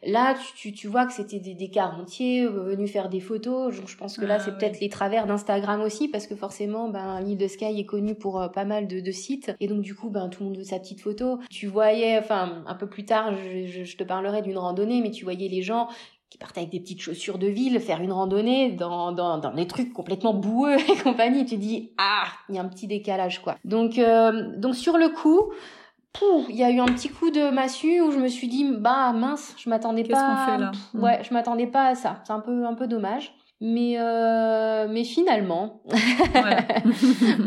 Là, 0.06 0.36
tu, 0.56 0.72
tu, 0.72 0.88
vois 0.88 1.06
que 1.06 1.12
c'était 1.12 1.40
des, 1.40 1.54
des 1.54 1.70
entiers 1.78 2.44
euh, 2.44 2.64
venus 2.64 2.90
faire 2.90 3.10
des 3.10 3.20
photos. 3.20 3.74
Je, 3.74 3.98
pense 3.98 4.18
que 4.18 4.24
là, 4.24 4.38
ah 4.40 4.40
c'est 4.40 4.58
peut-être 4.58 4.80
les 4.80 4.88
travers 4.88 5.28
d'Instagram 5.28 5.82
aussi, 5.82 6.08
parce 6.08 6.28
que 6.28 6.36
forcément, 6.38 6.88
ben, 6.88 7.20
l'île 7.20 7.38
de 7.38 7.48
Sky 7.50 7.78
est 7.78 7.86
connue 7.86 8.16
pour 8.16 8.42
euh, 8.42 8.48
pas 8.48 8.64
mal 8.64 8.88
de, 8.88 9.02
de, 9.02 9.12
sites. 9.12 9.54
Et 9.60 9.68
donc, 9.68 9.82
du 9.82 9.94
coup, 9.94 10.10
ben, 10.10 10.30
tout 10.30 10.44
le 10.44 10.50
monde 10.50 10.58
veut 10.60 10.64
sa 10.64 10.80
petite 10.80 11.02
photo. 11.02 11.40
Tu 11.50 11.68
voyais, 11.68 12.18
enfin, 12.18 12.64
un 12.68 12.76
peu 12.76 12.88
plus 12.88 13.04
tard, 13.04 13.36
je, 13.36 13.84
je 13.84 13.98
te 13.98 14.06
parlerai 14.06 14.42
d'une 14.42 14.58
randonnée, 14.58 15.02
mais 15.02 15.12
tu 15.12 15.26
voyais 15.26 15.50
les 15.50 15.62
gens 15.62 15.90
qui 16.30 16.38
partaient 16.38 16.60
avec 16.60 16.72
des 16.72 16.80
petites 16.80 17.02
chaussures 17.02 17.38
de 17.38 17.48
ville 17.48 17.80
faire 17.80 18.02
une 18.02 18.12
randonnée 18.12 18.72
dans, 18.72 19.12
dans, 19.12 19.38
dans 19.38 19.54
des 19.54 19.68
trucs 19.68 19.94
complètement 19.94 20.34
boueux 20.34 20.76
et 20.90 20.98
compagnie. 21.04 21.46
tu 21.46 21.58
dis, 21.58 21.94
ah, 21.98 22.26
il 22.50 22.56
y 22.56 22.58
a 22.60 22.62
un 22.62 22.68
petit 22.68 22.88
décalage, 22.88 23.42
quoi. 23.42 23.56
Donc, 23.64 23.98
euh, 23.98 24.56
donc 24.58 24.76
sur 24.76 24.98
le 24.98 25.10
coup, 25.10 25.52
il 26.50 26.56
y 26.56 26.64
a 26.64 26.72
eu 26.72 26.80
un 26.80 26.86
petit 26.86 27.10
coup 27.10 27.30
de 27.30 27.50
massue 27.50 28.02
où 28.02 28.12
je 28.12 28.18
me 28.18 28.28
suis 28.28 28.48
dit, 28.48 28.66
bah 28.78 29.14
mince, 29.14 29.56
je 29.58 29.70
m'attendais 29.70 30.04
pas. 30.04 30.08
Qu'est-ce 30.08 30.26
qu'on 30.26 30.52
fait 30.52 30.58
là 30.58 30.72
Ouais, 30.94 31.24
je 31.24 31.34
m'attendais 31.34 31.68
pas 31.68 31.88
à 31.88 31.96
ça. 31.96 32.22
C'est 32.26 32.34
un 32.34 32.40
peu, 32.40 32.66
un 32.66 32.74
peu 32.74 32.88
dommage. 32.88 33.34
Mais, 33.60 33.96
euh, 33.98 34.88
mais 34.88 35.04
finalement, 35.04 35.82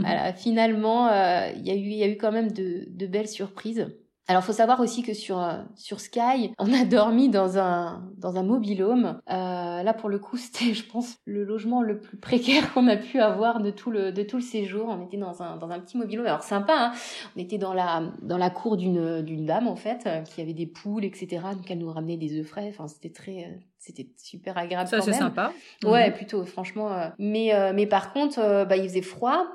voilà, 0.01 0.33
finalement, 0.33 1.07
euh, 1.07 1.51
il 1.57 1.67
y 1.67 1.71
a 1.71 1.75
eu, 1.75 1.79
il 1.79 1.97
y 1.97 2.03
a 2.03 2.09
eu 2.09 2.17
quand 2.17 2.33
même 2.33 2.51
de, 2.51 2.85
de 2.89 3.07
belles 3.07 3.29
surprises. 3.29 3.87
Alors, 4.31 4.45
faut 4.45 4.53
savoir 4.53 4.79
aussi 4.79 5.03
que 5.03 5.13
sur 5.13 5.43
euh, 5.43 5.61
sur 5.75 5.99
Sky, 5.99 6.53
on 6.61 6.73
a 6.73 6.85
dormi 6.85 7.31
dans 7.31 7.59
un 7.59 8.09
dans 8.17 8.37
un 8.37 8.45
mobilhome. 8.45 9.21
Euh, 9.29 9.83
là, 9.83 9.93
pour 9.93 10.09
le 10.09 10.21
coup, 10.21 10.37
c'était, 10.37 10.73
je 10.73 10.87
pense, 10.87 11.17
le 11.25 11.43
logement 11.43 11.83
le 11.83 11.99
plus 11.99 12.17
précaire 12.17 12.73
qu'on 12.73 12.87
a 12.87 12.97
pu 12.97 13.19
avoir 13.19 13.61
de 13.61 13.73
tout 13.73 13.91
le 13.91 14.13
de 14.13 14.23
tout 14.23 14.37
le 14.37 14.43
séjour. 14.43 14.87
On 14.89 15.05
était 15.05 15.17
dans 15.17 15.43
un 15.43 15.57
dans 15.57 15.71
un 15.71 15.81
petit 15.81 15.99
mobilhome. 15.99 16.27
Alors 16.27 16.45
sympa, 16.45 16.75
hein 16.77 16.93
on 17.35 17.41
était 17.41 17.59
dans 17.59 17.75
la 17.75 18.05
dans 18.23 18.39
la 18.39 18.51
cour 18.51 18.77
d'une 18.77 19.21
d'une 19.23 19.47
dame 19.47 19.67
en 19.67 19.75
fait 19.75 20.09
qui 20.33 20.41
avait 20.41 20.55
des 20.55 20.69
poules, 20.69 21.05
etc. 21.05 21.43
Donc 21.57 21.69
elle 21.69 21.79
nous 21.79 21.91
ramenait 21.91 22.17
des 22.17 22.39
œufs 22.39 22.47
frais. 22.47 22.69
Enfin, 22.73 22.87
c'était 22.87 23.11
très 23.11 23.47
euh, 23.47 23.57
c'était 23.81 24.09
super 24.17 24.57
agréable. 24.57 24.89
Ça, 24.89 25.01
c'est 25.01 25.13
sympa. 25.13 25.53
Ouais, 25.85 26.11
mhm. 26.11 26.15
plutôt, 26.15 26.45
franchement. 26.45 26.93
Euh. 26.93 27.09
Mais, 27.19 27.55
euh, 27.55 27.73
mais 27.75 27.87
par 27.87 28.13
contre, 28.13 28.67
bah, 28.67 28.77
il 28.77 28.85
faisait 28.85 29.03
froid 29.03 29.47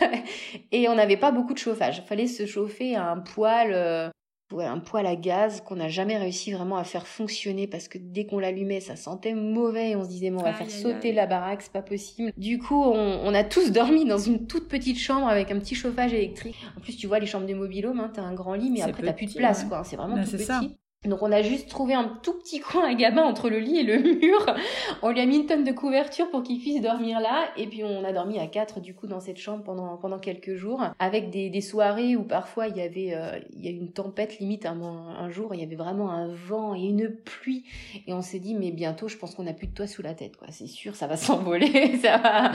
et 0.72 0.88
on 0.88 0.94
n'avait 0.94 1.16
pas 1.16 1.32
beaucoup 1.32 1.54
de 1.54 1.58
chauffage. 1.58 2.02
Il 2.04 2.06
fallait 2.06 2.26
se 2.26 2.46
chauffer 2.46 2.94
à 2.94 3.10
un 3.10 3.18
poêle 3.18 4.12
un 4.60 4.78
poêle 4.78 5.06
à 5.06 5.16
gaz 5.16 5.60
qu'on 5.62 5.76
n'a 5.76 5.88
jamais 5.88 6.16
réussi 6.18 6.52
vraiment 6.52 6.76
à 6.76 6.84
faire 6.84 7.06
fonctionner 7.06 7.66
parce 7.66 7.88
que 7.88 7.98
dès 7.98 8.26
qu'on 8.26 8.38
l'allumait, 8.38 8.80
ça 8.80 8.96
sentait 8.96 9.34
mauvais 9.34 9.90
et 9.90 9.96
on 9.96 10.04
se 10.04 10.08
disait, 10.08 10.30
bon, 10.30 10.40
on 10.40 10.42
va 10.42 10.52
faire 10.52 10.70
sauter 10.70 11.12
la 11.12 11.26
baraque, 11.26 11.62
c'est 11.62 11.72
pas 11.72 11.82
possible. 11.82 12.32
Du 12.36 12.58
coup, 12.58 12.82
on, 12.82 13.34
a 13.34 13.44
tous 13.44 13.70
dormi 13.72 14.04
dans 14.04 14.18
une 14.18 14.46
toute 14.46 14.68
petite 14.68 14.98
chambre 14.98 15.28
avec 15.28 15.50
un 15.50 15.58
petit 15.58 15.74
chauffage 15.74 16.12
électrique. 16.12 16.56
En 16.76 16.80
plus, 16.80 16.96
tu 16.96 17.06
vois, 17.06 17.18
les 17.18 17.26
chambres 17.26 17.46
de 17.46 17.54
mobilhome, 17.54 18.00
hein, 18.00 18.10
t'as 18.12 18.22
un 18.22 18.34
grand 18.34 18.54
lit, 18.54 18.70
mais 18.70 18.82
après, 18.82 19.02
t'as 19.02 19.12
plus 19.12 19.26
de 19.26 19.34
place, 19.34 19.64
quoi. 19.64 19.82
C'est 19.84 19.96
vraiment 19.96 20.22
tout 20.22 20.30
petit. 20.30 20.76
Donc 21.04 21.20
on 21.22 21.32
a 21.32 21.42
juste 21.42 21.68
trouvé 21.68 21.94
un 21.94 22.04
tout 22.22 22.34
petit 22.34 22.60
coin 22.60 22.88
à 22.88 22.94
Gabin 22.94 23.24
entre 23.24 23.50
le 23.50 23.58
lit 23.58 23.78
et 23.78 23.82
le 23.82 23.98
mur. 23.98 24.54
On 25.02 25.10
lui 25.10 25.20
a 25.20 25.26
mis 25.26 25.36
une 25.36 25.46
tonne 25.46 25.64
de 25.64 25.72
couverture 25.72 26.30
pour 26.30 26.44
qu'il 26.44 26.60
puisse 26.60 26.80
dormir 26.80 27.18
là. 27.18 27.46
Et 27.56 27.66
puis 27.66 27.82
on 27.82 28.04
a 28.04 28.12
dormi 28.12 28.38
à 28.38 28.46
quatre 28.46 28.80
du 28.80 28.94
coup 28.94 29.08
dans 29.08 29.18
cette 29.18 29.38
chambre 29.38 29.64
pendant 29.64 29.96
pendant 29.96 30.20
quelques 30.20 30.54
jours, 30.54 30.82
avec 31.00 31.30
des, 31.30 31.50
des 31.50 31.60
soirées 31.60 32.14
où 32.16 32.22
parfois 32.22 32.68
il 32.68 32.76
y 32.76 32.80
avait 32.80 33.14
euh, 33.14 33.40
il 33.52 33.64
y 33.64 33.68
a 33.68 33.72
eu 33.72 33.76
une 33.76 33.92
tempête 33.92 34.38
limite 34.38 34.64
un, 34.64 34.80
un 34.80 35.28
jour. 35.28 35.54
Il 35.54 35.60
y 35.60 35.64
avait 35.64 35.76
vraiment 35.76 36.10
un 36.10 36.32
vent 36.32 36.74
et 36.74 36.82
une 36.82 37.10
pluie. 37.10 37.64
Et 38.06 38.12
on 38.12 38.22
s'est 38.22 38.38
dit 38.38 38.54
mais 38.54 38.70
bientôt 38.70 39.08
je 39.08 39.16
pense 39.16 39.34
qu'on 39.34 39.46
a 39.48 39.52
plus 39.52 39.66
de 39.66 39.74
toit 39.74 39.88
sous 39.88 40.02
la 40.02 40.14
tête 40.14 40.36
quoi. 40.36 40.48
C'est 40.50 40.68
sûr 40.68 40.94
ça 40.94 41.08
va 41.08 41.16
s'envoler. 41.16 41.96
ça 41.96 42.18
va. 42.18 42.52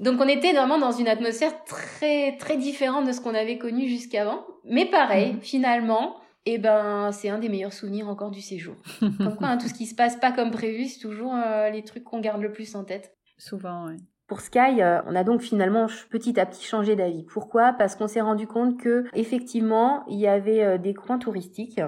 Donc 0.00 0.20
on 0.20 0.26
était 0.26 0.52
vraiment 0.52 0.78
dans 0.78 0.92
une 0.92 1.08
atmosphère 1.08 1.52
très 1.64 2.36
très 2.38 2.56
différente 2.56 3.06
de 3.06 3.12
ce 3.12 3.20
qu'on 3.20 3.34
avait 3.34 3.58
connu 3.58 3.88
jusqu'avant. 3.88 4.44
Mais 4.64 4.86
pareil 4.86 5.34
mmh. 5.34 5.40
finalement 5.42 6.16
et 6.48 6.54
eh 6.54 6.58
ben 6.58 7.12
c'est 7.12 7.28
un 7.28 7.38
des 7.38 7.50
meilleurs 7.50 7.74
souvenirs 7.74 8.08
encore 8.08 8.30
du 8.30 8.40
séjour. 8.40 8.74
Comme 9.00 9.36
quoi, 9.36 9.48
hein, 9.48 9.58
tout 9.58 9.68
ce 9.68 9.74
qui 9.74 9.84
se 9.84 9.94
passe 9.94 10.16
pas 10.16 10.32
comme 10.32 10.50
prévu, 10.50 10.86
c'est 10.86 10.98
toujours 10.98 11.34
euh, 11.34 11.68
les 11.68 11.84
trucs 11.84 12.04
qu'on 12.04 12.20
garde 12.20 12.40
le 12.40 12.50
plus 12.50 12.74
en 12.74 12.84
tête. 12.84 13.14
Souvent, 13.36 13.88
oui. 13.88 13.96
Pour 14.26 14.40
Sky, 14.40 14.80
euh, 14.80 15.02
on 15.06 15.14
a 15.14 15.24
donc 15.24 15.42
finalement 15.42 15.88
petit 16.08 16.40
à 16.40 16.46
petit 16.46 16.64
changé 16.64 16.96
d'avis. 16.96 17.24
Pourquoi? 17.24 17.74
Parce 17.74 17.96
qu'on 17.96 18.08
s'est 18.08 18.22
rendu 18.22 18.46
compte 18.46 18.80
que 18.80 19.04
effectivement, 19.12 20.06
il 20.08 20.18
y 20.18 20.26
avait 20.26 20.64
euh, 20.64 20.78
des 20.78 20.94
coins 20.94 21.18
touristiques 21.18 21.82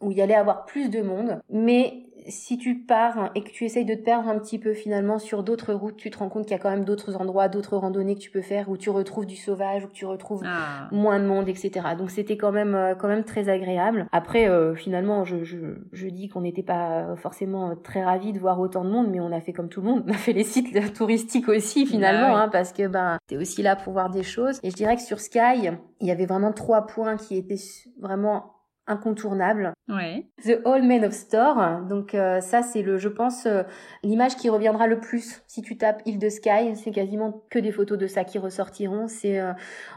où 0.00 0.10
il 0.10 0.16
y 0.16 0.22
allait 0.22 0.34
avoir 0.34 0.64
plus 0.64 0.88
de 0.88 1.02
monde, 1.02 1.42
mais 1.50 2.05
si 2.28 2.58
tu 2.58 2.76
pars 2.76 3.30
et 3.34 3.42
que 3.42 3.50
tu 3.50 3.64
essayes 3.64 3.84
de 3.84 3.94
te 3.94 4.02
perdre 4.02 4.28
un 4.28 4.38
petit 4.38 4.58
peu 4.58 4.74
finalement 4.74 5.18
sur 5.18 5.42
d'autres 5.42 5.72
routes, 5.72 5.96
tu 5.96 6.10
te 6.10 6.18
rends 6.18 6.28
compte 6.28 6.44
qu'il 6.44 6.52
y 6.52 6.58
a 6.58 6.58
quand 6.58 6.70
même 6.70 6.84
d'autres 6.84 7.16
endroits, 7.16 7.48
d'autres 7.48 7.76
randonnées 7.76 8.14
que 8.14 8.20
tu 8.20 8.30
peux 8.30 8.42
faire 8.42 8.68
où 8.68 8.76
tu 8.76 8.90
retrouves 8.90 9.26
du 9.26 9.36
sauvage, 9.36 9.84
où 9.84 9.88
tu 9.88 10.06
retrouves 10.06 10.42
ah. 10.44 10.88
moins 10.92 11.18
de 11.18 11.26
monde, 11.26 11.48
etc. 11.48 11.70
Donc 11.98 12.10
c'était 12.10 12.36
quand 12.36 12.52
même 12.52 12.74
euh, 12.74 12.94
quand 12.94 13.08
même 13.08 13.24
très 13.24 13.48
agréable. 13.48 14.06
Après, 14.12 14.48
euh, 14.48 14.74
finalement, 14.74 15.24
je, 15.24 15.44
je, 15.44 15.56
je 15.92 16.08
dis 16.08 16.28
qu'on 16.28 16.40
n'était 16.40 16.62
pas 16.62 17.16
forcément 17.16 17.74
très 17.76 18.04
ravis 18.04 18.32
de 18.32 18.38
voir 18.38 18.60
autant 18.60 18.84
de 18.84 18.90
monde, 18.90 19.08
mais 19.10 19.20
on 19.20 19.32
a 19.32 19.40
fait 19.40 19.52
comme 19.52 19.68
tout 19.68 19.80
le 19.80 19.88
monde, 19.88 20.04
on 20.08 20.10
a 20.10 20.14
fait 20.14 20.32
les 20.32 20.44
sites 20.44 20.94
touristiques 20.94 21.48
aussi 21.48 21.86
finalement, 21.86 22.32
bah 22.32 22.42
hein, 22.42 22.48
parce 22.48 22.72
que 22.72 22.86
ben 22.86 23.18
t'es 23.26 23.36
aussi 23.36 23.62
là 23.62 23.76
pour 23.76 23.92
voir 23.92 24.10
des 24.10 24.22
choses. 24.22 24.58
Et 24.62 24.70
je 24.70 24.76
dirais 24.76 24.96
que 24.96 25.02
sur 25.02 25.20
Sky, 25.20 25.70
il 26.00 26.06
y 26.06 26.10
avait 26.10 26.26
vraiment 26.26 26.52
trois 26.52 26.86
points 26.86 27.16
qui 27.16 27.36
étaient 27.36 27.56
vraiment 28.00 28.55
incontournable. 28.86 29.72
Ouais. 29.88 30.26
The 30.44 30.60
Old 30.64 30.84
Man 30.84 31.04
of 31.04 31.12
Store. 31.12 31.82
Donc 31.88 32.14
euh, 32.14 32.40
ça 32.40 32.62
c'est 32.62 32.82
le, 32.82 32.98
je 32.98 33.08
pense, 33.08 33.46
euh, 33.46 33.62
l'image 34.02 34.36
qui 34.36 34.48
reviendra 34.48 34.86
le 34.86 35.00
plus 35.00 35.42
si 35.46 35.62
tu 35.62 35.76
tapes 35.76 36.02
Île 36.06 36.18
de 36.18 36.28
Sky. 36.28 36.74
C'est 36.76 36.90
quasiment 36.90 37.44
que 37.50 37.58
des 37.58 37.72
photos 37.72 37.98
de 37.98 38.06
ça 38.06 38.24
qui 38.24 38.38
ressortiront. 38.38 39.08
C'est 39.08 39.38
euh, 39.38 39.52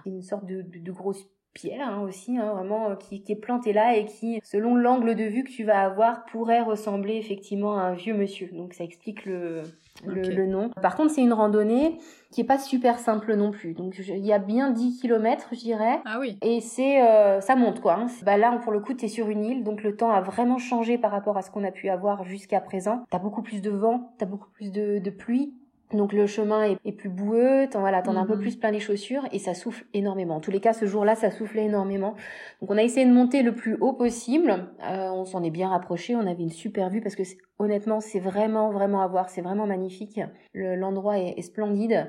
une 0.06 0.22
sorte 0.22 0.46
de, 0.46 0.62
de, 0.62 0.92
grosse 0.92 1.26
pierre 1.54 1.90
hein, 1.90 2.02
aussi, 2.02 2.38
hein, 2.38 2.54
vraiment 2.54 2.96
qui, 2.96 3.22
qui, 3.24 3.32
est 3.32 3.36
plantée 3.36 3.74
là 3.74 3.96
et 3.96 4.06
qui, 4.06 4.40
selon 4.44 4.76
l'angle 4.76 5.16
de 5.16 5.24
vue 5.24 5.44
que 5.44 5.52
tu 5.52 5.64
vas 5.64 5.82
avoir, 5.82 6.26
pourrait 6.26 6.62
ressembler 6.62 7.16
effectivement 7.16 7.78
à 7.78 7.82
un 7.82 7.94
vieux 7.94 8.16
monsieur. 8.16 8.50
Donc 8.54 8.74
ça 8.74 8.84
explique 8.84 9.26
le, 9.26 9.64
le, 10.06 10.46
nom. 10.46 10.70
Par 10.82 10.96
contre, 10.96 11.12
c'est 11.12 11.22
une 11.22 11.34
randonnée 11.34 11.98
qui 12.32 12.42
est 12.42 12.46
pas 12.46 12.58
super 12.58 13.00
simple 13.00 13.36
non 13.36 13.52
plus. 13.52 13.74
Donc 13.74 13.96
il 14.00 14.26
y 14.26 14.34
a 14.34 14.40
bien 14.40 14.72
10 14.72 15.02
km, 15.02 15.50
je 15.52 15.60
dirais. 15.60 16.00
Ah 16.06 16.20
oui. 16.20 16.38
Et 16.42 16.62
c'est 16.62 17.02
euh, 17.02 17.42
ça 17.42 17.56
monte 17.56 17.82
quoi. 17.82 17.96
Hein. 17.96 18.08
Bah 18.24 18.38
là, 18.38 18.58
pour 18.64 18.72
le 18.72 18.80
coup, 18.80 18.94
tu 18.94 19.06
es 19.06 19.08
sur 19.08 19.30
une 19.30 19.44
île, 19.44 19.64
donc 19.64 19.84
le 19.84 19.96
temps 19.96 20.12
a 20.12 20.22
vraiment 20.22 20.58
changé 20.58 20.98
par 20.98 21.12
rapport 21.12 21.38
à 21.38 21.42
ce 21.42 21.52
qu'on 21.52 21.64
a 21.64 21.72
pu 21.72 21.90
avoir 21.90 22.24
jusqu'à 22.24 22.62
présent. 22.62 23.04
T'as 23.10 23.20
beaucoup 23.20 23.42
plus 23.42 23.62
de 23.62 23.72
vent, 23.72 24.14
t'as 24.18 24.26
beaucoup 24.26 24.50
plus 24.52 24.72
de, 24.72 25.00
de 25.00 25.10
pluie. 25.10 25.54
Donc 25.94 26.14
le 26.14 26.28
chemin 26.28 26.76
est, 26.86 26.92
plus 26.92 27.10
boueux, 27.10 27.68
t'en 27.72 27.80
voilà, 27.80 28.04
t'en 28.04 28.16
as 28.16 28.20
un 28.20 28.26
peu 28.26 28.36
mhm. 28.36 28.42
plus 28.42 28.56
plein 28.58 28.70
les 28.70 28.80
chaussures 28.80 29.24
et 29.32 29.40
ça 29.40 29.56
souffle 29.56 29.86
énormément. 29.94 30.36
En 30.36 30.40
tous 30.40 30.52
les 30.52 30.60
cas, 30.60 30.74
ce 30.74 30.86
jour-là, 30.86 31.16
ça 31.16 31.32
soufflait 31.32 31.66
énormément. 31.66 32.16
Donc 32.62 32.70
on 32.70 32.78
a 32.78 32.84
essayé 32.84 33.08
de 33.08 33.12
monter 33.12 33.42
le 33.42 33.56
plus 33.56 33.76
haut 33.82 33.94
possible. 33.94 34.68
Euh, 34.84 35.10
on 35.10 35.26
s'en 35.26 35.44
est 35.44 35.50
bien 35.50 35.70
rapproché, 35.70 36.16
on 36.16 36.28
avait 36.28 36.44
une 36.44 36.52
super 36.52 36.90
vue 36.90 37.02
parce 37.02 37.16
que 37.16 37.24
honnêtement, 37.58 38.02
c'est 38.02 38.20
vraiment 38.20 38.72
vraiment 38.72 39.02
à 39.02 39.08
voir, 39.08 39.30
c'est 39.30 39.42
vraiment 39.42 39.66
magnifique. 39.66 40.20
L'endroit 40.54 41.18
est, 41.18 41.34
est, 41.38 41.42
splendide. 41.42 42.08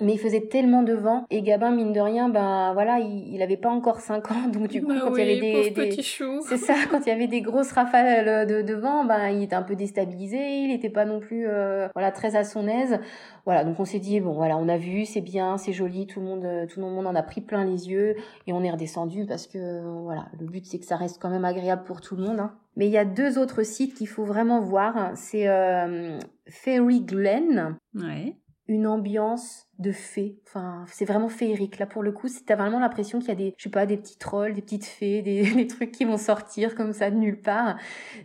Mais 0.00 0.14
il 0.14 0.18
faisait 0.18 0.40
tellement 0.48 0.82
de 0.82 0.94
vent. 0.94 1.26
Et 1.30 1.42
Gabin 1.42 1.70
mine 1.70 1.92
de 1.92 2.00
rien 2.00 2.28
ben 2.28 2.72
voilà 2.72 2.98
il, 2.98 3.34
il 3.34 3.42
avait 3.42 3.56
pas 3.56 3.68
encore 3.70 4.00
5 4.00 4.30
ans. 4.32 4.48
Donc 4.52 4.68
du 4.68 4.82
coup 4.82 4.88
Bah 4.88 5.00
quand 5.02 5.14
il 5.14 5.18
y 5.18 5.22
avait 5.22 5.40
des, 5.40 5.70
des- 5.70 6.02
c'est 6.48 6.56
ça 6.56 6.74
quand 6.90 7.00
il 7.06 7.08
y 7.08 7.12
avait 7.12 7.26
des 7.28 7.40
grosses 7.40 7.70
rafales 7.72 8.46
de, 8.46 8.62
de 8.62 8.74
vent 8.74 9.04
ben 9.04 9.28
il 9.28 9.42
était 9.44 9.54
un 9.54 9.62
peu 9.62 9.76
déstabilisé. 9.76 10.38
Il 10.38 10.72
était 10.72 10.90
pas 10.90 11.04
non 11.04 11.20
plus 11.20 11.46
euh, 11.46 11.88
voilà 11.94 12.10
très 12.10 12.34
à 12.36 12.44
son 12.44 12.66
aise. 12.66 12.98
Voilà 13.44 13.64
donc 13.64 13.78
on 13.78 13.84
s'est 13.84 13.98
dit 14.00 14.18
bon 14.20 14.32
voilà 14.32 14.56
on 14.56 14.68
a 14.68 14.76
vu 14.76 15.04
c'est 15.04 15.20
bien 15.20 15.56
c'est 15.58 15.72
joli. 15.72 16.06
Tout 16.06 16.20
le 16.20 16.26
monde 16.26 16.44
euh, 16.44 16.66
tout 16.66 16.80
le 16.80 16.86
monde 16.86 17.06
en 17.06 17.14
a 17.14 17.22
pris 17.22 17.40
plein 17.40 17.64
les 17.64 17.88
yeux. 17.88 18.16
Et 18.46 18.52
on 18.52 18.62
est 18.64 18.70
redescendu 18.70 19.26
parce 19.26 19.46
que 19.46 19.82
voilà 20.02 20.26
le 20.40 20.46
but 20.46 20.66
c'est 20.66 20.78
que 20.78 20.86
ça 20.86 20.96
reste 20.96 21.20
quand 21.22 21.30
même 21.30 21.44
agréable 21.44 21.84
pour 21.84 22.00
tout 22.00 22.16
le 22.16 22.22
monde 22.24 22.40
hein. 22.40 22.54
mais 22.76 22.86
il 22.86 22.92
y 22.92 22.98
a 22.98 23.04
deux 23.04 23.38
autres 23.38 23.62
sites 23.62 23.94
qu'il 23.94 24.08
faut 24.08 24.24
vraiment 24.24 24.60
voir. 24.60 25.12
C'est 25.14 25.46
euh, 25.48 26.18
Fairy 26.48 27.00
Glen. 27.02 27.76
Ouais. 27.94 28.36
Une 28.72 28.86
ambiance 28.86 29.68
de 29.78 29.92
fée. 29.92 30.40
Enfin, 30.46 30.84
c'est 30.88 31.04
vraiment 31.04 31.28
féerique. 31.28 31.78
Là, 31.78 31.86
pour 31.86 32.02
le 32.02 32.12
coup, 32.12 32.28
t'as 32.46 32.56
vraiment 32.56 32.80
l'impression 32.80 33.18
qu'il 33.18 33.28
y 33.28 33.32
a 33.32 33.36
des, 33.36 33.54
je 33.56 33.64
sais 33.64 33.70
pas, 33.70 33.86
des 33.86 33.96
petits 33.96 34.18
trolls, 34.18 34.54
des 34.54 34.62
petites 34.62 34.84
fées, 34.84 35.22
des, 35.22 35.42
des 35.54 35.66
trucs 35.66 35.92
qui 35.92 36.04
vont 36.04 36.16
sortir 36.16 36.74
comme 36.74 36.92
ça 36.92 37.10
de 37.10 37.16
nulle 37.16 37.40
part. 37.40 37.76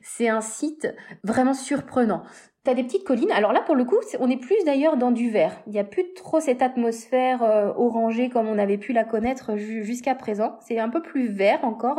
C'est 0.02 0.30
un 0.30 0.42
site 0.42 0.88
vraiment 1.24 1.54
surprenant. 1.54 2.24
T'as 2.68 2.74
des 2.74 2.84
petites 2.84 3.06
collines. 3.06 3.32
Alors 3.32 3.54
là, 3.54 3.62
pour 3.66 3.76
le 3.76 3.86
coup, 3.86 3.96
on 4.20 4.30
est 4.30 4.36
plus 4.36 4.58
d'ailleurs 4.66 4.98
dans 4.98 5.12
du 5.12 5.30
vert. 5.30 5.58
Il 5.68 5.72
n'y 5.72 5.80
a 5.80 5.86
plus 5.86 6.14
trop 6.16 6.42
cette 6.42 6.62
atmosphère 6.62 7.42
euh, 7.42 7.72
orangée 7.78 8.28
comme 8.28 8.46
on 8.50 8.58
avait 8.60 8.78
pu 8.78 8.92
la 8.92 9.06
connaître 9.06 9.56
ju- 9.56 9.86
jusqu'à 9.86 10.16
présent. 10.16 10.58
C'est 10.60 10.78
un 10.78 10.90
peu 10.90 11.02
plus 11.02 11.30
vert 11.30 11.60
encore. 11.64 11.98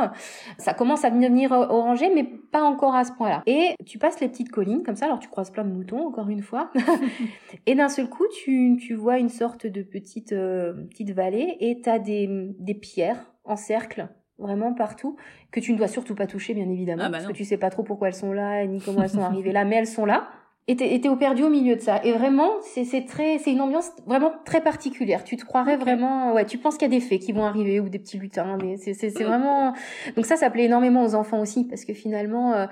Ça 0.58 0.74
commence 0.74 1.06
à 1.06 1.10
devenir 1.10 1.54
euh, 1.54 1.66
orangé, 1.70 2.10
mais 2.14 2.24
pas 2.24 2.60
encore 2.62 2.94
à 2.94 3.04
ce 3.04 3.12
point-là. 3.12 3.42
Et 3.46 3.70
tu 3.86 3.96
passes 3.98 4.20
les 4.20 4.28
petites 4.28 4.50
collines 4.50 4.82
comme 4.82 4.94
ça. 4.94 5.06
Alors 5.06 5.20
tu 5.20 5.28
croises 5.30 5.50
plein 5.50 5.64
de 5.64 5.72
moutons, 5.72 6.06
encore 6.06 6.28
une 6.28 6.42
fois. 6.42 6.70
Et 7.66 7.74
d'un 7.74 7.88
seul 7.88 8.10
coup, 8.10 8.24
tu, 8.44 8.76
tu 8.78 8.92
vois 8.94 9.16
une 9.18 9.30
sorte 9.30 9.66
de 9.66 9.82
petite, 9.82 10.32
euh, 10.32 10.74
petite 10.90 11.12
vallée 11.12 11.56
et 11.60 11.80
tu 11.80 11.88
as 11.88 11.98
des, 11.98 12.28
des 12.58 12.74
pierres 12.74 13.32
en 13.44 13.56
cercle, 13.56 14.08
vraiment 14.38 14.74
partout, 14.74 15.16
que 15.50 15.60
tu 15.60 15.72
ne 15.72 15.78
dois 15.78 15.88
surtout 15.88 16.14
pas 16.14 16.26
toucher, 16.26 16.52
bien 16.52 16.68
évidemment, 16.68 17.04
Ah 17.06 17.08
bah 17.08 17.18
parce 17.18 17.26
que 17.28 17.32
tu 17.32 17.44
sais 17.44 17.56
pas 17.56 17.70
trop 17.70 17.82
pourquoi 17.84 18.08
elles 18.08 18.14
sont 18.14 18.32
là, 18.34 18.66
ni 18.66 18.80
comment 18.82 19.02
elles 19.02 19.08
sont 19.08 19.22
arrivées 19.22 19.52
là, 19.52 19.64
mais 19.64 19.76
elles 19.76 19.86
sont 19.86 20.04
là. 20.04 20.28
Et 20.70 20.76
t'es 20.76 20.94
et 20.94 21.00
t'es 21.00 21.08
au 21.08 21.16
perdu 21.16 21.42
au 21.42 21.48
milieu 21.48 21.76
de 21.76 21.80
ça. 21.80 22.00
Et 22.04 22.12
vraiment, 22.12 22.50
c'est 22.60 22.84
c'est 22.84 23.06
très, 23.06 23.38
c'est 23.38 23.50
une 23.50 23.62
ambiance 23.62 23.90
vraiment 24.06 24.32
très 24.44 24.60
particulière. 24.60 25.24
Tu 25.24 25.36
te 25.36 25.44
croirais 25.46 25.78
vraiment, 25.78 26.34
ouais, 26.34 26.44
tu 26.44 26.58
penses 26.58 26.76
qu'il 26.76 26.92
y 26.92 26.94
a 26.94 26.98
des 26.98 27.04
fées 27.04 27.18
qui 27.18 27.32
vont 27.32 27.44
arriver 27.44 27.80
ou 27.80 27.88
des 27.88 27.98
petits 27.98 28.18
lutins. 28.18 28.58
Mais 28.62 28.76
c'est 28.76 28.92
c'est 28.92 29.08
c'est 29.08 29.24
vraiment. 29.24 29.72
Donc 30.14 30.26
ça, 30.26 30.36
ça 30.36 30.50
plaît 30.50 30.64
énormément 30.64 31.02
aux 31.04 31.14
enfants 31.14 31.40
aussi 31.40 31.64
parce 31.64 31.86
que 31.86 31.94
finalement, 31.94 32.52
euh, 32.52 32.66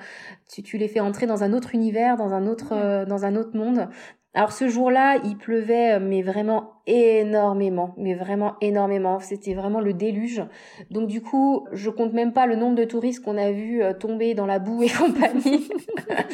tu, 0.53 0.62
tu 0.62 0.76
les 0.76 0.88
fais 0.88 1.01
entrer 1.01 1.26
dans 1.26 1.42
un 1.42 1.55
autre 1.55 1.74
univers, 1.74 2.16
dans 2.16 2.34
un 2.34 2.47
autre, 2.47 2.72
euh, 2.72 3.07
dans 3.07 3.24
un 3.24 3.34
autre 3.34 3.57
monde. 3.57 3.88
Alors 4.37 4.53
ce 4.53 4.68
jour-là, 4.68 5.18
il 5.24 5.39
pleuvait, 5.39 5.95
euh, 5.95 5.99
mais 5.99 6.20
vraiment 6.20 6.74
énormément, 6.87 7.95
mais 7.97 8.14
vraiment 8.14 8.55
énormément. 8.61 9.18
C'était 9.18 9.55
vraiment 9.55 9.80
le 9.80 9.95
déluge. 9.95 10.43
Donc 10.91 11.09
du 11.09 11.22
coup, 11.22 11.66
je 11.72 11.89
compte 11.89 12.12
même 12.12 12.34
pas 12.34 12.47
le 12.47 12.55
nombre 12.55 12.76
de 12.76 12.84
touristes 12.84 13.24
qu'on 13.24 13.39
a 13.39 13.51
vu 13.51 13.82
euh, 13.82 13.95
tomber 13.95 14.34
dans 14.34 14.45
la 14.45 14.59
boue 14.59 14.82
et 14.82 14.89
compagnie. 14.99 15.66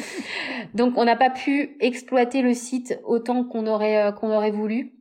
Donc 0.73 0.97
on 0.97 1.05
n'a 1.05 1.15
pas 1.15 1.29
pu 1.29 1.77
exploiter 1.79 2.41
le 2.41 2.53
site 2.53 2.99
autant 3.05 3.45
qu'on 3.45 3.67
aurait 3.67 4.03
euh, 4.03 4.11
qu'on 4.11 4.31
aurait 4.31 4.51
voulu. 4.51 4.91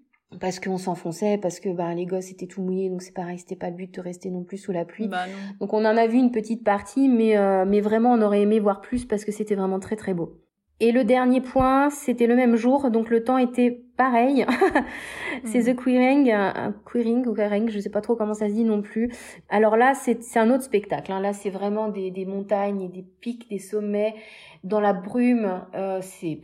Parce 0.41 0.61
qu'on 0.61 0.79
s'enfonçait, 0.79 1.37
parce 1.37 1.61
que 1.61 1.69
bah, 1.69 1.93
les 1.93 2.07
gosses 2.07 2.31
étaient 2.31 2.47
tout 2.47 2.63
mouillés, 2.63 2.89
donc 2.89 3.03
c'est 3.03 3.13
pareil, 3.13 3.39
c'était 3.39 3.57
pas 3.57 3.69
le 3.69 3.77
but 3.77 3.95
de 3.95 4.01
rester 4.01 4.31
non 4.31 4.45
plus 4.45 4.57
sous 4.57 4.73
la 4.73 4.87
pluie. 4.87 5.09
Bah. 5.09 5.27
Donc 5.61 5.75
on 5.75 5.85
en 5.85 5.97
a 5.97 6.07
vu 6.07 6.17
une 6.17 6.31
petite 6.31 6.65
partie, 6.65 7.09
mais, 7.11 7.37
euh, 7.37 7.67
mais 7.67 7.83
vraiment 7.83 8.13
on 8.13 8.23
aurait 8.23 8.41
aimé 8.41 8.59
voir 8.59 8.81
plus 8.81 9.05
parce 9.05 9.27
que 9.27 9.33
c'était 9.33 9.57
vraiment 9.57 9.79
très 9.79 9.97
très 9.97 10.15
beau. 10.15 10.41
Et 10.85 10.91
le 10.91 11.05
dernier 11.05 11.41
point, 11.41 11.91
c'était 11.91 12.27
le 12.27 12.35
même 12.35 12.57
jour, 12.57 12.91
donc 12.91 13.09
le 13.09 13.23
temps 13.23 13.39
était 13.39 13.85
pareil. 13.97 14.45
c'est 15.45 15.61
Mhm. 15.61 15.65
The 15.65 15.77
Queering, 15.77 16.33
un 16.33 16.75
Queering 16.85 17.25
ou 17.29 17.35
Queering, 17.35 17.71
je 17.71 17.79
sais 17.79 17.89
pas 17.89 18.01
trop 18.01 18.17
comment 18.17 18.35
ça 18.35 18.49
se 18.49 18.53
dit 18.53 18.65
non 18.65 18.83
plus. 18.83 19.13
Alors 19.49 19.77
là, 19.77 19.95
c'est 19.95 20.19
un 20.37 20.51
autre 20.51 20.65
spectacle. 20.65 21.13
hein. 21.13 21.21
Là, 21.21 21.33
c'est 21.35 21.51
vraiment 21.51 21.89
des, 21.89 22.11
des 22.11 22.25
montagnes 22.27 22.83
et 22.83 22.89
des 22.89 23.05
pics, 23.21 23.49
des 23.49 23.61
sommets 23.61 24.17
dans 24.65 24.81
la 24.81 24.93
brume. 24.93 25.63
Euh, 25.77 26.01
c'est 26.03 26.41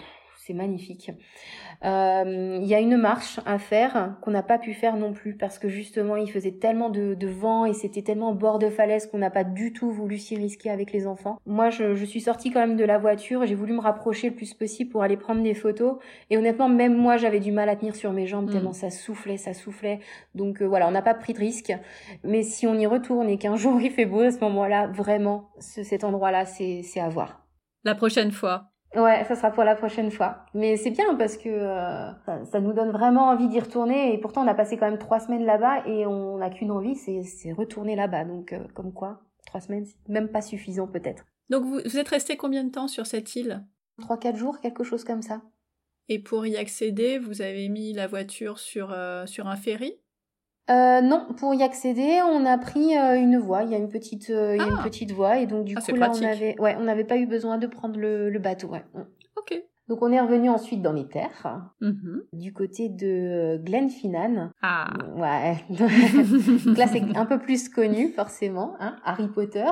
c'est 0.49 0.55
magnifique. 0.55 1.11
Euh, 1.85 2.59
Il 2.61 2.67
y 2.67 2.75
a 2.75 2.81
une 2.81 2.97
marche 2.97 3.39
à 3.47 3.59
faire 3.59 4.17
qu'on 4.23 4.31
n'a 4.31 4.43
pas 4.43 4.59
pu 4.59 4.73
faire 4.75 4.97
non 4.97 5.13
plus 5.13 5.37
parce 5.37 5.59
que 5.59 5.69
justement 5.69 6.17
il 6.17 6.31
faisait 6.31 6.53
tellement 6.53 6.89
de, 6.91 7.15
de 7.15 7.29
vent 7.29 7.67
et 7.67 7.73
c'était 7.75 8.03
tellement 8.03 8.33
bord 8.35 8.59
de 8.59 8.69
falaise 8.71 9.07
qu'on 9.07 9.19
n'a 9.19 9.31
pas 9.31 9.45
du 9.45 9.73
tout 9.73 9.91
voulu 9.91 10.19
s'y 10.19 10.35
risquer 10.37 10.71
avec 10.71 10.93
les 10.93 11.07
enfants. 11.07 11.39
Moi 11.47 11.71
je, 11.71 11.95
je 11.95 12.05
suis 12.05 12.21
sortie 12.21 12.51
quand 12.51 12.61
même 12.61 12.77
de 12.77 12.85
la 12.85 12.99
voiture, 12.99 13.47
j'ai 13.47 13.55
voulu 13.55 13.75
me 13.75 13.81
rapprocher 13.81 14.31
le 14.31 14.35
plus 14.35 14.55
possible 14.55 14.91
pour 14.91 15.03
aller 15.03 15.17
prendre 15.17 15.43
des 15.43 15.55
photos 15.55 15.99
et 16.31 16.39
honnêtement 16.39 16.69
même 16.69 16.97
moi 16.97 17.17
j'avais 17.19 17.41
du 17.41 17.53
mal 17.53 17.69
à 17.69 17.77
tenir 17.77 17.95
sur 17.95 18.13
mes 18.13 18.27
jambes 18.27 18.49
Mm. 18.49 18.53
tellement 18.53 18.73
ça 18.73 18.91
soufflait, 18.91 19.37
ça 19.37 19.53
soufflait. 19.55 20.01
Donc 20.35 20.63
euh, 20.63 20.65
voilà, 20.67 20.89
on 20.89 20.93
n'a 20.93 21.03
pas 21.03 21.15
pris 21.15 21.35
de 21.35 21.39
risque. 21.39 21.73
Mais 22.25 22.43
si 22.43 22.67
on 22.67 22.75
y 22.75 22.87
retourne 22.87 23.29
et 23.29 23.37
qu'un 23.39 23.57
jour 23.63 23.81
il 23.81 23.91
fait 23.91 24.07
beau 24.07 24.21
à 24.21 24.31
ce 24.31 24.39
moment-là, 24.41 24.87
vraiment 24.89 25.51
ce- 25.61 25.83
cet 25.83 26.03
endroit-là 26.05 26.47
c'est 26.47 26.83
à 27.01 27.09
voir. 27.09 27.45
La 27.85 27.95
prochaine 27.95 28.33
fois. 28.33 28.71
Ouais, 28.95 29.23
ça 29.25 29.37
sera 29.37 29.51
pour 29.51 29.65
la 29.65 29.77
prochaine 29.77 30.11
fois. 30.11 30.47
Mais 30.55 30.77
c'est 30.77 30.91
bien 30.91 31.15
parce 31.17 31.37
que 31.37 31.49
euh, 31.49 32.11
ça, 32.25 32.45
ça 32.47 32.61
nous 32.61 32.73
donne 32.73 32.91
vraiment 32.91 33.29
envie 33.29 33.49
d'y 33.49 33.61
retourner. 33.61 34.15
Et 34.15 34.19
pourtant, 34.19 34.45
on 34.45 34.49
a 34.49 34.55
passé 34.55 34.79
quand 34.79 34.89
même 34.89 34.99
trois 34.99 35.21
semaines 35.21 35.45
là-bas 35.45 35.87
et 35.87 36.07
on 36.07 36.39
n'a 36.39 36.49
qu'une 36.49 36.71
envie, 36.71 36.97
c'est 36.97 37.23
c'est 37.23 37.53
retourner 37.53 37.97
là-bas. 37.97 38.25
Donc, 38.25 38.53
euh, 38.53 38.61
comme 38.75 38.93
quoi, 38.93 39.21
trois 39.47 39.61
semaines, 39.61 39.85
c'est 39.85 40.09
même 40.09 40.29
pas 40.29 40.41
suffisant 40.41 40.87
peut-être. 40.87 41.25
Donc 41.51 41.65
vous, 41.65 41.81
vous 41.85 41.99
êtes 41.99 42.09
resté 42.09 42.37
combien 42.37 42.65
de 42.65 42.71
temps 42.71 42.89
sur 42.89 43.07
cette 43.07 43.37
île? 43.37 43.65
Trois, 44.01 44.19
quatre 44.19 44.37
jours, 44.37 44.59
quelque 44.61 44.85
chose 44.85 45.05
comme 45.05 45.23
ça. 45.23 45.43
Et 46.09 46.19
pour 46.19 46.47
y 46.47 46.57
accéder, 46.57 47.19
vous 47.19 47.43
avez 47.43 47.69
mis 47.69 47.93
la 47.93 48.07
voiture 48.07 48.59
sur, 48.59 48.93
euh, 48.93 49.27
sur 49.27 49.49
un 49.49 49.57
ferry? 49.57 50.01
Euh, 50.71 51.01
non, 51.01 51.27
pour 51.39 51.55
y 51.55 51.63
accéder, 51.63 52.21
on 52.29 52.45
a 52.45 52.59
pris 52.59 52.97
euh, 52.97 53.17
une 53.19 53.39
voie. 53.39 53.63
Il 53.63 53.71
y 53.71 53.75
a 53.75 53.79
une 53.79 53.89
petite, 53.89 54.29
euh, 54.31 54.55
il 54.55 54.59
y 54.61 54.65
a 54.65 54.69
une 54.69 54.77
Ah. 54.81 54.83
petite 54.85 55.13
voie 55.13 55.39
et 55.39 55.47
donc 55.47 55.65
du 55.65 55.75
Ah, 55.77 55.81
coup 55.81 55.97
là, 55.97 56.07
pratique. 56.07 56.25
on 56.27 56.31
avait, 56.31 56.61
ouais, 56.61 56.77
on 56.79 56.83
n'avait 56.85 57.05
pas 57.05 57.17
eu 57.17 57.27
besoin 57.27 57.57
de 57.59 57.67
prendre 57.67 57.99
le, 57.99 58.29
le 58.31 58.39
bateau. 58.39 58.69
Ouais. 58.69 58.85
Ok. 59.37 59.59
Donc 59.89 60.03
on 60.03 60.13
est 60.13 60.21
revenu 60.21 60.51
ensuite 60.51 60.83
dans 60.83 60.93
les 60.93 61.07
terres, 61.09 61.65
Mhm. 61.81 62.23
du 62.35 62.53
côté 62.53 62.91
de 62.91 63.57
Glenfinnan. 63.65 64.51
Ah. 64.61 64.89
Ouais. 65.17 65.57
Donc 66.67 66.77
là, 66.77 66.87
c'est 66.87 67.03
un 67.17 67.25
peu 67.25 67.39
plus 67.39 67.71
connu, 67.71 68.09
forcément, 68.11 68.75
hein, 68.81 68.97
Harry 69.05 69.29
Potter. 69.29 69.65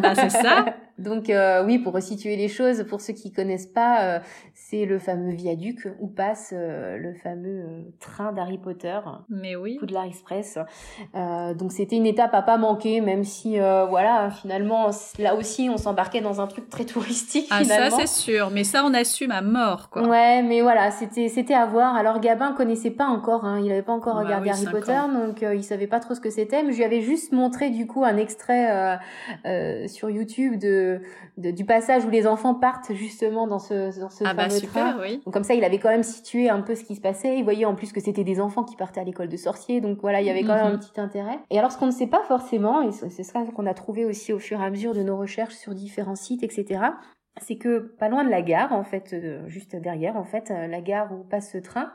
bah 0.00 0.14
c'est 0.14 0.30
ça. 0.30 0.66
Donc 0.98 1.28
euh, 1.28 1.64
oui, 1.64 1.78
pour 1.78 1.92
resituer 1.92 2.36
les 2.36 2.48
choses, 2.48 2.84
pour 2.88 3.00
ceux 3.00 3.12
qui 3.12 3.32
connaissent 3.32 3.66
pas, 3.66 4.04
euh, 4.04 4.20
c'est 4.54 4.84
le 4.84 4.98
fameux 4.98 5.32
viaduc 5.32 5.88
où 6.00 6.06
passe 6.06 6.52
euh, 6.56 6.96
le 6.96 7.14
fameux 7.14 7.64
euh, 7.68 7.82
train 8.00 8.32
d'Harry 8.32 8.58
Potter, 8.58 8.98
Mais 9.28 9.56
oui. 9.56 9.76
Poudlard 9.78 10.04
Express. 10.04 10.58
Euh, 11.14 11.54
donc 11.54 11.72
c'était 11.72 11.96
une 11.96 12.06
étape 12.06 12.32
à 12.34 12.42
pas 12.42 12.56
manquer, 12.58 13.00
même 13.00 13.24
si 13.24 13.58
euh, 13.58 13.86
voilà, 13.86 14.30
finalement 14.30 14.90
là 15.18 15.34
aussi 15.34 15.68
on 15.70 15.76
s'embarquait 15.76 16.20
dans 16.20 16.40
un 16.40 16.46
truc 16.46 16.68
très 16.68 16.84
touristique 16.94 17.48
Ah 17.50 17.64
ça 17.64 17.90
c'est 17.90 18.06
sûr, 18.06 18.50
mais 18.52 18.64
ça 18.64 18.84
on 18.84 18.94
assume 18.94 19.30
à 19.32 19.42
mort 19.42 19.90
quoi. 19.90 20.06
Ouais, 20.06 20.42
mais 20.42 20.60
voilà, 20.62 20.90
c'était 20.90 21.28
c'était 21.28 21.54
à 21.54 21.66
voir. 21.66 21.96
Alors 21.96 22.20
Gabin 22.20 22.52
connaissait 22.52 22.90
pas 22.92 23.06
encore, 23.06 23.44
hein, 23.44 23.60
il 23.64 23.70
avait 23.72 23.82
pas 23.82 23.92
encore 23.92 24.14
Bah 24.14 24.20
regardé 24.22 24.50
oui, 24.50 24.56
Harry 24.56 24.66
Potter, 24.66 24.92
ans. 24.92 25.08
donc 25.08 25.42
euh, 25.42 25.54
il 25.54 25.64
savait 25.64 25.86
pas 25.88 26.00
trop 26.00 26.14
ce 26.14 26.20
que 26.20 26.30
c'était. 26.30 26.62
Mais 26.62 26.72
je 26.72 26.76
lui 26.76 26.84
avais 26.84 27.00
juste 27.00 27.32
montré 27.32 27.70
du 27.70 27.86
coup 27.86 28.04
un 28.04 28.16
extrait 28.16 28.70
euh, 28.70 28.96
euh, 29.46 29.88
sur 29.88 30.10
YouTube 30.10 30.58
de, 30.58 30.83
de- 31.38 31.50
du 31.50 31.64
passage 31.64 32.04
où 32.04 32.10
les 32.10 32.26
enfants 32.26 32.54
partent 32.54 32.92
justement 32.92 33.46
dans 33.46 33.58
ce 33.58 33.98
dans 34.00 34.10
ce 34.10 34.24
Ah 34.26 34.34
bah 34.34 34.48
fameux 34.48 34.58
super, 34.60 34.94
train. 34.94 35.00
oui. 35.02 35.20
Donc 35.24 35.32
comme 35.34 35.44
ça, 35.44 35.54
il 35.54 35.64
avait 35.64 35.78
quand 35.78 35.88
même 35.88 36.02
situé 36.02 36.48
un 36.48 36.60
peu 36.60 36.74
ce 36.74 36.84
qui 36.84 36.94
se 36.96 37.00
passait. 37.00 37.36
Il 37.38 37.44
voyait 37.44 37.64
en 37.64 37.74
plus 37.74 37.92
que 37.92 38.00
c'était 38.00 38.24
des 38.24 38.40
enfants 38.40 38.64
qui 38.64 38.76
partaient 38.76 39.00
à 39.00 39.04
l'école 39.04 39.28
de 39.28 39.36
sorciers, 39.36 39.80
donc 39.80 39.98
voilà, 40.00 40.20
il 40.20 40.26
y 40.26 40.30
avait 40.30 40.42
quand 40.44 40.54
même 40.54 40.66
Mhm. 40.68 40.74
un 40.74 40.78
petit 40.78 41.00
intérêt. 41.00 41.38
Et 41.50 41.58
alors 41.58 41.72
ce 41.72 41.78
qu'on 41.78 41.86
ne 41.86 41.90
sait 41.92 42.06
pas 42.06 42.22
forcément, 42.28 42.82
et 42.82 42.92
c'est 42.92 43.22
ça 43.22 43.42
qu'on 43.54 43.66
a 43.66 43.74
trouvé 43.74 44.04
aussi 44.04 44.32
au 44.32 44.38
fur 44.38 44.60
et 44.60 44.64
à 44.64 44.70
mesure 44.70 44.94
de 44.94 45.02
nos 45.02 45.16
recherches 45.16 45.54
sur 45.54 45.74
différents 45.74 46.16
sites, 46.16 46.42
etc 46.42 46.80
c'est 47.40 47.56
que 47.56 47.78
pas 47.78 48.08
loin 48.08 48.24
de 48.24 48.30
la 48.30 48.42
gare, 48.42 48.72
en 48.72 48.84
fait, 48.84 49.12
euh, 49.12 49.48
juste 49.48 49.74
derrière, 49.76 50.16
en 50.16 50.24
fait, 50.24 50.50
euh, 50.50 50.66
la 50.66 50.80
gare 50.80 51.12
où 51.12 51.24
passe 51.24 51.50
ce 51.52 51.58
train, 51.58 51.90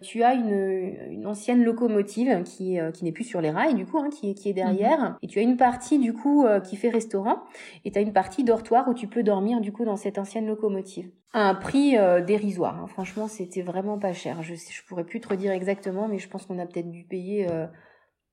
tu 0.00 0.22
as 0.22 0.34
une, 0.34 0.96
une 1.10 1.26
ancienne 1.26 1.64
locomotive 1.64 2.42
qui, 2.44 2.78
euh, 2.78 2.90
qui 2.92 3.04
n'est 3.04 3.12
plus 3.12 3.24
sur 3.24 3.40
les 3.40 3.50
rails, 3.50 3.74
du 3.74 3.84
coup, 3.84 3.98
hein, 3.98 4.08
qui, 4.10 4.30
est- 4.30 4.34
qui 4.34 4.48
est 4.48 4.52
derrière. 4.52 5.18
Et 5.22 5.26
tu 5.26 5.38
as 5.38 5.42
une 5.42 5.56
partie, 5.56 5.98
du 5.98 6.12
coup, 6.12 6.46
qui 6.64 6.76
fait 6.76 6.88
restaurant, 6.90 7.42
et 7.84 7.90
tu 7.90 7.98
as 7.98 8.02
une 8.02 8.12
partie 8.12 8.44
dortoir 8.44 8.88
où 8.88 8.94
tu 8.94 9.08
peux 9.08 9.22
dormir, 9.22 9.60
du 9.60 9.72
coup, 9.72 9.84
dans 9.84 9.96
cette 9.96 10.18
ancienne 10.18 10.46
locomotive. 10.46 11.10
À 11.32 11.48
un 11.48 11.54
prix 11.54 11.98
euh, 11.98 12.20
dérisoire. 12.20 12.78
hein. 12.80 12.86
Franchement, 12.86 13.28
c'était 13.28 13.62
vraiment 13.62 13.98
pas 13.98 14.12
cher. 14.12 14.42
Je, 14.42 14.54
je 14.54 14.82
pourrais 14.86 15.04
plus 15.04 15.20
te 15.20 15.28
redire 15.28 15.52
exactement, 15.52 16.08
mais 16.08 16.18
je 16.18 16.28
pense 16.28 16.46
qu'on 16.46 16.58
a 16.58 16.66
peut-être 16.66 16.90
dû 16.90 17.04
payer... 17.04 17.48
euh, 17.50 17.66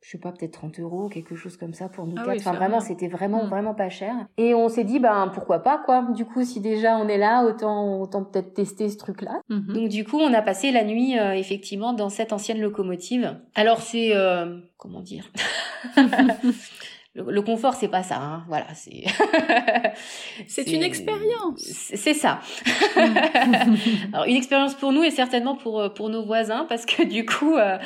je 0.06 0.10
sais 0.12 0.18
pas, 0.18 0.34
peut-être 0.34 0.52
30 0.52 0.82
euros, 0.82 1.08
quelque 1.08 1.34
chose 1.34 1.56
comme 1.56 1.74
ça 1.74 1.88
pour 1.88 2.06
nous 2.06 2.16
Ah 2.18 2.24
quatre. 2.26 2.34
oui, 2.34 2.40
enfin, 2.42 2.52
vraiment, 2.52 2.82
c'était 2.82 3.08
vraiment, 3.08 3.46
Mm. 3.46 3.50
vraiment 3.50 3.74
pas 3.74 3.88
cher. 3.90 4.14
Et 4.38 4.54
on 4.54 4.68
s'est 4.68 4.84
dit, 4.84 5.00
ben, 5.00 5.32
pourquoi 5.34 5.60
pas, 5.60 5.78
quoi. 5.86 6.06
Du 6.14 6.26
coup, 6.26 6.44
si 6.44 6.60
déjà 6.60 6.98
on 6.98 7.08
est 7.08 7.18
là, 7.18 7.46
autant, 7.46 8.02
autant 8.02 8.26
peut-être 8.26 8.54
tester 8.54 8.90
ce 8.90 8.98
truc-là. 8.98 9.40
Mhm. 9.48 9.74
Donc, 9.74 9.88
du 9.90 10.04
coup, 10.04 10.20
on 10.20 10.34
a 10.34 10.42
passé 10.42 10.72
la 10.72 10.84
nuit, 10.84 11.18
euh, 11.18 11.32
effectivement, 11.34 11.94
dans 11.94 12.10
cette 12.10 12.34
ancienne 12.34 12.60
locomotive. 12.60 13.38
Alors, 13.56 13.80
c'est, 13.80 14.14
euh, 14.14 14.58
comment 14.78 15.00
dire? 15.00 15.32
le, 17.16 17.42
confort, 17.42 17.76
c'est 17.76 17.88
pas 17.88 18.04
ça. 18.04 18.18
Hein. 18.18 18.44
Voilà, 18.50 18.66
c'est. 18.74 19.04
c'est 20.48 20.68
une 20.72 20.84
expérience. 20.84 21.62
C'est 21.62 22.14
ça. 22.14 22.42
Alors, 24.14 24.26
une 24.26 24.36
expérience 24.36 24.74
pour 24.76 24.92
nous 24.92 25.04
et 25.04 25.12
certainement 25.12 25.56
pour 25.56 25.94
pour 25.94 26.10
nos 26.10 26.26
voisins 26.26 26.66
parce 26.68 26.86
que 26.86 27.04
du 27.04 27.26
coup, 27.26 27.56
euh, 27.56 27.78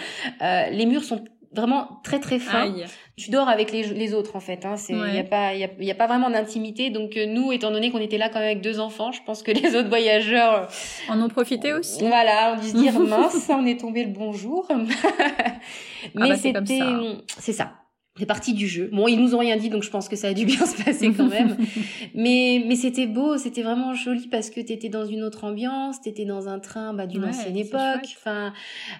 euh, 0.41 0.69
les 0.71 0.85
murs 0.85 1.03
sont 1.03 1.23
vraiment 1.51 1.99
très 2.03 2.19
très 2.19 2.39
fins. 2.39 2.73
Tu 3.15 3.31
dors 3.31 3.49
avec 3.49 3.71
les, 3.71 3.83
les 3.83 4.13
autres 4.13 4.35
en 4.35 4.39
fait. 4.39 4.65
Hein. 4.65 4.77
C'est 4.77 4.93
il 4.93 5.15
y 5.15 5.19
a 5.19 5.23
pas 5.23 5.53
y 5.55 5.63
a, 5.63 5.69
y 5.79 5.91
a, 5.91 5.95
pas 5.95 6.07
vraiment 6.07 6.29
d'intimité. 6.29 6.89
Donc 6.89 7.17
euh, 7.17 7.25
nous, 7.25 7.51
étant 7.51 7.71
donné 7.71 7.91
qu'on 7.91 7.99
était 7.99 8.17
là 8.17 8.29
quand 8.29 8.39
même 8.39 8.49
avec 8.49 8.61
deux 8.61 8.79
enfants, 8.79 9.11
je 9.11 9.21
pense 9.25 9.43
que 9.43 9.51
les 9.59 9.75
autres 9.75 9.89
voyageurs 9.89 10.67
en 11.09 11.21
ont 11.21 11.29
profité 11.29 11.73
aussi. 11.73 11.99
Voilà, 12.05 12.55
on 12.57 12.61
dit 12.61 12.69
se 12.69 12.77
dire 12.77 12.99
mince, 12.99 13.49
on 13.49 13.65
est 13.65 13.79
tombé 13.79 14.03
le 14.03 14.11
bon 14.11 14.33
jour. 14.33 14.67
Ah 16.15 16.21
Mais 16.21 16.29
bah, 16.29 16.35
c'était 16.37 16.61
c'est 17.39 17.53
ça 17.53 17.73
c'est 18.17 18.25
parti 18.25 18.53
du 18.53 18.67
jeu. 18.67 18.89
Bon, 18.91 19.07
ils 19.07 19.19
nous 19.19 19.35
ont 19.35 19.39
rien 19.39 19.57
dit, 19.57 19.69
donc 19.69 19.83
je 19.83 19.89
pense 19.89 20.09
que 20.09 20.15
ça 20.15 20.29
a 20.29 20.33
dû 20.33 20.45
bien 20.45 20.65
se 20.65 20.83
passer 20.83 21.11
quand 21.11 21.27
même. 21.27 21.57
mais 22.15 22.63
mais 22.65 22.75
c'était 22.75 23.07
beau, 23.07 23.37
c'était 23.37 23.63
vraiment 23.63 23.93
joli 23.93 24.27
parce 24.27 24.49
que 24.49 24.61
t'étais 24.61 24.89
dans 24.89 25.05
une 25.05 25.23
autre 25.23 25.43
ambiance, 25.43 26.01
t'étais 26.01 26.25
dans 26.25 26.47
un 26.47 26.59
train 26.59 26.93
bah, 26.93 27.07
d'une 27.07 27.25
ancienne 27.25 27.57
époque. 27.57 28.15
Enfin, 28.17 28.53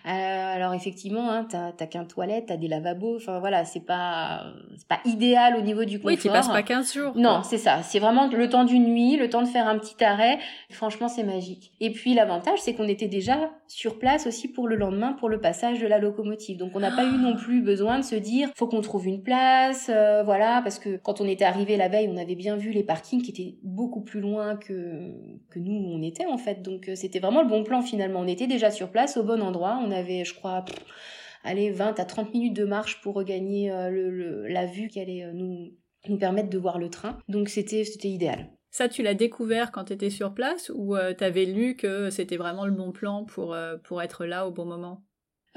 euh, 0.06 0.56
alors 0.56 0.74
effectivement, 0.74 1.32
hein, 1.32 1.46
t'as 1.50 1.72
t'as 1.72 1.88
qu'un 1.88 2.06
toilette, 2.06 2.46
t'as 2.48 2.58
des 2.58 2.68
lavabos. 2.68 3.18
Enfin 3.18 3.40
voilà, 3.40 3.66
c'est 3.66 3.86
pas 3.86 4.46
c'est 4.76 4.88
pas 4.88 5.00
idéal 5.06 5.56
au 5.58 5.62
niveau 5.62 5.86
du 5.86 5.98
confort. 6.00 6.12
Oui, 6.12 6.18
tu 6.18 6.30
passes 6.30 6.48
pas 6.48 6.64
15 6.64 6.94
jours. 6.94 7.14
Non, 7.16 7.42
c'est 7.44 7.58
ça. 7.58 7.82
C'est 7.84 8.00
vraiment 8.00 8.28
le 8.28 8.50
temps 8.50 8.66
d'une 8.66 8.86
nuit, 8.86 9.18
le 9.18 9.30
temps 9.30 9.42
de 9.42 9.48
faire 9.48 9.68
un 9.68 9.78
petit 9.78 10.04
arrêt. 10.04 10.40
Franchement, 10.70 11.08
c'est 11.08 11.24
magique. 11.24 11.72
Et 11.80 11.92
puis 11.92 12.14
l'avantage, 12.14 12.60
c'est 12.60 12.74
qu'on 12.74 12.88
était 12.88 13.08
déjà 13.08 13.52
sur 13.68 14.00
place 14.00 14.28
aussi 14.28 14.48
pour 14.48 14.68
le 14.68 14.76
lendemain 14.76 15.14
pour 15.14 15.30
le 15.30 15.40
passage 15.40 15.80
de 15.80 15.88
la 15.88 16.00
locomotive. 16.00 16.58
Donc 16.58 16.72
on 16.76 16.80
n'a 16.80 16.92
pas 16.92 17.06
eu 17.06 17.18
non 17.18 17.36
plus 17.36 17.62
besoin 17.62 18.00
de 18.00 18.04
se 18.04 18.16
dire 18.16 18.50
faut 18.56 18.68
qu'on 18.68 18.82
trouve 18.82 19.07
une 19.08 19.24
place, 19.24 19.90
euh, 19.90 20.24
voilà, 20.24 20.62
parce 20.62 20.80
que 20.80 20.98
quand 20.98 21.22
on 21.22 21.26
était 21.26 21.46
arrivé 21.46 21.78
la 21.78 21.88
veille, 21.88 22.10
on 22.12 22.18
avait 22.18 22.36
bien 22.36 22.56
vu 22.56 22.72
les 22.72 22.84
parkings 22.84 23.22
qui 23.22 23.32
étaient 23.32 23.58
beaucoup 23.64 24.02
plus 24.02 24.20
loin 24.20 24.56
que 24.56 25.12
que 25.50 25.60
nous 25.60 25.74
on 25.74 26.02
était 26.02 26.26
en 26.26 26.38
fait. 26.38 26.62
Donc 26.62 26.90
euh, 26.90 26.96
c'était 26.96 27.20
vraiment 27.20 27.42
le 27.42 27.48
bon 27.48 27.64
plan 27.64 27.82
finalement. 27.82 28.20
On 28.20 28.28
était 28.28 28.48
déjà 28.48 28.72
sur 28.72 28.92
place 28.92 29.18
au 29.18 29.24
bon 29.24 29.42
endroit. 29.42 29.80
On 29.84 29.92
avait, 29.92 30.26
je 30.26 30.34
crois, 30.36 30.64
allez 31.44 31.72
20 31.72 32.00
à 32.00 32.06
30 32.06 32.34
minutes 32.34 32.56
de 32.56 32.66
marche 32.66 33.02
pour 33.02 33.16
regagner 33.16 33.72
euh, 33.72 34.46
la 34.50 34.66
vue 34.66 34.88
qui 34.88 35.00
allait 35.00 35.32
nous 35.34 35.72
nous 36.08 36.18
permettre 36.18 36.50
de 36.50 36.58
voir 36.58 36.78
le 36.78 36.90
train. 36.90 37.18
Donc 37.28 37.50
c'était 37.50 37.84
idéal. 38.04 38.52
Ça, 38.70 38.88
tu 38.88 39.02
l'as 39.02 39.16
découvert 39.16 39.72
quand 39.72 39.86
tu 39.86 39.94
étais 39.94 40.10
sur 40.10 40.34
place 40.34 40.72
ou 40.74 40.96
tu 41.18 41.24
avais 41.24 41.46
lu 41.46 41.76
que 41.76 42.10
c'était 42.10 42.38
vraiment 42.38 42.66
le 42.66 42.72
bon 42.72 42.92
plan 42.92 43.26
pour, 43.26 43.58
pour 43.84 44.02
être 44.02 44.26
là 44.26 44.48
au 44.48 44.52
bon 44.52 44.66
moment? 44.66 45.07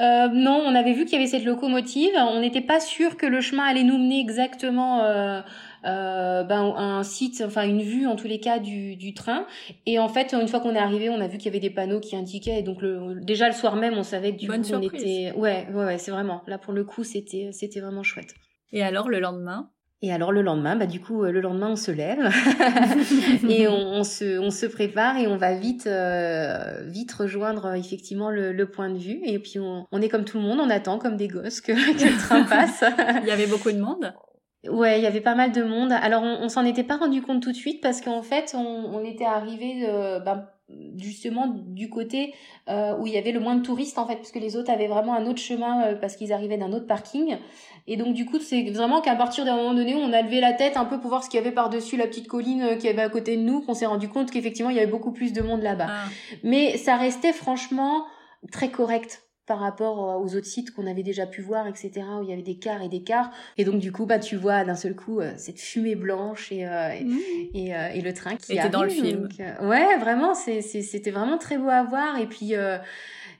Euh, 0.00 0.28
non, 0.28 0.62
on 0.64 0.74
avait 0.74 0.92
vu 0.92 1.04
qu'il 1.04 1.14
y 1.14 1.16
avait 1.16 1.26
cette 1.26 1.44
locomotive. 1.44 2.12
On 2.16 2.40
n'était 2.40 2.62
pas 2.62 2.80
sûr 2.80 3.16
que 3.16 3.26
le 3.26 3.40
chemin 3.40 3.64
allait 3.64 3.82
nous 3.82 3.98
mener 3.98 4.18
exactement 4.18 5.04
euh, 5.04 5.40
euh, 5.84 6.42
ben, 6.42 6.74
un 6.76 7.02
site, 7.02 7.42
enfin 7.46 7.66
une 7.66 7.82
vue 7.82 8.06
en 8.06 8.16
tous 8.16 8.26
les 8.26 8.40
cas 8.40 8.58
du, 8.58 8.96
du 8.96 9.12
train. 9.12 9.46
Et 9.84 9.98
en 9.98 10.08
fait, 10.08 10.32
une 10.32 10.48
fois 10.48 10.60
qu'on 10.60 10.74
est 10.74 10.78
arrivé, 10.78 11.10
on 11.10 11.20
a 11.20 11.26
vu 11.26 11.36
qu'il 11.36 11.46
y 11.46 11.48
avait 11.48 11.60
des 11.60 11.70
panneaux 11.70 12.00
qui 12.00 12.16
indiquaient. 12.16 12.60
Et 12.60 12.62
donc 12.62 12.80
le, 12.80 13.20
déjà 13.20 13.46
le 13.46 13.54
soir 13.54 13.76
même, 13.76 13.94
on 13.98 14.02
savait 14.02 14.32
que 14.32 14.38
du 14.38 14.46
Bonne 14.46 14.62
coup 14.62 14.72
on 14.72 14.80
était. 14.80 15.32
Ouais, 15.36 15.66
ouais, 15.70 15.84
ouais 15.84 15.98
c'est 15.98 16.10
vraiment. 16.10 16.42
Là 16.46 16.56
pour 16.56 16.72
le 16.72 16.84
coup, 16.84 17.04
c'était 17.04 17.50
c'était 17.52 17.80
vraiment 17.80 18.02
chouette. 18.02 18.34
Et 18.72 18.82
alors 18.82 19.08
le 19.08 19.20
lendemain? 19.20 19.70
Et 20.02 20.12
alors 20.12 20.32
le 20.32 20.40
lendemain, 20.40 20.76
bah 20.76 20.86
du 20.86 20.98
coup 20.98 21.24
euh, 21.24 21.30
le 21.30 21.42
lendemain 21.42 21.68
on 21.70 21.76
se 21.76 21.90
lève 21.90 22.30
et 23.50 23.68
on, 23.68 24.02
se 24.02 24.38
on 24.38 24.50
se 24.50 24.64
prépare 24.64 25.18
et 25.18 25.26
on 25.26 25.36
va 25.36 25.54
vite 25.54 25.86
euh, 25.86 26.84
vite 26.86 27.12
rejoindre 27.12 27.66
euh, 27.66 27.74
effectivement 27.74 28.30
le, 28.30 28.52
le, 28.52 28.66
point 28.70 28.88
de 28.88 28.96
vue 28.96 29.20
et 29.24 29.38
puis 29.38 29.58
on, 29.58 29.86
on, 29.92 30.00
est 30.00 30.08
comme 30.08 30.24
tout 30.24 30.38
le 30.38 30.44
monde, 30.44 30.58
on 30.58 30.70
attend 30.70 30.98
comme 30.98 31.18
des 31.18 31.28
gosses 31.28 31.60
que, 31.60 31.72
que 31.98 32.04
le 32.04 32.16
train 32.16 32.44
passe. 32.44 32.82
il 33.22 33.28
y 33.28 33.30
avait 33.30 33.46
beaucoup 33.46 33.70
de 33.70 33.80
monde? 33.80 34.14
Ouais, 34.68 34.98
il 34.98 35.02
y 35.02 35.06
avait 35.06 35.22
pas 35.22 35.34
mal 35.34 35.52
de 35.52 35.62
monde. 35.62 35.92
Alors 35.92 36.22
on, 36.22 36.44
on 36.44 36.48
s'en 36.48 36.64
était 36.64 36.84
pas 36.84 36.96
rendu 36.96 37.20
compte 37.20 37.42
tout 37.42 37.52
de 37.52 37.56
suite 37.56 37.82
parce 37.82 38.00
qu'en 38.00 38.22
fait 38.22 38.52
on, 38.54 38.58
on 38.58 39.04
était 39.04 39.26
arrivé 39.26 39.86
bah, 40.24 40.59
justement 40.96 41.46
du 41.48 41.88
côté 41.88 42.34
euh, 42.68 42.96
où 42.98 43.06
il 43.06 43.12
y 43.12 43.16
avait 43.16 43.32
le 43.32 43.40
moins 43.40 43.56
de 43.56 43.62
touristes 43.62 43.98
en 43.98 44.06
fait 44.06 44.16
puisque 44.16 44.36
les 44.36 44.56
autres 44.56 44.70
avaient 44.70 44.86
vraiment 44.86 45.14
un 45.14 45.26
autre 45.26 45.40
chemin 45.40 45.84
euh, 45.84 45.94
parce 45.94 46.16
qu'ils 46.16 46.32
arrivaient 46.32 46.58
d'un 46.58 46.72
autre 46.72 46.86
parking. 46.86 47.36
Et 47.86 47.96
donc 47.96 48.14
du 48.14 48.26
coup 48.26 48.38
c'est 48.38 48.70
vraiment 48.70 49.00
qu'à 49.00 49.16
partir 49.16 49.44
d'un 49.44 49.56
moment 49.56 49.74
donné 49.74 49.94
où 49.94 49.98
on 49.98 50.12
a 50.12 50.22
levé 50.22 50.40
la 50.40 50.52
tête 50.52 50.76
un 50.76 50.84
peu 50.84 51.00
pour 51.00 51.10
voir 51.10 51.24
ce 51.24 51.30
qu'il 51.30 51.38
y 51.38 51.40
avait 51.42 51.52
par 51.52 51.70
dessus 51.70 51.96
la 51.96 52.06
petite 52.06 52.28
colline 52.28 52.62
euh, 52.62 52.76
qui 52.76 52.88
avait 52.88 53.02
à 53.02 53.08
côté 53.08 53.36
de 53.36 53.42
nous 53.42 53.62
qu'on 53.62 53.74
s'est 53.74 53.86
rendu 53.86 54.08
compte 54.08 54.30
qu'effectivement 54.30 54.70
il 54.70 54.76
y 54.76 54.80
avait 54.80 54.90
beaucoup 54.90 55.12
plus 55.12 55.32
de 55.32 55.42
monde 55.42 55.62
là-bas. 55.62 55.86
Ah. 55.88 56.04
mais 56.42 56.76
ça 56.76 56.96
restait 56.96 57.32
franchement 57.32 58.04
très 58.52 58.70
correct 58.70 59.29
par 59.50 59.58
rapport 59.58 60.22
aux 60.22 60.36
autres 60.36 60.46
sites 60.46 60.70
qu'on 60.70 60.86
avait 60.86 61.02
déjà 61.02 61.26
pu 61.26 61.42
voir, 61.42 61.66
etc., 61.66 61.90
où 62.20 62.22
il 62.22 62.30
y 62.30 62.32
avait 62.32 62.40
des 62.40 62.54
quarts 62.54 62.82
et 62.82 62.88
des 62.88 63.02
quarts. 63.02 63.32
Et 63.58 63.64
donc, 63.64 63.80
du 63.80 63.90
coup, 63.90 64.06
bah, 64.06 64.20
tu 64.20 64.36
vois 64.36 64.62
d'un 64.62 64.76
seul 64.76 64.94
coup 64.94 65.18
euh, 65.18 65.32
cette 65.38 65.58
fumée 65.58 65.96
blanche 65.96 66.52
et, 66.52 66.64
euh, 66.68 66.90
mmh. 67.02 67.18
et, 67.54 67.74
euh, 67.74 67.88
et, 67.92 68.00
le 68.00 68.14
train 68.14 68.36
qui 68.36 68.52
était 68.52 68.68
dans 68.68 68.84
le 68.84 68.90
film. 68.90 69.28
ouais, 69.62 69.98
vraiment, 69.98 70.34
c'était 70.34 71.10
vraiment 71.10 71.36
très 71.36 71.58
beau 71.58 71.68
à 71.68 71.82
voir. 71.82 72.16
Et 72.18 72.26
puis, 72.26 72.54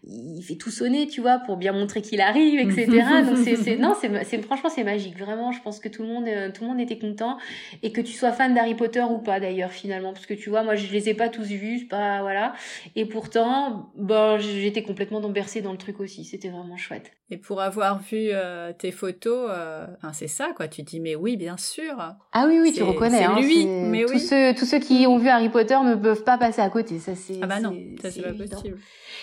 il 0.07 0.43
fait 0.43 0.57
tout 0.57 0.71
sonner, 0.71 1.07
tu 1.07 1.21
vois, 1.21 1.39
pour 1.39 1.57
bien 1.57 1.73
montrer 1.73 2.01
qu'il 2.01 2.21
arrive, 2.21 2.59
etc. 2.59 2.87
Donc 3.27 3.37
c'est, 3.37 3.77
non, 3.77 3.95
c'est, 3.95 4.43
franchement 4.43 4.71
c'est 4.71 4.85
magique. 4.85 5.19
Vraiment, 5.19 5.53
je 5.53 5.61
pense 5.61 5.79
que 5.79 5.89
tout 5.89 6.03
le 6.03 6.09
monde, 6.09 6.27
euh, 6.27 6.51
tout 6.51 6.63
le 6.63 6.69
monde 6.71 6.81
était 6.81 6.99
content 6.99 7.37
et 7.83 7.93
que 7.93 8.01
tu 8.01 8.13
sois 8.13 8.33
fan 8.33 8.55
d'Harry 8.55 8.75
Potter 8.75 9.03
ou 9.03 9.19
pas 9.19 9.41
d'ailleurs 9.41 9.73
finalement, 9.73 10.13
parce 10.13 10.27
que 10.27 10.35
tu 10.35 10.49
vois, 10.49 10.63
moi 10.63 10.75
je 10.75 10.91
les 10.91 11.09
ai 11.09 11.15
pas 11.15 11.29
tous 11.29 11.49
vus, 11.49 11.87
pas 11.87 12.23
voilà. 12.23 12.55
Et 12.97 13.05
pourtant, 13.05 13.93
bon, 13.95 14.39
j'étais 14.39 14.83
complètement 14.83 15.21
bercée 15.29 15.61
dans 15.61 15.73
le 15.73 15.79
truc 15.79 16.01
aussi. 16.01 16.25
C'était 16.25 16.49
vraiment 16.49 16.77
chouette. 16.77 17.13
Et 17.33 17.37
pour 17.37 17.61
avoir 17.61 18.01
vu 18.01 18.31
euh, 18.33 18.73
tes 18.73 18.91
photos, 18.91 19.51
euh, 19.51 19.87
c'est 20.13 20.27
ça 20.27 20.53
quoi. 20.57 20.67
Tu 20.67 20.83
dis 20.83 20.99
mais 20.99 21.15
oui, 21.15 21.37
bien 21.37 21.57
sûr. 21.57 21.97
Ah 22.33 22.47
oui 22.49 22.59
oui, 22.61 22.73
tu 22.73 22.83
reconnais. 22.83 23.19
C'est 23.19 23.25
hein, 23.25 23.41
lui. 23.41 23.67
Mais 23.67 24.05
tous 24.05 24.19
ceux 24.19 24.53
tous 24.55 24.65
ceux 24.65 24.81
qui 24.81 25.07
ont 25.07 25.17
vu 25.17 25.29
Harry 25.29 25.49
Potter 25.49 25.79
ne 25.85 25.95
peuvent 25.95 26.25
pas 26.25 26.39
passer 26.39 26.61
à 26.61 26.69
côté. 26.71 26.99
Ça 26.99 27.15
c'est. 27.15 27.39
Ah 27.41 27.47
bah 27.47 27.61
non, 27.61 27.77
ça 28.03 28.11
c'est 28.11 28.23
pas 28.23 28.33
possible. 28.33 28.79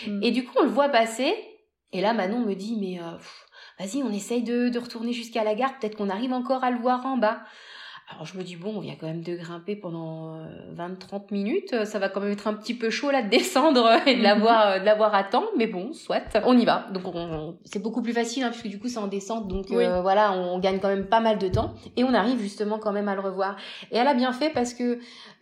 Mm. 0.07 0.23
Et 0.23 0.31
du 0.31 0.45
coup 0.45 0.53
on 0.61 0.66
le 0.67 0.73
voit 0.73 0.89
passer. 0.89 1.33
Et 1.93 2.01
là 2.01 2.13
Manon 2.13 2.39
me 2.39 2.53
dit 2.53 2.77
mais 2.79 2.99
euh, 3.01 3.17
vas-y 3.79 4.03
on 4.03 4.11
essaye 4.11 4.43
de, 4.43 4.69
de 4.69 4.79
retourner 4.79 5.13
jusqu'à 5.13 5.43
la 5.43 5.55
gare. 5.55 5.79
Peut-être 5.79 5.95
qu'on 5.95 6.09
arrive 6.09 6.33
encore 6.33 6.63
à 6.63 6.71
le 6.71 6.79
voir 6.79 7.05
en 7.05 7.17
bas. 7.17 7.41
Alors 8.09 8.25
je 8.25 8.37
me 8.37 8.43
dis 8.43 8.55
bon, 8.55 8.73
on 8.77 8.79
vient 8.79 8.95
quand 8.97 9.05
même 9.05 9.21
de 9.21 9.35
grimper 9.35 9.75
pendant 9.75 10.37
20-30 10.77 10.77
euh, 10.77 11.19
minutes, 11.31 11.83
ça 11.83 11.99
va 11.99 12.07
quand 12.07 12.21
même 12.21 12.31
être 12.31 12.47
un 12.47 12.53
petit 12.53 12.73
peu 12.73 12.89
chaud 12.89 13.11
là 13.11 13.21
de 13.21 13.29
descendre 13.29 13.85
et 14.07 14.15
de 14.15 14.23
l'avoir 14.23 14.67
euh, 14.67 14.79
de 14.79 14.85
l'avoir 14.85 15.13
à 15.13 15.25
temps, 15.25 15.43
mais 15.57 15.67
bon, 15.67 15.91
soit, 15.91 16.21
on 16.45 16.57
y 16.57 16.63
va. 16.63 16.87
Donc 16.93 17.03
on, 17.13 17.57
c'est 17.65 17.81
beaucoup 17.81 18.01
plus 18.01 18.13
facile 18.13 18.43
hein, 18.43 18.49
puisque 18.49 18.69
du 18.69 18.79
coup 18.79 18.87
c'est 18.87 18.99
en 18.99 19.07
descente, 19.07 19.49
donc 19.49 19.71
euh, 19.71 20.01
voilà, 20.01 20.31
on 20.31 20.57
gagne 20.59 20.79
quand 20.79 20.87
même 20.87 21.07
pas 21.07 21.19
mal 21.19 21.37
de 21.37 21.49
temps. 21.49 21.73
Et 21.97 22.05
on 22.05 22.13
arrive 22.13 22.39
justement 22.39 22.79
quand 22.79 22.93
même 22.93 23.09
à 23.09 23.15
le 23.15 23.19
revoir. 23.19 23.57
Et 23.91 23.97
elle 23.97 24.07
a 24.07 24.13
bien 24.13 24.31
fait 24.31 24.51
parce 24.51 24.73
que 24.73 24.99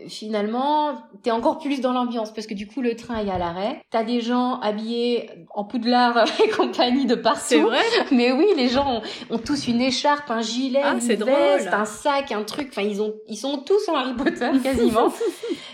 finalement 0.07 0.95
t'es 1.21 1.29
encore 1.29 1.59
plus 1.59 1.81
dans 1.81 1.93
l'ambiance. 1.93 2.33
Parce 2.33 2.47
que 2.47 2.55
du 2.55 2.65
coup 2.65 2.81
le 2.81 2.95
train 2.95 3.23
est 3.23 3.29
à 3.29 3.37
l'arrêt, 3.37 3.79
t'as 3.91 4.03
des 4.03 4.21
gens 4.21 4.59
habillés 4.59 5.29
en 5.53 5.65
poudlard 5.65 6.25
et 6.43 6.49
compagnie 6.49 7.05
de 7.05 7.15
partout. 7.15 7.41
C'est 7.43 7.61
vrai. 7.61 7.83
Mais 8.11 8.31
oui, 8.31 8.47
les 8.57 8.69
gens 8.69 9.03
ont, 9.29 9.37
tous 9.37 9.67
une 9.67 9.81
écharpe, 9.81 10.31
un 10.31 10.41
gilet, 10.41 10.81
ah, 10.83 10.93
une 10.93 10.99
veste, 10.99 11.69
un 11.71 11.85
sac, 11.85 12.31
un 12.31 12.41
truc 12.41 12.54
Enfin, 12.59 12.81
ils 12.81 13.01
ont, 13.01 13.15
ils 13.27 13.37
sont 13.37 13.59
tous 13.59 13.87
en 13.89 13.95
Harry 13.95 14.15
Potter 14.15 14.49
quasiment. 14.63 15.11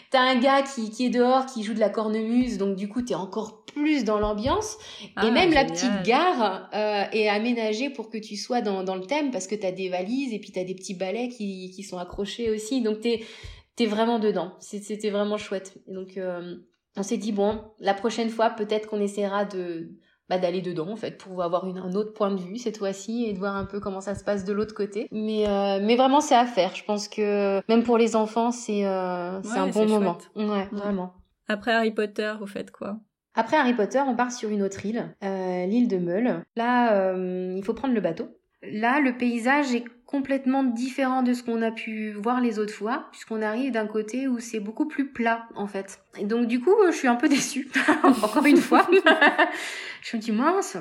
T'as 0.10 0.22
un 0.22 0.40
gars 0.40 0.62
qui, 0.62 0.90
qui 0.90 1.06
est 1.06 1.10
dehors, 1.10 1.46
qui 1.46 1.64
joue 1.64 1.74
de 1.74 1.80
la 1.80 1.90
cornemuse, 1.90 2.58
donc 2.58 2.76
du 2.76 2.90
coup 2.90 3.02
t'es 3.02 3.16
encore 3.16 3.64
plus 3.66 4.04
dans 4.04 4.20
l'ambiance. 4.20 4.78
et 5.04 5.08
ah, 5.16 5.32
même 5.32 5.52
la 5.52 5.66
petite 5.66 6.04
gare 6.04 6.70
euh, 6.74 7.04
est 7.12 7.30
aménagée 7.30 7.90
pour 7.90 8.10
que 8.10 8.18
tu 8.18 8.36
sois 8.36 8.62
dans, 8.62 8.84
dans 8.84 8.96
le 8.96 9.06
thème 9.06 9.32
parce 9.32 9.48
que 9.48 9.56
t'as 9.56 9.72
des 9.72 9.90
valises 9.90 10.34
et 10.34 10.40
puis 10.40 10.52
t'as 10.52 10.64
des 10.64 10.76
petits 10.76 10.94
balais 10.94 11.30
qui, 11.30 11.72
qui 11.72 11.84
sont 11.84 11.98
accrochés 11.98 12.50
aussi. 12.52 12.82
Donc 12.82 13.00
t'es 13.00 13.86
vraiment 13.86 14.20
dedans. 14.20 14.54
C'était 14.60 15.10
vraiment 15.10 15.38
chouette. 15.38 15.78
Et 15.88 15.94
donc 15.94 16.18
euh, 16.18 16.56
on 16.98 17.04
s'est 17.04 17.18
dit 17.18 17.32
bon, 17.32 17.62
la 17.80 17.94
prochaine 17.94 18.30
fois 18.30 18.50
peut-être 18.50 18.88
qu'on 18.88 19.00
essaiera 19.00 19.46
de 19.46 19.92
bah, 20.32 20.38
d'aller 20.38 20.62
dedans 20.62 20.88
en 20.88 20.96
fait 20.96 21.18
pour 21.18 21.44
avoir 21.44 21.68
une, 21.68 21.78
un 21.78 21.94
autre 21.94 22.14
point 22.14 22.32
de 22.32 22.40
vue 22.40 22.58
cette 22.58 22.78
fois-ci 22.78 23.26
et 23.26 23.34
de 23.34 23.38
voir 23.38 23.58
un 23.58 23.66
peu 23.66 23.82
comment 23.82 24.00
ça 24.00 24.16
se 24.16 24.24
passe 24.24 24.46
de 24.46 24.54
l'autre 24.54 24.74
côté. 24.74 25.10
Mais 25.12 25.46
euh, 25.46 25.82
mais 25.84 25.98
vraiment 25.98 26.22
c'est 26.22 26.36
à 26.36 26.46
faire. 26.46 26.74
Je 26.74 26.86
pense 26.86 27.10
que 27.10 27.62
même 27.68 27.84
pour 27.84 27.98
les 27.98 28.16
enfants 28.16 28.52
c'est 28.52 28.86
euh, 28.86 29.44
c'est 29.44 29.58
un 29.58 29.68
bon 29.68 29.90
moment. 29.90 30.18
Ouais, 30.38 30.70
vraiment. 30.72 31.16
Après 31.50 31.74
Harry 31.74 31.92
Potter, 31.92 32.32
vous 32.40 32.48
faites 32.48 32.72
quoi? 32.72 32.96
Après 33.36 33.58
Harry 33.58 33.74
Potter, 33.74 34.02
on 34.08 34.16
part 34.16 34.32
sur 34.32 34.50
une 34.50 34.64
autre 34.64 34.86
île, 34.86 35.14
euh, 35.22 35.66
l'île 35.66 35.90
de 35.90 35.98
Meul. 35.98 36.46
Là, 36.56 37.14
il 37.14 37.64
faut 37.66 37.74
prendre 37.74 37.94
le 37.94 38.00
bateau. 38.00 38.30
Là, 38.64 39.02
le 39.02 39.18
paysage 39.18 39.76
est 39.76 39.84
complètement 40.12 40.64
différent 40.64 41.24
de 41.24 41.34
ce 41.34 41.42
qu'on 41.42 41.62
a 41.62 41.72
pu 41.72 42.12
voir 42.12 42.42
les 42.42 42.60
autres 42.60 42.74
fois, 42.74 43.08
puisqu'on 43.12 43.42
arrive 43.42 43.72
d'un 43.72 43.88
côté 43.88 44.28
où 44.28 44.40
c'est 44.40 44.60
beaucoup 44.60 44.86
plus 44.86 45.08
plat 45.08 45.48
en 45.56 45.68
fait. 45.68 46.02
Et 46.20 46.26
donc 46.26 46.48
du 46.48 46.60
coup, 46.60 46.76
je 46.88 46.92
suis 46.92 47.08
un 47.08 47.16
peu 47.16 47.30
déçue, 47.30 47.70
encore 48.04 48.46
une 48.46 48.58
fois. 48.58 48.86
je 50.02 50.18
me 50.18 50.22
dis 50.22 50.34
mince. 50.34 50.76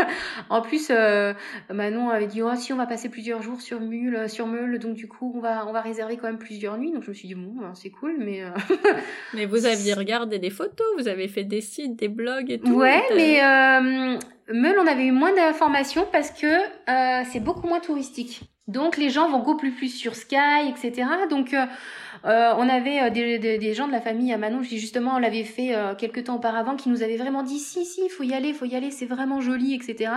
en 0.50 0.62
plus, 0.62 0.88
euh, 0.90 1.34
Manon 1.68 2.10
avait 2.10 2.28
dit 2.28 2.42
oh 2.42 2.54
si 2.54 2.72
on 2.72 2.76
va 2.76 2.86
passer 2.86 3.08
plusieurs 3.08 3.42
jours 3.42 3.60
sur 3.60 3.80
Mule, 3.80 4.30
sur 4.30 4.46
Meule, 4.46 4.78
donc 4.78 4.94
du 4.94 5.08
coup 5.08 5.32
on 5.34 5.40
va 5.40 5.66
on 5.66 5.72
va 5.72 5.80
réserver 5.80 6.16
quand 6.16 6.28
même 6.28 6.38
plusieurs 6.38 6.78
nuits. 6.78 6.92
Donc 6.92 7.02
je 7.02 7.08
me 7.10 7.14
suis 7.14 7.26
dit 7.26 7.34
bon, 7.34 7.54
ben, 7.60 7.74
c'est 7.74 7.90
cool, 7.90 8.14
mais. 8.18 8.44
Euh, 8.44 8.50
mais 9.34 9.46
vous 9.46 9.66
aviez 9.66 9.94
regardé 9.94 10.38
des 10.38 10.50
photos, 10.50 10.86
vous 10.96 11.08
avez 11.08 11.26
fait 11.26 11.44
des 11.44 11.60
sites, 11.60 11.96
des 11.96 12.08
blogs 12.08 12.52
et 12.52 12.60
tout. 12.60 12.74
Ouais, 12.74 13.02
mais 13.16 13.42
euh, 13.42 14.16
Meule, 14.52 14.78
on 14.78 14.86
avait 14.86 15.06
eu 15.06 15.12
moins 15.12 15.34
d'informations 15.34 16.06
parce 16.12 16.30
que 16.30 16.46
euh, 16.46 17.24
c'est 17.32 17.40
beaucoup 17.40 17.66
moins 17.66 17.80
touristique. 17.80 18.42
Donc 18.68 18.96
les 18.96 19.10
gens 19.10 19.30
vont 19.30 19.38
beaucoup 19.38 19.56
plus, 19.56 19.72
plus 19.72 19.88
sur 19.88 20.14
Sky, 20.14 20.68
etc. 20.68 21.08
Donc 21.30 21.54
euh, 21.54 21.66
euh, 22.24 22.54
on 22.56 22.68
avait 22.68 23.10
des, 23.10 23.38
des, 23.38 23.74
gens 23.74 23.86
de 23.86 23.92
la 23.92 24.00
famille 24.00 24.32
à 24.32 24.38
Manon, 24.38 24.62
justement 24.62 25.14
on 25.14 25.18
l'avait 25.18 25.44
fait 25.44 25.76
quelques 25.98 26.24
temps 26.24 26.36
auparavant, 26.36 26.76
qui 26.76 26.88
nous 26.88 27.02
avaient 27.02 27.16
vraiment 27.16 27.42
dit 27.42 27.58
si 27.58 27.84
si, 27.84 28.00
il 28.04 28.10
faut 28.10 28.24
y 28.24 28.34
aller, 28.34 28.52
faut 28.52 28.64
y 28.64 28.74
aller, 28.74 28.90
c'est 28.90 29.06
vraiment 29.06 29.40
joli, 29.40 29.74
etc. 29.74 30.10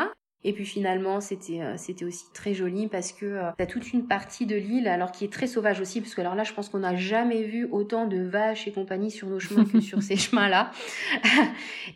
Et 0.45 0.53
puis 0.53 0.65
finalement, 0.65 1.19
c'était 1.19 1.61
euh, 1.61 1.75
c'était 1.75 2.05
aussi 2.05 2.23
très 2.33 2.53
joli 2.53 2.87
parce 2.87 3.11
que 3.11 3.25
euh, 3.25 3.51
tu 3.57 3.63
as 3.63 3.65
toute 3.65 3.91
une 3.91 4.07
partie 4.07 4.45
de 4.45 4.55
l'île, 4.55 4.87
alors 4.87 5.11
qui 5.11 5.25
est 5.25 5.33
très 5.33 5.47
sauvage 5.47 5.81
aussi, 5.81 5.99
parce 5.99 6.15
que 6.15 6.21
alors 6.21 6.35
là, 6.35 6.45
je 6.45 6.53
pense 6.53 6.69
qu'on 6.69 6.79
n'a 6.79 6.95
jamais 6.95 7.43
vu 7.43 7.67
autant 7.69 8.07
de 8.07 8.21
vaches 8.21 8.65
et 8.65 8.71
compagnie 8.71 9.11
sur 9.11 9.27
nos 9.27 9.39
chemins 9.39 9.65
que 9.65 9.81
sur 9.81 10.01
ces 10.01 10.15
chemins-là. 10.15 10.71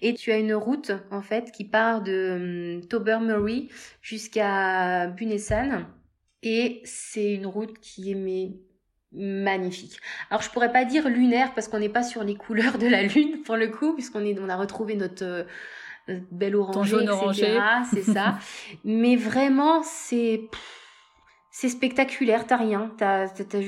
et 0.02 0.14
tu 0.14 0.34
as 0.34 0.38
une 0.38 0.54
route 0.54 0.92
en 1.10 1.22
fait 1.22 1.52
qui 1.54 1.64
part 1.64 2.02
de 2.02 2.80
um, 2.82 2.86
Tobermory 2.86 3.70
jusqu'à 4.02 5.08
Bunessan, 5.08 5.86
et 6.44 6.82
c'est 6.84 7.34
une 7.34 7.48
route 7.48 7.80
qui 7.80 8.12
est 8.12 8.16
mais 8.16 8.52
magnifique. 9.14 9.98
Alors 10.30 10.42
je 10.42 10.50
pourrais 10.50 10.72
pas 10.72 10.86
dire 10.86 11.08
lunaire 11.08 11.54
parce 11.54 11.68
qu'on 11.68 11.80
n'est 11.80 11.90
pas 11.90 12.04
sur 12.04 12.24
les 12.24 12.36
couleurs 12.36 12.78
de 12.78 12.88
la 12.88 13.04
lune 13.04 13.42
pour 13.44 13.56
le 13.56 13.68
coup, 13.68 13.94
puisqu'on 13.94 14.26
est 14.26 14.38
on 14.40 14.50
a 14.50 14.58
retrouvé 14.58 14.96
notre 14.96 15.24
euh, 15.24 15.44
euh, 16.10 16.20
belle 16.32 16.56
orange, 16.56 16.94
etc. 16.94 17.60
C'est 17.92 18.04
ça. 18.04 18.38
Mais 18.84 19.16
vraiment, 19.16 19.82
c'est 19.84 20.42
c'est 21.52 21.70
spectaculaire, 21.70 22.48
t'as 22.48 22.58
rien. 22.58 22.92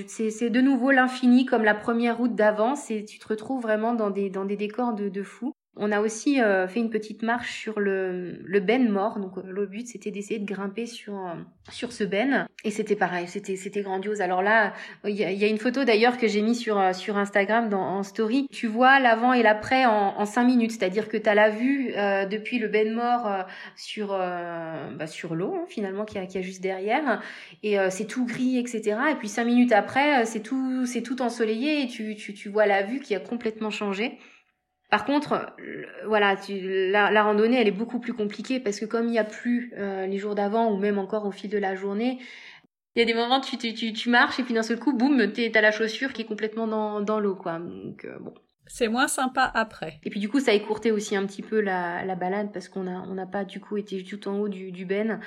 c'est 0.08 0.50
de 0.50 0.62
nouveau 0.62 0.90
l'infini 0.90 1.46
comme 1.46 1.64
la 1.64 1.76
première 1.76 2.18
route 2.18 2.34
d'avance 2.34 2.90
et 2.90 3.06
tu 3.06 3.20
te 3.20 3.28
retrouves 3.28 3.62
vraiment 3.62 3.94
dans 3.94 4.10
des, 4.10 4.32
dans 4.32 4.44
des 4.44 4.58
décors 4.58 4.94
de, 4.94 5.08
de 5.08 5.22
fou. 5.22 5.54
On 5.78 5.92
a 5.92 6.00
aussi 6.00 6.42
euh, 6.42 6.70
fait 6.70 6.80
une 6.80 6.90
petite 6.90 7.22
marche 7.22 7.60
sur 7.60 7.82
le, 7.82 8.40
le 8.46 8.60
ben 8.62 8.90
mort. 8.90 9.20
Donc 9.20 9.38
euh, 9.38 9.42
le 9.46 9.66
but 9.66 9.88
c'était 9.88 10.10
d'essayer 10.10 10.40
de 10.40 10.46
grimper 10.46 10.86
sur 10.86 11.16
euh, 11.16 11.34
sur 11.70 11.92
ce 11.92 12.06
ben 12.06 12.48
et 12.64 12.72
c'était 12.72 12.96
pareil, 12.96 13.28
c'était 13.28 13.58
c'était 13.58 13.82
grandiose. 13.82 14.22
Alors 14.22 14.42
là, 14.42 14.74
il 15.06 15.16
y 15.16 15.24
a, 15.24 15.48
une 15.48 15.58
photo 15.58 15.84
d'ailleurs 15.84 16.18
que 16.18 16.28
j'ai 16.28 16.42
mis 16.42 16.56
sur 16.56 16.96
sur 16.96 17.18
Instagram 17.18 17.68
dans 17.68 17.82
en 17.82 18.04
story. 18.04 18.48
Tu 18.52 18.68
vois 18.68 19.00
l'avant 19.00 19.34
et 19.34 19.44
l'après 19.44 19.86
en, 19.86 20.18
en 20.18 20.26
cinq 20.26 20.46
minutes, 20.46 20.72
c'est-à-dire 20.72 21.10
que 21.10 21.18
tu 21.18 21.28
as 21.28 21.36
la 21.36 21.50
vue 21.50 21.92
depuis 22.30 22.58
le 22.58 22.70
ben 22.70 22.94
mort 22.94 23.46
sur 23.76 24.10
bah, 24.10 25.08
sur 25.08 25.36
l'eau 25.36 25.56
hein, 25.56 25.66
finalement 25.68 26.06
qui 26.06 26.18
a 26.18 26.26
qui 26.26 26.38
a 26.38 26.42
juste 26.42 26.62
derrière 26.62 27.22
et 27.64 27.78
c'est 27.90 28.06
tout 28.06 28.26
gris 28.26 28.58
etc. 28.58 28.98
Et 29.12 29.16
puis 29.16 29.28
cinq 29.28 29.46
minutes 29.46 29.74
après 29.74 30.26
c'est 30.26 30.42
tout 30.42 30.86
c'est 30.86 31.02
tout 31.02 31.22
ensoleillé 31.22 31.84
et 31.84 31.88
tu 31.88 32.16
tu 32.16 32.34
tu 32.34 32.50
vois 32.50 32.66
la 32.66 32.84
vue 32.84 33.00
qui 33.00 33.14
a 33.16 33.20
complètement 33.20 33.70
changé. 33.70 34.18
Par 34.90 35.06
contre, 35.06 35.56
voilà, 36.06 36.36
la, 36.50 37.24
randonnée, 37.24 37.60
elle 37.60 37.68
est 37.68 37.72
beaucoup 37.72 38.00
plus 38.00 38.14
compliquée 38.14 38.60
parce 38.60 38.80
que 38.80 38.86
comme 38.86 39.08
il 39.08 39.12
n'y 39.12 39.20
a 39.20 39.24
plus 39.24 39.74
euh, 39.78 40.06
les 40.06 40.18
jours 40.18 40.36
d'avant 40.36 40.72
ou 40.72 40.78
même 40.78 41.00
encore 41.00 41.26
au 41.26 41.32
fil 41.32 41.50
de 41.50 41.58
la 41.58 41.76
journée, 41.76 42.20
il 42.96 43.00
y 43.00 43.02
a 43.02 43.06
des 43.06 43.14
moments 43.14 43.42
tu, 43.42 43.58
tu, 43.58 43.94
tu, 43.94 44.10
marches 44.10 44.40
et 44.40 44.44
puis 44.44 44.54
d'un 44.54 44.64
seul 44.64 44.80
coup, 44.80 44.94
boum, 44.94 45.32
t'as 45.32 45.62
la 45.62 45.72
chaussure 45.72 46.14
qui 46.14 46.22
est 46.22 46.26
complètement 46.26 46.68
dans, 46.68 47.02
dans 47.02 47.20
l'eau, 47.20 47.36
quoi. 47.36 47.60
Donc 47.60 48.06
euh, 48.06 48.18
bon. 48.20 48.34
C'est 48.68 48.88
moins 48.88 49.08
sympa 49.08 49.52
après. 49.54 50.00
Et 50.04 50.10
puis 50.10 50.20
du 50.20 50.30
coup, 50.30 50.40
ça 50.40 50.52
a 50.52 50.54
écourté 50.54 50.92
aussi 50.92 51.16
un 51.16 51.26
petit 51.26 51.42
peu 51.42 51.60
la, 51.62 52.06
la 52.06 52.16
balade 52.16 52.52
parce 52.54 52.70
qu'on 52.70 52.88
on 52.88 53.14
n'a 53.14 53.28
pas 53.28 53.44
du 53.44 53.60
coup 53.60 53.78
été 53.78 54.04
tout 54.04 54.28
en 54.28 54.40
haut 54.40 54.50
du, 54.50 54.72
du 54.72 54.86
Ben. 54.86 55.20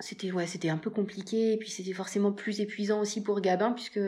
C'était 0.00 0.32
ouais, 0.32 0.46
c'était 0.46 0.70
un 0.70 0.76
peu 0.76 0.90
compliqué 0.90 1.52
et 1.52 1.56
puis 1.56 1.70
c'était 1.70 1.92
forcément 1.92 2.32
plus 2.32 2.60
épuisant 2.60 3.00
aussi 3.00 3.22
pour 3.22 3.40
Gabin 3.40 3.72
puisque 3.72 4.00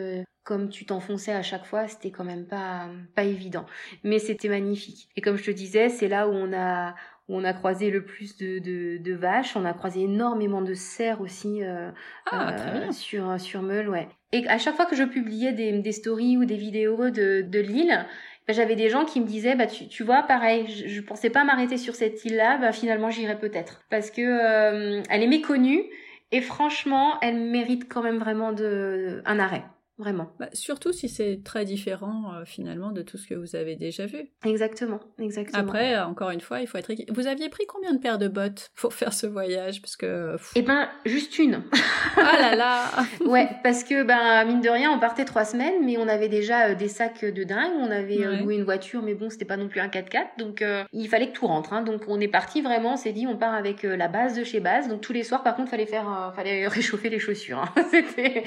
comme 0.46 0.68
tu 0.68 0.86
t'enfonçais 0.86 1.32
à 1.32 1.42
chaque 1.42 1.66
fois, 1.66 1.88
c'était 1.88 2.12
quand 2.12 2.24
même 2.24 2.46
pas 2.46 2.88
pas 3.14 3.24
évident. 3.24 3.66
Mais 4.04 4.18
c'était 4.20 4.48
magnifique. 4.48 5.08
Et 5.16 5.20
comme 5.20 5.36
je 5.36 5.44
te 5.44 5.50
disais, 5.50 5.88
c'est 5.88 6.08
là 6.08 6.28
où 6.28 6.32
on 6.32 6.52
a 6.54 6.94
où 7.28 7.36
on 7.36 7.42
a 7.42 7.52
croisé 7.52 7.90
le 7.90 8.04
plus 8.04 8.36
de, 8.36 8.60
de, 8.60 8.98
de 8.98 9.14
vaches. 9.14 9.56
On 9.56 9.64
a 9.64 9.74
croisé 9.74 10.02
énormément 10.02 10.62
de 10.62 10.74
cerfs 10.74 11.20
aussi 11.20 11.64
euh, 11.64 11.90
ah, 12.30 12.52
euh, 12.52 12.92
sur 12.92 13.40
sur 13.40 13.62
Meul, 13.62 13.88
ouais. 13.88 14.08
Et 14.32 14.46
à 14.48 14.58
chaque 14.58 14.76
fois 14.76 14.86
que 14.86 14.94
je 14.94 15.02
publiais 15.02 15.52
des, 15.52 15.72
des 15.72 15.92
stories 15.92 16.36
ou 16.36 16.44
des 16.44 16.56
vidéos 16.56 17.10
de, 17.10 17.42
de 17.42 17.58
l'île, 17.58 18.06
bah, 18.46 18.54
j'avais 18.54 18.76
des 18.76 18.88
gens 18.88 19.04
qui 19.04 19.20
me 19.20 19.26
disaient 19.26 19.56
bah 19.56 19.66
tu, 19.66 19.88
tu 19.88 20.04
vois 20.04 20.22
pareil 20.22 20.68
je, 20.68 20.86
je 20.86 21.00
pensais 21.00 21.30
pas 21.30 21.42
m'arrêter 21.42 21.76
sur 21.78 21.96
cette 21.96 22.24
île 22.24 22.36
là 22.36 22.58
bah 22.58 22.70
finalement 22.70 23.10
j'irai 23.10 23.36
peut-être 23.36 23.82
parce 23.90 24.12
que 24.12 24.20
euh, 24.20 25.02
elle 25.10 25.22
est 25.24 25.28
méconnue 25.28 25.82
et 26.30 26.40
franchement 26.40 27.18
elle 27.22 27.36
mérite 27.36 27.88
quand 27.88 28.02
même 28.02 28.18
vraiment 28.18 28.52
de 28.52 29.20
un 29.24 29.40
arrêt 29.40 29.64
vraiment. 29.98 30.30
Bah, 30.38 30.48
surtout 30.52 30.92
si 30.92 31.08
c'est 31.08 31.40
très 31.42 31.64
différent 31.64 32.34
euh, 32.34 32.44
finalement 32.44 32.92
de 32.92 33.02
tout 33.02 33.16
ce 33.16 33.26
que 33.26 33.34
vous 33.34 33.56
avez 33.56 33.76
déjà 33.76 34.06
vu. 34.06 34.30
Exactement, 34.44 35.00
exactement. 35.18 35.62
Après, 35.62 35.94
euh, 35.94 36.04
encore 36.04 36.30
une 36.30 36.40
fois, 36.40 36.60
il 36.60 36.66
faut 36.66 36.78
être. 36.78 36.92
Vous 37.12 37.26
aviez 37.26 37.48
pris 37.48 37.64
combien 37.66 37.92
de 37.94 37.98
paires 37.98 38.18
de 38.18 38.28
bottes 38.28 38.70
pour 38.76 38.92
faire 38.92 39.12
ce 39.12 39.26
voyage? 39.26 39.80
Parce 39.80 39.96
que. 39.96 40.36
Eh 40.54 40.62
ben, 40.62 40.88
juste 41.04 41.38
une. 41.38 41.62
ah 42.16 42.36
là 42.38 42.54
là. 42.54 42.84
ouais, 43.26 43.48
parce 43.62 43.84
que 43.84 44.02
ben 44.02 44.44
mine 44.44 44.60
de 44.60 44.68
rien, 44.68 44.90
on 44.90 44.98
partait 44.98 45.24
trois 45.24 45.44
semaines, 45.44 45.84
mais 45.84 45.96
on 45.96 46.08
avait 46.08 46.28
déjà 46.28 46.68
euh, 46.68 46.74
des 46.74 46.88
sacs 46.88 47.24
de 47.24 47.44
dingue. 47.44 47.72
On 47.80 47.90
avait 47.90 48.38
loué 48.40 48.56
une 48.56 48.64
voiture, 48.64 49.02
mais 49.02 49.14
bon, 49.14 49.30
c'était 49.30 49.44
pas 49.44 49.56
non 49.56 49.68
plus 49.68 49.80
un 49.80 49.88
4x4, 49.88 50.38
donc 50.38 50.64
il 50.92 51.08
fallait 51.08 51.28
que 51.28 51.36
tout 51.36 51.46
rentre. 51.46 51.72
Hein. 51.72 51.82
Donc 51.82 52.02
on 52.08 52.20
est 52.20 52.28
parti 52.28 52.60
vraiment. 52.60 52.94
On 52.94 52.96
s'est 52.96 53.12
dit, 53.12 53.26
on 53.26 53.36
part 53.36 53.54
avec 53.54 53.82
la 53.82 54.08
base 54.08 54.36
de 54.36 54.44
chez 54.44 54.60
base. 54.60 54.88
Donc 54.88 55.00
tous 55.00 55.12
les 55.12 55.22
soirs, 55.22 55.42
par 55.42 55.56
contre, 55.56 55.70
fallait 55.70 55.86
faire, 55.86 56.32
fallait 56.34 56.66
réchauffer 56.66 57.08
les 57.08 57.18
chaussures. 57.18 57.58
Hein. 57.58 57.82
c'était, 57.90 58.44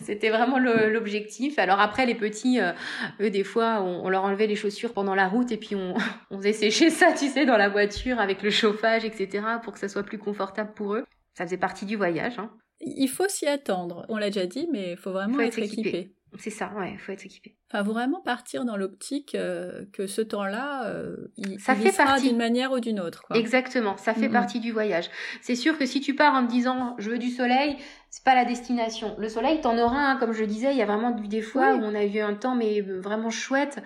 c'était 0.00 0.30
vraiment 0.30 0.58
le 0.58 0.89
l'objectif. 0.90 1.58
Alors 1.58 1.80
après, 1.80 2.06
les 2.06 2.14
petits, 2.14 2.60
euh, 2.60 2.72
eux, 3.20 3.30
des 3.30 3.44
fois, 3.44 3.82
on, 3.82 4.08
leur 4.08 4.24
enlevait 4.24 4.46
les 4.46 4.56
chaussures 4.56 4.92
pendant 4.92 5.14
la 5.14 5.28
route 5.28 5.52
et 5.52 5.56
puis 5.56 5.74
on, 5.74 5.94
on 6.30 6.38
faisait 6.38 6.52
sécher 6.52 6.90
ça, 6.90 7.12
tu 7.12 7.28
sais, 7.28 7.46
dans 7.46 7.56
la 7.56 7.68
voiture 7.68 8.20
avec 8.20 8.42
le 8.42 8.50
chauffage, 8.50 9.04
etc., 9.04 9.44
pour 9.62 9.72
que 9.72 9.78
ça 9.78 9.88
soit 9.88 10.02
plus 10.02 10.18
confortable 10.18 10.72
pour 10.74 10.94
eux. 10.94 11.04
Ça 11.34 11.44
faisait 11.44 11.56
partie 11.56 11.86
du 11.86 11.96
voyage. 11.96 12.38
Hein. 12.38 12.50
Il 12.80 13.08
faut 13.08 13.28
s'y 13.28 13.46
attendre. 13.46 14.06
On 14.08 14.16
l'a 14.16 14.26
déjà 14.26 14.46
dit, 14.46 14.68
mais 14.72 14.92
il 14.92 14.96
faut 14.96 15.12
vraiment 15.12 15.40
être, 15.40 15.58
équipé. 15.58 16.14
C'est 16.38 16.50
ça, 16.50 16.70
ouais, 16.76 16.92
il 16.92 16.98
faut 16.98 17.12
être 17.12 17.26
équipé. 17.26 17.56
Enfin, 17.72 17.82
vraiment 17.82 18.20
partir 18.20 18.64
dans 18.64 18.76
l'optique 18.76 19.34
euh, 19.34 19.84
que 19.92 20.06
ce 20.06 20.20
temps-là, 20.20 20.86
euh, 20.86 21.16
il, 21.36 21.58
ça 21.60 21.74
fait 21.74 21.96
partie 21.96 22.28
d'une 22.28 22.38
manière 22.38 22.72
ou 22.72 22.80
d'une 22.80 23.00
autre. 23.00 23.22
Quoi. 23.22 23.36
Exactement, 23.36 23.96
ça 23.96 24.14
fait 24.14 24.28
partie 24.28 24.60
du 24.60 24.70
voyage. 24.70 25.10
C'est 25.40 25.56
sûr 25.56 25.76
que 25.76 25.86
si 25.86 26.00
tu 26.00 26.14
pars 26.14 26.34
en 26.34 26.42
me 26.42 26.48
disant 26.48 26.94
je 26.98 27.10
veux 27.10 27.18
du 27.18 27.30
soleil, 27.30 27.76
c'est 28.10 28.24
pas 28.24 28.34
la 28.34 28.44
destination. 28.44 29.16
Le 29.18 29.28
soleil, 29.28 29.60
t'en 29.60 29.76
auras, 29.78 30.12
hein, 30.12 30.16
comme 30.18 30.32
je 30.32 30.44
disais, 30.44 30.72
il 30.72 30.78
y 30.78 30.82
a 30.82 30.86
vraiment 30.86 31.10
des 31.10 31.42
fois 31.42 31.74
où 31.74 31.80
on 31.82 31.94
a 31.94 32.04
eu 32.04 32.20
un 32.20 32.34
temps 32.34 32.54
mais 32.54 32.80
vraiment 32.80 33.30
chouette. 33.30 33.82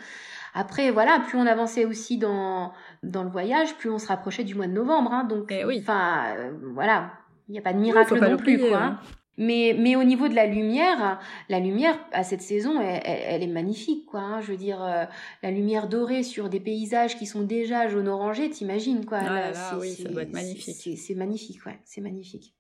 Après, 0.55 0.91
voilà, 0.91 1.21
plus 1.21 1.37
on 1.37 1.47
avançait 1.47 1.85
aussi 1.85 2.17
dans 2.17 2.73
dans 3.03 3.25
le 3.25 3.31
voyage, 3.31 3.75
plus 3.77 3.91
on 3.91 3.99
se 3.99 4.07
rapprochait 4.07 4.45
du 4.45 4.55
mois 4.55 4.67
de 4.67 4.73
novembre. 4.73 5.13
Hein, 5.13 5.25
donc, 5.25 5.49
eh 5.51 5.65
oui. 5.65 5.81
enfin, 5.83 6.37
euh, 6.37 6.53
voilà, 6.75 7.11
il 7.49 7.53
n'y 7.53 7.59
a 7.59 7.63
pas 7.63 7.73
de 7.73 7.79
miracle 7.79 8.19
non 8.19 8.37
plus, 8.37 8.59
quoi. 8.59 8.79
Hein. 8.79 9.01
Mais, 9.37 9.75
mais 9.79 9.97
au 9.97 10.05
niveau 10.05 10.29
de 10.29 10.35
la 10.35 10.47
lumière, 10.47 11.21
la 11.49 11.59
lumière 11.59 11.99
à 12.13 12.23
cette 12.23 12.43
saison, 12.43 12.81
elle, 12.81 13.03
elle, 13.05 13.43
est 13.43 13.49
magnifique, 13.49 14.07
quoi. 14.07 14.21
Hein. 14.21 14.41
Je 14.41 14.53
veux 14.53 14.57
dire, 14.57 14.83
euh, 14.83 15.05
la 15.43 15.51
lumière 15.51 15.89
dorée 15.89 16.23
sur 16.23 16.49
des 16.49 16.61
paysages 16.61 17.19
qui 17.19 17.27
sont 17.27 17.43
déjà 17.43 17.89
jaune 17.89 18.09
orangé, 18.09 18.49
t'imagines, 18.51 19.05
quoi. 19.05 19.19
Ah 19.23 19.51
là, 19.51 19.79
oui, 19.81 19.91
ça 19.91 20.09
doit 20.09 20.23
être 20.23 20.33
magnifique. 20.33 20.99
C'est 20.99 21.15
magnifique, 21.15 21.67
ouais, 21.67 21.79
c'est 21.85 22.01
magnifique. 22.01 22.55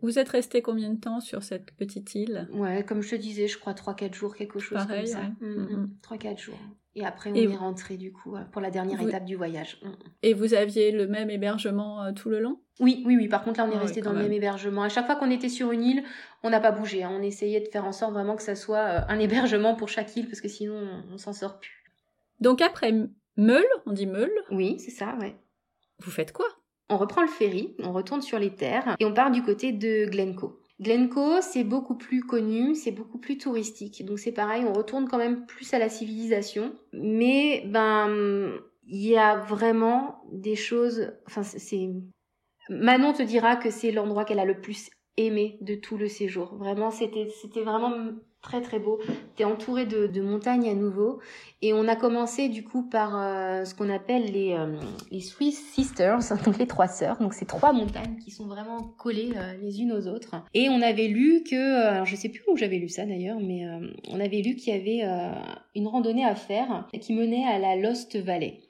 Vous 0.00 0.18
êtes 0.18 0.28
resté 0.28 0.62
combien 0.62 0.90
de 0.90 1.00
temps 1.00 1.20
sur 1.20 1.42
cette 1.42 1.72
petite 1.72 2.14
île? 2.14 2.48
Ouais, 2.52 2.84
comme 2.84 3.02
je 3.02 3.10
te 3.10 3.16
disais, 3.16 3.48
je 3.48 3.58
crois 3.58 3.72
3-4 3.72 4.14
jours, 4.14 4.36
quelque 4.36 4.58
chose 4.58 4.78
comme 4.86 5.06
ça. 5.06 5.20
Ouais. 5.20 5.26
3-4 5.40 5.40
mm, 5.40 6.32
mm. 6.32 6.38
jours. 6.38 6.58
Et 6.94 7.04
après, 7.04 7.30
on 7.30 7.34
est 7.34 7.46
rentré 7.54 7.96
du 7.96 8.12
coup 8.12 8.34
euh, 8.34 8.42
pour 8.50 8.60
la 8.60 8.70
dernière 8.70 9.00
étape 9.00 9.24
du 9.24 9.36
voyage. 9.36 9.78
Mm, 9.82 9.90
Et 10.22 10.34
vous 10.34 10.54
aviez 10.54 10.90
le 10.90 11.06
même 11.06 11.30
hébergement 11.30 12.02
euh, 12.02 12.12
tout 12.12 12.28
le 12.28 12.40
long? 12.40 12.60
Oui, 12.80 13.02
oui, 13.06 13.16
oui. 13.16 13.28
Par 13.28 13.44
contre, 13.44 13.60
là, 13.60 13.66
on 13.66 13.72
est 13.72 13.76
ah 13.76 13.80
resté 13.80 14.00
dans 14.00 14.12
le 14.12 14.18
même 14.20 14.32
hébergement. 14.32 14.82
À 14.82 14.88
chaque 14.88 15.06
fois 15.06 15.16
qu'on 15.16 15.30
était 15.30 15.48
sur 15.48 15.72
une 15.72 15.82
île, 15.82 16.04
on 16.42 16.50
n'a 16.50 16.60
pas 16.60 16.72
bougé. 16.72 17.02
Hein. 17.02 17.10
On 17.12 17.22
essayait 17.22 17.60
de 17.60 17.68
faire 17.68 17.84
en 17.84 17.92
sorte 17.92 18.12
vraiment 18.12 18.36
que 18.36 18.42
ça 18.42 18.54
soit 18.54 18.78
euh, 18.78 19.00
un 19.08 19.18
hébergement 19.18 19.74
pour 19.74 19.88
chaque 19.88 20.16
île, 20.16 20.26
parce 20.26 20.40
que 20.40 20.48
sinon, 20.48 20.74
on, 20.74 21.14
on 21.14 21.18
s'en 21.18 21.32
sort 21.32 21.58
plus. 21.58 21.84
Donc 22.40 22.60
après 22.62 22.92
Meul, 23.36 23.64
on 23.86 23.92
dit 23.92 24.06
Meul? 24.06 24.30
Oui, 24.50 24.78
c'est 24.78 24.90
ça, 24.90 25.16
ouais. 25.20 25.36
Vous 26.00 26.10
faites 26.10 26.32
quoi? 26.32 26.46
On 26.88 26.96
reprend 26.96 27.22
le 27.22 27.28
ferry, 27.28 27.74
on 27.82 27.92
retourne 27.92 28.22
sur 28.22 28.38
les 28.38 28.54
terres 28.54 28.96
et 28.98 29.04
on 29.04 29.12
part 29.12 29.30
du 29.30 29.42
côté 29.42 29.72
de 29.72 30.06
Glencoe. 30.06 30.58
Glencoe, 30.80 31.40
c'est 31.42 31.64
beaucoup 31.64 31.96
plus 31.96 32.22
connu, 32.22 32.74
c'est 32.74 32.92
beaucoup 32.92 33.18
plus 33.18 33.36
touristique. 33.36 34.04
Donc 34.04 34.18
c'est 34.18 34.32
pareil, 34.32 34.64
on 34.64 34.72
retourne 34.72 35.08
quand 35.08 35.18
même 35.18 35.44
plus 35.46 35.74
à 35.74 35.78
la 35.78 35.88
civilisation. 35.88 36.72
Mais 36.92 37.64
ben, 37.66 38.54
il 38.86 39.04
y 39.04 39.16
a 39.16 39.36
vraiment 39.36 40.22
des 40.32 40.56
choses. 40.56 41.12
Enfin, 41.26 41.42
c'est. 41.42 41.90
Manon 42.70 43.12
te 43.12 43.22
dira 43.22 43.56
que 43.56 43.70
c'est 43.70 43.90
l'endroit 43.90 44.24
qu'elle 44.24 44.38
a 44.38 44.44
le 44.44 44.60
plus 44.60 44.90
aimé 45.16 45.58
de 45.62 45.74
tout 45.74 45.96
le 45.96 46.06
séjour. 46.06 46.54
Vraiment, 46.56 46.90
c'était, 46.90 47.28
c'était 47.42 47.62
vraiment 47.62 47.92
très 48.42 48.60
très 48.60 48.78
beau. 48.78 48.98
Tu 49.36 49.42
es 49.42 49.44
entouré 49.44 49.86
de, 49.86 50.20
montagnes 50.20 50.68
à 50.68 50.74
nouveau. 50.74 51.20
Et 51.60 51.72
on 51.72 51.88
a 51.88 51.96
commencé 51.96 52.48
du 52.48 52.62
coup 52.62 52.82
par 52.82 53.18
euh, 53.18 53.64
ce 53.64 53.74
qu'on 53.74 53.90
appelle 53.90 54.32
les, 54.32 54.52
euh, 54.52 54.78
les 55.10 55.20
Swiss 55.20 55.58
Sisters, 55.72 56.20
donc 56.44 56.58
les 56.58 56.66
trois 56.66 56.88
sœurs. 56.88 57.18
Donc 57.18 57.34
c'est 57.34 57.46
trois 57.46 57.72
montagnes 57.72 58.16
qui 58.18 58.30
sont 58.30 58.46
vraiment 58.46 58.78
collées 58.96 59.32
euh, 59.36 59.54
les 59.60 59.80
unes 59.80 59.92
aux 59.92 60.06
autres. 60.06 60.36
Et 60.54 60.68
on 60.68 60.80
avait 60.82 61.08
lu 61.08 61.42
que, 61.48 61.86
alors 61.86 62.06
je 62.06 62.16
sais 62.16 62.28
plus 62.28 62.42
où 62.48 62.56
j'avais 62.56 62.78
lu 62.78 62.88
ça 62.88 63.04
d'ailleurs, 63.06 63.38
mais 63.40 63.64
on 64.10 64.20
avait 64.20 64.40
lu 64.40 64.54
qu'il 64.54 64.72
y 64.72 64.76
avait 64.76 65.32
une 65.74 65.86
randonnée 65.86 66.24
à 66.24 66.34
faire 66.34 66.88
qui 67.00 67.12
menait 67.12 67.44
à 67.44 67.58
la 67.58 67.76
Lost 67.76 68.16
Valley. 68.16 68.60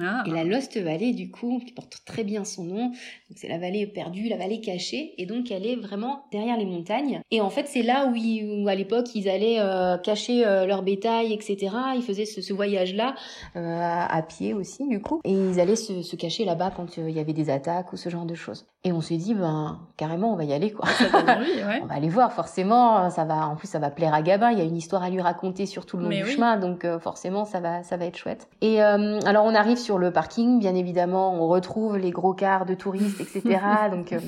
Ah. 0.00 0.22
Et 0.26 0.30
la 0.30 0.44
Lost 0.44 0.78
Valley, 0.78 1.12
du 1.12 1.30
coup, 1.30 1.60
qui 1.64 1.72
porte 1.72 2.02
très 2.04 2.22
bien 2.22 2.44
son 2.44 2.64
nom, 2.64 2.92
c'est 3.34 3.48
la 3.48 3.58
vallée 3.58 3.86
perdue, 3.86 4.28
la 4.28 4.36
vallée 4.36 4.60
cachée, 4.60 5.14
et 5.18 5.26
donc 5.26 5.50
elle 5.50 5.66
est 5.66 5.76
vraiment 5.76 6.24
derrière 6.30 6.56
les 6.56 6.66
montagnes. 6.66 7.20
Et 7.30 7.40
en 7.40 7.50
fait, 7.50 7.66
c'est 7.66 7.82
là 7.82 8.06
où, 8.06 8.68
à 8.68 8.74
l'époque, 8.74 9.14
ils 9.14 9.28
allaient 9.28 9.58
euh, 9.58 9.96
cacher 9.98 10.46
euh, 10.46 10.66
leur 10.66 10.82
bétail, 10.82 11.32
etc. 11.32 11.74
Ils 11.96 12.02
faisaient 12.02 12.26
ce, 12.26 12.52
voyage-là, 12.52 13.14
euh, 13.56 13.80
à, 13.80 14.22
pied 14.22 14.54
aussi, 14.54 14.86
du 14.88 15.00
coup, 15.00 15.20
et 15.24 15.32
ils 15.32 15.60
allaient 15.60 15.76
se, 15.76 16.16
cacher 16.16 16.44
là-bas 16.44 16.72
quand 16.76 16.96
il 16.96 17.10
y 17.10 17.20
avait 17.20 17.32
des 17.32 17.50
attaques 17.50 17.92
ou 17.92 17.96
ce 17.96 18.08
genre 18.08 18.24
de 18.24 18.34
choses. 18.34 18.66
Et 18.84 18.92
on 18.92 19.00
s'est 19.00 19.16
dit, 19.16 19.34
ben, 19.34 19.80
carrément, 19.96 20.32
on 20.32 20.36
va 20.36 20.44
y 20.44 20.52
aller, 20.52 20.70
quoi. 20.70 20.88
on 21.82 21.86
va 21.86 21.94
aller 21.94 22.08
voir, 22.08 22.32
forcément, 22.32 23.10
ça 23.10 23.24
va, 23.24 23.48
en 23.48 23.56
plus, 23.56 23.68
ça 23.68 23.78
va 23.78 23.90
plaire 23.90 24.14
à 24.14 24.22
Gabin, 24.22 24.52
il 24.52 24.58
y 24.58 24.60
a 24.60 24.64
une 24.64 24.76
histoire 24.76 25.02
à 25.02 25.10
lui 25.10 25.20
raconter 25.20 25.66
sur 25.66 25.86
tout 25.86 25.96
le 25.96 26.04
long 26.04 26.10
du 26.10 26.26
chemin, 26.26 26.56
donc 26.56 26.86
forcément, 27.00 27.44
ça 27.44 27.60
va, 27.60 27.82
ça 27.82 27.96
va 27.96 28.04
être 28.04 28.16
chouette. 28.16 28.48
Et 28.60 28.80
alors, 28.80 29.44
on 29.44 29.54
arrive 29.54 29.77
sur 29.78 29.98
le 29.98 30.12
parking, 30.12 30.58
bien 30.58 30.74
évidemment, 30.74 31.34
on 31.34 31.48
retrouve 31.48 31.96
les 31.96 32.10
gros 32.10 32.34
cars 32.34 32.66
de 32.66 32.74
touristes, 32.74 33.20
etc. 33.20 33.60
Donc, 33.90 34.12
euh, 34.12 34.20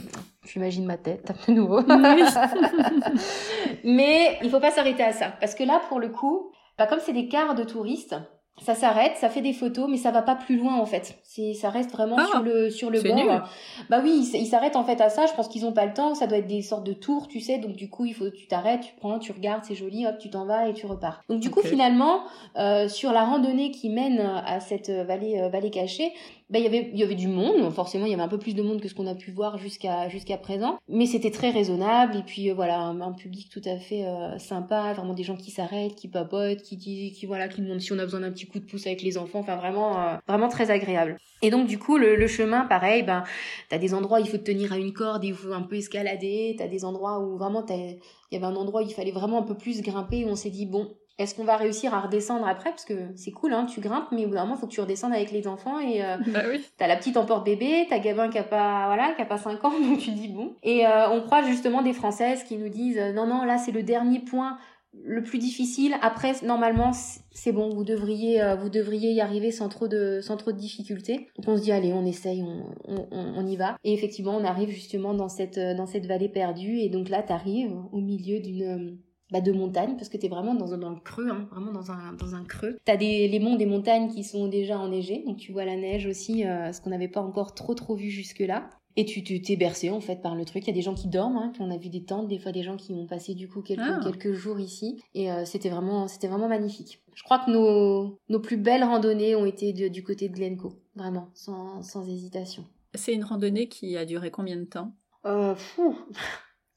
j'imagine 0.47 0.87
ma 0.87 0.97
tête 0.97 1.33
de 1.49 1.53
nouveau. 1.53 1.83
Mais 3.85 4.39
il 4.43 4.51
faut 4.51 4.61
pas 4.61 4.71
s'arrêter 4.71 5.03
à 5.03 5.13
ça, 5.13 5.33
parce 5.41 5.55
que 5.55 5.65
là, 5.65 5.81
pour 5.89 6.01
le 6.01 6.09
coup, 6.09 6.51
bah, 6.79 6.87
comme 6.87 7.01
c'est 7.01 7.13
des 7.13 7.29
cars 7.29 7.55
de 7.55 7.65
touristes, 7.65 8.17
ça 8.63 8.75
s'arrête, 8.75 9.17
ça 9.17 9.29
fait 9.29 9.41
des 9.41 9.53
photos, 9.53 9.89
mais 9.89 9.97
ça 9.97 10.11
va 10.11 10.23
pas 10.23 10.35
plus 10.35 10.57
loin 10.57 10.77
en 10.77 10.87
fait. 10.87 11.19
C'est, 11.25 11.55
ça 11.55 11.71
reste 11.71 11.91
vraiment 11.93 12.17
ah, 12.19 12.27
sur 12.27 12.43
le 12.43 12.71
sur 12.71 12.91
le 12.91 13.01
bord. 13.01 13.49
Bah 13.89 14.01
oui, 14.03 14.31
ils 14.35 14.47
s'arrêtent 14.47 14.77
en 14.77 14.85
fait 14.85 15.01
à 15.01 15.09
ça. 15.09 15.27
Je 15.27 15.33
pense 15.33 15.49
qu'ils 15.49 15.65
ont 15.65 15.73
pas 15.73 15.87
le 15.87 15.95
temps. 15.95 16.15
Ça 16.15 16.27
doit 16.27 16.39
être 16.39 16.47
des 16.47 16.63
sortes 16.63 16.85
de 16.85 16.93
tours, 16.93 17.29
tu 17.29 17.41
sais. 17.41 17.59
Donc 17.59 17.73
du 17.73 17.89
coup, 17.89 18.05
il 18.05 18.15
faut 18.15 18.29
tu 18.31 18.47
t'arrêtes, 18.47 18.83
tu 18.83 18.93
prends, 18.97 19.19
tu 19.19 19.33
regardes, 19.33 19.65
c'est 19.65 19.75
joli, 19.75 20.07
hop, 20.07 20.19
tu 20.19 20.31
t'en 20.31 20.45
vas 20.45 20.69
et 20.69 20.75
tu 20.75 20.87
repars. 20.87 21.23
Donc 21.29 21.41
du 21.41 21.51
coup, 21.51 21.63
finalement, 21.63 22.23
euh, 22.57 22.89
sur 22.89 23.13
la 23.13 23.25
randonnée 23.25 23.71
qui 23.71 23.89
mène 23.89 24.21
à 24.21 24.61
cette 24.61 24.91
vallée 24.91 25.41
euh, 25.41 25.49
vallée 25.49 25.71
cachée, 25.71 26.13
bah, 26.51 26.59
il 26.59 26.65
y 26.65 26.67
avait 26.67 26.91
il 26.93 26.99
y 26.99 27.05
avait 27.05 27.15
du 27.15 27.29
monde 27.29 27.73
forcément 27.73 28.07
il 28.07 28.11
y 28.11 28.15
avait 28.15 28.23
un 28.23 28.29
peu 28.29 28.39
plus 28.39 28.55
de 28.55 28.63
monde 28.63 28.81
que 28.81 28.89
ce 28.89 28.95
qu'on 28.95 29.07
a 29.07 29.15
pu 29.15 29.31
voir 29.31 29.57
jusqu'à 29.59 30.09
jusqu'à 30.09 30.37
présent. 30.37 30.79
Mais 30.89 31.07
c'était 31.07 31.31
très 31.31 31.51
raisonnable 31.51 32.17
et 32.17 32.23
puis 32.23 32.51
euh, 32.51 32.55
voilà 32.55 32.81
un, 32.81 33.13
public 33.13 33.49
tout 33.51 33.63
à 33.65 33.77
fait 33.77 34.05
euh, 34.05 34.37
sympa 34.39 34.93
vraiment 34.93 35.15
des 35.15 35.23
gens 35.23 35.37
qui 35.37 35.51
s'arrêtent 35.51 35.95
qui 35.95 36.09
papotent 36.09 36.63
qui 36.63 36.77
disent 36.77 37.17
qui 37.17 37.27
voilà 37.27 37.49
qui 37.49 37.61
demandent 37.61 37.81
si 37.81 37.93
on 37.93 37.99
a 37.99 38.05
besoin 38.05 38.21
d'un 38.21 38.33
petit 38.33 38.47
coup 38.47 38.59
de 38.59 38.65
pouce 38.65 38.87
avec 38.87 39.03
les 39.03 39.17
enfants. 39.17 39.41
Enfin 39.41 39.57
vraiment 39.57 40.01
euh, 40.01 40.17
vraiment 40.27 40.49
très 40.49 40.71
agréable. 40.71 41.19
Et 41.43 41.51
donc 41.51 41.69
du 41.69 41.79
coup 41.79 41.99
le, 41.99 42.17
le 42.17 42.27
chemin 42.27 42.65
pareil 42.65 43.05
ben 43.05 43.23
t'as 43.69 43.79
des 43.79 43.95
endroits 43.95 44.19
où 44.19 44.25
il 44.25 44.29
faut 44.29 44.39
te 44.39 44.43
tenir 44.43 44.73
à 44.73 44.77
une 44.77 44.93
corde 44.93 45.25
il 45.25 45.35
faut 45.35 45.53
un 45.53 45.63
peu 45.63 45.77
escalader. 45.77 46.57
T'as 46.59 46.69
des 46.69 46.85
endroits 46.85 47.21
où 47.21 47.37
vraiment 47.37 47.65
il 47.69 47.99
y 48.33 48.37
avait 48.37 48.47
un 48.47 48.57
endroit 48.57 48.83
où 48.83 48.87
il 48.87 48.93
fallait 48.93 49.13
vraiment 49.13 49.39
un 49.39 49.43
peu 49.43 49.57
plus 49.57 49.83
grimper 49.83 50.25
où 50.25 50.29
on 50.29 50.37
s'est 50.37 50.51
dit 50.51 50.67
bon 50.67 50.89
est-ce 51.21 51.35
qu'on 51.35 51.45
va 51.45 51.57
réussir 51.57 51.93
à 51.93 52.01
redescendre 52.01 52.49
après? 52.49 52.71
Parce 52.71 52.87
que 52.87 52.95
c'est 53.15 53.31
cool, 53.31 53.53
hein, 53.53 53.67
tu 53.67 53.81
grimpes, 53.81 54.09
mais 54.11 54.25
au 54.25 54.29
bout 54.29 54.35
d'un 54.35 54.45
moment, 54.45 54.55
il 54.57 54.61
faut 54.61 54.67
que 54.67 54.73
tu 54.73 54.81
redescendes 54.81 55.13
avec 55.13 55.31
les 55.33 55.47
enfants. 55.47 55.79
Et 55.79 56.03
euh, 56.03 56.17
bah 56.29 56.41
oui. 56.49 56.65
t'as 56.79 56.87
la 56.87 56.97
petite 56.97 57.19
en 57.19 57.27
porte-bébé, 57.27 57.87
t'as 57.91 57.99
Gabin 57.99 58.31
qui 58.31 58.39
a 58.39 58.43
pas, 58.43 58.87
voilà, 58.87 59.13
qui 59.13 59.21
a 59.21 59.27
pas 59.27 59.37
5 59.37 59.63
ans, 59.65 59.73
donc 59.83 59.99
tu 59.99 60.13
dis 60.13 60.29
bon. 60.29 60.55
Et 60.63 60.87
euh, 60.87 61.11
on 61.11 61.21
croise 61.21 61.47
justement 61.47 61.83
des 61.83 61.93
Françaises 61.93 62.43
qui 62.45 62.57
nous 62.57 62.71
disent 62.71 62.99
euh, 62.99 63.13
non, 63.13 63.27
non, 63.27 63.45
là 63.45 63.59
c'est 63.59 63.73
le 63.73 63.83
dernier 63.83 64.21
point 64.21 64.57
le 65.05 65.23
plus 65.23 65.39
difficile. 65.39 65.95
Après, 66.03 66.33
normalement, 66.43 66.91
c'est 67.31 67.53
bon, 67.53 67.69
vous 67.69 67.85
devriez, 67.85 68.43
euh, 68.43 68.57
vous 68.57 68.71
devriez 68.71 69.13
y 69.13 69.21
arriver 69.21 69.53
sans 69.53 69.69
trop 69.69 69.89
de, 69.89 70.21
sans 70.21 70.37
trop 70.37 70.53
de 70.53 70.57
difficultés. 70.57 71.29
Donc 71.37 71.47
on 71.49 71.57
se 71.57 71.63
dit 71.63 71.71
allez, 71.71 71.93
on 71.93 72.05
essaye, 72.05 72.43
on, 72.43 72.65
on, 72.89 73.07
on 73.13 73.47
y 73.47 73.57
va. 73.57 73.77
Et 73.85 73.93
effectivement, 73.93 74.37
on 74.37 74.45
arrive 74.45 74.71
justement 74.71 75.15
dans 75.15 75.29
cette, 75.29 75.61
dans 75.61 75.87
cette 75.87 76.07
vallée 76.07 76.29
perdue. 76.29 76.79
Et 76.79 76.89
donc 76.89 77.09
là, 77.09 77.23
t'arrives 77.23 77.77
au 77.93 78.01
milieu 78.01 78.41
d'une 78.41 78.99
bah, 79.33 79.41
de 79.41 79.53
montagne 79.53 79.97
parce 79.97 80.09
que 80.09 80.17
tu 80.17 80.27
es 80.27 80.29
vraiment 80.29 80.55
dans, 80.55 80.77
dans 80.77 80.91
le 80.91 81.01
creux, 81.01 81.31
hein, 81.31 81.49
vraiment 81.51 81.73
dans 81.73 81.91
un, 81.91 82.13
dans 82.15 82.35
un 82.35 82.45
creux. 82.45 82.79
Tu 82.85 82.93
as 82.93 82.97
des, 82.97 83.29
les 83.29 83.41
monts 83.41 83.57
des 83.57 83.67
montagnes 83.67 84.09
qui 84.09 84.25
sont 84.25 84.49
déjà 84.49 84.79
enneigés, 84.79 85.23
donc 85.27 85.37
tu 85.37 85.53
vois 85.53 85.65
la 85.65 85.77
neige 85.77 86.07
aussi, 86.07 86.47
euh, 86.47 86.73
ce 86.73 86.81
qu'on 86.81 86.91
n'avait 86.91 87.09
pas 87.09 87.21
encore 87.21 87.55
trop 87.55 87.75
trop 87.75 87.95
vu 87.95 88.11
jusque-là. 88.11 88.71
Et 88.97 89.05
tu 89.05 89.23
t'es 89.23 89.57
bercé 89.57 89.89
en 89.89 90.01
fait 90.01 90.21
par 90.21 90.35
le 90.35 90.45
truc. 90.45 90.65
Il 90.65 90.67
y 90.67 90.73
a 90.73 90.75
des 90.75 90.83
gens 90.83 90.95
qui 90.95 91.07
dorment, 91.07 91.37
hein, 91.37 91.53
on 91.61 91.71
a 91.71 91.77
vu 91.77 91.89
des 91.89 92.03
tentes, 92.03 92.27
des 92.27 92.39
fois 92.39 92.51
des 92.51 92.65
gens 92.65 92.77
qui 92.77 92.93
ont 92.93 93.07
passé 93.07 93.35
du 93.35 93.49
coup 93.49 93.63
quelques, 93.63 93.81
ah. 93.83 94.01
quelques 94.03 94.33
jours 94.33 94.59
ici. 94.59 95.01
Et 95.15 95.31
euh, 95.31 95.45
c'était 95.45 95.69
vraiment, 95.69 96.09
c'était 96.09 96.27
vraiment 96.27 96.49
magnifique. 96.49 97.01
Je 97.15 97.23
crois 97.23 97.39
que 97.39 97.51
nos, 97.51 98.19
nos 98.29 98.41
plus 98.41 98.57
belles 98.57 98.83
randonnées 98.83 99.37
ont 99.37 99.47
été 99.47 99.73
du 99.73 100.03
côté 100.03 100.29
de 100.29 100.35
Glencoe, 100.35 100.75
vraiment, 100.97 101.29
sans, 101.35 101.83
sans 101.83 102.07
hésitation. 102.09 102.65
C'est 102.95 103.15
une 103.15 103.25
randonnée 103.25 103.69
qui 103.69 103.97
a 103.97 104.05
duré 104.05 104.33
combien 104.33 104.57
de 104.57 104.65
temps? 104.65 104.93
Euh, 105.25 105.55
fou 105.55 105.97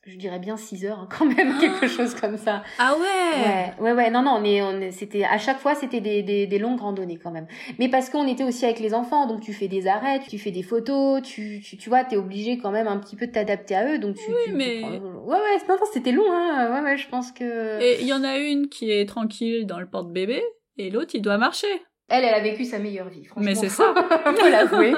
je 0.05 0.17
dirais 0.17 0.39
bien 0.39 0.57
6 0.57 0.85
heures 0.85 0.99
hein, 0.99 1.07
quand 1.09 1.25
même, 1.25 1.57
quelque 1.61 1.87
chose 1.87 2.13
comme 2.13 2.37
ça. 2.37 2.63
Ah 2.77 2.95
ouais 2.95 3.43
Ouais, 3.43 3.73
ouais, 3.79 3.91
ouais 3.93 4.11
non, 4.11 4.21
non, 4.21 4.39
mais 4.39 4.61
on, 4.61 4.91
c'était, 4.91 5.23
à 5.23 5.37
chaque 5.37 5.59
fois, 5.59 5.75
c'était 5.75 6.01
des, 6.01 6.23
des, 6.23 6.45
des, 6.45 6.59
longues 6.59 6.79
randonnées 6.79 7.17
quand 7.17 7.31
même. 7.31 7.47
Mais 7.79 7.89
parce 7.89 8.09
qu'on 8.09 8.27
était 8.27 8.43
aussi 8.43 8.65
avec 8.65 8.79
les 8.79 8.93
enfants, 8.93 9.27
donc 9.27 9.41
tu 9.41 9.53
fais 9.53 9.67
des 9.67 9.87
arrêts, 9.87 10.19
tu 10.27 10.37
fais 10.37 10.51
des 10.51 10.63
photos, 10.63 11.21
tu, 11.21 11.61
tu, 11.63 11.77
tu 11.77 11.89
vois, 11.89 12.03
t'es 12.03 12.17
obligé 12.17 12.57
quand 12.57 12.71
même 12.71 12.87
un 12.87 12.97
petit 12.97 13.15
peu 13.15 13.27
de 13.27 13.31
t'adapter 13.31 13.75
à 13.75 13.93
eux, 13.93 13.97
donc 13.97 14.15
tu... 14.15 14.29
Oui, 14.29 14.53
mais... 14.53 14.83
ouais, 14.83 14.99
ouais, 14.99 15.57
non, 15.69 15.75
non, 15.75 15.87
c'était 15.91 16.11
long, 16.11 16.31
hein, 16.31 16.71
ouais, 16.73 16.81
ouais, 16.81 16.97
je 16.97 17.07
pense 17.07 17.31
que... 17.31 17.81
Et 17.81 18.01
il 18.01 18.07
y 18.07 18.13
en 18.13 18.23
a 18.23 18.37
une 18.37 18.67
qui 18.67 18.91
est 18.91 19.07
tranquille 19.07 19.65
dans 19.65 19.79
le 19.79 19.87
porte-bébé, 19.87 20.43
et 20.77 20.89
l'autre, 20.89 21.11
il 21.13 21.21
doit 21.21 21.37
marcher. 21.37 21.67
Elle, 22.09 22.25
elle 22.25 22.33
a 22.33 22.41
vécu 22.41 22.65
sa 22.65 22.79
meilleure 22.79 23.07
vie, 23.07 23.23
franchement. 23.23 23.45
Mais 23.45 23.55
c'est 23.55 23.69
ça. 23.69 23.93
Faut 24.25 24.49
l'avouer. 24.49 24.93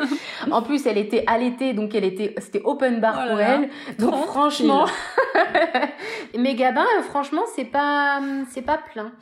En 0.50 0.62
plus, 0.64 0.86
elle 0.86 0.98
était 0.98 1.24
allaitée, 1.28 1.74
donc 1.74 1.94
elle 1.94 2.04
était, 2.04 2.34
c'était 2.40 2.62
open 2.64 3.00
bar 3.00 3.20
oh 3.24 3.30
pour 3.30 3.40
elle. 3.40 3.70
Donc 4.00 4.26
franchement. 4.26 4.86
Mais 6.38 6.56
Gabin, 6.56 6.86
franchement, 7.04 7.44
c'est 7.56 7.66
pas, 7.66 8.20
c'est 8.50 8.64
pas 8.64 8.78
plein. 8.78 9.14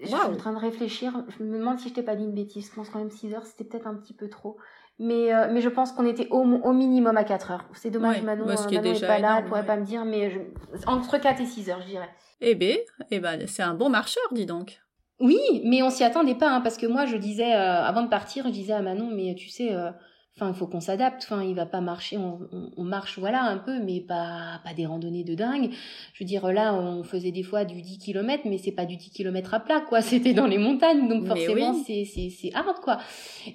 Je 0.00 0.06
suis 0.06 0.14
en 0.14 0.36
train 0.36 0.52
de 0.52 0.58
réfléchir. 0.58 1.12
Je 1.36 1.44
me 1.44 1.58
demande 1.58 1.78
si 1.80 1.88
je 1.88 1.94
t'ai 1.94 2.02
pas 2.02 2.14
dit 2.14 2.24
une 2.24 2.34
bêtise. 2.34 2.68
Je 2.70 2.74
pense 2.74 2.88
quand 2.90 3.00
même 3.00 3.10
6 3.10 3.34
heures, 3.34 3.44
c'était 3.44 3.64
peut-être 3.64 3.86
un 3.86 3.94
petit 3.94 4.14
peu 4.14 4.28
trop. 4.28 4.56
Mais, 4.98 5.34
euh, 5.34 5.48
mais 5.50 5.60
je 5.60 5.68
pense 5.68 5.90
qu'on 5.90 6.06
était 6.06 6.28
au, 6.30 6.42
au, 6.42 6.72
minimum 6.72 7.16
à 7.16 7.24
4 7.24 7.50
heures. 7.50 7.64
C'est 7.74 7.90
dommage, 7.90 8.18
ouais, 8.18 8.22
Manon, 8.22 8.46
n'est 8.46 8.52
euh, 8.52 9.06
pas 9.06 9.18
là, 9.18 9.38
elle 9.38 9.46
pourrait 9.46 9.66
pas 9.66 9.76
me 9.76 9.84
dire, 9.84 10.04
mais 10.04 10.30
je... 10.30 10.38
entre 10.86 11.18
4 11.18 11.40
et 11.40 11.46
6 11.46 11.70
heures, 11.70 11.80
je 11.82 11.88
dirais. 11.88 12.10
Eh 12.40 12.54
ben, 12.54 12.78
eh 13.10 13.18
ben, 13.18 13.46
c'est 13.46 13.62
un 13.62 13.74
bon 13.74 13.88
marcheur, 13.88 14.22
dis 14.32 14.46
donc. 14.46 14.81
Oui, 15.22 15.38
mais 15.64 15.84
on 15.84 15.90
s'y 15.90 16.02
attendait 16.02 16.34
pas, 16.34 16.50
hein, 16.50 16.60
parce 16.60 16.76
que 16.76 16.86
moi, 16.86 17.06
je 17.06 17.16
disais, 17.16 17.54
euh, 17.54 17.84
avant 17.84 18.02
de 18.02 18.08
partir, 18.08 18.44
je 18.46 18.50
disais 18.50 18.72
à 18.72 18.82
Manon, 18.82 19.08
mais 19.14 19.36
tu 19.36 19.48
sais, 19.48 19.72
euh, 19.72 19.92
enfin, 20.36 20.48
il 20.48 20.54
faut 20.54 20.66
qu'on 20.66 20.80
s'adapte, 20.80 21.22
enfin, 21.22 21.44
il 21.44 21.54
va 21.54 21.64
pas 21.64 21.80
marcher, 21.80 22.18
on, 22.18 22.40
on, 22.76 22.82
marche, 22.82 23.20
voilà, 23.20 23.44
un 23.44 23.58
peu, 23.58 23.78
mais 23.78 24.00
pas, 24.00 24.60
pas 24.64 24.74
des 24.74 24.84
randonnées 24.84 25.22
de 25.22 25.36
dingue. 25.36 25.70
Je 26.12 26.24
veux 26.24 26.26
dire, 26.26 26.50
là, 26.50 26.74
on 26.74 27.04
faisait 27.04 27.30
des 27.30 27.44
fois 27.44 27.64
du 27.64 27.82
10 27.82 27.98
km, 27.98 28.42
mais 28.46 28.58
c'est 28.58 28.72
pas 28.72 28.84
du 28.84 28.96
10 28.96 29.10
km 29.10 29.54
à 29.54 29.60
plat, 29.60 29.80
quoi, 29.88 30.00
c'était 30.02 30.32
dans 30.32 30.48
les 30.48 30.58
montagnes, 30.58 31.06
donc 31.06 31.24
forcément, 31.24 31.72
c'est, 31.72 32.04
c'est, 32.04 32.28
c'est 32.28 32.52
hard, 32.52 32.80
quoi. 32.82 32.98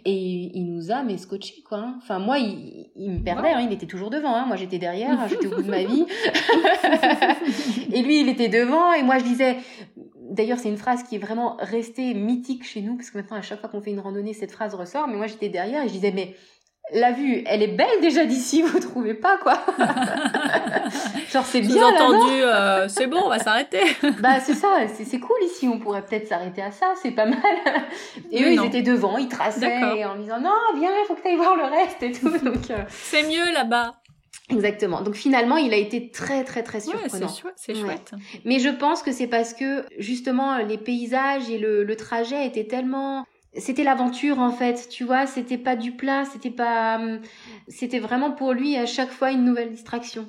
Et 0.06 0.52
il 0.54 0.74
nous 0.74 0.90
a, 0.90 1.04
mais 1.04 1.18
scotché, 1.18 1.64
quoi. 1.68 1.80
Hein. 1.80 1.96
Enfin, 2.02 2.20
moi, 2.20 2.40
il, 2.40 2.86
il 2.96 3.12
me 3.12 3.20
perdait, 3.20 3.52
hein, 3.52 3.60
il 3.60 3.74
était 3.74 3.88
toujours 3.88 4.10
devant, 4.10 4.34
hein. 4.34 4.46
moi 4.46 4.56
j'étais 4.56 4.80
derrière, 4.80 5.28
j'étais 5.28 5.48
au 5.48 5.56
bout 5.58 5.64
de 5.64 5.70
ma 5.70 5.84
vie. 5.84 6.06
et 7.94 8.02
lui, 8.04 8.22
il 8.22 8.30
était 8.30 8.48
devant, 8.48 8.94
et 8.94 9.04
moi, 9.04 9.18
je 9.20 9.26
disais, 9.26 9.58
D'ailleurs, 10.38 10.60
c'est 10.60 10.70
une 10.70 10.78
phrase 10.78 11.02
qui 11.02 11.16
est 11.16 11.20
vraiment 11.20 11.58
restée 11.60 12.14
mythique 12.14 12.64
chez 12.64 12.82
nous, 12.82 12.96
parce 12.96 13.10
que 13.10 13.18
maintenant, 13.18 13.38
à 13.38 13.42
chaque 13.42 13.60
fois 13.60 13.70
qu'on 13.70 13.82
fait 13.82 13.90
une 13.90 14.00
randonnée, 14.00 14.34
cette 14.34 14.52
phrase 14.52 14.76
ressort. 14.76 15.08
Mais 15.08 15.16
moi, 15.16 15.26
j'étais 15.26 15.50
derrière 15.50 15.84
et 15.84 15.88
je 15.88 15.94
disais, 15.94 16.12
mais 16.14 16.36
la 16.94 17.12
vue, 17.12 17.44
elle 17.48 17.64
est 17.64 17.76
belle 17.76 18.00
déjà 18.02 18.24
d'ici, 18.24 18.62
vous 18.66 18.80
trouvez 18.80 19.16
pas, 19.16 19.40
quoi? 19.40 19.60
Genre, 21.32 21.44
c'est 21.44 21.62
bien, 21.62 21.88
entendu, 21.88 22.34
euh, 22.34 22.88
c'est 22.88 23.08
bon, 23.08 23.20
on 23.26 23.30
va 23.30 23.40
s'arrêter. 23.40 23.82
bah, 24.20 24.40
c'est 24.40 24.54
ça, 24.54 24.70
c'est 24.94 25.20
cool 25.20 25.38
ici, 25.44 25.68
on 25.68 25.80
pourrait 25.80 26.06
peut-être 26.06 26.28
s'arrêter 26.28 26.62
à 26.62 26.72
ça, 26.72 26.94
c'est 27.02 27.12
pas 27.12 27.26
mal. 27.26 27.42
Et 28.32 28.44
eux, 28.44 28.54
ils 28.54 28.64
étaient 28.64 28.84
devant, 28.84 29.18
ils 29.18 29.28
traçaient 29.28 30.06
en 30.06 30.18
disant, 30.18 30.40
non, 30.40 30.54
viens, 30.78 30.92
il 30.92 31.06
faut 31.08 31.16
que 31.16 31.22
tu 31.22 31.28
ailles 31.30 31.36
voir 31.36 31.56
le 31.56 31.64
reste 31.64 32.04
et 32.04 32.12
tout. 32.12 32.30
Donc, 32.30 32.70
euh, 32.70 32.78
C'est 32.90 33.24
mieux 33.24 33.52
là-bas. 33.54 33.96
Exactement. 34.50 35.02
Donc 35.02 35.16
finalement, 35.16 35.58
il 35.58 35.74
a 35.74 35.78
été 35.78 36.10
très 36.10 36.44
très 36.44 36.64
très 36.64 36.80
surprenant. 36.80 37.28
Ouais, 37.28 37.52
c'est 37.56 37.76
chouette. 37.76 38.12
Mais 38.46 38.60
je 38.60 38.70
pense 38.70 39.04
que 39.04 39.12
c'est 39.12 39.28
parce 39.28 39.54
que 39.54 39.84
justement 39.98 40.58
les 40.60 40.78
paysages 40.78 41.50
et 41.50 41.58
le, 41.58 41.84
le 41.84 41.96
trajet 41.96 42.46
étaient 42.46 42.68
tellement 42.68 43.26
c'était 43.58 43.84
l'aventure 43.84 44.40
en 44.40 44.52
fait, 44.52 44.88
tu 44.90 45.04
vois, 45.04 45.26
c'était 45.26 45.58
pas 45.58 45.76
du 45.76 45.94
plat, 45.94 46.24
c'était 46.26 46.52
pas 46.52 47.00
c'était 47.68 48.00
vraiment 48.00 48.32
pour 48.32 48.54
lui 48.54 48.78
à 48.78 48.86
chaque 48.86 49.12
fois 49.12 49.32
une 49.32 49.44
nouvelle 49.44 49.72
distraction. 49.72 50.28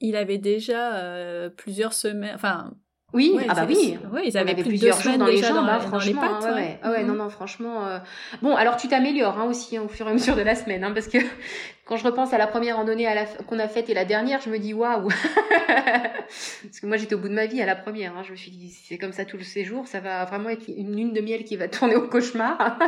Il 0.00 0.16
avait 0.16 0.38
déjà 0.38 0.94
euh, 0.96 1.48
plusieurs 1.50 1.92
semaines 1.92 2.34
enfin 2.34 2.72
oui, 3.12 3.36
ah 3.48 3.54
bah 3.54 3.64
oui. 3.66 3.98
Oui, 4.12 4.20
ils 4.26 4.38
avaient 4.38 4.54
plusieurs 4.54 5.00
jours 5.00 5.18
dans 5.18 5.26
les 5.26 5.38
jambes, 5.38 5.66
hein, 5.68 5.80
franchement. 5.80 6.22
Hein, 6.22 6.40
ouais, 6.42 6.52
ouais. 6.52 6.78
Ah 6.82 6.90
ouais, 6.90 7.02
non, 7.02 7.14
mhm. 7.14 7.18
non, 7.18 7.28
franchement. 7.28 7.86
Euh... 7.86 7.98
Bon, 8.40 8.54
alors 8.54 8.76
tu 8.76 8.88
t'améliores 8.88 9.38
hein, 9.38 9.44
aussi 9.44 9.76
hein, 9.76 9.82
au 9.84 9.88
fur 9.88 10.06
et 10.06 10.10
à 10.10 10.12
mesure 10.12 10.36
de 10.36 10.42
la 10.42 10.54
semaine, 10.54 10.84
hein, 10.84 10.92
parce 10.92 11.08
que 11.08 11.18
quand 11.84 11.96
je 11.96 12.04
repense 12.04 12.32
à 12.32 12.38
la 12.38 12.46
première 12.46 12.76
randonnée 12.76 13.04
la... 13.04 13.24
qu'on 13.24 13.58
a 13.58 13.66
faite 13.66 13.90
et 13.90 13.94
la 13.94 14.04
dernière, 14.04 14.40
je 14.40 14.50
me 14.50 14.58
dis 14.58 14.74
waouh. 14.74 15.08
parce 15.68 16.80
que 16.80 16.86
moi 16.86 16.96
j'étais 16.96 17.14
au 17.14 17.18
bout 17.18 17.28
de 17.28 17.34
ma 17.34 17.46
vie 17.46 17.60
à 17.60 17.66
la 17.66 17.76
première. 17.76 18.16
Hein, 18.16 18.22
je 18.24 18.30
me 18.30 18.36
suis 18.36 18.52
dit 18.52 18.68
si 18.68 18.86
c'est 18.86 18.98
comme 18.98 19.12
ça 19.12 19.24
tout 19.24 19.36
le 19.36 19.44
séjour, 19.44 19.88
ça 19.88 20.00
va 20.00 20.24
vraiment 20.24 20.48
être 20.48 20.68
une 20.68 20.94
lune 20.94 21.12
de 21.12 21.20
miel 21.20 21.44
qui 21.44 21.56
va 21.56 21.68
tourner 21.68 21.96
au 21.96 22.06
cauchemar. 22.06 22.78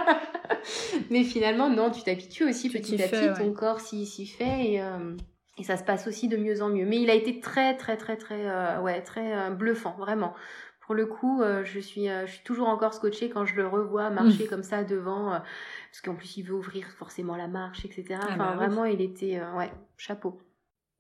Mais 1.10 1.24
finalement, 1.24 1.68
non, 1.68 1.90
tu 1.90 2.02
t'habitues 2.02 2.44
aussi 2.44 2.70
petit 2.70 3.02
à 3.02 3.08
petit, 3.08 3.42
ton 3.42 3.52
corps 3.52 3.80
s'y 3.80 4.26
fait 4.26 4.72
et. 4.72 4.80
Euh 4.80 5.16
et 5.58 5.64
ça 5.64 5.76
se 5.76 5.84
passe 5.84 6.06
aussi 6.06 6.28
de 6.28 6.36
mieux 6.36 6.62
en 6.62 6.68
mieux. 6.68 6.86
Mais 6.86 7.00
il 7.00 7.10
a 7.10 7.14
été 7.14 7.40
très, 7.40 7.76
très, 7.76 7.96
très, 7.96 8.16
très, 8.16 8.48
euh, 8.48 8.80
ouais, 8.80 9.02
très 9.02 9.36
euh, 9.36 9.50
bluffant, 9.50 9.94
vraiment. 9.98 10.34
Pour 10.80 10.94
le 10.94 11.06
coup, 11.06 11.42
je 11.62 11.78
suis, 11.78 12.08
je 12.08 12.26
suis 12.26 12.42
toujours 12.42 12.68
encore 12.68 12.92
scotchée 12.92 13.30
quand 13.30 13.46
je 13.46 13.54
le 13.54 13.68
revois 13.68 14.10
marcher 14.10 14.46
comme 14.48 14.64
ça 14.64 14.82
devant, 14.82 15.30
parce 15.30 16.00
qu'en 16.04 16.16
plus 16.16 16.36
il 16.36 16.42
veut 16.42 16.54
ouvrir 16.54 16.86
forcément 16.98 17.36
la 17.36 17.46
marche, 17.46 17.84
etc. 17.84 18.18
Ah 18.20 18.24
enfin, 18.24 18.36
bah 18.36 18.54
vraiment, 18.56 18.84
il 18.84 19.00
était, 19.00 19.40
ouais, 19.56 19.70
chapeau. 19.96 20.40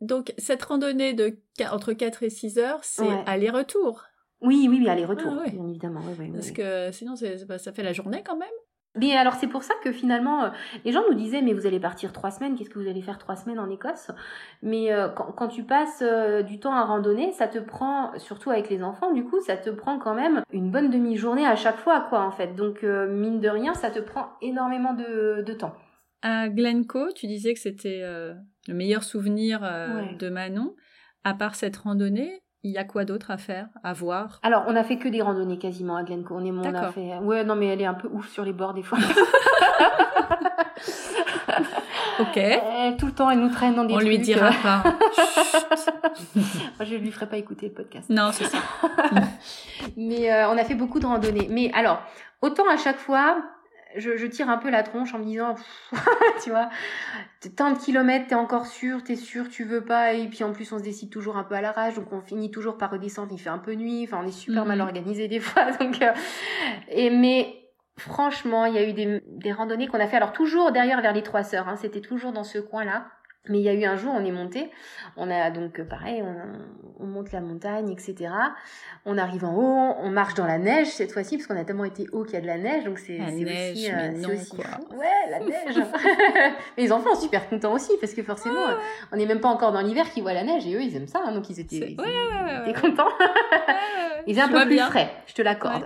Donc, 0.00 0.32
cette 0.38 0.62
randonnée 0.62 1.14
de 1.14 1.36
entre 1.72 1.94
4 1.94 2.22
et 2.22 2.30
6 2.30 2.58
heures, 2.58 2.78
c'est 2.84 3.10
aller-retour. 3.26 4.04
Oui, 4.40 4.68
oui, 4.70 4.78
oui, 4.80 4.88
aller-retour, 4.88 5.34
ah 5.44 5.50
bien 5.50 5.66
évidemment. 5.66 6.00
Parce 6.32 6.52
que 6.52 6.92
sinon, 6.92 7.16
ça 7.16 7.72
fait 7.72 7.82
la 7.82 7.92
journée 7.92 8.22
quand 8.24 8.36
même. 8.36 8.48
Mais 8.94 9.16
alors 9.16 9.34
c'est 9.34 9.46
pour 9.46 9.62
ça 9.62 9.72
que 9.82 9.90
finalement, 9.90 10.44
euh, 10.44 10.48
les 10.84 10.92
gens 10.92 11.02
nous 11.08 11.14
disaient 11.14 11.40
mais 11.40 11.54
vous 11.54 11.66
allez 11.66 11.80
partir 11.80 12.12
trois 12.12 12.30
semaines, 12.30 12.56
qu'est-ce 12.56 12.68
que 12.68 12.78
vous 12.78 12.88
allez 12.88 13.00
faire 13.00 13.16
trois 13.18 13.36
semaines 13.36 13.58
en 13.58 13.70
Écosse? 13.70 14.10
Mais 14.62 14.92
euh, 14.92 15.08
quand, 15.08 15.48
tu 15.48 15.64
passes 15.64 16.02
euh, 16.02 16.42
du 16.42 16.60
temps 16.60 16.74
à 16.74 16.84
randonner, 16.84 17.32
ça 17.32 17.48
te 17.48 17.58
prend, 17.58 18.12
surtout 18.18 18.50
avec 18.50 18.68
les 18.68 18.82
enfants, 18.82 19.12
du 19.12 19.24
coup, 19.24 19.40
ça 19.40 19.56
te 19.56 19.70
prend 19.70 19.98
quand 19.98 20.14
même 20.14 20.42
une 20.52 20.70
bonne 20.70 20.90
demi-journée 20.90 21.46
à 21.46 21.56
chaque 21.56 21.78
fois, 21.78 22.06
quoi, 22.08 22.20
en 22.20 22.32
fait. 22.32 22.54
Donc 22.54 22.82
mine 22.82 23.40
de 23.40 23.48
rien, 23.48 23.72
ça 23.74 23.90
te 23.90 23.98
prend 23.98 24.28
énormément 24.42 24.92
de, 24.92 25.42
de 25.42 25.52
temps. 25.54 25.74
À 26.20 26.48
Glencoe, 26.48 27.14
tu 27.14 27.26
disais 27.26 27.54
que 27.54 27.60
c'était 27.60 28.02
le 28.02 28.74
meilleur 28.74 29.02
souvenir 29.02 29.60
de 30.18 30.28
Manon. 30.28 30.74
À 31.24 31.34
part 31.34 31.54
cette 31.54 31.76
randonnée, 31.76 32.42
il 32.64 32.70
y 32.70 32.78
a 32.78 32.84
quoi 32.84 33.04
d'autre 33.04 33.30
à 33.30 33.36
faire, 33.38 33.66
à 33.82 33.92
voir? 33.92 34.38
Alors, 34.42 34.64
on 34.68 34.76
a 34.76 34.84
fait 34.84 34.96
que 34.96 35.08
des 35.08 35.20
randonnées 35.20 35.58
quasiment 35.58 35.96
à 35.96 36.04
Glencoe. 36.04 36.34
On 36.34 36.44
est, 36.44 36.50
on 36.50 36.74
a 36.74 36.92
fait. 36.92 37.18
Ouais, 37.18 37.42
non, 37.44 37.56
mais 37.56 37.66
elle 37.66 37.80
est 37.80 37.86
un 37.86 37.94
peu 37.94 38.08
ouf 38.08 38.28
sur 38.28 38.44
les 38.44 38.52
bords 38.52 38.74
des 38.74 38.82
fois. 38.82 38.98
ok. 42.20 42.38
tout 42.98 43.06
le 43.06 43.12
temps, 43.12 43.30
elle 43.30 43.40
nous 43.40 43.50
traîne 43.50 43.74
dans 43.74 43.84
des 43.84 43.94
on 43.94 43.98
trucs. 43.98 44.06
On 44.06 44.10
lui 44.10 44.18
dira 44.18 44.48
euh. 44.48 44.62
pas. 44.62 44.84
je 46.84 46.94
lui 46.94 47.10
ferai 47.10 47.28
pas 47.28 47.36
écouter 47.36 47.66
le 47.66 47.74
podcast. 47.74 48.08
Non, 48.08 48.30
c'est 48.32 48.44
ça. 48.44 48.58
mais 49.96 50.32
euh, 50.32 50.48
on 50.48 50.56
a 50.56 50.64
fait 50.64 50.76
beaucoup 50.76 51.00
de 51.00 51.06
randonnées. 51.06 51.48
Mais 51.50 51.72
alors, 51.74 52.00
autant 52.42 52.68
à 52.68 52.76
chaque 52.76 52.98
fois, 52.98 53.42
je, 53.96 54.26
tire 54.26 54.48
un 54.48 54.58
peu 54.58 54.70
la 54.70 54.82
tronche 54.82 55.14
en 55.14 55.18
me 55.18 55.24
disant, 55.24 55.54
tu 56.42 56.50
vois, 56.50 56.70
tant 57.56 57.70
de 57.70 57.78
kilomètres, 57.78 58.28
t'es 58.28 58.34
encore 58.34 58.66
sûr, 58.66 59.02
t'es 59.02 59.16
sûr, 59.16 59.48
tu 59.48 59.64
veux 59.64 59.84
pas, 59.84 60.12
et 60.12 60.28
puis 60.28 60.44
en 60.44 60.52
plus 60.52 60.70
on 60.72 60.78
se 60.78 60.82
décide 60.82 61.10
toujours 61.10 61.36
un 61.36 61.44
peu 61.44 61.54
à 61.54 61.60
l'arrache, 61.60 61.94
donc 61.94 62.12
on 62.12 62.20
finit 62.20 62.50
toujours 62.50 62.78
par 62.78 62.90
redescendre, 62.90 63.32
il 63.32 63.38
fait 63.38 63.50
un 63.50 63.58
peu 63.58 63.74
nuit, 63.74 64.04
enfin 64.04 64.20
on 64.22 64.26
est 64.26 64.32
super 64.32 64.64
mal 64.64 64.78
mhm. 64.78 64.86
organisé 64.86 65.28
des 65.28 65.40
fois, 65.40 65.70
donc 65.80 66.00
euh, 66.02 66.12
et 66.88 67.10
mais 67.10 67.54
franchement, 67.98 68.64
il 68.64 68.74
y 68.74 68.78
a 68.78 68.88
eu 68.88 68.92
des, 68.92 69.22
des 69.26 69.52
randonnées 69.52 69.86
qu'on 69.86 70.00
a 70.00 70.06
fait, 70.06 70.16
alors 70.16 70.32
toujours 70.32 70.72
derrière 70.72 71.00
vers 71.02 71.12
les 71.12 71.22
trois 71.22 71.42
sœurs, 71.42 71.68
hein, 71.68 71.76
c'était 71.76 72.00
toujours 72.00 72.32
dans 72.32 72.44
ce 72.44 72.58
coin-là. 72.58 73.06
Mais 73.48 73.58
il 73.58 73.64
y 73.64 73.68
a 73.68 73.74
eu 73.74 73.84
un 73.84 73.96
jour, 73.96 74.12
on 74.14 74.24
est 74.24 74.30
monté, 74.30 74.70
on 75.16 75.28
a 75.28 75.50
donc 75.50 75.80
euh, 75.80 75.84
pareil, 75.84 76.22
on, 77.00 77.04
monte 77.04 77.32
la 77.32 77.40
montagne, 77.40 77.90
etc. 77.90 78.30
On 79.04 79.18
arrive 79.18 79.44
en 79.44 79.56
haut, 79.56 79.96
on 79.98 80.10
marche 80.10 80.34
dans 80.34 80.46
la 80.46 80.58
neige 80.58 80.86
cette 80.86 81.10
fois-ci, 81.10 81.36
parce 81.36 81.48
qu'on 81.48 81.56
a 81.56 81.64
tellement 81.64 81.84
été 81.84 82.06
haut 82.12 82.22
qu'il 82.22 82.34
y 82.34 82.36
a 82.36 82.40
de 82.40 82.46
la 82.46 82.56
neige, 82.56 82.84
donc 82.84 83.00
c'est 83.00 83.20
aussi, 83.20 83.90
euh, 83.90 84.32
aussi 84.32 84.56
fou. 84.56 84.96
Ouais, 84.96 85.28
la 85.28 85.40
neige. 85.40 85.74
mais 86.76 86.84
les 86.84 86.92
enfants 86.92 87.16
sont 87.16 87.22
super 87.22 87.48
contents 87.48 87.72
aussi, 87.72 87.90
parce 88.00 88.14
que 88.14 88.22
forcément, 88.22 88.64
on 89.10 89.16
n'est 89.16 89.26
même 89.26 89.40
pas 89.40 89.48
encore 89.48 89.72
dans 89.72 89.80
l'hiver 89.80 90.08
qu'ils 90.12 90.22
voient 90.22 90.34
la 90.34 90.44
neige, 90.44 90.64
et 90.68 90.76
eux, 90.76 90.82
ils 90.82 90.94
aiment 90.94 91.08
ça, 91.08 91.20
hein, 91.24 91.32
donc 91.32 91.50
ils 91.50 91.58
étaient, 91.58 91.96
ils, 91.98 92.70
étaient 92.70 92.80
contents. 92.80 93.10
ils 94.28 94.38
étaient 94.38 94.40
un 94.40 94.48
peu 94.48 94.64
plus 94.66 94.78
frais, 94.78 95.10
je 95.26 95.34
te 95.34 95.42
l'accorde. 95.42 95.84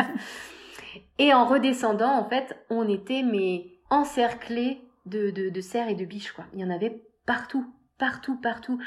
et 1.18 1.32
en 1.32 1.46
redescendant, 1.46 2.12
en 2.12 2.28
fait, 2.28 2.54
on 2.68 2.86
était 2.90 3.22
mais 3.22 3.68
encerclés 3.88 4.82
de, 5.06 5.30
de, 5.30 5.50
de 5.50 5.60
cerfs 5.60 5.88
et 5.88 5.94
de 5.94 6.04
biches, 6.04 6.32
quoi. 6.32 6.44
Il 6.54 6.60
y 6.60 6.64
en 6.64 6.70
avait 6.70 7.02
partout, 7.26 7.66
partout, 7.98 8.40
partout. 8.40 8.80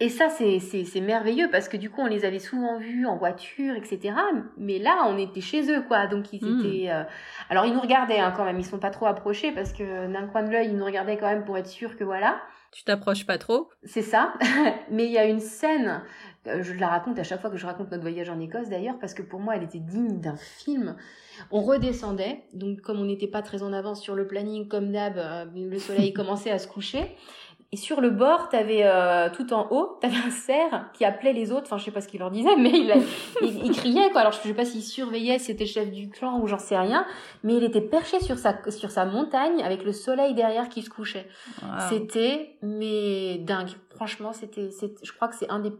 Et 0.00 0.08
ça, 0.08 0.28
c'est, 0.30 0.58
c'est, 0.58 1.00
merveilleux 1.00 1.48
parce 1.48 1.68
que 1.68 1.76
du 1.76 1.88
coup, 1.88 2.00
on 2.00 2.08
les 2.08 2.24
avait 2.24 2.40
souvent 2.40 2.76
vus 2.78 3.06
en 3.06 3.16
voiture, 3.16 3.76
etc. 3.76 4.14
Mais 4.56 4.80
là, 4.80 5.04
on 5.06 5.16
était 5.16 5.40
chez 5.40 5.70
eux, 5.70 5.82
quoi. 5.82 6.08
Donc, 6.08 6.32
ils 6.32 6.44
hmm. 6.44 6.58
étaient. 6.58 6.90
Euh, 6.90 7.04
alors, 7.50 7.66
ils 7.66 7.72
nous 7.72 7.80
regardaient 7.80 8.18
hein, 8.18 8.32
quand 8.36 8.44
même. 8.44 8.58
Ils 8.58 8.64
sont 8.64 8.80
pas 8.80 8.90
trop 8.90 9.06
approchés 9.06 9.52
parce 9.52 9.72
que 9.72 10.12
d'un 10.12 10.26
coin 10.26 10.42
de 10.42 10.50
l'œil, 10.50 10.70
ils 10.70 10.76
nous 10.76 10.84
regardaient 10.84 11.18
quand 11.18 11.28
même 11.28 11.44
pour 11.44 11.56
être 11.56 11.68
sûr 11.68 11.96
que 11.96 12.02
voilà. 12.02 12.40
Tu 12.72 12.82
t'approches 12.82 13.26
pas 13.26 13.38
trop 13.38 13.68
C'est 13.84 14.02
ça. 14.02 14.32
Mais 14.90 15.04
il 15.04 15.12
y 15.12 15.18
a 15.18 15.26
une 15.26 15.40
scène, 15.40 16.02
je 16.44 16.72
la 16.74 16.88
raconte 16.88 17.18
à 17.18 17.24
chaque 17.24 17.40
fois 17.40 17.50
que 17.50 17.56
je 17.56 17.66
raconte 17.66 17.90
notre 17.90 18.02
voyage 18.02 18.28
en 18.28 18.40
Écosse 18.40 18.68
d'ailleurs, 18.68 18.98
parce 19.00 19.14
que 19.14 19.22
pour 19.22 19.40
moi, 19.40 19.56
elle 19.56 19.62
était 19.62 19.78
digne 19.78 20.20
d'un 20.20 20.36
film. 20.36 20.96
On 21.50 21.62
redescendait, 21.62 22.42
donc 22.52 22.80
comme 22.80 23.00
on 23.00 23.04
n'était 23.04 23.28
pas 23.28 23.42
très 23.42 23.62
en 23.62 23.72
avance 23.72 24.00
sur 24.00 24.14
le 24.14 24.26
planning, 24.26 24.68
comme 24.68 24.92
d'hab, 24.92 25.18
euh, 25.18 25.44
le 25.54 25.78
soleil 25.78 26.12
commençait 26.14 26.50
à 26.50 26.58
se 26.58 26.66
coucher. 26.66 27.16
Et 27.74 27.76
sur 27.78 28.02
le 28.02 28.10
bord, 28.10 28.50
t'avais 28.50 28.82
euh, 28.84 29.30
tout 29.30 29.54
en 29.54 29.66
haut, 29.70 29.96
t'avais 30.02 30.16
un 30.16 30.30
cerf 30.30 30.90
qui 30.92 31.06
appelait 31.06 31.32
les 31.32 31.52
autres. 31.52 31.62
Enfin, 31.64 31.78
je 31.78 31.84
sais 31.84 31.90
pas 31.90 32.02
ce 32.02 32.08
qu'il 32.08 32.20
leur 32.20 32.30
disait, 32.30 32.54
mais 32.58 32.68
il, 32.70 32.92
il, 33.40 33.72
criait 33.72 34.10
quoi. 34.10 34.20
Alors 34.20 34.32
je 34.32 34.40
sais 34.40 34.52
pas 34.52 34.66
s'il 34.66 34.82
surveillait, 34.82 35.38
si 35.38 35.46
c'était 35.46 35.64
chef 35.64 35.90
du 35.90 36.10
clan 36.10 36.38
ou 36.40 36.46
j'en 36.46 36.58
sais 36.58 36.76
rien. 36.76 37.06
Mais 37.44 37.54
il 37.54 37.64
était 37.64 37.80
perché 37.80 38.20
sur 38.20 38.36
sa 38.36 38.58
sur 38.70 38.90
sa 38.90 39.06
montagne 39.06 39.62
avec 39.62 39.84
le 39.84 39.92
soleil 39.92 40.34
derrière 40.34 40.68
qui 40.68 40.82
se 40.82 40.90
couchait. 40.90 41.26
C'était 41.88 42.56
mais 42.60 43.38
dingue. 43.38 43.70
Franchement, 43.94 44.34
c'était 44.34 44.68
je 45.02 45.12
crois 45.12 45.28
que 45.28 45.36
c'est 45.36 45.48
un 45.48 45.60
des 45.60 45.72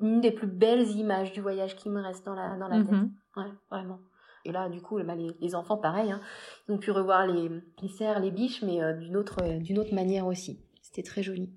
une 0.00 0.20
des 0.20 0.30
plus 0.30 0.46
belles 0.46 0.90
images 0.92 1.32
du 1.32 1.40
voyage 1.40 1.76
qui 1.76 1.88
me 1.88 2.00
reste 2.00 2.24
dans 2.24 2.34
la 2.34 2.56
dans 2.56 2.68
la 2.68 2.78
tête. 2.78 2.90
Mhm. 2.90 3.12
Ouais, 3.36 3.50
vraiment. 3.70 3.98
Et 4.44 4.52
là, 4.52 4.68
du 4.68 4.80
coup, 4.80 5.02
bah, 5.02 5.14
les, 5.14 5.54
enfants, 5.54 5.78
pareil, 5.78 6.10
hein, 6.10 6.20
ils 6.68 6.72
ont 6.72 6.78
pu 6.78 6.90
revoir 6.90 7.26
les, 7.26 7.48
les 7.80 7.88
cerfs, 7.88 8.20
les 8.20 8.30
biches, 8.30 8.62
mais 8.62 8.82
euh, 8.82 8.92
d'une 8.92 9.16
autre, 9.16 9.38
euh, 9.42 9.58
d'une 9.58 9.78
autre 9.78 9.94
manière 9.94 10.26
aussi. 10.26 10.60
C'était 10.82 11.02
très 11.02 11.22
joli. 11.22 11.50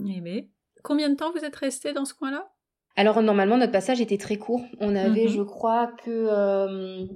Eh 0.00 0.20
mais, 0.20 0.48
combien 0.82 1.08
de 1.08 1.14
temps 1.14 1.30
vous 1.30 1.44
êtes 1.44 1.54
resté 1.54 1.92
dans 1.92 2.04
ce 2.04 2.14
coin-là? 2.14 2.50
Alors, 2.96 3.22
normalement, 3.22 3.56
notre 3.56 3.72
passage 3.72 4.00
était 4.00 4.18
très 4.18 4.38
court. 4.38 4.64
On 4.80 4.96
avait, 4.96 5.24
mhm. 5.24 5.28
je 5.28 5.42
crois, 5.42 5.92
que 6.04 6.10
euh, 6.10 7.06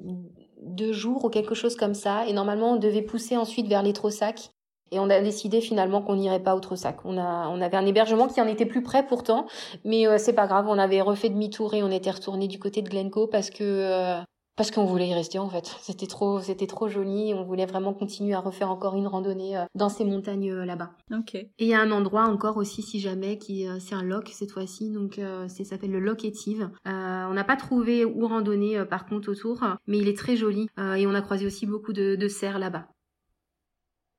deux 0.62 0.92
jours 0.92 1.24
ou 1.24 1.28
quelque 1.28 1.54
chose 1.54 1.76
comme 1.76 1.94
ça. 1.94 2.26
Et 2.28 2.32
normalement, 2.32 2.74
on 2.74 2.76
devait 2.76 3.02
pousser 3.02 3.36
ensuite 3.36 3.66
vers 3.66 3.82
les 3.82 3.92
Trossacs. 3.92 4.52
Et 4.92 4.98
on 4.98 5.10
a 5.10 5.20
décidé 5.20 5.60
finalement 5.60 6.02
qu'on 6.02 6.16
n'irait 6.16 6.42
pas 6.42 6.54
au 6.54 6.60
Trossac. 6.60 6.98
On, 7.04 7.18
a, 7.18 7.48
on 7.48 7.60
avait 7.60 7.76
un 7.76 7.86
hébergement 7.86 8.28
qui 8.28 8.40
en 8.40 8.46
était 8.46 8.66
plus 8.66 8.82
près 8.82 9.06
pourtant, 9.06 9.46
mais 9.84 10.06
c'est 10.18 10.32
pas 10.32 10.46
grave, 10.46 10.66
on 10.68 10.78
avait 10.78 11.00
refait 11.00 11.28
demi-tour 11.28 11.74
et 11.74 11.82
on 11.82 11.90
était 11.90 12.10
retourné 12.10 12.48
du 12.48 12.58
côté 12.58 12.82
de 12.82 12.88
Glencoe 12.88 13.28
parce 13.30 13.50
que 13.50 14.22
parce 14.56 14.70
qu'on 14.70 14.86
voulait 14.86 15.08
y 15.08 15.14
rester 15.14 15.38
en 15.38 15.48
fait. 15.48 15.66
C'était 15.82 16.06
trop, 16.06 16.40
c'était 16.40 16.66
trop 16.66 16.88
joli. 16.88 17.34
On 17.34 17.44
voulait 17.44 17.66
vraiment 17.66 17.92
continuer 17.92 18.34
à 18.34 18.40
refaire 18.40 18.70
encore 18.70 18.96
une 18.96 19.06
randonnée 19.06 19.56
euh, 19.56 19.64
dans 19.74 19.90
ces 19.90 20.04
montagnes 20.04 20.50
euh, 20.50 20.64
là-bas. 20.64 20.92
Ok. 21.12 21.34
Et 21.34 21.50
il 21.58 21.68
y 21.68 21.74
a 21.74 21.80
un 21.80 21.90
endroit 21.90 22.24
encore 22.24 22.56
aussi, 22.56 22.82
si 22.82 22.98
jamais, 22.98 23.38
qui 23.38 23.68
euh, 23.68 23.78
c'est 23.78 23.94
un 23.94 24.02
loch 24.02 24.28
cette 24.32 24.50
fois-ci. 24.50 24.90
Donc 24.90 25.20
c'est 25.48 25.64
ça 25.64 25.70
s'appelle 25.70 25.90
le 25.90 26.00
Loch 26.00 26.24
Etive. 26.24 26.70
on 26.86 27.34
n'a 27.34 27.44
pas 27.44 27.56
trouvé 27.56 28.04
où 28.04 28.26
randonner 28.26 28.82
par 28.88 29.04
contre 29.04 29.30
autour, 29.30 29.60
mais 29.86 29.98
il 29.98 30.08
est 30.08 30.16
très 30.16 30.36
joli 30.36 30.68
et 30.78 31.06
on 31.06 31.14
a 31.14 31.20
croisé 31.20 31.44
aussi 31.44 31.66
beaucoup 31.66 31.92
de, 31.92 32.14
de 32.14 32.28
cerfs 32.28 32.58
là-bas. 32.58 32.86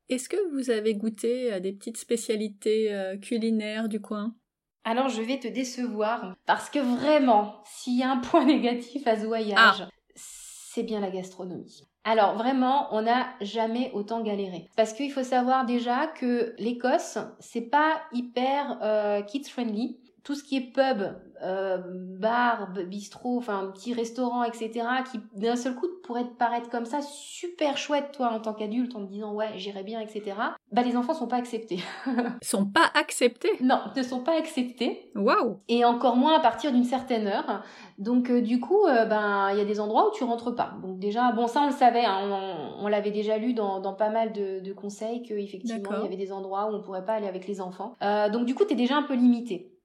Est-ce 0.10 0.30
que 0.30 0.52
vous 0.54 0.70
avez 0.70 0.96
goûté 0.96 1.52
à 1.52 1.60
des 1.60 1.74
petites 1.74 1.98
spécialités 1.98 3.18
culinaires 3.22 3.90
du 3.90 4.00
coin? 4.00 4.36
Alors 4.84 5.10
je 5.10 5.22
vais 5.22 5.38
te 5.38 5.48
décevoir 5.50 6.36
parce 6.46 6.70
que 6.70 6.80
vraiment, 6.80 7.62
s'il 7.66 8.00
y 8.00 8.04
a 8.04 8.12
un 8.12 8.18
point 8.18 8.46
négatif 8.46 9.06
à 9.06 9.20
ce 9.20 9.26
voyage, 9.26 9.82
ah 9.82 9.90
c'est 10.16 10.84
bien 10.84 11.00
la 11.00 11.10
gastronomie. 11.10 11.88
Alors 12.04 12.36
vraiment, 12.38 12.88
on 12.92 13.02
n'a 13.02 13.30
jamais 13.42 13.90
autant 13.96 14.22
galéré. 14.22 14.70
Parce 14.76 14.94
qu'il 14.94 15.12
faut 15.12 15.24
savoir 15.24 15.66
déjà 15.66 16.06
que 16.06 16.54
l'Écosse, 16.60 17.18
c'est 17.40 17.70
pas 17.70 18.00
hyper 18.14 18.78
euh, 18.84 19.24
kids 19.24 19.50
friendly. 19.50 20.00
Tout 20.28 20.36
ce 20.36 20.44
qui 20.44 20.58
est 20.58 20.74
pub, 20.74 21.08
euh, 21.42 21.78
bar, 22.20 22.74
bistrot, 22.86 23.38
enfin 23.38 23.72
petit 23.74 23.94
restaurant, 23.94 24.44
etc., 24.44 24.86
qui 25.10 25.22
d'un 25.40 25.56
seul 25.56 25.74
coup 25.74 25.88
pourrait 26.04 26.26
te 26.26 26.36
paraître 26.36 26.70
comme 26.70 26.84
ça 26.84 27.00
super 27.02 27.78
chouette 27.78 28.12
toi 28.12 28.34
en 28.34 28.42
tant 28.42 28.54
qu'adulte 28.54 28.94
en 28.98 29.06
te 29.06 29.10
disant 29.10 29.34
ouais 29.34 29.52
j'irai 29.56 29.84
bien, 29.84 30.02
etc. 30.02 30.36
Bah 30.74 30.82
les 30.82 30.98
enfants 30.98 31.14
sont 31.14 31.30
pas 31.30 31.38
acceptés. 31.38 31.80
sont 32.42 32.66
pas 32.66 32.92
acceptés? 32.94 33.52
Non, 33.62 33.80
ne 33.96 34.04
sont 34.04 34.20
pas 34.20 34.38
acceptés. 34.38 35.10
Waouh 35.16 35.62
Et 35.70 35.86
encore 35.86 36.18
moins 36.18 36.36
à 36.36 36.42
partir 36.42 36.74
d'une 36.74 36.84
certaine 36.84 37.28
heure. 37.28 37.64
Donc 37.98 38.30
euh, 38.30 38.42
du 38.42 38.60
coup, 38.60 38.86
euh, 38.86 39.06
ben 39.06 39.52
il 39.54 39.58
y 39.58 39.62
a 39.62 39.66
des 39.66 39.80
endroits 39.80 40.10
où 40.10 40.12
tu 40.12 40.26
rentres 40.26 40.54
pas. 40.54 40.74
Donc 40.82 41.00
déjà, 41.00 41.32
bon 41.32 41.48
ça 41.48 41.62
on 41.62 41.68
le 41.68 41.72
savait, 41.72 42.04
hein, 42.04 42.76
on, 42.82 42.90
l'avait 42.90 43.12
déjà 43.12 43.38
lu 43.38 43.54
dans, 43.54 43.80
dans 43.80 43.94
pas 43.94 44.10
mal 44.10 44.34
de, 44.34 44.60
de 44.60 44.74
conseils 44.74 45.22
qu'effectivement 45.22 45.92
il 46.00 46.04
y 46.04 46.06
avait 46.06 46.18
des 46.18 46.34
endroits 46.34 46.70
où 46.70 46.76
on 46.76 46.82
pourrait 46.82 47.06
pas 47.06 47.14
aller 47.14 47.28
avec 47.28 47.48
les 47.48 47.62
enfants. 47.62 47.96
Donc 48.02 48.44
du 48.44 48.56
coup, 48.56 48.66
tu 48.66 48.74
es 48.74 48.76
déjà 48.76 48.98
un 48.98 49.04
peu 49.04 49.14
limité. 49.14 49.77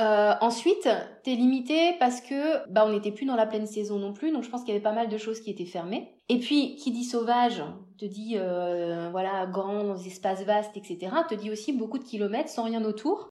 Euh, 0.00 0.34
ensuite, 0.40 0.88
t'es 1.24 1.34
limité 1.34 1.94
parce 1.98 2.20
que 2.20 2.68
bah 2.70 2.84
on 2.86 2.92
n'était 2.92 3.10
plus 3.10 3.26
dans 3.26 3.34
la 3.34 3.46
pleine 3.46 3.66
saison 3.66 3.98
non 3.98 4.12
plus, 4.12 4.30
donc 4.30 4.44
je 4.44 4.50
pense 4.50 4.60
qu'il 4.60 4.68
y 4.68 4.76
avait 4.76 4.82
pas 4.82 4.92
mal 4.92 5.08
de 5.08 5.18
choses 5.18 5.40
qui 5.40 5.50
étaient 5.50 5.64
fermées. 5.64 6.14
Et 6.28 6.38
puis, 6.38 6.76
qui 6.76 6.92
dit 6.92 7.04
sauvage, 7.04 7.62
te 7.98 8.04
dit 8.04 8.34
euh, 8.36 9.08
voilà 9.10 9.46
grands 9.46 9.96
espaces 9.96 10.44
vastes, 10.44 10.76
etc. 10.76 11.10
Te 11.28 11.34
dit 11.34 11.50
aussi 11.50 11.72
beaucoup 11.72 11.98
de 11.98 12.04
kilomètres 12.04 12.48
sans 12.48 12.64
rien 12.64 12.84
autour. 12.84 13.30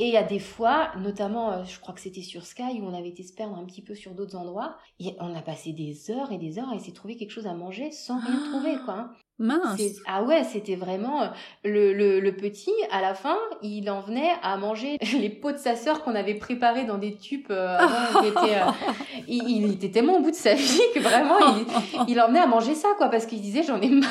Et 0.00 0.06
il 0.06 0.12
y 0.12 0.16
a 0.16 0.22
des 0.22 0.38
fois, 0.38 0.90
notamment, 0.98 1.50
euh, 1.52 1.64
je 1.64 1.80
crois 1.80 1.92
que 1.92 2.00
c'était 2.00 2.22
sur 2.22 2.46
Sky, 2.46 2.80
où 2.80 2.84
on 2.86 2.94
avait 2.96 3.08
été 3.08 3.22
se 3.24 3.32
perdre 3.32 3.56
un 3.58 3.64
petit 3.64 3.82
peu 3.82 3.94
sur 3.96 4.12
d'autres 4.12 4.36
endroits, 4.36 4.76
et 5.00 5.16
on 5.18 5.34
a 5.36 5.42
passé 5.42 5.72
des 5.72 6.10
heures 6.12 6.30
et 6.30 6.38
des 6.38 6.58
heures 6.60 6.68
à 6.70 6.76
essayer 6.76 6.92
de 6.92 6.96
trouver 6.96 7.16
quelque 7.16 7.32
chose 7.32 7.46
à 7.48 7.54
manger 7.54 7.90
sans 7.90 8.18
rien 8.20 8.40
Ah. 8.44 8.48
trouver, 8.50 8.76
quoi. 8.84 8.94
hein. 8.94 9.10
Mince. 9.40 9.80
Ah 10.06 10.24
ouais, 10.24 10.42
c'était 10.42 10.74
vraiment 10.74 11.22
euh, 11.22 11.26
le, 11.64 11.92
le, 11.92 12.18
le 12.18 12.36
petit 12.36 12.72
à 12.90 13.00
la 13.00 13.14
fin, 13.14 13.36
il 13.62 13.88
en 13.88 14.00
venait 14.00 14.32
à 14.42 14.56
manger 14.56 14.98
les 15.18 15.28
pots 15.30 15.52
de 15.52 15.58
sa 15.58 15.76
sœur 15.76 16.02
qu'on 16.02 16.16
avait 16.16 16.34
préparés 16.34 16.84
dans 16.84 16.98
des 16.98 17.14
tubes. 17.16 17.46
euh, 17.50 17.76
avant, 17.78 18.20
il, 18.22 18.28
était, 18.28 18.56
euh, 18.56 18.70
il, 19.28 19.48
il 19.64 19.72
était 19.74 19.90
tellement 19.90 20.16
au 20.16 20.22
bout 20.22 20.30
de 20.32 20.36
sa 20.36 20.54
vie 20.54 20.80
que 20.92 20.98
vraiment 21.00 21.38
il, 21.56 21.66
il 22.08 22.20
en 22.20 22.26
venait 22.28 22.40
à 22.40 22.46
manger 22.48 22.74
ça 22.74 22.88
quoi 22.98 23.08
parce 23.10 23.26
qu'il 23.26 23.40
disait 23.40 23.62
j'en 23.62 23.80
ai 23.80 23.88
marre, 23.90 24.10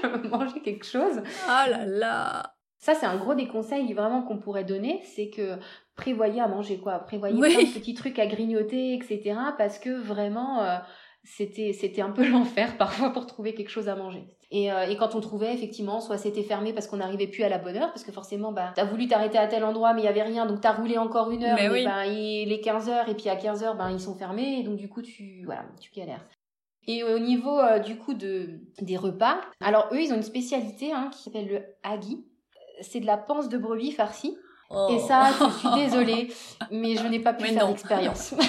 je 0.00 0.06
veux 0.06 0.28
manger 0.28 0.60
quelque 0.64 0.86
chose. 0.86 1.22
Ah 1.48 1.66
là 1.68 1.84
là. 1.84 2.54
Ça 2.82 2.94
c'est 2.94 3.06
un 3.06 3.16
gros 3.16 3.34
des 3.34 3.46
conseils 3.46 3.92
vraiment 3.94 4.22
qu'on 4.22 4.38
pourrait 4.38 4.64
donner, 4.64 5.00
c'est 5.04 5.30
que 5.30 5.56
prévoyez 5.96 6.40
à 6.40 6.48
manger 6.48 6.78
quoi, 6.78 6.98
prévoyez 6.98 7.38
Oui. 7.40 7.54
plein 7.54 7.62
de 7.62 7.68
petits 7.72 7.94
trucs 7.94 8.18
à 8.18 8.26
grignoter 8.26 8.94
etc. 8.94 9.34
Parce 9.56 9.78
que 9.78 9.90
vraiment 9.90 10.62
euh, 10.62 10.76
c'était 11.24 11.72
c'était 11.72 12.02
un 12.02 12.10
peu 12.10 12.26
l'enfer 12.28 12.76
parfois 12.76 13.10
pour 13.12 13.26
trouver 13.26 13.54
quelque 13.54 13.70
chose 13.70 13.88
à 13.88 13.94
manger. 13.94 14.24
Et, 14.50 14.70
euh, 14.70 14.82
et 14.86 14.96
quand 14.96 15.14
on 15.14 15.20
trouvait 15.20 15.54
effectivement, 15.54 16.00
soit 16.00 16.18
c'était 16.18 16.42
fermé 16.42 16.74
parce 16.74 16.86
qu'on 16.86 16.98
n'arrivait 16.98 17.26
plus 17.28 17.42
à 17.42 17.48
la 17.48 17.56
bonne 17.56 17.76
heure, 17.76 17.88
parce 17.90 18.04
que 18.04 18.12
forcément, 18.12 18.52
bah, 18.52 18.72
t'as 18.74 18.84
voulu 18.84 19.06
t'arrêter 19.06 19.38
à 19.38 19.46
tel 19.46 19.64
endroit, 19.64 19.94
mais 19.94 20.02
il 20.02 20.04
y 20.04 20.08
avait 20.08 20.22
rien, 20.22 20.44
donc 20.44 20.60
t'as 20.60 20.72
roulé 20.72 20.98
encore 20.98 21.30
une 21.30 21.42
heure, 21.44 21.56
Mais 21.56 21.68
mais, 21.70 21.74
oui. 21.74 21.84
ben, 21.86 22.04
il 22.04 22.52
est 22.52 22.60
15 22.60 22.90
heures, 22.90 23.08
et 23.08 23.14
puis 23.14 23.30
à 23.30 23.36
15 23.36 23.62
heures, 23.64 23.76
ben, 23.76 23.90
ils 23.90 23.98
sont 24.00 24.14
fermés, 24.14 24.58
et 24.58 24.62
donc 24.62 24.76
du 24.76 24.90
coup, 24.90 25.00
tu, 25.00 25.42
voilà, 25.46 25.64
tu 25.80 25.90
galères. 25.98 26.26
Et 26.86 27.02
au 27.02 27.18
niveau 27.18 27.58
euh, 27.60 27.78
du 27.78 27.96
coup 27.96 28.12
de, 28.12 28.60
des 28.82 28.98
repas, 28.98 29.40
alors 29.64 29.88
eux, 29.92 30.02
ils 30.02 30.12
ont 30.12 30.16
une 30.16 30.22
spécialité 30.22 30.92
hein, 30.92 31.08
qui 31.10 31.22
s'appelle 31.22 31.48
le 31.48 31.62
hagi. 31.82 32.22
C'est 32.80 33.00
de 33.00 33.06
la 33.06 33.16
panse 33.16 33.48
de 33.48 33.58
brebis 33.58 33.92
farcie. 33.92 34.36
Et 34.90 34.98
ça, 35.00 35.28
je 35.38 35.58
suis 35.58 35.84
désolée, 35.84 36.32
mais 36.70 36.96
je 36.96 37.06
n'ai 37.06 37.20
pas 37.20 37.34
pu 37.34 37.42
Mais 37.42 37.52
faire 37.52 37.68
l'expérience. 37.68 38.34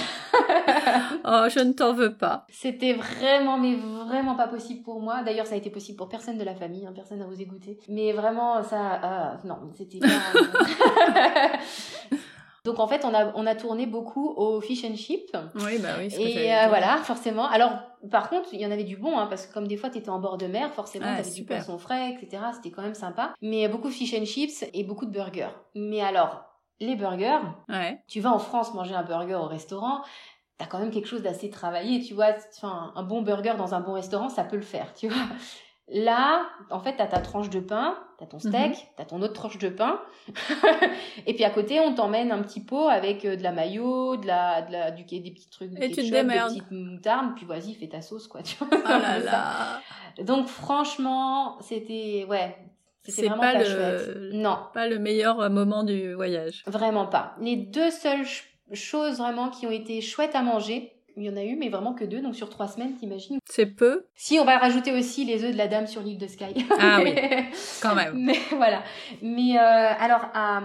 Oh, 1.25 1.45
je 1.47 1.59
ne 1.59 1.73
t'en 1.73 1.93
veux 1.93 2.15
pas. 2.15 2.45
C'était 2.49 2.93
vraiment, 2.93 3.57
mais 3.57 3.75
vraiment 3.75 4.35
pas 4.35 4.47
possible 4.47 4.83
pour 4.83 4.99
moi. 4.99 5.23
D'ailleurs, 5.23 5.45
ça 5.45 5.53
a 5.53 5.57
été 5.57 5.69
possible 5.69 5.97
pour 5.97 6.09
personne 6.09 6.37
de 6.37 6.43
la 6.43 6.55
famille, 6.55 6.85
hein, 6.85 6.91
personne 6.93 7.19
n'a 7.19 7.27
osé 7.27 7.45
goûter. 7.45 7.77
Mais 7.87 8.11
vraiment, 8.11 8.61
ça, 8.63 8.99
euh, 9.03 9.47
non, 9.47 9.57
c'était 9.77 9.99
pas. 9.99 10.07
Donc 12.65 12.79
en 12.79 12.87
fait, 12.87 13.03
on 13.03 13.13
a, 13.13 13.33
on 13.35 13.45
a 13.45 13.55
tourné 13.55 13.85
beaucoup 13.85 14.29
au 14.37 14.61
fish 14.61 14.85
and 14.85 14.95
chip. 14.95 15.35
Oui, 15.55 15.79
bah 15.79 15.89
oui. 15.99 16.07
Et 16.17 16.53
euh, 16.55 16.67
voilà, 16.69 16.97
forcément. 16.97 17.45
Alors, 17.47 17.73
par 18.09 18.29
contre, 18.29 18.53
il 18.53 18.61
y 18.61 18.65
en 18.65 18.71
avait 18.71 18.85
du 18.85 18.95
bon, 18.95 19.17
hein, 19.19 19.27
parce 19.27 19.45
que 19.45 19.53
comme 19.53 19.67
des 19.67 19.75
fois, 19.75 19.89
tu 19.89 19.97
étais 19.97 20.09
en 20.09 20.19
bord 20.19 20.37
de 20.37 20.47
mer, 20.47 20.71
forcément, 20.73 21.05
Ah, 21.09 21.15
tu 21.15 21.27
avais 21.27 21.31
du 21.31 21.43
poisson 21.43 21.77
frais, 21.77 22.11
etc. 22.11 22.41
C'était 22.53 22.71
quand 22.71 22.81
même 22.81 22.93
sympa. 22.95 23.33
Mais 23.41 23.67
beaucoup 23.67 23.89
de 23.89 23.93
fish 23.93 24.13
and 24.17 24.23
chips 24.23 24.63
et 24.73 24.83
beaucoup 24.85 25.05
de 25.05 25.11
burgers. 25.11 25.49
Mais 25.75 26.01
alors, 26.01 26.45
les 26.79 26.95
burgers, 26.95 27.39
Ouais. 27.67 28.01
tu 28.07 28.21
vas 28.21 28.31
en 28.31 28.39
France 28.39 28.73
manger 28.73 28.95
un 28.95 29.03
burger 29.03 29.35
au 29.35 29.47
restaurant, 29.47 30.01
t'as 30.57 30.65
quand 30.65 30.79
même 30.79 30.91
quelque 30.91 31.07
chose 31.07 31.21
d'assez 31.21 31.49
travaillé, 31.49 31.99
tu 32.01 32.13
vois. 32.13 32.29
Enfin, 32.57 32.93
un 32.95 33.03
bon 33.03 33.21
burger 33.23 33.55
dans 33.57 33.73
un 33.73 33.81
bon 33.81 33.91
restaurant, 33.93 34.29
ça 34.29 34.45
peut 34.45 34.55
le 34.55 34.61
faire, 34.61 34.93
tu 34.93 35.09
vois. 35.09 35.17
Là, 35.89 36.45
en 36.69 36.79
fait, 36.79 36.95
t'as 36.95 37.07
ta 37.07 37.19
tranche 37.19 37.49
de 37.49 37.59
pain, 37.59 37.97
t'as 38.17 38.25
ton 38.25 38.39
steak, 38.39 38.53
Mhm. 38.53 38.75
t'as 38.95 39.03
ton 39.05 39.21
autre 39.21 39.33
tranche 39.33 39.57
de 39.57 39.67
pain, 39.67 39.99
et 41.27 41.33
puis 41.33 41.43
à 41.43 41.49
côté, 41.49 41.79
on 41.81 41.93
t'emmène 41.93 42.31
un 42.31 42.41
petit 42.41 42.61
pot 42.63 42.87
avec 42.87 43.25
euh, 43.25 43.35
de 43.35 43.43
la 43.43 43.51
mayo, 43.51 44.15
de 44.15 44.25
la, 44.25 44.61
de 44.61 44.71
la, 44.71 44.91
du, 44.91 45.03
des 45.03 45.31
petits 45.31 45.49
trucs 45.49 45.71
de 45.71 45.77
Et 45.83 45.89
tu 45.89 45.95
ketchup, 45.97 46.11
démerdes. 46.11 46.53
des 46.53 46.59
petites 46.61 46.71
moutardes, 46.71 47.35
puis 47.35 47.45
vas-y, 47.45 47.73
fais 47.73 47.87
ta 47.89 48.01
sauce, 48.01 48.27
quoi. 48.27 48.41
Tu 48.43 48.55
vois, 48.57 48.67
Oh 48.71 48.87
là 48.87 49.19
là. 50.17 50.23
Donc 50.23 50.47
franchement, 50.47 51.57
c'était, 51.61 52.25
ouais, 52.29 52.55
C'est 53.05 53.27
vraiment 53.27 53.41
pas 53.41 53.59
le- 53.59 53.65
chouette. 53.65 54.17
Non, 54.33 54.57
Pas 54.73 54.87
le 54.87 54.99
meilleur 54.99 55.39
euh, 55.41 55.49
moment 55.49 55.83
du 55.83 56.13
voyage. 56.13 56.63
Vraiment 56.65 57.07
pas. 57.07 57.35
Les 57.41 57.57
deux 57.57 57.91
seules 57.91 58.25
ch- 58.25 58.47
choses 58.71 59.17
vraiment 59.17 59.49
qui 59.49 59.67
ont 59.67 59.71
été 59.71 59.99
chouettes 60.01 60.35
à 60.35 60.41
manger, 60.41 60.93
il 61.15 61.23
y 61.23 61.29
en 61.29 61.37
a 61.37 61.43
eu, 61.43 61.55
mais 61.55 61.69
vraiment 61.69 61.93
que 61.93 62.03
deux, 62.05 62.21
donc 62.21 62.35
sur 62.35 62.49
trois 62.49 62.67
semaines, 62.67 62.95
t'imagines. 62.95 63.37
C'est 63.49 63.65
peu, 63.67 64.05
Si, 64.15 64.39
on 64.39 64.45
va 64.45 64.57
rajouter 64.57 64.91
aussi 64.91 65.25
les 65.25 65.43
œufs 65.43 65.51
de 65.51 65.57
la 65.57 65.67
dame 65.67 65.87
sur 65.87 66.01
l'île 66.01 66.17
de 66.17 66.27
Skye. 66.27 66.65
Ah 66.79 66.99
oui. 67.03 67.13
Quand 67.81 67.95
même. 67.95 68.13
Mais 68.17 68.37
voilà. 68.51 68.83
Mais 69.21 69.57
euh, 69.57 69.59
alors, 69.99 70.25
à, 70.33 70.61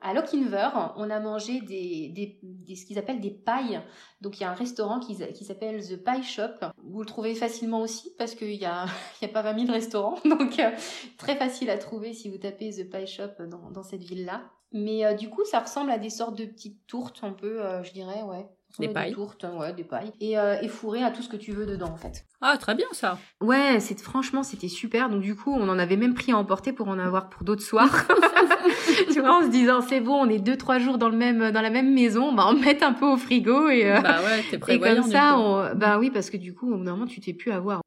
à 0.00 0.14
Lochinver, 0.14 0.68
on 0.96 1.10
a 1.10 1.20
mangé 1.20 1.60
des, 1.60 2.08
des, 2.14 2.38
des- 2.42 2.74
ce 2.76 2.86
qu'ils 2.86 2.98
appellent 2.98 3.20
des 3.20 3.30
pailles. 3.30 3.80
Donc, 4.20 4.38
il 4.38 4.42
y 4.42 4.44
a 4.46 4.50
un 4.50 4.54
restaurant 4.54 4.98
qui, 4.98 5.16
qui 5.34 5.44
s'appelle 5.44 5.80
The 5.86 6.02
Pie 6.02 6.22
Shop. 6.22 6.70
Vous 6.82 7.00
le 7.00 7.06
trouvez 7.06 7.34
facilement 7.34 7.80
aussi 7.80 8.14
parce 8.18 8.34
qu'il 8.34 8.54
y 8.54 8.64
a, 8.64 8.86
il 9.20 9.26
y 9.26 9.30
a 9.30 9.32
pas 9.32 9.42
20 9.42 9.58
000 9.66 9.72
restaurants. 9.72 10.16
Donc, 10.24 10.58
euh, 10.58 10.70
très 11.18 11.36
facile 11.36 11.68
à 11.70 11.78
trouver 11.78 12.12
si 12.14 12.30
vous 12.30 12.38
tapez 12.38 12.70
The 12.70 12.90
Pie 12.90 13.06
Shop 13.06 13.44
dans, 13.46 13.70
dans 13.70 13.82
cette 13.82 14.02
ville-là. 14.02 14.42
Mais 14.72 15.04
euh, 15.04 15.14
du 15.14 15.28
coup, 15.28 15.44
ça 15.44 15.60
ressemble 15.60 15.90
à 15.90 15.98
des 15.98 16.10
sortes 16.10 16.36
de 16.36 16.44
petites 16.44 16.86
tourtes, 16.86 17.20
un 17.22 17.32
peu, 17.32 17.60
je 17.82 17.92
dirais, 17.92 18.22
ouais. 18.22 18.46
Des 18.78 18.88
pailles. 18.88 19.12
tourtes, 19.12 19.46
ouais, 19.58 19.72
des 19.72 19.84
pailles. 19.84 20.12
Et, 20.20 20.38
euh, 20.38 20.56
et 20.60 20.68
fourré 20.68 21.02
à 21.02 21.10
tout 21.10 21.22
ce 21.22 21.28
que 21.28 21.36
tu 21.36 21.52
veux 21.52 21.64
dedans, 21.64 21.88
en 21.88 21.96
fait. 21.96 22.24
Ah, 22.42 22.58
très 22.58 22.74
bien 22.74 22.86
ça. 22.92 23.18
Ouais, 23.40 23.80
c'est 23.80 23.98
franchement 23.98 24.42
c'était 24.42 24.68
super. 24.68 25.08
Donc 25.08 25.22
du 25.22 25.34
coup, 25.34 25.50
on 25.52 25.68
en 25.68 25.78
avait 25.78 25.96
même 25.96 26.12
pris 26.14 26.32
à 26.32 26.36
emporter 26.36 26.72
pour 26.74 26.88
en 26.88 26.98
avoir 26.98 27.30
pour 27.30 27.44
d'autres 27.44 27.62
soirs. 27.62 27.88
tu 29.12 29.20
vois, 29.20 29.38
en 29.38 29.42
se 29.42 29.48
disant 29.48 29.80
c'est 29.80 30.00
bon, 30.00 30.14
on 30.14 30.28
est 30.28 30.38
deux 30.38 30.56
trois 30.58 30.78
jours 30.78 30.98
dans 30.98 31.08
le 31.08 31.16
même 31.16 31.50
dans 31.52 31.62
la 31.62 31.70
même 31.70 31.94
maison, 31.94 32.24
on 32.24 32.34
va 32.34 32.44
en 32.46 32.52
mettre 32.54 32.84
un 32.84 32.92
peu 32.92 33.06
au 33.06 33.16
frigo 33.16 33.68
et 33.70 33.90
euh, 33.90 34.00
Bah 34.02 34.18
ouais, 34.22 34.42
t'es 34.50 34.74
et 34.74 34.78
comme 34.78 35.02
ça, 35.04 35.38
on... 35.38 35.74
bah 35.74 35.98
oui, 35.98 36.10
parce 36.10 36.28
que 36.28 36.36
du 36.36 36.54
coup, 36.54 36.68
normalement, 36.68 37.06
tu 37.06 37.20
t'es 37.20 37.32
plus 37.32 37.52
à 37.52 37.60
voir. 37.60 37.80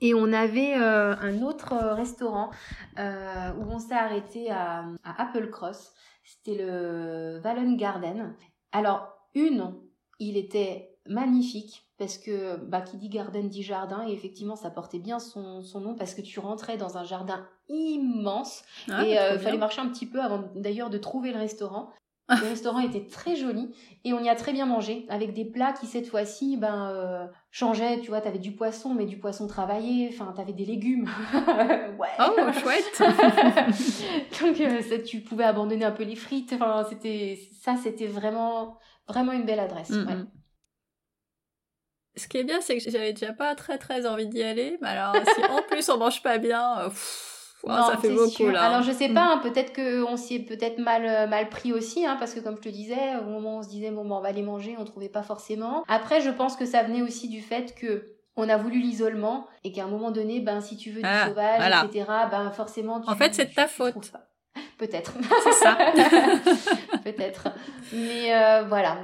Et 0.00 0.14
on 0.14 0.32
avait 0.32 0.74
euh, 0.76 1.16
un 1.20 1.42
autre 1.42 1.72
euh, 1.72 1.94
restaurant 1.94 2.50
euh, 2.98 3.52
où 3.58 3.70
on 3.70 3.78
s'est 3.78 3.94
arrêté 3.94 4.50
à, 4.50 4.84
à 5.04 5.22
Applecross. 5.22 5.92
C'était 6.22 6.62
le 6.62 7.38
Vallon 7.42 7.72
Garden. 7.76 8.34
Alors, 8.72 9.08
une, 9.34 9.74
il 10.18 10.36
était 10.36 10.96
magnifique 11.08 11.86
parce 11.98 12.18
que 12.18 12.56
bah, 12.56 12.80
qui 12.80 12.96
dit 12.96 13.08
garden 13.08 13.48
dit 13.48 13.62
jardin 13.62 14.06
et 14.06 14.12
effectivement 14.12 14.56
ça 14.56 14.70
portait 14.70 14.98
bien 14.98 15.18
son, 15.18 15.62
son 15.62 15.80
nom 15.80 15.94
parce 15.94 16.14
que 16.14 16.20
tu 16.20 16.40
rentrais 16.40 16.76
dans 16.76 16.98
un 16.98 17.04
jardin 17.04 17.46
immense 17.68 18.64
Ah, 18.90 19.04
et 19.04 19.18
euh, 19.18 19.30
bien. 19.30 19.38
fallait 19.38 19.58
marcher 19.58 19.80
un 19.80 19.88
petit 19.88 20.06
peu 20.06 20.20
avant 20.20 20.50
d'ailleurs 20.54 20.90
de 20.90 20.98
trouver 20.98 21.32
le 21.32 21.38
restaurant. 21.38 21.90
Le 22.28 22.44
restaurant 22.48 22.80
était 22.80 23.06
très 23.06 23.36
joli 23.36 23.70
et 24.04 24.12
on 24.12 24.20
y 24.20 24.28
a 24.28 24.34
très 24.34 24.52
bien 24.52 24.66
mangé 24.66 25.06
avec 25.08 25.32
des 25.32 25.44
plats 25.44 25.72
qui 25.72 25.86
cette 25.86 26.08
fois-ci 26.08 26.56
ben 26.56 26.90
euh, 26.90 27.26
changeaient. 27.50 28.00
Tu 28.00 28.08
vois, 28.08 28.20
t'avais 28.20 28.40
du 28.40 28.52
poisson 28.52 28.94
mais 28.94 29.06
du 29.06 29.18
poisson 29.18 29.46
travaillé. 29.46 30.10
Enfin, 30.12 30.34
t'avais 30.36 30.52
des 30.52 30.64
légumes. 30.64 31.08
ouais. 31.98 32.08
Oh, 32.18 32.52
chouette. 32.52 33.00
Donc 34.42 34.60
euh, 34.60 34.82
ça, 34.82 34.98
tu 34.98 35.20
pouvais 35.20 35.44
abandonner 35.44 35.84
un 35.84 35.92
peu 35.92 36.02
les 36.02 36.16
frites. 36.16 36.52
Enfin, 36.52 36.84
c'était 36.90 37.38
ça, 37.62 37.76
c'était 37.76 38.08
vraiment 38.08 38.76
vraiment 39.08 39.32
une 39.32 39.44
belle 39.44 39.60
adresse. 39.60 39.90
Mm, 39.90 40.06
ouais. 40.06 40.14
mm. 40.14 40.26
Ce 42.18 42.28
qui 42.28 42.38
est 42.38 42.44
bien, 42.44 42.60
c'est 42.62 42.78
que 42.78 42.90
j'avais 42.90 43.12
déjà 43.12 43.32
pas 43.34 43.54
très 43.54 43.76
très 43.78 44.06
envie 44.06 44.26
d'y 44.26 44.42
aller, 44.42 44.78
mais 44.80 44.88
alors 44.88 45.14
si 45.34 45.44
en 45.44 45.62
plus 45.62 45.88
on 45.90 45.98
mange 45.98 46.22
pas 46.22 46.38
bien, 46.38 46.78
euh, 46.80 46.88
pff, 46.88 47.54
Non, 47.66 47.86
ça 47.88 47.98
fait 47.98 48.08
beaucoup 48.10 48.30
sûr. 48.30 48.52
là. 48.52 48.62
Alors 48.62 48.82
je 48.82 48.90
sais 48.92 49.08
Mm. 49.08 49.14
pas, 49.14 49.24
hein, 49.34 49.38
peut-être 49.42 49.72
que 49.74 50.02
on 50.02 50.16
s'y 50.16 50.36
est 50.36 50.40
peut-être 50.44 50.78
mal 50.78 51.04
euh, 51.04 51.26
mal 51.26 51.48
pris 51.50 51.72
aussi, 51.74 52.06
hein, 52.06 52.16
parce 52.18 52.32
que 52.32 52.40
comme 52.40 52.56
je 52.56 52.62
te 52.62 52.68
disais, 52.70 53.16
au 53.20 53.24
moment 53.24 53.56
où 53.56 53.58
on 53.58 53.62
se 53.62 53.68
disait 53.68 53.90
bon 53.90 54.04
ben, 54.08 54.14
on 54.16 54.20
va 54.20 54.28
aller 54.28 54.42
manger, 54.42 54.76
on 54.78 54.84
trouvait 54.84 55.10
pas 55.10 55.22
forcément. 55.22 55.84
Après, 55.88 56.20
je 56.22 56.30
pense 56.30 56.56
que 56.56 56.64
ça 56.64 56.82
venait 56.82 57.02
aussi 57.02 57.28
du 57.28 57.42
fait 57.42 57.74
que 57.74 58.12
on 58.38 58.48
a 58.48 58.56
voulu 58.58 58.78
l'isolement 58.80 59.46
et 59.64 59.72
qu'à 59.72 59.84
un 59.84 59.88
moment 59.88 60.10
donné, 60.10 60.40
ben 60.40 60.60
si 60.62 60.76
tu 60.78 60.90
veux 60.90 61.00
du 61.02 61.06
Ah, 61.08 61.26
sauvage, 61.28 61.56
voilà. 61.58 61.84
etc. 61.84 62.06
Ben 62.30 62.50
forcément. 62.50 63.00
Tu, 63.02 63.10
En 63.10 63.14
fait, 63.16 63.34
c'est 63.34 63.52
ta 63.54 63.66
faute. 63.68 63.94
Peut-être. 64.78 65.14
C'est 65.44 65.52
ça. 65.52 65.76
peut-être. 67.04 67.48
Mais 67.92 68.34
euh, 68.34 68.64
voilà. 68.68 68.98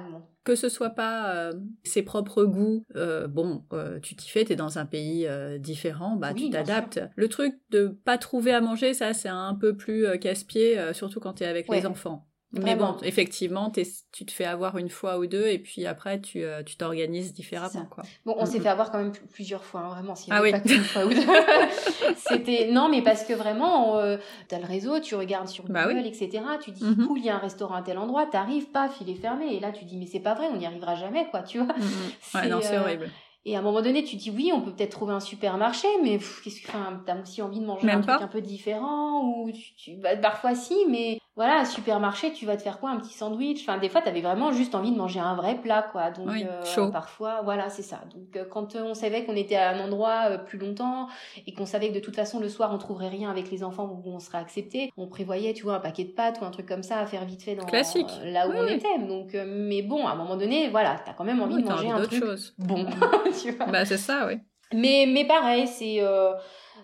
que 0.44 0.54
ce 0.54 0.68
soit 0.68 0.90
pas 0.90 1.34
euh, 1.34 1.52
ses 1.84 2.02
propres 2.02 2.44
goûts, 2.44 2.84
euh, 2.96 3.26
bon, 3.26 3.64
tu 4.02 4.16
t'y 4.16 4.28
fais, 4.28 4.44
t'es 4.44 4.56
dans 4.56 4.78
un 4.78 4.86
pays 4.86 5.28
différent, 5.58 6.16
bah 6.16 6.32
Oui, 6.34 6.44
tu 6.44 6.50
t'adaptes. 6.50 7.00
Le 7.16 7.28
truc 7.28 7.54
de 7.70 7.88
pas 8.04 8.18
trouver 8.18 8.52
à 8.52 8.60
manger, 8.60 8.92
ça 8.94 9.12
c'est 9.14 9.28
un 9.28 9.54
peu 9.54 9.76
plus 9.76 10.06
casse-pied, 10.18 10.78
surtout 10.92 11.20
quand 11.20 11.34
t'es 11.34 11.46
avec 11.46 11.68
Ouais. 11.70 11.80
les 11.80 11.86
enfants. 11.86 12.26
Mais 12.54 12.76
bon, 12.76 12.96
effectivement, 13.02 13.70
tu 13.70 14.26
te 14.26 14.30
fais 14.30 14.44
avoir 14.44 14.76
une 14.76 14.90
fois 14.90 15.18
ou 15.18 15.26
deux, 15.26 15.46
et 15.46 15.58
puis 15.58 15.86
après 15.86 16.20
tu 16.20 16.42
euh, 16.44 16.62
tu 16.62 16.76
t'organises 16.76 17.32
différemment, 17.32 17.86
quoi. 17.90 18.04
Bon, 18.26 18.34
on 18.38 18.44
Mm, 18.44 18.46
s'est 18.46 18.58
mm. 18.58 18.62
fait 18.62 18.68
avoir 18.68 18.90
quand 18.90 18.98
même 18.98 19.12
pl- 19.12 19.22
plusieurs 19.32 19.64
fois, 19.64 19.80
hein, 19.80 19.88
vraiment. 19.88 20.14
Ah 20.30 20.42
oui. 20.42 20.50
pas 20.50 20.60
qu'une 20.60 20.82
fois 20.84 21.06
ou 21.06 21.08
deux. 21.08 21.20
C'était 22.16 22.70
non, 22.70 22.88
mais 22.88 23.02
parce 23.02 23.24
que 23.24 23.32
vraiment, 23.32 23.98
euh, 23.98 24.18
t'as 24.48 24.58
le 24.58 24.66
réseau, 24.66 25.00
tu 25.00 25.14
regardes 25.14 25.48
sur 25.48 25.64
Bah 25.64 25.86
Google, 25.86 26.02
oui. 26.04 26.08
etc. 26.08 26.44
Tu 26.62 26.70
dis, 26.72 26.84
Mhm. 26.84 27.06
cool, 27.06 27.18
il 27.20 27.24
y 27.24 27.30
a 27.30 27.36
un 27.36 27.38
restaurant 27.38 27.74
à 27.74 27.82
tel 27.82 27.98
endroit, 27.98 28.26
t'arrives, 28.26 28.66
paf, 28.66 28.96
il 29.00 29.08
est 29.10 29.14
fermé. 29.14 29.54
Et 29.54 29.60
là, 29.60 29.72
tu 29.72 29.84
dis, 29.84 29.96
mais 29.96 30.06
c'est 30.06 30.20
pas 30.20 30.34
vrai, 30.34 30.48
on 30.52 30.56
n'y 30.56 30.66
arrivera 30.66 30.94
jamais, 30.94 31.26
quoi, 31.30 31.42
tu 31.42 31.58
vois. 31.58 31.72
Mm, 31.74 31.80
mm. 31.80 32.38
Ouais, 32.42 32.48
non, 32.48 32.60
c'est 32.62 32.76
euh, 32.76 32.82
horrible. 32.82 33.10
Et 33.44 33.56
à 33.56 33.58
un 33.58 33.62
moment 33.62 33.82
donné, 33.82 34.04
tu 34.04 34.16
dis, 34.16 34.30
oui, 34.30 34.52
on 34.54 34.60
peut 34.60 34.70
peut-être 34.72 34.92
trouver 34.92 35.14
un 35.14 35.20
supermarché, 35.20 35.88
mais 36.02 36.18
qu'est-ce 36.44 36.60
que, 36.60 36.68
enfin, 36.68 37.02
t'as 37.06 37.20
aussi 37.20 37.42
envie 37.42 37.58
de 37.60 37.66
manger 37.66 37.86
Même 37.86 37.98
un 37.98 38.02
truc 38.02 38.22
un 38.22 38.28
peu 38.28 38.40
différent 38.40 39.22
ou 39.24 39.50
tu, 39.50 39.74
tu- 39.76 39.96
bah, 39.96 40.16
parfois 40.16 40.54
si, 40.54 40.76
mais 40.88 41.18
voilà, 41.34 41.64
supermarché, 41.64 42.34
tu 42.34 42.44
vas 42.44 42.58
te 42.58 42.62
faire 42.62 42.78
quoi 42.78 42.90
Un 42.90 42.98
petit 42.98 43.14
sandwich? 43.14 43.62
Enfin, 43.62 43.78
des 43.78 43.88
fois, 43.88 44.02
tu 44.02 44.08
avais 44.08 44.20
vraiment 44.20 44.52
juste 44.52 44.74
envie 44.74 44.90
de 44.90 44.96
manger 44.98 45.18
un 45.18 45.34
vrai 45.34 45.54
plat, 45.54 45.82
quoi. 45.90 46.10
Donc, 46.10 46.28
euh, 46.28 46.90
parfois, 46.90 47.40
voilà, 47.42 47.70
c'est 47.70 47.82
ça. 47.82 48.00
Donc, 48.14 48.36
euh, 48.36 48.44
quand 48.44 48.76
on 48.76 48.92
savait 48.92 49.24
qu'on 49.24 49.34
était 49.34 49.56
à 49.56 49.70
un 49.70 49.80
endroit 49.80 50.36
plus 50.38 50.58
longtemps 50.58 51.08
et 51.46 51.54
qu'on 51.54 51.64
savait 51.64 51.88
que 51.88 51.94
de 51.94 52.00
toute 52.00 52.16
façon, 52.16 52.38
le 52.38 52.50
soir, 52.50 52.70
on 52.74 52.76
trouverait 52.76 53.08
rien 53.08 53.30
avec 53.30 53.50
les 53.50 53.64
enfants 53.64 53.86
où 54.04 54.10
on 54.10 54.18
serait 54.18 54.38
accepté, 54.38 54.92
on 54.98 55.06
prévoyait, 55.06 55.54
tu 55.54 55.62
vois, 55.62 55.76
un 55.76 55.80
paquet 55.80 56.04
de 56.04 56.10
pâtes 56.10 56.38
ou 56.42 56.44
un 56.44 56.50
truc 56.50 56.66
comme 56.66 56.82
ça 56.82 56.98
à 56.98 57.06
faire 57.06 57.24
vite 57.24 57.42
fait 57.42 57.54
dans 57.54 57.64
Classique. 57.64 58.10
là 58.24 58.46
où 58.48 58.52
on 58.52 58.66
était. 58.66 58.98
Donc, 58.98 59.34
mais 59.34 59.80
bon, 59.80 60.06
à 60.06 60.10
un 60.10 60.16
moment 60.16 60.36
donné, 60.36 60.68
voilà, 60.68 61.00
t'as 61.02 61.14
quand 61.14 61.24
même 61.24 61.40
envie 61.40 61.62
de 61.62 61.66
manger 61.68 61.90
un 61.90 62.02
truc 62.02 62.20
chose. 62.20 62.54
bon. 62.58 62.84
tu 63.42 63.52
vois. 63.52 63.66
Bah, 63.66 63.86
c'est 63.86 63.96
ça, 63.96 64.26
oui. 64.26 64.34
Mais, 64.74 65.06
mais 65.08 65.26
pareil, 65.26 65.66
c'est 65.66 66.00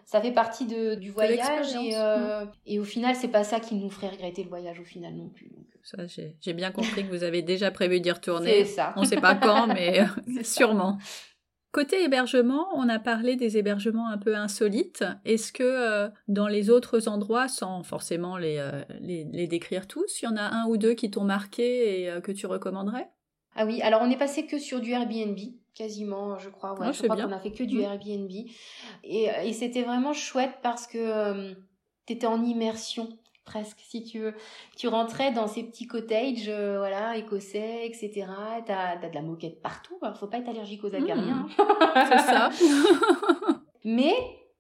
ça 0.05 0.21
fait 0.21 0.33
partie 0.33 0.67
de, 0.67 0.95
du 0.95 1.11
voyage 1.11 1.75
et, 1.75 1.97
euh, 1.97 2.45
mm. 2.45 2.51
et, 2.67 2.79
au 2.79 2.85
final 2.85 3.15
c'est 3.15 3.29
pas 3.29 3.45
ça 3.45 3.61
qui 3.61 3.75
nous 3.75 3.91
ferait 3.91 4.09
regretter 4.09 4.43
le 4.43 4.49
voyage 4.49 4.81
au 4.81 4.85
final 4.85 5.15
non 5.15 5.29
plus. 5.29 5.51
Ça 5.83 5.99
j'ai 6.41 6.53
bien 6.53 6.71
compris 6.71 7.05
que 7.05 7.11
vous 7.11 7.25
avez 7.25 7.43
déjà 7.43 7.71
prévu 7.71 8.01
d'y 8.01 8.11
retourner. 8.11 8.65
C'est 8.65 8.77
ça. 8.77 8.95
On 8.97 9.05
sait 9.05 9.21
pas 9.21 9.35
quand 9.35 9.67
mais 9.67 10.01
euh, 10.29 10.43
sûrement. 10.43 10.99
Côté 11.71 12.03
hébergement, 12.03 12.69
on 12.75 12.89
a 12.89 12.99
parlé 12.99 13.37
des 13.37 13.59
hébergements 13.59 14.09
un 14.09 14.17
peu 14.17 14.35
insolites. 14.35 15.05
Est-ce 15.27 15.53
que 15.53 15.63
euh, 15.63 16.09
dans 16.27 16.49
les 16.49 16.71
autres 16.71 17.09
endroits, 17.09 17.47
sans 17.47 17.83
forcément 17.83 18.39
les, 18.39 18.67
les, 19.01 19.25
les, 19.25 19.47
décrire 19.47 19.87
tous, 19.87 20.23
il 20.23 20.25
y 20.25 20.29
en 20.29 20.37
a 20.37 20.43
un 20.43 20.67
ou 20.67 20.79
deux 20.79 20.95
qui 20.95 21.11
t'ont 21.11 21.25
marqué 21.25 22.05
et 22.05 22.23
que 22.23 22.33
tu 22.33 22.47
recommanderais? 22.47 23.11
Ah 23.55 23.67
oui, 23.67 23.83
alors 23.83 24.01
on 24.03 24.11
est 24.11 24.17
passé 24.17 24.47
que 24.47 24.59
sur 24.59 24.81
du 24.81 24.93
Airbnb 24.93 25.37
quasiment, 25.79 26.39
je 26.39 26.51
crois. 26.51 26.79
Ouais, 26.79 26.93
je 26.93 27.05
crois 27.05 27.17
qu'on 27.17 27.33
a 27.33 27.39
fait 27.39 27.53
que 27.53 27.63
du 27.63 27.79
mm. 27.79 27.83
Airbnb. 27.83 28.31
Et, 29.05 29.29
et 29.45 29.53
c'était 29.53 29.83
vraiment 29.83 30.13
chouette 30.13 30.57
parce 30.63 30.87
que 30.87 30.99
euh, 30.99 31.55
tu 32.07 32.15
étais 32.15 32.27
en 32.27 32.43
immersion 32.45 33.09
presque, 33.45 33.79
si 33.81 34.05
tu 34.05 34.19
veux. 34.19 34.35
Tu 34.77 34.89
rentrais 34.89 35.33
dans 35.33 35.47
ces 35.47 35.63
petits 35.63 35.87
cottages, 35.87 36.49
euh, 36.49 36.79
voilà, 36.79 37.17
écossais, 37.17 37.87
etc. 37.87 38.27
T'as 38.67 38.99
as 39.03 39.09
de 39.09 39.15
la 39.15 39.23
moquette 39.23 39.63
partout. 39.63 39.99
Il 40.03 40.09
hein. 40.09 40.15
Faut 40.15 40.27
pas 40.27 40.39
être 40.39 40.49
allergique 40.49 40.85
aux 40.85 40.95
acariens. 40.95 41.47
Mm. 41.47 41.61
Hein. 41.61 42.07
C'est 42.11 42.19
ça. 42.19 42.51
Mais 43.85 44.15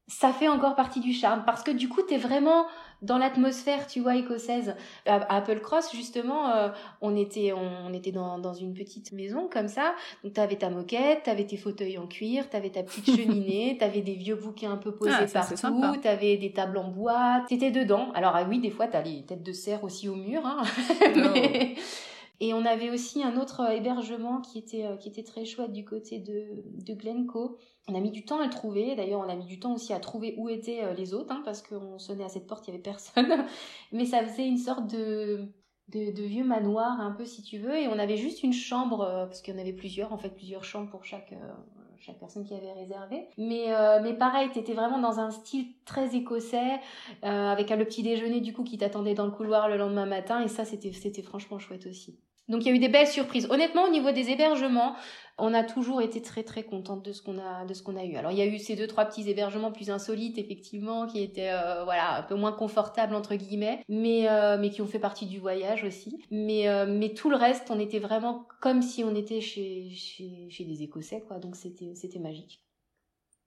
ça 0.08 0.32
fait 0.32 0.48
encore 0.48 0.74
partie 0.74 1.00
du 1.00 1.12
charme 1.12 1.44
parce 1.44 1.62
que 1.62 1.70
du 1.70 1.88
coup, 1.88 2.00
tu 2.06 2.14
es 2.14 2.18
vraiment 2.18 2.66
dans 3.02 3.18
l'atmosphère, 3.18 3.86
tu 3.86 4.00
vois, 4.00 4.16
écossaise. 4.16 4.74
À 5.06 5.36
Apple 5.36 5.60
Cross, 5.60 5.94
justement, 5.94 6.50
euh, 6.50 6.70
on 7.00 7.14
était, 7.14 7.52
on, 7.52 7.92
était 7.92 8.10
dans, 8.10 8.38
dans, 8.38 8.54
une 8.54 8.74
petite 8.74 9.12
maison 9.12 9.48
comme 9.52 9.68
ça. 9.68 9.94
Donc, 10.24 10.32
tu 10.32 10.40
avais 10.40 10.56
ta 10.56 10.70
moquette, 10.70 11.24
tu 11.24 11.30
avais 11.30 11.44
tes 11.44 11.58
fauteuils 11.58 11.98
en 11.98 12.06
cuir, 12.06 12.48
tu 12.50 12.56
avais 12.56 12.70
ta 12.70 12.82
petite 12.82 13.06
cheminée, 13.16 13.76
tu 13.78 13.84
avais 13.84 14.00
des 14.00 14.14
vieux 14.14 14.34
bouquets 14.34 14.66
un 14.66 14.78
peu 14.78 14.92
posés 14.92 15.12
ah, 15.12 15.26
partout, 15.26 16.00
tu 16.00 16.08
avais 16.08 16.38
des 16.38 16.52
tables 16.52 16.78
en 16.78 16.88
bois, 16.88 17.44
tu 17.46 17.54
étais 17.54 17.70
dedans. 17.70 18.10
Alors, 18.14 18.32
ah 18.34 18.44
oui, 18.48 18.58
des 18.58 18.70
fois, 18.70 18.88
tu 18.88 18.96
as 18.96 19.02
les 19.02 19.22
têtes 19.24 19.42
de 19.42 19.52
cerf 19.52 19.84
aussi 19.84 20.08
au 20.08 20.16
mur. 20.16 20.42
Hein. 20.44 20.62
Oh. 21.20 22.17
Et 22.40 22.54
on 22.54 22.64
avait 22.64 22.90
aussi 22.90 23.22
un 23.22 23.36
autre 23.36 23.68
hébergement 23.70 24.40
qui 24.40 24.58
était, 24.58 24.84
euh, 24.84 24.96
qui 24.96 25.08
était 25.08 25.24
très 25.24 25.44
chouette 25.44 25.72
du 25.72 25.84
côté 25.84 26.18
de, 26.18 26.62
de 26.84 26.94
Glencoe 26.94 27.58
on 27.88 27.94
a 27.94 28.00
mis 28.00 28.10
du 28.10 28.24
temps 28.24 28.40
à 28.40 28.44
le 28.44 28.50
trouver. 28.50 28.94
D'ailleurs, 28.94 29.20
on 29.20 29.28
a 29.28 29.34
mis 29.34 29.46
du 29.46 29.58
temps 29.58 29.74
aussi 29.74 29.92
à 29.92 30.00
trouver 30.00 30.34
où 30.36 30.48
étaient 30.48 30.84
euh, 30.84 30.92
les 30.92 31.14
autres, 31.14 31.32
hein, 31.32 31.42
parce 31.44 31.62
qu'on 31.62 31.98
sonnait 31.98 32.24
à 32.24 32.28
cette 32.28 32.46
porte, 32.46 32.68
il 32.68 32.72
y 32.72 32.74
avait 32.74 32.82
personne. 32.82 33.46
Mais 33.92 34.04
ça 34.04 34.22
faisait 34.24 34.46
une 34.46 34.58
sorte 34.58 34.86
de, 34.86 35.48
de, 35.88 36.22
vieux 36.22 36.44
manoir, 36.44 37.00
un 37.00 37.12
peu 37.12 37.24
si 37.24 37.42
tu 37.42 37.58
veux. 37.58 37.76
Et 37.76 37.88
on 37.88 37.98
avait 37.98 38.18
juste 38.18 38.42
une 38.42 38.52
chambre, 38.52 39.00
euh, 39.00 39.24
parce 39.24 39.40
qu'il 39.40 39.54
y 39.54 39.56
en 39.56 39.60
avait 39.60 39.72
plusieurs, 39.72 40.12
en 40.12 40.18
fait, 40.18 40.30
plusieurs 40.30 40.64
chambres 40.64 40.90
pour 40.90 41.06
chaque, 41.06 41.32
euh, 41.32 41.52
chaque 41.98 42.18
personne 42.18 42.44
qui 42.44 42.52
avait 42.52 42.72
réservé. 42.72 43.26
Mais, 43.38 43.72
mais 44.02 44.14
pareil, 44.14 44.50
t'étais 44.50 44.74
vraiment 44.74 45.00
dans 45.00 45.18
un 45.18 45.30
style 45.30 45.66
très 45.84 46.14
écossais, 46.14 46.78
avec 47.22 47.70
le 47.70 47.84
petit 47.84 48.04
déjeuner 48.04 48.40
du 48.40 48.52
coup 48.52 48.62
qui 48.62 48.78
t'attendait 48.78 49.14
dans 49.14 49.26
le 49.26 49.32
couloir 49.32 49.68
le 49.68 49.76
lendemain 49.76 50.06
matin. 50.06 50.40
Et 50.40 50.48
ça, 50.48 50.64
c'était 50.64 51.22
franchement 51.22 51.58
chouette 51.58 51.86
aussi. 51.86 52.20
Donc 52.48 52.64
il 52.64 52.68
y 52.68 52.70
a 52.70 52.74
eu 52.74 52.78
des 52.78 52.88
belles 52.88 53.06
surprises. 53.06 53.46
Honnêtement, 53.50 53.84
au 53.84 53.90
niveau 53.90 54.10
des 54.10 54.30
hébergements, 54.30 54.96
on 55.38 55.54
a 55.54 55.62
toujours 55.62 56.02
été 56.02 56.20
très 56.20 56.42
très 56.42 56.64
contente 56.64 57.04
de 57.04 57.12
ce 57.12 57.22
qu'on 57.22 57.38
a 57.38 57.64
de 57.64 57.72
ce 57.74 57.82
qu'on 57.82 57.96
a 57.96 58.04
eu. 58.04 58.16
Alors 58.16 58.32
il 58.32 58.38
y 58.38 58.42
a 58.42 58.46
eu 58.46 58.58
ces 58.58 58.74
deux 58.74 58.86
trois 58.86 59.04
petits 59.04 59.28
hébergements 59.30 59.70
plus 59.70 59.90
insolites 59.90 60.36
effectivement 60.38 61.06
qui 61.06 61.22
étaient 61.22 61.50
euh, 61.52 61.84
voilà 61.84 62.18
un 62.18 62.22
peu 62.22 62.34
moins 62.34 62.52
confortables 62.52 63.14
entre 63.14 63.36
guillemets, 63.36 63.80
mais 63.88 64.28
euh, 64.28 64.58
mais 64.58 64.70
qui 64.70 64.82
ont 64.82 64.86
fait 64.86 64.98
partie 64.98 65.26
du 65.26 65.38
voyage 65.38 65.84
aussi. 65.84 66.18
Mais 66.30 66.68
euh, 66.68 66.86
mais 66.88 67.14
tout 67.14 67.30
le 67.30 67.36
reste, 67.36 67.70
on 67.70 67.78
était 67.78 68.00
vraiment 68.00 68.46
comme 68.60 68.82
si 68.82 69.04
on 69.04 69.14
était 69.14 69.40
chez 69.40 69.90
chez, 69.90 70.48
chez 70.50 70.64
des 70.64 70.82
Écossais 70.82 71.22
quoi. 71.26 71.38
Donc 71.38 71.54
c'était 71.54 71.94
c'était 71.94 72.18
magique. 72.18 72.60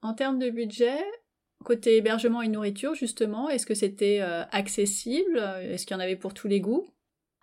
En 0.01 0.13
termes 0.13 0.39
de 0.39 0.49
budget, 0.49 1.03
Côté 1.63 1.97
hébergement 1.97 2.41
et 2.41 2.47
nourriture, 2.47 2.95
justement, 2.95 3.47
est-ce 3.47 3.67
que 3.67 3.75
c'était 3.75 4.19
accessible? 4.51 5.37
Est-ce 5.61 5.85
qu'il 5.85 5.95
y 5.95 5.99
en 5.99 6.01
avait 6.01 6.15
pour 6.15 6.33
tous 6.33 6.47
les 6.47 6.59
goûts? 6.59 6.89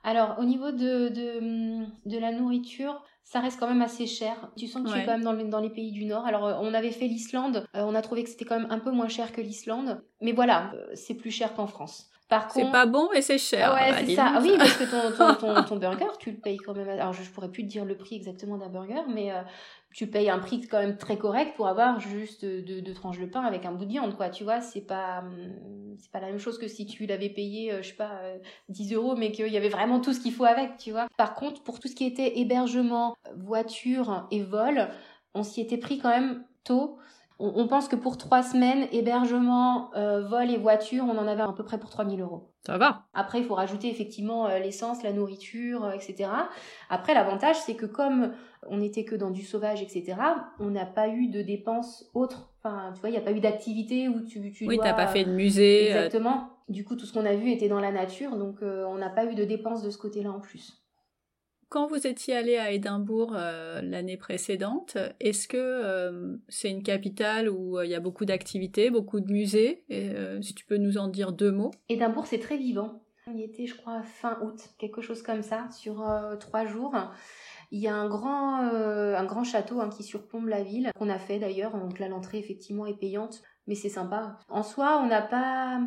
Alors, 0.05 0.36
au 0.38 0.44
niveau 0.44 0.70
de, 0.70 1.09
de, 1.09 1.84
de, 2.07 2.18
la 2.18 2.32
nourriture, 2.32 3.03
ça 3.24 3.40
reste 3.40 3.59
quand 3.59 3.68
même 3.68 3.82
assez 3.82 4.07
cher. 4.07 4.51
Tu 4.57 4.66
sens 4.66 4.82
que 4.84 4.92
tu 4.92 4.99
es 4.99 5.05
quand 5.05 5.18
même 5.18 5.51
dans, 5.51 5.61
les 5.61 5.70
pays 5.70 5.92
du 5.92 6.05
Nord. 6.05 6.24
Alors, 6.24 6.46
euh, 6.46 6.55
on 6.61 6.72
avait 6.72 6.92
fait 6.92 7.09
l'Islande. 7.09 7.66
Euh, 7.74 7.82
on 7.82 7.94
a 7.94 8.03
trouvé 8.03 8.24
que 8.24 8.30
c'était 8.30 8.44
quand 8.44 8.59
même 8.59 8.70
un 8.70 8.78
peu 8.78 8.90
moins 8.90 9.09
cher 9.09 9.32
que 9.32 9.40
l'Islande. 9.40 10.03
Mais 10.20 10.32
voilà, 10.32 10.72
euh, 10.74 10.86
c'est 10.94 11.14
plus 11.14 11.30
cher 11.30 11.55
qu'en 11.55 11.66
France. 11.66 12.11
Par 12.28 12.48
contre... 12.48 12.66
C'est 12.66 12.72
pas 12.72 12.86
bon 12.86 13.10
et 13.12 13.22
c'est 13.22 13.38
cher. 13.38 13.72
Ouais, 13.72 13.90
bah, 13.90 13.98
c'est 14.04 14.14
ça. 14.14 14.32
Ah 14.34 14.40
oui, 14.42 14.52
parce 14.58 14.76
que 14.76 14.84
ton, 15.16 15.34
ton, 15.34 15.62
ton, 15.62 15.76
burger, 15.76 16.06
tu 16.18 16.30
le 16.30 16.36
payes 16.36 16.58
quand 16.58 16.74
même. 16.74 16.88
Alors, 16.88 17.12
je, 17.12 17.22
je 17.22 17.30
pourrais 17.30 17.50
plus 17.50 17.62
te 17.64 17.68
dire 17.68 17.84
le 17.84 17.96
prix 17.96 18.16
exactement 18.16 18.58
d'un 18.58 18.68
burger, 18.68 19.02
mais 19.08 19.32
tu 19.94 20.06
payes 20.06 20.28
un 20.28 20.38
prix 20.38 20.60
quand 20.60 20.78
même 20.78 20.96
très 20.96 21.16
correct 21.16 21.54
pour 21.56 21.66
avoir 21.66 21.98
juste 21.98 22.44
deux, 22.44 22.94
tranches 22.94 23.18
de 23.18 23.26
pain 23.26 23.40
avec 23.40 23.64
un 23.64 23.72
bout 23.72 23.84
de 23.84 23.90
viande, 23.90 24.16
quoi. 24.16 24.28
Tu 24.28 24.44
vois, 24.44 24.60
c'est 24.60 24.82
pas, 24.82 25.20
hum, 25.20 25.96
c'est 25.98 26.10
pas 26.10 26.20
la 26.20 26.28
même 26.28 26.38
chose 26.38 26.58
que 26.58 26.68
si 26.68 26.86
tu 26.86 27.06
l'avais 27.06 27.30
payé, 27.30 27.72
euh, 27.72 27.82
je 27.82 27.88
sais 27.88 27.94
pas, 27.94 28.20
10 28.68 28.92
euh, 28.92 28.96
euros, 28.96 29.16
mais 29.16 29.32
qu'il 29.32 29.48
y 29.48 29.56
avait 29.56 29.68
vraiment 29.68 30.00
tout 30.00 30.12
ce 30.12 30.20
qu'il 30.20 30.32
faut 30.32 30.44
avec, 30.44 30.76
tu 30.76 30.90
vois. 30.90 31.08
Par 31.16 31.34
contre, 31.34 31.62
pour 31.62 31.80
tout 31.80 31.88
ce 31.88 31.94
qui 31.94 32.04
était 32.04 32.38
hébergement, 32.38 33.16
voiture 33.36 34.26
et 34.30 34.42
vol, 34.42 34.88
on 35.34 35.42
s'y 35.42 35.60
était 35.60 35.78
pris 35.78 35.98
quand 35.98 36.10
même 36.10 36.44
tôt. 36.64 36.98
On, 37.41 37.68
pense 37.68 37.86
que 37.86 37.95
pour 37.95 38.18
trois 38.18 38.43
semaines, 38.43 38.89
hébergement, 38.91 39.95
euh, 39.95 40.26
vol 40.26 40.51
et 40.51 40.57
voiture, 40.57 41.05
on 41.05 41.16
en 41.18 41.28
avait 41.28 41.43
à 41.43 41.53
peu 41.53 41.64
près 41.64 41.78
pour 41.78 41.89
3000 41.89 42.20
euros. 42.20 42.53
Ça 42.66 42.78
va. 42.78 43.05
Après, 43.14 43.39
il 43.39 43.45
faut 43.45 43.55
rajouter 43.55 43.89
effectivement 43.89 44.49
l'essence, 44.49 45.05
la 45.05 45.12
nourriture, 45.12 45.89
etc. 45.93 46.28
Après, 46.91 47.14
l'avantage, 47.14 47.57
c'est 47.57 47.76
que 47.76 47.86
comme 47.86 48.32
on 48.66 48.78
n'était 48.78 49.05
que 49.05 49.14
dans 49.14 49.30
du 49.30 49.45
sauvage, 49.45 49.82
etc. 49.82 50.16
On 50.59 50.70
n'a 50.70 50.86
pas 50.86 51.09
eu 51.09 51.28
de 51.28 51.43
dépenses 51.43 52.11
autres. 52.14 52.51
Enfin, 52.62 52.93
tu 52.95 53.01
vois, 53.01 53.11
il 53.11 53.12
n'y 53.12 53.18
a 53.18 53.22
pas 53.22 53.32
eu 53.32 53.41
d'activité 53.41 54.09
où 54.09 54.20
tu, 54.20 54.53
tu 54.53 54.66
oui, 54.66 54.78
t'as 54.82 54.95
pas 54.95 55.07
fait 55.07 55.24
de 55.24 55.30
musée. 55.30 55.93
Euh, 55.93 56.07
Exactement. 56.07 56.51
Du 56.68 56.84
coup, 56.84 56.97
tout 56.97 57.07
ce 57.07 57.12
qu'on 57.12 57.24
a 57.24 57.34
vu 57.34 57.51
était 57.51 57.68
dans 57.68 57.80
la 57.80 57.93
nature, 57.93 58.36
donc 58.36 58.62
euh, 58.62 58.84
on 58.86 58.97
n'a 58.97 59.11
pas 59.11 59.24
eu 59.24 59.34
de 59.34 59.45
dépenses 59.45 59.82
de 59.82 59.91
ce 59.91 59.99
côté-là 59.99 60.30
en 60.30 60.41
plus. 60.41 60.82
Quand 61.68 61.86
vous 61.86 62.06
étiez 62.06 62.34
allé 62.34 62.56
à 62.56 62.70
Édimbourg 62.70 63.34
euh, 63.36 63.82
l'année 63.82 64.16
précédente, 64.16 64.96
est-ce 65.20 65.46
que 65.46 66.38
c'est 66.48 66.70
une 66.70 66.82
capitale 66.82 67.48
où 67.50 67.80
il 67.82 67.90
y 67.90 67.94
a 67.94 68.00
beaucoup 68.00 68.24
d'activités, 68.24 68.90
beaucoup 68.90 69.20
de 69.20 69.30
musées? 69.30 69.84
Si 70.40 70.54
tu 70.54 70.64
peux 70.64 70.78
nous 70.78 70.98
en 70.98 71.08
dire 71.08 71.32
deux 71.32 71.52
mots. 71.52 71.70
Édimbourg, 71.88 72.26
c'est 72.26 72.38
très 72.38 72.56
vivant. 72.56 73.02
On 73.26 73.36
y 73.36 73.42
était, 73.42 73.66
je 73.66 73.74
crois, 73.74 74.02
fin 74.02 74.38
août, 74.42 74.58
quelque 74.78 75.02
chose 75.02 75.22
comme 75.22 75.42
ça, 75.42 75.68
sur 75.70 76.02
trois 76.40 76.64
jours. 76.64 76.94
Il 77.70 77.80
y 77.80 77.88
a 77.88 77.94
un 77.94 78.08
grand, 78.08 78.64
euh, 78.64 79.14
un 79.14 79.24
grand 79.24 79.44
château 79.44 79.80
hein, 79.80 79.90
qui 79.90 80.02
surplombe 80.02 80.48
la 80.48 80.62
ville, 80.62 80.90
qu'on 80.98 81.10
a 81.10 81.18
fait 81.18 81.38
d'ailleurs. 81.38 81.76
Donc 81.76 81.98
là, 81.98 82.08
l'entrée 82.08 82.38
effectivement 82.38 82.86
est 82.86 82.98
payante, 82.98 83.42
mais 83.68 83.74
c'est 83.74 83.90
sympa. 83.90 84.38
En 84.48 84.62
soi, 84.62 84.98
on 85.04 85.06
n'a 85.06 85.20
pas, 85.20 85.80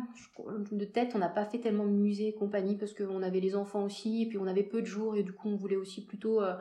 de 0.70 0.84
tête, 0.84 1.12
on 1.16 1.18
n'a 1.18 1.28
pas 1.28 1.44
fait 1.44 1.58
tellement 1.58 1.84
de 1.84 1.90
musées 1.90 2.28
et 2.28 2.32
compagnie 2.32 2.76
parce 2.76 2.94
qu'on 2.94 3.22
avait 3.22 3.40
les 3.40 3.56
enfants 3.56 3.82
aussi, 3.82 4.22
et 4.22 4.26
puis 4.26 4.38
on 4.38 4.46
avait 4.46 4.62
peu 4.62 4.80
de 4.80 4.86
jours, 4.86 5.16
et 5.16 5.24
du 5.24 5.32
coup, 5.32 5.48
on 5.48 5.56
voulait 5.56 5.76
aussi 5.76 6.06
plutôt 6.06 6.40
euh, 6.40 6.54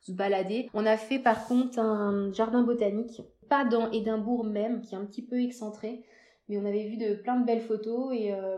se 0.00 0.12
balader. 0.12 0.70
On 0.74 0.86
a 0.86 0.96
fait 0.96 1.18
par 1.18 1.46
contre 1.46 1.80
un 1.80 2.32
jardin 2.32 2.62
botanique, 2.62 3.22
pas 3.48 3.64
dans 3.64 3.90
Édimbourg 3.90 4.44
même, 4.44 4.80
qui 4.80 4.94
est 4.94 4.98
un 4.98 5.04
petit 5.04 5.22
peu 5.22 5.42
excentré, 5.42 6.04
mais 6.48 6.56
on 6.58 6.64
avait 6.64 6.84
vu 6.84 6.96
de 6.96 7.14
plein 7.14 7.40
de 7.40 7.44
belles 7.44 7.60
photos 7.60 8.14
et, 8.14 8.32
euh, 8.32 8.56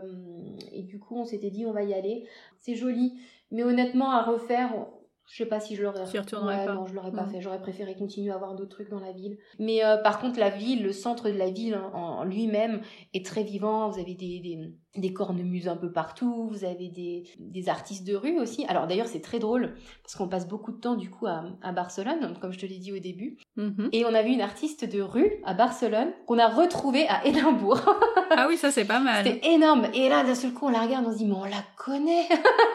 et 0.71 0.83
du 0.83 0.99
coup 0.99 1.17
on 1.17 1.25
s'était 1.25 1.49
dit 1.49 1.65
on 1.65 1.73
va 1.73 1.81
y 1.81 1.95
aller. 1.95 2.27
C'est 2.59 2.75
joli, 2.75 3.19
mais 3.49 3.63
honnêtement 3.63 4.11
à 4.11 4.21
refaire, 4.21 4.87
je 5.31 5.37
sais 5.37 5.45
pas 5.45 5.61
si 5.61 5.77
je 5.77 5.83
l'aurais. 5.83 6.03
Tu 6.11 6.19
retournerais 6.19 6.65
pas. 6.65 6.73
Non, 6.73 6.85
je 6.85 6.93
l'aurais 6.93 7.13
pas 7.13 7.23
mm. 7.23 7.29
fait. 7.29 7.41
J'aurais 7.41 7.61
préféré 7.61 7.95
continuer 7.95 8.31
à 8.31 8.35
avoir 8.35 8.53
d'autres 8.53 8.75
trucs 8.75 8.89
dans 8.89 8.99
la 8.99 9.13
ville. 9.13 9.37
Mais 9.59 9.83
euh, 9.83 9.95
par 9.95 10.19
contre, 10.19 10.37
la 10.37 10.49
ville, 10.49 10.83
le 10.83 10.91
centre 10.91 11.29
de 11.29 11.37
la 11.37 11.49
ville 11.49 11.79
en, 11.93 12.25
lui-même 12.25 12.81
est 13.13 13.25
très 13.25 13.43
vivant. 13.43 13.89
Vous 13.89 13.97
avez 13.97 14.13
des, 14.13 14.41
des, 14.41 14.73
des 14.95 15.13
cornemuses 15.13 15.67
un 15.67 15.77
peu 15.77 15.91
partout. 15.91 16.49
Vous 16.51 16.65
avez 16.65 16.89
des, 16.89 17.23
des 17.39 17.69
artistes 17.69 18.05
de 18.05 18.15
rue 18.15 18.37
aussi. 18.39 18.65
Alors 18.65 18.87
d'ailleurs, 18.87 19.07
c'est 19.07 19.21
très 19.21 19.39
drôle 19.39 19.73
parce 20.03 20.15
qu'on 20.15 20.27
passe 20.27 20.47
beaucoup 20.47 20.71
de 20.71 20.77
temps 20.77 20.95
du 20.95 21.09
coup 21.09 21.27
à, 21.27 21.45
à 21.61 21.71
Barcelone, 21.71 22.35
comme 22.41 22.51
je 22.51 22.59
te 22.59 22.65
l'ai 22.65 22.77
dit 22.77 22.91
au 22.91 22.99
début. 22.99 23.37
Mm-hmm. 23.57 23.89
Et 23.93 24.05
on 24.05 24.13
a 24.13 24.21
vu 24.21 24.31
une 24.31 24.41
artiste 24.41 24.83
de 24.85 25.01
rue 25.01 25.31
à 25.45 25.53
Barcelone 25.53 26.11
qu'on 26.25 26.39
a 26.39 26.47
retrouvée 26.47 27.07
à 27.07 27.25
Édimbourg. 27.25 27.79
ah 28.31 28.47
oui, 28.49 28.57
ça 28.57 28.71
c'est 28.71 28.85
pas 28.85 28.99
mal. 28.99 29.25
C'était 29.25 29.53
énorme. 29.53 29.87
Et 29.93 30.09
là, 30.09 30.23
d'un 30.23 30.35
seul 30.35 30.53
coup, 30.53 30.65
on 30.67 30.71
la 30.71 30.81
regarde, 30.81 31.05
on 31.07 31.11
se 31.13 31.17
dit 31.17 31.25
mais 31.25 31.35
on 31.35 31.45
la 31.45 31.63
connaît. 31.77 32.27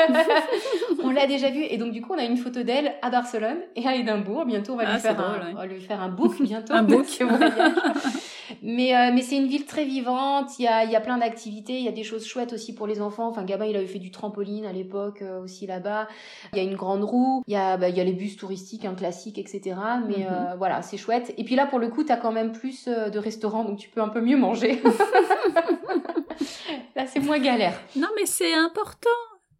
on 1.05 1.11
l'a 1.11 1.27
déjà 1.27 1.51
vue. 1.51 1.65
Et 1.69 1.77
donc 1.77 1.93
du 1.93 2.01
coup, 2.01 2.15
on 2.15 2.19
a 2.19 2.25
une 2.25 2.39
photo 2.39 2.63
d'elle 2.63 2.95
à 3.03 3.11
Barcelone 3.11 3.59
et 3.75 3.87
à 3.87 3.95
Édimbourg. 3.95 4.47
Bientôt, 4.47 4.73
on 4.73 4.77
va, 4.77 4.85
lui, 4.85 4.93
ah, 4.95 4.99
faire 4.99 5.21
un, 5.21 5.53
on 5.53 5.57
va 5.57 5.67
lui 5.67 5.81
faire 5.81 6.01
un 6.01 6.09
book 6.09 6.41
bientôt. 6.41 6.73
un 6.73 6.83
book. 6.83 7.07
Mais, 8.69 8.97
euh, 8.97 9.13
mais 9.15 9.23
c'est 9.23 9.37
une 9.37 9.47
ville 9.47 9.65
très 9.65 9.85
vivante, 9.85 10.59
il 10.59 10.65
y 10.65 10.69
a, 10.69 10.83
il 10.85 10.91
y 10.91 10.97
a 10.97 11.01
plein 11.01 11.19
d'activités, 11.19 11.79
il 11.79 11.85
y 11.85 11.89
a 11.89 11.93
des 11.93 12.03
choses 12.03 12.27
chouettes 12.27 12.53
aussi 12.53 12.75
pour 12.75 12.89
les 12.89 13.01
enfants. 13.01 13.29
Enfin, 13.29 13.45
Gabin, 13.45 13.65
il 13.67 13.77
avait 13.77 13.87
fait 13.87 14.01
du 14.01 14.11
trampoline 14.11 14.67
à 14.67 14.73
l'époque 14.73 15.23
euh, 15.23 15.41
aussi 15.41 15.67
là-bas. 15.69 16.09
Il 16.53 16.59
y 16.59 16.61
a 16.61 16.65
une 16.65 16.75
grande 16.75 17.05
roue, 17.05 17.45
il 17.47 17.55
y 17.55 17.57
a, 17.57 17.77
bah, 17.77 17.89
il 17.89 17.97
y 17.97 18.01
a 18.01 18.05
les 18.05 18.13
bus 18.13 18.37
touristiques, 18.37 18.85
un 18.85 18.95
classique, 18.95 19.39
etc. 19.39 19.77
Mais 20.09 20.19
Mhm. 20.19 20.27
euh, 20.31 20.55
voilà, 20.59 20.83
c'est 20.83 20.97
chouette. 20.97 21.33
Et 21.39 21.45
puis 21.45 21.55
là, 21.55 21.67
pour 21.67 21.79
le 21.79 21.89
coup, 21.89 22.03
t'as 22.03 22.17
quand 22.17 22.33
même 22.33 22.51
plus 22.53 22.89
euh, 22.89 23.09
de 23.09 23.19
restaurants, 23.21 23.63
donc 23.65 23.79
tu 23.79 23.89
peux 23.89 24.01
un 24.03 24.09
peu 24.09 24.21
mieux 24.21 24.37
manger. 24.37 24.83
là, 26.97 27.07
c'est 27.07 27.21
moins 27.21 27.39
galère. 27.39 27.79
Non, 27.95 28.09
mais 28.17 28.27
c'est 28.27 28.53
important. 28.55 29.11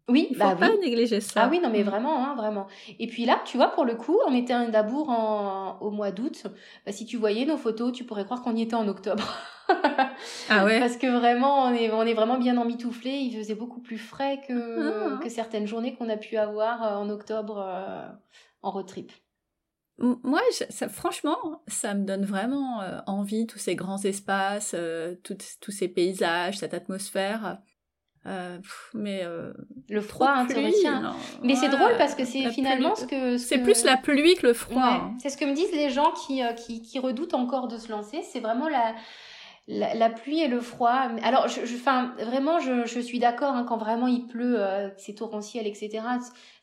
Oui, 0.09 0.27
Il 0.31 0.37
faut 0.37 0.43
bah 0.43 0.55
pas 0.55 0.69
oui. 0.69 0.79
négliger 0.81 1.19
ça. 1.19 1.41
Ah 1.43 1.47
oui, 1.51 1.59
non 1.59 1.69
mais 1.69 1.83
vraiment, 1.83 2.23
hein, 2.25 2.35
vraiment. 2.35 2.67
Et 2.97 3.07
puis 3.07 3.25
là, 3.25 3.41
tu 3.43 3.57
vois, 3.57 3.67
pour 3.71 3.83
le 3.83 3.95
coup, 3.95 4.17
on 4.25 4.33
était 4.33 4.53
à 4.53 4.59
Indabour 4.59 5.09
en, 5.09 5.77
au 5.81 5.91
mois 5.91 6.11
d'août. 6.11 6.43
Bah, 6.85 6.93
si 6.93 7.05
tu 7.05 7.17
voyais 7.17 7.45
nos 7.45 7.57
photos, 7.57 7.91
tu 7.91 8.05
pourrais 8.05 8.23
croire 8.23 8.41
qu'on 8.41 8.55
y 8.55 8.61
était 8.61 8.75
en 8.75 8.87
octobre. 8.87 9.27
Ah 10.49 10.63
ouais. 10.63 10.79
Parce 10.79 10.95
que 10.95 11.07
vraiment, 11.07 11.65
on 11.65 11.73
est, 11.73 11.91
on 11.91 12.03
est 12.03 12.13
vraiment 12.13 12.37
bien 12.37 12.55
emmitouflé. 12.57 13.11
Il 13.11 13.35
faisait 13.37 13.55
beaucoup 13.55 13.81
plus 13.81 13.97
frais 13.97 14.39
que, 14.47 15.13
Ah. 15.15 15.19
que 15.21 15.27
certaines 15.29 15.67
journées 15.67 15.93
qu'on 15.95 16.07
a 16.09 16.15
pu 16.17 16.37
avoir 16.37 16.83
euh, 16.83 16.95
en 16.95 17.09
octobre 17.09 17.57
euh, 17.59 18.07
en 18.61 18.71
road 18.71 18.87
trip. 18.87 19.11
Moi, 19.99 20.39
je- 20.57 20.71
ça, 20.71 20.87
franchement, 20.87 21.63
ça 21.67 21.95
me 21.95 22.05
donne 22.05 22.23
vraiment 22.23 22.81
euh, 22.81 22.99
envie, 23.07 23.45
tous 23.47 23.57
ces 23.57 23.75
grands 23.75 24.01
espaces, 24.03 24.73
euh, 24.73 25.15
tout- 25.23 25.35
tous 25.59 25.71
ces 25.71 25.87
paysages, 25.89 26.59
cette 26.59 26.73
atmosphère. 26.75 27.57
Euh, 28.27 28.57
pff, 28.57 28.89
mais 28.93 29.21
euh, 29.23 29.53
Le 29.89 30.01
froid, 30.01 30.27
hein, 30.29 30.45
pluie, 30.45 30.73
non. 30.83 31.13
Mais 31.43 31.55
c'est 31.55 31.69
drôle 31.69 31.93
parce 31.97 32.13
que 32.13 32.25
c'est 32.25 32.49
finalement 32.51 32.91
pluie- 32.93 33.01
ce 33.01 33.05
que... 33.05 33.37
ce 33.37 33.47
C'est 33.47 33.59
plus 33.59 33.85
la 33.85 33.95
pluie 33.97 34.35
que 34.35 34.47
le 34.47 34.53
froid. 34.53 34.81
Ouais, 34.81 34.89
hein. 34.89 35.13
c'est 35.21 35.29
ce 35.29 35.37
que 35.37 35.45
me 35.45 35.53
disent 35.53 35.71
les 35.71 35.89
gens 35.89 36.11
qui, 36.11 36.43
euh, 36.43 36.51
qui, 36.51 36.81
qui 36.81 36.99
redoutent 36.99 37.33
encore 37.33 37.67
de 37.69 37.77
se 37.77 37.89
lancer. 37.89 38.21
C'est 38.23 38.41
vraiment 38.41 38.67
la, 38.67 38.93
la, 39.69 39.93
la 39.93 40.09
pluie 40.09 40.41
et 40.41 40.47
le 40.49 40.59
froid. 40.59 41.07
Alors, 41.23 41.47
je, 41.47 41.61
vraiment, 42.25 42.59
je, 42.59 42.85
je 42.85 42.99
suis 42.99 43.19
d'accord 43.19 43.53
hein, 43.53 43.65
quand 43.67 43.77
vraiment 43.77 44.07
il 44.07 44.27
pleut, 44.27 44.55
euh, 44.59 44.89
c'est 44.97 45.13
torrentiel, 45.13 45.65
etc. 45.65 45.99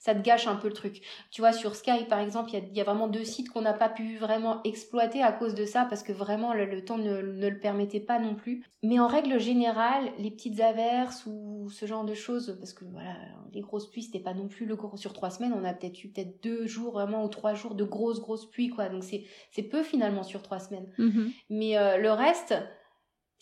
Ça 0.04 0.14
te 0.14 0.20
gâche 0.20 0.46
un 0.46 0.56
peu 0.56 0.68
le 0.68 0.74
truc. 0.74 1.00
Tu 1.30 1.40
vois, 1.40 1.54
sur 1.54 1.74
Sky, 1.74 2.04
par 2.06 2.18
exemple, 2.18 2.50
il 2.52 2.62
y 2.74 2.76
y 2.76 2.80
a 2.82 2.84
vraiment 2.84 3.08
deux 3.08 3.24
sites 3.24 3.48
qu'on 3.48 3.62
n'a 3.62 3.72
pas 3.72 3.88
pu 3.88 4.18
vraiment 4.18 4.62
exploiter 4.64 5.22
à 5.22 5.32
cause 5.32 5.54
de 5.54 5.64
ça, 5.64 5.86
parce 5.88 6.02
que 6.02 6.12
vraiment 6.12 6.52
le, 6.52 6.66
le 6.66 6.84
temps 6.84 6.98
ne, 6.98 7.22
ne 7.22 7.48
le 7.48 7.58
permettait 7.58 8.00
pas 8.00 8.18
non 8.18 8.34
plus. 8.34 8.66
Mais 8.82 9.00
en 9.00 9.06
règle 9.06 9.40
générale, 9.40 10.12
les 10.18 10.30
petites 10.30 10.60
averses 10.60 11.24
ou 11.24 11.70
ce 11.70 11.86
genre 11.86 12.04
de 12.04 12.12
choses, 12.12 12.54
parce 12.58 12.74
que 12.74 12.84
voilà, 12.84 13.16
les 13.54 13.62
grosses 13.62 13.90
pluies, 13.90 14.02
c'était 14.02 14.20
pas 14.20 14.34
non 14.34 14.46
plus 14.46 14.66
le 14.66 14.76
gros 14.76 14.98
sur 14.98 15.14
trois 15.14 15.30
semaines. 15.30 15.54
On 15.54 15.64
a 15.64 15.72
peut-être 15.72 16.04
eu 16.04 16.08
peut-être 16.08 16.42
deux 16.42 16.66
jours 16.66 16.92
vraiment 16.92 17.24
ou 17.24 17.28
trois 17.28 17.54
jours 17.54 17.74
de 17.74 17.84
grosses 17.84 18.20
grosses 18.20 18.50
pluies, 18.50 18.68
quoi. 18.68 18.90
Donc 18.90 19.04
c'est 19.04 19.24
c'est 19.52 19.62
peu 19.62 19.82
finalement 19.82 20.22
sur 20.22 20.42
trois 20.42 20.58
semaines. 20.58 20.92
Mhm. 20.98 21.32
Mais 21.48 21.78
euh, 21.78 21.96
le 21.96 22.10
reste, 22.10 22.54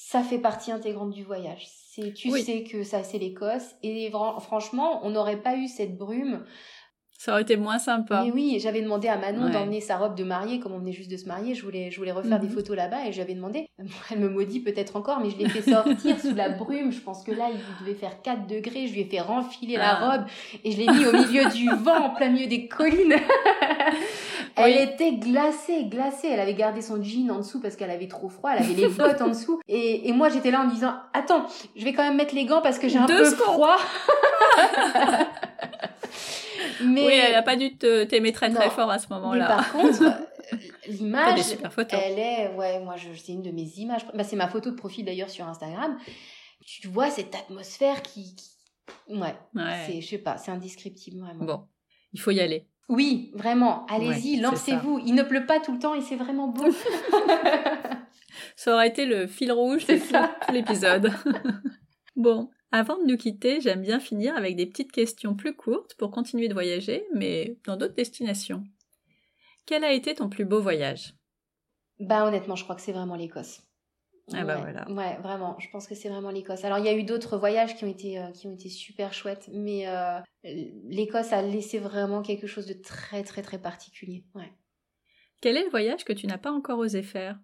ça 0.05 0.23
fait 0.23 0.39
partie 0.39 0.73
intégrante 0.73 1.11
du 1.11 1.23
voyage. 1.25 1.67
C'est, 1.91 2.13
tu 2.13 2.31
Oui. 2.31 2.43
sais 2.43 2.65
que 2.65 2.83
ça, 2.85 3.03
c'est 3.03 3.19
l'Écosse. 3.19 3.75
Et 3.83 4.11
franchement, 4.41 5.01
on 5.05 5.11
n'aurait 5.11 5.41
pas 5.43 5.57
eu 5.57 5.69
cette 5.69 5.97
brume. 5.97 6.45
Ça 7.19 7.33
aurait 7.33 7.43
été 7.43 7.57
moins 7.57 7.79
sympa. 7.79 8.23
Mais 8.25 8.33
oui, 8.33 8.59
j'avais 8.61 8.83
demandé 8.83 9.07
à 9.07 9.17
Manon 9.17 9.45
Ouais. 9.47 9.53
d'emmener 9.53 9.81
sa 9.81 9.97
robe 9.97 10.17
de 10.17 10.25
mariée, 10.25 10.59
comme 10.59 10.73
on 10.73 10.81
venait 10.81 10.93
juste 10.93 11.11
de 11.11 11.17
se 11.17 11.27
marier. 11.27 11.55
Je 11.55 11.63
voulais, 11.63 11.91
je 11.93 11.99
voulais 11.99 12.11
refaire 12.11 12.41
Mhm. 12.41 12.49
des 12.49 12.53
photos 12.53 12.77
là-bas 12.77 13.07
et 13.07 13.13
j'avais 13.13 13.35
demandé. 13.35 13.69
Elle 14.11 14.19
me 14.19 14.29
maudit 14.29 14.59
peut-être 14.61 14.97
encore, 14.97 15.21
mais 15.21 15.31
je 15.31 15.37
l'ai 15.39 15.49
fait 15.49 15.63
sortir 15.71 16.19
sous 16.21 16.35
la 16.35 16.49
brume. 16.49 16.91
Je 16.91 17.01
pense 17.01 17.23
que 17.23 17.31
là, 17.31 17.49
il 17.51 17.85
devait 17.87 17.97
faire 17.97 18.23
4 18.23 18.47
degrés. 18.49 18.89
Je 18.89 18.95
lui 18.95 19.01
ai 19.03 19.05
fait 19.05 19.21
renfiler 19.21 19.77
la 19.77 19.99
Ah. 19.99 20.11
robe 20.17 20.27
et 20.65 20.73
je 20.73 20.79
l'ai 20.79 20.87
mis 20.87 21.07
au 21.07 21.13
milieu 21.13 21.49
du 21.51 21.69
vent, 21.85 22.07
en 22.07 22.11
plein 22.11 22.31
milieu 22.31 22.49
des 22.49 22.67
collines. 22.67 23.15
Elle 24.57 24.77
Oui. 24.77 24.83
était 24.83 25.13
glacée, 25.13 25.85
glacée. 25.85 26.29
Elle 26.29 26.41
avait 26.41 26.55
gardé 26.55 26.83
son 26.83 27.03
jean 27.03 27.31
en 27.31 27.39
dessous 27.39 27.61
parce 27.61 27.77
qu'elle 27.77 27.91
avait 27.91 28.09
trop 28.09 28.29
froid. 28.29 28.51
Elle 28.57 28.65
avait 28.65 28.75
les 28.75 28.89
bottes 28.89 29.21
en 29.21 29.29
dessous. 29.29 29.61
Et, 29.69 30.09
et 30.09 30.13
moi, 30.13 30.29
j'étais 30.29 30.51
là 30.51 30.63
en 30.63 30.67
me 30.67 30.73
disant, 30.73 30.95
attends, 31.15 31.47
je 31.77 31.85
vais 31.85 31.93
quand 31.93 32.03
même 32.03 32.17
mettre 32.17 32.35
les 32.35 32.45
gants 32.45 32.61
parce 32.63 32.79
que 32.79 32.89
j'ai 32.89 32.99
un 32.99 33.07
Deux 33.07 33.19
peu 33.19 33.25
secondes. 33.25 33.55
froid. 33.55 33.77
mais, 36.85 37.07
Oui, 37.07 37.13
elle 37.15 37.35
a 37.35 37.43
pas 37.43 37.57
dû 37.57 37.77
te- 37.77 38.05
t'aimer 38.05 38.33
très 38.33 38.51
très 38.51 38.65
Non. 38.67 38.71
fort 38.71 38.91
à 38.91 38.99
ce 38.99 39.07
mais 39.11 39.17
moment-là. 39.17 39.47
par 39.47 39.73
contre, 39.73 40.03
l'image, 40.89 41.41
elle 41.91 42.19
est, 42.19 42.55
ouais, 42.57 42.81
moi, 42.81 42.97
c'est 43.17 43.33
une 43.33 43.43
de 43.43 43.51
mes 43.51 43.69
images. 43.79 44.03
Bah, 44.15 44.25
c'est 44.25 44.37
ma 44.37 44.49
photo 44.49 44.71
de 44.71 44.77
profil 44.77 45.05
d'ailleurs 45.05 45.31
sur 45.31 45.47
Instagram. 45.49 45.97
Tu 46.65 46.89
vois 46.89 47.11
cette 47.11 47.35
atmosphère 47.35 48.03
qui, 48.03 48.35
qui- 48.37 49.15
ouais, 49.17 49.35
Ouais. 49.55 49.85
c'est, 49.87 50.01
je 50.01 50.09
sais 50.09 50.19
pas, 50.19 50.37
c'est 50.37 50.51
indescriptible 50.51 51.21
vraiment. 51.21 51.45
Bon, 51.45 51.65
il 52.13 52.21
faut 52.21 52.31
y 52.31 52.41
aller. 52.41 52.67
Oui, 52.89 53.31
vraiment, 53.35 53.87
allez-y, 53.87 54.37
Ouais, 54.37 54.43
lancez-vous. 54.43 55.01
Il 55.05 55.15
ne 55.15 55.23
pleut 55.23 55.47
pas 55.47 55.61
tout 55.61 55.73
le 55.73 55.79
temps 55.79 55.95
et 55.95 56.01
c'est 56.01 56.17
vraiment 56.17 56.49
beau. 56.49 56.67
Ça 58.57 58.75
aurait 58.75 58.89
été 58.89 59.07
le 59.07 59.27
fil 59.27 59.53
rouge 59.53 59.87
de 59.87 59.97
tout 59.97 60.53
l'épisode. 60.53 61.13
bon, 62.17 62.51
avant 62.71 62.99
de 62.99 63.05
nous 63.05 63.17
quitter, 63.17 63.61
j'aime 63.61 63.83
bien 63.83 64.01
finir 64.01 64.37
avec 64.37 64.57
des 64.57 64.67
petites 64.67 64.93
questions 64.93 65.35
plus 65.35 65.55
courtes 65.55 65.95
pour 65.95 66.11
continuer 66.11 66.49
de 66.49 66.55
voyager, 66.55 67.05
mais 67.15 67.57
dans 67.67 67.77
d'autres 67.77 67.95
destinations. 67.95 68.65
Quel 69.67 69.85
a 69.85 69.93
été 69.93 70.15
ton 70.15 70.29
plus 70.29 70.45
beau 70.45 70.61
voyage? 70.61 71.15
Bah 72.01 72.27
honnêtement, 72.27 72.57
je 72.57 72.65
crois 72.65 72.75
que 72.75 72.83
c'est 72.83 72.93
vraiment 72.93 73.15
l'Écosse. 73.15 73.63
Ah 74.33 74.45
bah 74.45 74.55
ouais, 74.57 74.63
voilà. 74.63 74.89
Ouais, 74.89 75.21
vraiment, 75.21 75.59
je 75.59 75.69
pense 75.71 75.87
que 75.87 75.95
c'est 75.95 76.09
vraiment 76.09 76.31
l'Écosse. 76.31 76.65
Alors 76.65 76.79
il 76.79 76.85
y 76.85 76.89
a 76.89 76.95
eu 76.95 77.03
d'autres 77.03 77.37
voyages 77.37 77.77
qui 77.77 77.85
ont 77.85 77.89
été 77.89 78.19
euh, 78.19 78.31
qui 78.31 78.47
ont 78.47 78.55
été 78.55 78.69
super 78.69 79.13
chouettes, 79.13 79.49
mais 79.53 79.89
euh, 79.89 80.21
l'Écosse 80.45 81.33
a 81.33 81.43
laissé 81.43 81.79
vraiment 81.79 82.23
quelque 82.23 82.47
chose 82.47 82.67
de 82.67 82.75
très 82.75 83.25
très 83.25 83.43
très 83.43 83.59
particulier. 83.61 84.25
Ouais. 84.35 84.53
Quel 85.43 85.57
est 85.59 85.65
le 85.65 85.71
voyage 85.71 86.05
que 86.05 86.13
tu 86.15 86.27
n'as 86.27 86.39
pas 86.39 86.53
encore 86.53 86.79
osé 86.79 87.03
faire? 87.03 87.39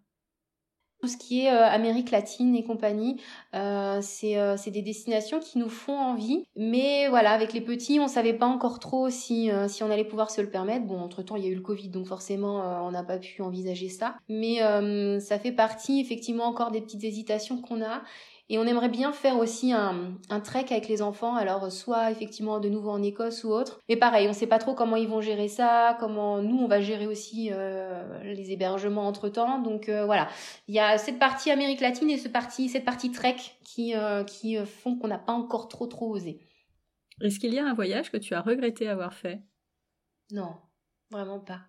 Tout 1.00 1.06
ce 1.06 1.16
qui 1.16 1.44
est 1.44 1.50
euh, 1.52 1.64
Amérique 1.64 2.10
latine 2.10 2.56
et 2.56 2.64
compagnie, 2.64 3.20
euh, 3.54 4.00
c'est 4.02 4.36
euh, 4.36 4.56
des 4.66 4.82
destinations 4.82 5.38
qui 5.38 5.58
nous 5.58 5.68
font 5.68 5.96
envie. 5.96 6.42
Mais 6.56 7.06
voilà, 7.08 7.30
avec 7.30 7.52
les 7.52 7.60
petits, 7.60 8.00
on 8.00 8.08
savait 8.08 8.32
pas 8.32 8.46
encore 8.46 8.80
trop 8.80 9.08
si, 9.08 9.48
euh, 9.50 9.68
si 9.68 9.84
on 9.84 9.90
allait 9.92 10.04
pouvoir 10.04 10.30
se 10.32 10.40
le 10.40 10.50
permettre. 10.50 10.86
Bon, 10.86 10.98
entre-temps, 10.98 11.36
il 11.36 11.44
y 11.44 11.46
a 11.46 11.50
eu 11.50 11.54
le 11.54 11.60
Covid, 11.60 11.90
donc 11.90 12.06
forcément, 12.06 12.62
euh, 12.62 12.80
on 12.80 12.90
n'a 12.90 13.04
pas 13.04 13.18
pu 13.18 13.42
envisager 13.42 13.88
ça. 13.88 14.16
Mais 14.28 14.60
euh, 14.62 15.20
ça 15.20 15.38
fait 15.38 15.52
partie, 15.52 16.00
effectivement, 16.00 16.44
encore 16.46 16.72
des 16.72 16.80
petites 16.80 17.04
hésitations 17.04 17.60
qu'on 17.60 17.80
a. 17.80 18.02
Et 18.50 18.58
on 18.58 18.64
aimerait 18.64 18.88
bien 18.88 19.12
faire 19.12 19.38
aussi 19.38 19.72
un, 19.72 20.14
un 20.30 20.40
trek 20.40 20.66
avec 20.70 20.88
les 20.88 21.02
enfants, 21.02 21.36
alors 21.36 21.70
soit 21.70 22.10
effectivement 22.10 22.60
de 22.60 22.70
nouveau 22.70 22.90
en 22.90 23.02
Écosse 23.02 23.44
ou 23.44 23.50
autre. 23.50 23.80
Mais 23.88 23.96
pareil, 23.96 24.26
on 24.26 24.32
sait 24.32 24.46
pas 24.46 24.58
trop 24.58 24.74
comment 24.74 24.96
ils 24.96 25.06
vont 25.06 25.20
gérer 25.20 25.48
ça, 25.48 25.96
comment 26.00 26.40
nous 26.40 26.56
on 26.56 26.66
va 26.66 26.80
gérer 26.80 27.06
aussi 27.06 27.50
euh, 27.52 28.22
les 28.22 28.50
hébergements 28.50 29.06
entre 29.06 29.28
temps. 29.28 29.60
Donc 29.60 29.90
euh, 29.90 30.06
voilà, 30.06 30.28
il 30.66 30.74
y 30.74 30.80
a 30.80 30.96
cette 30.96 31.18
partie 31.18 31.50
Amérique 31.50 31.80
latine 31.80 32.08
et 32.08 32.16
ce 32.16 32.28
parti, 32.28 32.70
cette 32.70 32.86
partie 32.86 33.10
trek 33.10 33.36
qui, 33.64 33.94
euh, 33.94 34.24
qui 34.24 34.56
euh, 34.56 34.64
font 34.64 34.96
qu'on 34.96 35.08
n'a 35.08 35.18
pas 35.18 35.34
encore 35.34 35.68
trop 35.68 35.86
trop 35.86 36.10
osé. 36.10 36.40
Est-ce 37.20 37.38
qu'il 37.38 37.52
y 37.52 37.58
a 37.58 37.66
un 37.66 37.74
voyage 37.74 38.10
que 38.10 38.16
tu 38.16 38.34
as 38.34 38.40
regretté 38.40 38.88
avoir 38.88 39.12
fait? 39.12 39.42
Non, 40.30 40.54
vraiment 41.10 41.40
pas. 41.40 41.60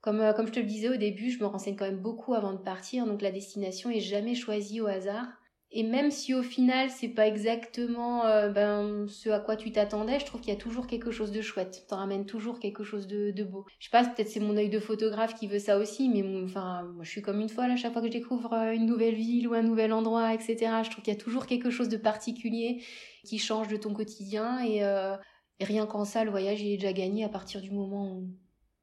Comme, 0.00 0.20
euh, 0.20 0.32
comme 0.32 0.46
je 0.46 0.52
te 0.52 0.60
le 0.60 0.66
disais 0.66 0.88
au 0.90 0.96
début, 0.96 1.30
je 1.30 1.40
me 1.40 1.46
renseigne 1.46 1.74
quand 1.74 1.86
même 1.86 2.00
beaucoup 2.00 2.34
avant 2.34 2.52
de 2.52 2.58
partir, 2.58 3.06
donc 3.06 3.20
la 3.20 3.32
destination 3.32 3.90
est 3.90 4.00
jamais 4.00 4.34
choisie 4.34 4.80
au 4.80 4.86
hasard. 4.86 5.26
Et 5.72 5.84
même 5.84 6.10
si 6.10 6.34
au 6.34 6.42
final 6.42 6.90
c'est 6.90 7.08
pas 7.08 7.28
exactement 7.28 8.24
euh, 8.26 8.48
ben, 8.50 9.06
ce 9.08 9.28
à 9.30 9.38
quoi 9.38 9.54
tu 9.56 9.70
t'attendais, 9.70 10.18
je 10.18 10.26
trouve 10.26 10.40
qu'il 10.40 10.52
y 10.52 10.56
a 10.56 10.58
toujours 10.58 10.88
quelque 10.88 11.12
chose 11.12 11.30
de 11.30 11.40
chouette. 11.40 11.84
T'en 11.88 11.98
ramènes 11.98 12.26
toujours 12.26 12.58
quelque 12.58 12.82
chose 12.82 13.06
de, 13.06 13.30
de 13.30 13.44
beau. 13.44 13.64
Je 13.78 13.84
sais 13.84 13.90
pas, 13.90 14.04
peut-être 14.04 14.28
c'est 14.28 14.40
mon 14.40 14.56
œil 14.56 14.68
de 14.68 14.80
photographe 14.80 15.34
qui 15.34 15.46
veut 15.46 15.60
ça 15.60 15.78
aussi, 15.78 16.08
mais 16.08 16.22
mon- 16.22 16.44
enfin, 16.44 16.82
moi 16.94 17.04
je 17.04 17.10
suis 17.10 17.22
comme 17.22 17.40
une 17.40 17.48
folle 17.48 17.70
à 17.70 17.76
chaque 17.76 17.92
fois 17.92 18.02
que 18.02 18.08
je 18.08 18.12
découvre 18.12 18.52
euh, 18.52 18.72
une 18.72 18.86
nouvelle 18.86 19.14
ville 19.14 19.46
ou 19.46 19.54
un 19.54 19.62
nouvel 19.62 19.92
endroit, 19.92 20.34
etc. 20.34 20.82
Je 20.82 20.90
trouve 20.90 21.04
qu'il 21.04 21.14
y 21.14 21.16
a 21.16 21.20
toujours 21.20 21.46
quelque 21.46 21.70
chose 21.70 21.88
de 21.88 21.96
particulier 21.96 22.82
qui 23.24 23.38
change 23.38 23.68
de 23.68 23.76
ton 23.76 23.94
quotidien 23.94 24.58
et, 24.64 24.82
euh, 24.82 25.16
et 25.60 25.64
rien 25.64 25.86
qu'en 25.86 26.04
ça, 26.04 26.24
le 26.24 26.30
voyage 26.32 26.60
il 26.62 26.72
est 26.72 26.76
déjà 26.78 26.92
gagné 26.92 27.22
à 27.24 27.28
partir 27.28 27.60
du 27.62 27.70
moment 27.70 28.16
où 28.16 28.28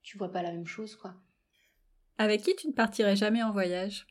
tu 0.03 0.17
vois 0.17 0.31
pas 0.31 0.41
la 0.41 0.51
même 0.53 0.67
chose, 0.67 0.95
quoi. 0.95 1.15
Avec 2.19 2.43
qui 2.43 2.55
tu 2.55 2.67
ne 2.67 2.73
partirais 2.73 3.15
jamais 3.15 3.41
en 3.41 3.51
voyage? 3.51 4.05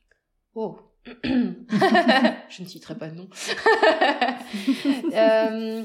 Oh. 0.55 0.77
je 1.23 2.61
ne 2.61 2.67
citerai 2.67 2.97
pas 2.97 3.09
de 3.09 3.15
nom. 3.15 3.29
Euh, 5.13 5.83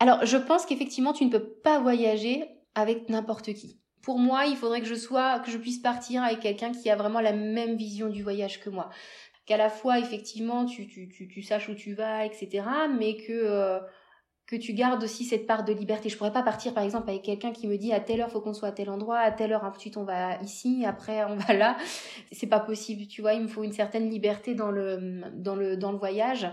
alors, 0.00 0.24
je 0.24 0.36
pense 0.36 0.64
qu'effectivement, 0.64 1.12
tu 1.12 1.24
ne 1.24 1.30
peux 1.30 1.46
pas 1.62 1.80
voyager 1.80 2.44
avec 2.74 3.08
n'importe 3.08 3.52
qui. 3.52 3.80
Pour 4.02 4.18
moi, 4.18 4.46
il 4.46 4.56
faudrait 4.56 4.80
que 4.80 4.86
je 4.86 4.94
sois, 4.94 5.40
que 5.40 5.50
je 5.50 5.58
puisse 5.58 5.80
partir 5.80 6.22
avec 6.22 6.40
quelqu'un 6.40 6.72
qui 6.72 6.88
a 6.88 6.96
vraiment 6.96 7.20
la 7.20 7.32
même 7.32 7.76
vision 7.76 8.08
du 8.08 8.22
voyage 8.22 8.60
que 8.60 8.70
moi. 8.70 8.90
Qu'à 9.44 9.56
la 9.56 9.68
fois, 9.68 9.98
effectivement, 9.98 10.64
tu, 10.66 10.86
tu, 10.86 11.08
tu, 11.08 11.28
tu 11.28 11.42
saches 11.42 11.68
où 11.68 11.74
tu 11.74 11.94
vas, 11.94 12.24
etc., 12.24 12.64
mais 12.96 13.16
que, 13.16 13.32
euh, 13.32 13.80
que 14.48 14.56
tu 14.56 14.72
gardes 14.72 15.04
aussi 15.04 15.24
cette 15.24 15.46
part 15.46 15.62
de 15.62 15.74
liberté. 15.74 16.08
Je 16.08 16.16
pourrais 16.16 16.32
pas 16.32 16.42
partir, 16.42 16.72
par 16.72 16.82
exemple, 16.82 17.10
avec 17.10 17.20
quelqu'un 17.22 17.52
qui 17.52 17.68
me 17.68 17.76
dit 17.76 17.92
à 17.92 18.00
telle 18.00 18.22
heure, 18.22 18.30
faut 18.30 18.40
qu'on 18.40 18.54
soit 18.54 18.68
à 18.68 18.72
tel 18.72 18.88
endroit, 18.88 19.18
à 19.18 19.30
telle 19.30 19.52
heure, 19.52 19.62
ensuite 19.62 19.98
on 19.98 20.04
va 20.04 20.40
ici, 20.42 20.84
après 20.86 21.22
on 21.24 21.36
va 21.36 21.52
là. 21.52 21.76
C'est 22.32 22.46
pas 22.46 22.58
possible, 22.58 23.06
tu 23.08 23.20
vois. 23.20 23.34
Il 23.34 23.42
me 23.42 23.46
faut 23.46 23.62
une 23.62 23.72
certaine 23.72 24.08
liberté 24.08 24.54
dans 24.54 24.70
le, 24.70 25.20
dans 25.34 25.54
le, 25.54 25.76
dans 25.76 25.92
le 25.92 25.98
voyage. 25.98 26.50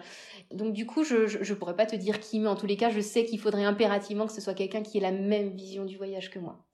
Donc, 0.51 0.73
du 0.73 0.85
coup, 0.85 1.05
je, 1.05 1.25
je, 1.25 1.41
je 1.41 1.53
pourrais 1.53 1.77
pas 1.77 1.85
te 1.85 1.95
dire 1.95 2.19
qui, 2.19 2.41
mais 2.41 2.49
en 2.49 2.55
tous 2.57 2.67
les 2.67 2.75
cas, 2.75 2.89
je 2.89 2.99
sais 2.99 3.23
qu'il 3.23 3.39
faudrait 3.39 3.63
impérativement 3.63 4.27
que 4.27 4.33
ce 4.33 4.41
soit 4.41 4.53
quelqu'un 4.55 4.83
qui 4.83 4.97
ait 4.97 5.01
la 5.01 5.13
même 5.13 5.51
vision 5.51 5.85
du 5.85 5.95
voyage 5.95 6.29
que 6.29 6.39
moi. 6.39 6.65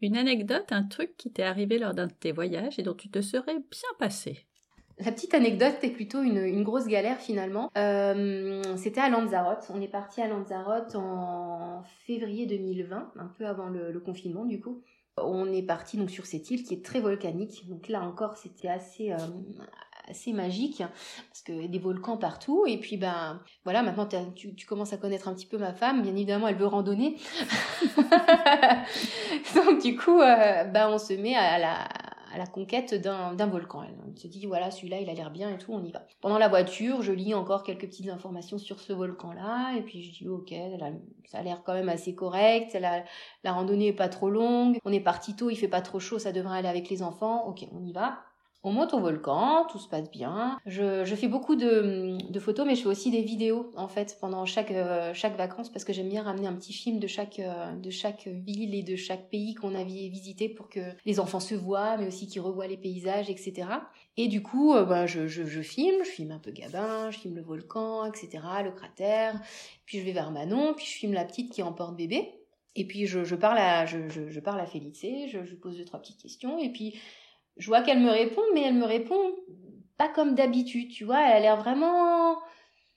Une 0.00 0.16
anecdote, 0.16 0.72
un 0.72 0.82
truc 0.82 1.16
qui 1.16 1.32
t'est 1.32 1.44
arrivé 1.44 1.78
lors 1.78 1.94
d'un 1.94 2.08
de 2.08 2.12
tes 2.12 2.32
voyages 2.32 2.80
et 2.80 2.82
dont 2.82 2.94
tu 2.94 3.08
te 3.10 3.22
serais 3.22 3.58
bien 3.58 3.90
passé? 3.98 4.47
La 5.00 5.12
petite 5.12 5.34
anecdote 5.34 5.76
est 5.82 5.90
plutôt 5.90 6.22
une, 6.22 6.62
grosse 6.64 6.86
galère 6.86 7.18
finalement. 7.18 7.70
Euh, 7.76 8.62
c'était 8.76 9.00
à 9.00 9.08
Lanzarote. 9.08 9.70
On 9.72 9.80
est 9.80 9.88
parti 9.88 10.20
à 10.20 10.28
Lanzarote 10.28 10.96
en 10.96 11.82
février 12.06 12.46
2020, 12.46 13.12
un 13.16 13.32
peu 13.38 13.46
avant 13.46 13.68
le, 13.68 13.98
confinement 14.00 14.44
du 14.44 14.60
coup. 14.60 14.82
On 15.16 15.52
est 15.52 15.62
parti 15.62 15.96
donc 15.96 16.10
sur 16.10 16.26
cette 16.26 16.50
île 16.50 16.64
qui 16.64 16.74
est 16.74 16.84
très 16.84 17.00
volcanique. 17.00 17.68
Donc 17.68 17.88
là 17.88 18.02
encore, 18.02 18.36
c'était 18.36 18.68
assez 18.68 19.12
euh, 19.12 19.16
assez 20.08 20.32
magique 20.32 20.82
parce 21.28 21.42
que 21.42 21.66
des 21.66 21.78
volcans 21.78 22.16
partout. 22.16 22.64
Et 22.66 22.78
puis 22.78 22.96
ben 22.96 23.40
voilà, 23.64 23.82
maintenant 23.82 24.08
tu, 24.34 24.66
commences 24.66 24.92
à 24.92 24.96
connaître 24.96 25.28
un 25.28 25.34
petit 25.34 25.46
peu 25.46 25.58
ma 25.58 25.72
femme. 25.72 26.02
Bien 26.02 26.12
évidemment, 26.12 26.48
elle 26.48 26.56
veut 26.56 26.66
randonner. 26.66 27.16
donc 29.54 29.80
du 29.82 29.96
coup, 29.96 30.20
euh, 30.20 30.64
ben 30.64 30.88
on 30.90 30.98
se 30.98 31.12
met 31.14 31.36
à 31.36 31.58
la 31.58 31.88
la 32.38 32.46
conquête 32.46 32.94
d'un 32.94 33.46
volcan. 33.46 33.82
Elle 33.82 34.18
se 34.18 34.26
dit, 34.26 34.46
voilà, 34.46 34.70
celui-là, 34.70 35.00
il 35.00 35.10
a 35.10 35.14
l'air 35.14 35.30
bien 35.30 35.50
et 35.50 35.58
tout, 35.58 35.72
on 35.72 35.84
y 35.84 35.92
va. 35.92 36.06
Pendant 36.20 36.38
la 36.38 36.48
voiture, 36.48 37.02
je 37.02 37.12
lis 37.12 37.34
encore 37.34 37.62
quelques 37.62 37.86
petites 37.86 38.08
informations 38.08 38.58
sur 38.58 38.80
ce 38.80 38.92
volcan-là, 38.92 39.74
et 39.76 39.82
puis 39.82 40.02
je 40.02 40.18
dis, 40.18 40.28
ok, 40.28 40.54
ça 41.26 41.38
a 41.38 41.42
l'air 41.42 41.62
quand 41.64 41.74
même 41.74 41.88
assez 41.88 42.14
correct, 42.14 42.76
la, 42.80 43.04
la 43.44 43.52
randonnée 43.52 43.88
est 43.88 43.92
pas 43.92 44.08
trop 44.08 44.30
longue, 44.30 44.78
on 44.84 44.92
est 44.92 45.00
parti 45.00 45.36
tôt, 45.36 45.50
il 45.50 45.56
fait 45.56 45.68
pas 45.68 45.82
trop 45.82 46.00
chaud, 46.00 46.18
ça 46.18 46.32
devrait 46.32 46.58
aller 46.58 46.68
avec 46.68 46.88
les 46.88 47.02
enfants, 47.02 47.46
ok, 47.46 47.66
on 47.72 47.84
y 47.84 47.92
va. 47.92 48.20
On 48.64 48.72
monte 48.72 48.92
au 48.92 48.98
volcan, 48.98 49.66
tout 49.70 49.78
se 49.78 49.88
passe 49.88 50.10
bien. 50.10 50.58
Je, 50.66 51.04
fais 51.14 51.28
beaucoup 51.28 51.54
de, 51.54 52.18
photos, 52.40 52.66
mais 52.66 52.74
je 52.74 52.82
fais 52.82 52.88
aussi 52.88 53.10
des 53.12 53.22
vidéos 53.22 53.70
en 53.76 53.86
fait 53.86 54.16
pendant 54.20 54.44
chaque 54.46 54.72
euh, 54.72 55.14
chaque 55.14 55.36
vacances 55.36 55.68
parce 55.68 55.84
que 55.84 55.92
j'aime 55.92 56.08
bien 56.08 56.24
ramener 56.24 56.48
un 56.48 56.54
petit 56.54 56.72
film 56.72 56.98
de 56.98 57.06
chaque 57.06 57.38
euh, 57.38 57.76
de 57.76 57.90
chaque 57.90 58.26
ville 58.26 58.74
et 58.74 58.82
de 58.82 58.96
chaque 58.96 59.30
pays 59.30 59.54
qu'on 59.54 59.76
a 59.76 59.84
visité 59.84 60.48
pour 60.48 60.68
que 60.68 60.80
les 61.06 61.20
enfants 61.20 61.38
se 61.38 61.54
voient, 61.54 61.96
mais 61.98 62.08
aussi 62.08 62.26
qu'ils 62.26 62.40
revoient 62.40 62.66
les 62.66 62.76
paysages, 62.76 63.30
etc. 63.30 63.68
Et 64.16 64.26
du 64.26 64.42
coup, 64.42 64.74
euh, 64.74 64.84
bah, 64.84 65.06
je, 65.06 65.28
je, 65.28 65.62
filme, 65.62 66.02
je 66.04 66.10
filme 66.10 66.32
un 66.32 66.40
peu 66.40 66.50
Gabin, 66.50 67.12
je 67.12 67.18
filme 67.20 67.36
le 67.36 67.42
volcan, 67.42 68.06
etc., 68.06 68.42
le 68.64 68.72
cratère. 68.72 69.40
Puis 69.86 70.00
je 70.00 70.04
vais 70.04 70.12
vers 70.12 70.32
Manon, 70.32 70.74
puis 70.74 70.84
je 70.84 70.92
filme 70.92 71.12
la 71.12 71.24
petite 71.24 71.52
qui 71.52 71.62
emporte 71.62 71.96
bébé. 71.96 72.34
Et 72.74 72.84
puis 72.84 73.06
je, 73.06 73.24
je 73.24 73.34
parle 73.34 73.58
à 73.58 73.86
je, 73.86 74.08
je, 74.08 74.40
parle 74.40 74.60
à 74.60 74.66
Félicité, 74.66 75.28
je, 75.28 75.44
je 75.44 75.54
pose 75.54 75.76
deux 75.76 75.84
trois 75.84 76.00
petites 76.00 76.20
questions 76.20 76.58
et 76.58 76.70
puis 76.70 76.94
je 77.58 77.66
vois 77.66 77.82
qu'elle 77.82 78.00
me 78.00 78.10
répond, 78.10 78.42
mais 78.54 78.62
elle 78.62 78.74
me 78.74 78.86
répond 78.86 79.18
pas 79.96 80.08
comme 80.08 80.34
d'habitude, 80.34 80.90
tu 80.90 81.04
vois. 81.04 81.20
Elle 81.20 81.36
a 81.36 81.40
l'air 81.40 81.56
vraiment, 81.56 82.36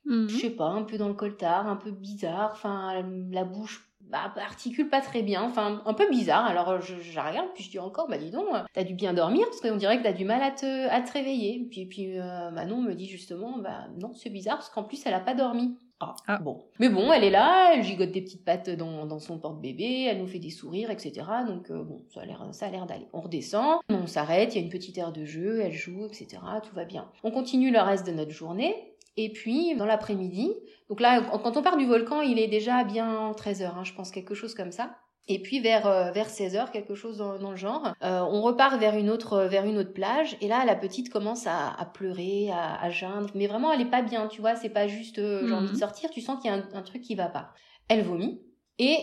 mhm. 0.06 0.30
je 0.30 0.38
sais 0.38 0.50
pas, 0.52 0.66
un 0.66 0.84
peu 0.84 0.98
dans 0.98 1.08
le 1.08 1.14
coltard, 1.14 1.68
un 1.68 1.76
peu 1.76 1.92
bizarre. 1.92 2.52
Enfin, 2.54 3.04
la 3.32 3.44
bouche 3.44 3.92
bah, 4.02 4.34
articule 4.36 4.90
pas 4.90 5.02
très 5.02 5.22
bien, 5.22 5.42
enfin 5.44 5.82
un 5.86 5.94
peu 5.94 6.10
bizarre. 6.10 6.46
Alors 6.46 6.82
je, 6.82 7.00
je 7.00 7.16
la 7.16 7.30
regarde, 7.30 7.50
puis 7.54 7.64
je 7.64 7.72
dis 7.72 7.80
encore, 7.80 8.08
bah 8.08 8.18
dis 8.18 8.30
donc, 8.30 8.48
t'as 8.74 8.84
dû 8.84 8.94
bien 8.94 9.14
dormir 9.14 9.46
parce 9.48 9.62
qu'on 9.62 9.78
dirait 9.78 9.98
que 9.98 10.04
t'as 10.04 10.14
du 10.14 10.26
mal 10.26 10.42
à 10.42 10.52
te, 10.52 10.90
à 10.90 11.02
te 11.02 11.12
réveiller. 11.14 11.68
Puis, 11.72 11.86
puis 11.86 12.20
euh, 12.20 12.52
Manon 12.52 12.82
me 12.82 12.94
dit 12.94 13.08
justement, 13.08 13.58
bah 13.58 13.88
non, 14.00 14.14
c'est 14.14 14.30
bizarre 14.30 14.58
parce 14.58 14.70
qu'en 14.70 14.84
plus 14.84 15.02
elle 15.06 15.14
a 15.14 15.20
pas 15.20 15.34
dormi. 15.34 15.78
Ah, 16.02 16.16
ah, 16.28 16.38
bon. 16.38 16.64
Mais 16.80 16.90
bon, 16.90 17.12
elle 17.12 17.24
est 17.24 17.30
là, 17.30 17.74
elle 17.74 17.84
gigote 17.84 18.12
des 18.12 18.22
petites 18.22 18.44
pattes 18.44 18.70
dans, 18.70 19.06
dans 19.06 19.20
son 19.20 19.38
porte-bébé, 19.38 20.08
elle 20.10 20.20
nous 20.20 20.28
fait 20.28 20.40
des 20.40 20.50
sourires, 20.50 20.90
etc. 20.90 21.26
Donc 21.48 21.70
euh, 21.70 21.84
bon, 21.84 22.02
ça 22.14 22.22
a 22.22 22.70
l'air, 22.70 22.86
d'aller. 22.86 23.08
On 23.14 23.22
redescend, 23.22 23.80
on 23.90 24.08
s'arrête, 24.08 24.56
il 24.56 24.60
y 24.60 24.62
a 24.62 24.64
une 24.64 24.72
petite 24.72 24.98
aire 24.98 25.12
de 25.12 25.26
jeu, 25.26 25.62
elle 25.62 25.74
joue, 25.74 26.06
etc. 26.06 26.42
Tout 26.64 26.76
va 26.76 26.86
bien. 26.86 27.10
On 27.24 27.32
continue 27.32 27.72
le 27.72 27.80
reste 27.80 28.06
de 28.08 28.12
notre 28.12 28.32
journée. 28.32 28.92
Et 29.18 29.30
puis, 29.32 29.76
dans 29.76 29.86
l'après-midi, 29.86 30.54
donc 30.90 31.02
là, 31.02 31.22
quand 31.22 31.58
on 31.58 31.62
part 31.62 31.78
du 31.78 31.86
volcan, 31.86 32.22
il 32.22 32.40
est 32.40 32.48
déjà 32.48 32.84
bien 32.84 33.32
13h, 33.32 33.66
hein, 33.66 33.84
je 33.84 33.94
pense, 33.94 34.10
quelque 34.10 34.34
chose 34.34 34.56
comme 34.56 34.72
ça. 34.72 34.96
Et 35.28 35.42
puis 35.42 35.60
vers 35.60 35.88
euh, 35.88 36.12
vers 36.12 36.30
16 36.30 36.56
heures, 36.56 36.72
quelque 36.72 36.96
chose 36.96 37.18
dans, 37.18 37.52
le 37.52 37.56
genre, 37.56 37.94
euh, 38.04 38.20
on 38.22 38.42
repart 38.42 38.80
vers 38.80 38.96
une 38.96 39.10
autre 39.10 39.44
vers 39.44 39.66
une 39.66 39.78
autre 39.78 39.94
plage. 39.94 40.36
Et 40.42 40.48
là, 40.48 40.66
la 40.66 40.76
petite 40.76 41.10
commence 41.12 41.48
à, 41.48 41.70
à 41.70 41.86
pleurer, 41.86 42.50
à, 42.52 42.82
à, 42.82 42.90
geindre, 42.90 43.30
mais 43.36 43.48
vraiment, 43.48 43.72
elle 43.72 43.82
est 43.82 43.90
pas 43.90 44.02
bien, 44.02 44.28
tu 44.28 44.42
vois. 44.42 44.56
C'est 44.56 44.70
pas 44.70 44.88
juste 44.88 45.20
euh, 45.20 45.48
j'ai 45.48 45.54
envie 45.54 45.68
de 45.68 45.72
mhm. 45.72 45.78
sortir. 45.78 46.10
Tu 46.10 46.22
sens 46.22 46.42
qu'il 46.42 46.52
y 46.52 46.54
a 46.54 46.58
un, 46.58 46.82
truc 46.82 47.02
qui 47.02 47.16
va 47.16 47.28
pas. 47.28 47.54
Elle 47.88 48.04
vomit 48.04 48.42
et 48.80 48.98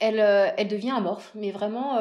elle 0.00 0.20
elle 0.56 0.68
devient 0.68 0.92
amorphe, 0.96 1.32
mais 1.34 1.50
vraiment 1.50 1.98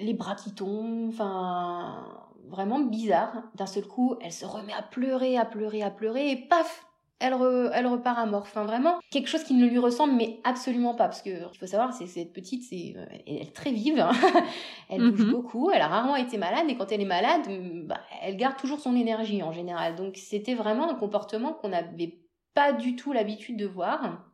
les 0.00 0.14
bras 0.14 0.34
qui 0.34 0.54
tombent, 0.54 1.08
enfin 1.10 2.06
vraiment 2.48 2.80
bizarre. 2.80 3.42
D'un 3.54 3.66
seul 3.66 3.86
coup, 3.86 4.16
elle 4.20 4.32
se 4.32 4.44
remet 4.44 4.72
à 4.72 4.82
pleurer, 4.82 5.36
à 5.36 5.44
pleurer, 5.44 5.82
à 5.82 5.90
pleurer, 5.90 6.30
et 6.30 6.36
paf, 6.36 6.86
elle, 7.22 7.34
elle 7.72 7.86
repart 7.86 8.18
à 8.18 8.26
mort. 8.26 8.42
Enfin, 8.42 8.64
vraiment, 8.64 8.98
quelque 9.10 9.28
chose 9.28 9.44
qui 9.44 9.54
ne 9.54 9.66
lui 9.66 9.78
ressemble, 9.78 10.14
mais 10.14 10.40
absolument 10.44 10.94
pas. 10.94 11.04
Parce 11.04 11.22
que, 11.22 11.30
il 11.30 11.58
faut 11.58 11.66
savoir, 11.66 11.92
c'est 11.92 12.06
cette 12.06 12.32
petite, 12.32 12.64
c'est, 12.64 12.94
euh, 12.96 13.06
elle 13.26 13.42
est 13.42 13.54
très 13.54 13.70
vive. 13.70 14.00
Hein. 14.00 14.12
elle 14.90 15.10
bouge 15.10 15.24
mhm. 15.24 15.30
beaucoup. 15.30 15.70
Elle 15.70 15.82
a 15.82 15.88
rarement 15.88 16.16
été 16.16 16.36
malade. 16.36 16.64
Et 16.68 16.76
quand 16.76 16.90
elle 16.90 17.00
est 17.00 17.06
malade, 17.06 17.48
bah, 17.86 18.00
elle 18.22 18.36
garde 18.36 18.56
toujours 18.56 18.80
son 18.80 18.96
énergie, 18.96 19.42
en 19.42 19.52
général. 19.52 19.94
Donc, 19.94 20.16
c'était 20.16 20.54
vraiment 20.54 20.90
un 20.90 20.94
comportement 20.94 21.52
qu'on 21.52 21.68
n'avait 21.68 22.18
pas 22.54 22.72
du 22.72 22.96
tout 22.96 23.12
l'habitude 23.12 23.56
de 23.56 23.66
voir. 23.66 24.31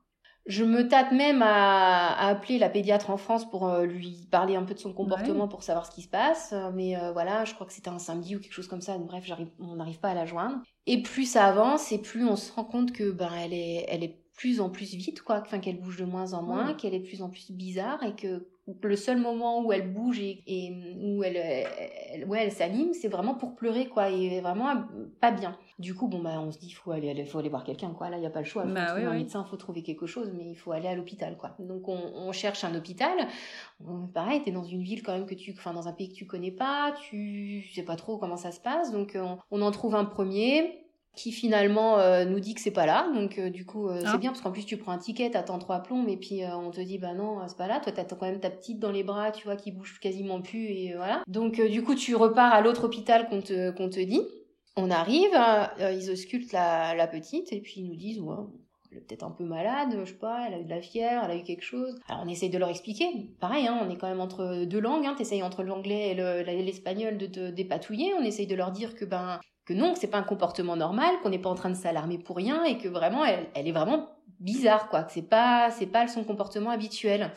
Je 0.49 0.65
me 0.65 0.89
tâte 0.89 1.13
même 1.13 1.43
à, 1.43 2.27
appeler 2.27 2.59
la 2.59 2.71
pédiatre 2.71 3.11
en 3.11 3.19
France 3.19 3.49
pour 3.49 3.69
euh, 3.69 3.85
lui 3.85 4.27
parler 4.31 4.57
un 4.57 4.65
peu 4.65 4.73
de 4.73 4.79
son 4.79 4.95
comportement 4.95 5.47
pour 5.47 5.63
savoir 5.63 5.85
ce 5.87 5.91
qui 5.91 6.03
se 6.03 6.09
passe. 6.09 6.55
Mais 6.75 6.97
euh, 6.97 7.13
voilà, 7.13 7.45
je 7.45 7.55
crois 7.55 7.67
que 7.67 7.73
c'était 7.73 7.91
un 7.91 7.99
samedi 7.99 8.35
ou 8.35 8.41
quelque 8.41 8.55
chose 8.55 8.67
comme 8.67 8.81
ça. 8.81 8.97
Bref, 8.99 9.31
on 9.61 9.77
n'arrive 9.77 10.01
pas 10.01 10.09
à 10.09 10.15
la 10.15 10.25
joindre. 10.25 10.57
Et 10.87 11.03
plus 11.03 11.31
ça 11.31 11.45
avance 11.45 11.93
et 11.93 11.99
plus 11.99 12.25
on 12.25 12.35
se 12.35 12.51
rend 12.51 12.65
compte 12.65 12.93
que 12.93 13.11
ben 13.11 13.31
elle 13.39 13.53
est, 13.53 13.85
elle 13.89 14.03
est 14.03 14.19
plus 14.39 14.61
en 14.61 14.71
plus 14.71 14.95
vite, 14.95 15.21
quoi. 15.21 15.41
Enfin, 15.41 15.59
qu'elle 15.59 15.81
bouge 15.81 15.99
de 15.99 16.05
moins 16.05 16.33
en 16.33 16.43
moins, 16.43 16.73
qu'elle 16.73 16.95
est 16.95 17.01
plus 17.01 17.23
en 17.23 17.29
plus 17.29 17.51
bizarre 17.51 18.03
et 18.05 18.15
que 18.15 18.47
le 18.83 18.97
seul 18.97 19.19
moment 19.19 19.63
où 19.63 19.73
elle 19.73 19.93
bouge 19.93 20.21
et, 20.21 20.73
où 21.03 21.23
elle, 21.23 21.37
elle, 21.37 22.25
ouais, 22.27 22.43
elle 22.43 22.53
s'anime, 22.53 22.93
c'est 22.93 23.09
vraiment 23.09 23.35
pour 23.35 23.55
pleurer, 23.55 23.87
quoi, 23.89 24.11
et 24.11 24.41
vraiment 24.41 24.85
pas 25.21 25.31
bien. 25.31 25.57
Du 25.79 25.95
coup, 25.95 26.09
bon, 26.09 26.21
bah, 26.21 26.41
on 26.41 26.51
se 26.51 26.59
dit, 26.59 26.71
faut 26.73 26.91
aller, 26.91 27.25
faut 27.25 27.39
aller 27.39 27.49
voir 27.49 27.65
quelqu'un, 27.65 27.91
quoi. 27.91 28.11
Là, 28.11 28.17
il 28.17 28.21
n'y 28.21 28.27
a 28.27 28.31
pas 28.31 28.41
le 28.41 28.45
choix. 28.45 28.65
Il 28.65 28.69
faut 28.69 28.75
bah 28.75 28.87
trouver 28.87 29.05
un 29.05 29.15
médecin, 29.15 29.45
faut 29.45 29.57
trouver 29.57 29.83
quelque 29.83 30.07
chose, 30.07 30.33
mais 30.37 30.51
il 30.51 30.57
faut 30.57 30.73
aller 30.73 30.89
à 30.89 30.95
l'hôpital, 30.95 31.37
quoi. 31.37 31.55
Donc, 31.59 31.89
on, 31.89 31.99
on, 32.15 32.33
cherche 32.33 32.65
un 32.65 32.75
hôpital. 32.75 33.17
pareil, 34.13 34.43
t'es 34.43 34.51
dans 34.51 34.65
une 34.65 34.83
ville 34.83 35.03
quand 35.03 35.13
même 35.13 35.27
que 35.27 35.35
tu, 35.35 35.53
enfin, 35.57 35.73
dans 35.73 35.89
un 35.89 35.93
pays 35.93 36.09
que 36.09 36.15
tu 36.15 36.27
connais 36.27 36.51
pas, 36.51 36.95
tu 37.09 37.65
sais 37.73 37.85
pas 37.85 37.97
trop 37.97 38.19
comment 38.19 38.37
ça 38.37 38.53
se 38.53 38.61
passe. 38.61 38.93
Donc, 38.93 39.13
on, 39.15 39.39
on 39.51 39.63
en 39.63 39.71
trouve 39.71 39.95
un 39.95 40.05
premier 40.05 40.88
qui 41.19 41.33
finalement 41.33 41.99
euh, 41.99 42.25
nous 42.25 42.39
dit 42.39 42.55
que 42.55 42.61
c'est 42.61 42.71
pas 42.71 42.87
là. 42.87 43.11
Donc 43.13 43.39
euh, 43.39 43.51
du 43.51 43.67
coup, 43.67 43.89
euh, 43.89 43.99
c'est 44.01 44.07
ah. 44.07 44.19
bien 44.19 44.31
parce 44.31 44.41
qu'en 44.41 44.53
plus 44.53 44.65
tu 44.65 44.77
prends 44.77 44.93
un 44.93 44.99
ticket, 44.99 45.31
t'attends 45.31 45.59
trois 45.59 45.83
plombs 45.83 46.07
et 46.07 46.17
puis 46.17 46.43
on 46.47 46.71
te 46.71 46.81
dit 46.81 46.99
bah 46.99 47.13
non, 47.13 47.41
c'est 47.49 47.57
pas 47.57 47.67
là. 47.67 47.81
Toi 47.81 47.93
t'attends 47.93 48.17
quand 48.17 48.27
même 48.27 48.41
ta 48.41 48.51
petite 48.51 48.79
dans 48.79 48.93
les 48.93 49.03
bras, 49.03 49.33
tu 49.33 49.45
vois, 49.45 49.57
qui 49.57 49.73
bouge 49.73 49.99
quasiment 50.01 50.41
plus 50.41 50.67
et 50.67 50.95
voilà. 50.97 51.23
Donc 51.27 51.61
du 51.61 51.83
coup 51.83 51.97
tu 51.97 52.15
repars 52.15 52.55
à 52.55 52.61
l'autre 52.61 52.85
hôpital 52.85 53.29
qu'on 53.29 53.43
te 53.43 53.71
qu'on 53.73 53.89
te 53.91 54.01
dit. 54.01 54.23
On 54.77 54.93
arrive, 54.93 55.37
ils 55.81 56.09
auscultent 56.09 56.53
la, 56.53 56.95
la 56.95 57.09
petite 57.09 57.53
et 57.53 57.61
puis 57.61 57.81
ils 57.81 57.89
nous 57.89 57.97
disent 57.97 58.21
ouais, 58.21 58.37
elle 58.93 58.99
est 58.99 59.01
peut-être 59.01 59.25
un 59.25 59.33
peu 59.33 59.43
malade, 59.43 59.99
je 59.99 60.05
sais 60.05 60.19
pas, 60.19 60.47
elle 60.47 60.55
a 60.55 60.61
eu 60.61 60.65
de 60.65 60.71
la 60.71 60.81
fièvre, 60.81 61.25
elle 61.25 61.33
a 61.33 61.37
eu 61.37 61.43
quelque 61.43 61.65
chose. 61.65 61.99
Alors 62.09 62.23
on 62.25 62.29
essaye 62.29 62.49
de 62.49 62.59
leur 62.59 62.69
expliquer. 62.69 63.09
Pareil, 63.41 63.67
hein, 63.67 63.77
on 63.83 63.91
est 63.91 63.97
quand 63.97 64.09
même 64.09 64.21
entre 64.21 64.65
deux 64.67 64.79
langues, 64.79 65.05
hein, 65.05 65.17
t'essayes 65.19 65.43
entre 65.43 65.65
l'anglais 65.65 66.13
et 66.13 66.63
l'espagnol 66.63 67.19
de 67.19 67.27
te 67.27 67.51
dépatouiller. 67.51 68.15
On 68.15 68.23
essaye 68.23 68.47
de 68.47 68.55
leur 68.55 68.71
dire 68.71 68.95
que 68.95 69.05
ben 69.05 69.41
que 69.69 69.75
non, 69.75 69.95
c'est 69.95 70.07
pas 70.07 70.19
un 70.19 70.23
comportement 70.23 70.77
normal, 70.77 71.11
qu'on 71.23 71.29
n'est 71.29 71.39
pas 71.39 71.51
en 71.51 71.55
train 71.55 71.69
de 71.69 71.77
s'alarmer 71.77 72.17
pour 72.17 72.37
rien 72.37 72.65
et 72.65 72.79
que 72.79 72.89
vraiment 72.89 73.25
elle, 73.25 73.47
elle 73.55 73.69
est 73.69 73.73
vraiment 73.73 74.09
bizarre 74.41 74.89
quoi, 74.89 75.03
que 75.03 75.13
c'est 75.13 75.29
pas 75.29 75.71
c'est 75.71 75.87
pas 75.87 76.09
son 76.09 76.25
comportement 76.25 76.71
habituel. 76.71 77.31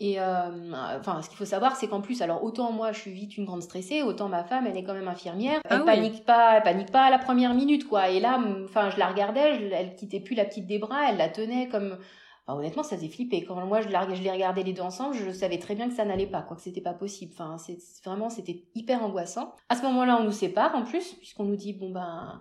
Et 0.00 0.18
euh, 0.18 0.72
enfin, 0.98 1.22
ce 1.22 1.28
qu'il 1.28 1.38
faut 1.38 1.44
savoir, 1.44 1.76
c'est 1.76 1.86
qu'en 1.86 2.00
plus, 2.00 2.22
alors 2.22 2.42
autant 2.42 2.72
moi, 2.72 2.90
je 2.90 2.98
suis 2.98 3.12
vite 3.12 3.36
une 3.36 3.44
grande 3.44 3.62
stressée, 3.62 4.02
autant 4.02 4.28
ma 4.28 4.42
femme, 4.42 4.66
elle 4.66 4.76
est 4.76 4.82
quand 4.82 4.94
même 4.94 5.06
infirmière. 5.06 5.60
Elle 5.70 5.82
ah 5.82 5.84
panique 5.84 6.24
pas, 6.24 6.56
elle 6.56 6.62
panique 6.64 6.90
pas 6.90 7.04
à 7.04 7.10
la 7.10 7.20
première 7.20 7.54
minute, 7.54 7.86
quoi. 7.86 8.08
Et 8.08 8.18
là, 8.18 8.40
enfin, 8.64 8.90
je 8.90 8.98
la 8.98 9.06
regardais, 9.06 9.70
elle 9.72 9.94
quittait 9.94 10.18
plus 10.18 10.34
la 10.34 10.44
petite 10.44 10.66
des 10.66 10.80
bras, 10.80 11.08
elle 11.08 11.18
la 11.18 11.28
tenait 11.28 11.68
comme 11.68 11.98
honnêtement, 12.48 12.82
ça 12.82 12.96
faisait 12.96 13.08
flipper. 13.08 13.44
Quand 13.44 13.54
moi 13.66 13.80
je, 13.80 13.88
je 13.88 14.22
les 14.22 14.30
regardais 14.30 14.62
les 14.62 14.72
deux 14.72 14.82
ensemble, 14.82 15.14
je 15.14 15.30
savais 15.30 15.58
très 15.58 15.74
bien 15.74 15.88
que 15.88 15.94
ça 15.94 16.04
n'allait 16.04 16.26
pas, 16.26 16.42
quoi, 16.42 16.56
que 16.56 16.62
c'était 16.62 16.80
pas 16.80 16.94
possible. 16.94 17.32
Enfin, 17.34 17.56
c'est 17.58 17.78
vraiment, 18.04 18.30
c'était 18.30 18.64
hyper 18.74 19.02
angoissant. 19.02 19.54
À 19.68 19.76
ce 19.76 19.82
moment-là, 19.82 20.18
on 20.20 20.24
nous 20.24 20.32
sépare 20.32 20.74
en 20.74 20.82
plus, 20.82 21.14
puisqu'on 21.14 21.44
nous 21.44 21.56
dit 21.56 21.72
bon 21.72 21.90
ben, 21.90 22.40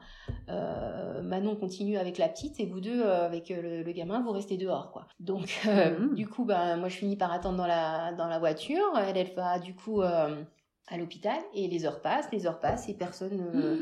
euh, 0.49 1.21
Manon 1.21 1.55
continue 1.55 1.97
avec 1.97 2.17
la 2.17 2.29
petite 2.29 2.59
et 2.59 2.65
vous 2.65 2.81
deux 2.81 3.01
euh, 3.01 3.25
avec 3.25 3.51
euh, 3.51 3.83
le, 3.83 3.91
gamin, 3.91 4.21
vous 4.21 4.31
restez 4.31 4.57
dehors, 4.57 4.91
quoi. 4.91 5.07
Donc, 5.19 5.61
mmh. 5.65 6.15
du 6.15 6.27
coup, 6.27 6.45
ben 6.45 6.77
moi 6.77 6.89
je 6.89 6.97
finis 6.97 7.17
par 7.17 7.31
attendre 7.31 7.57
dans 7.57 7.67
la 7.67 8.13
dans 8.13 8.27
la 8.27 8.39
voiture. 8.39 8.83
Elle, 8.97 9.17
elle 9.17 9.33
va 9.35 9.59
du 9.59 9.75
coup 9.75 10.01
à 10.01 10.97
l'hôpital 10.97 11.37
et 11.53 11.67
les 11.67 11.85
heures 11.85 12.01
passent, 12.01 12.31
les 12.31 12.47
heures 12.47 12.59
passent 12.59 12.89
et 12.89 12.93
personne. 12.93 13.37
Mmh 13.37 13.79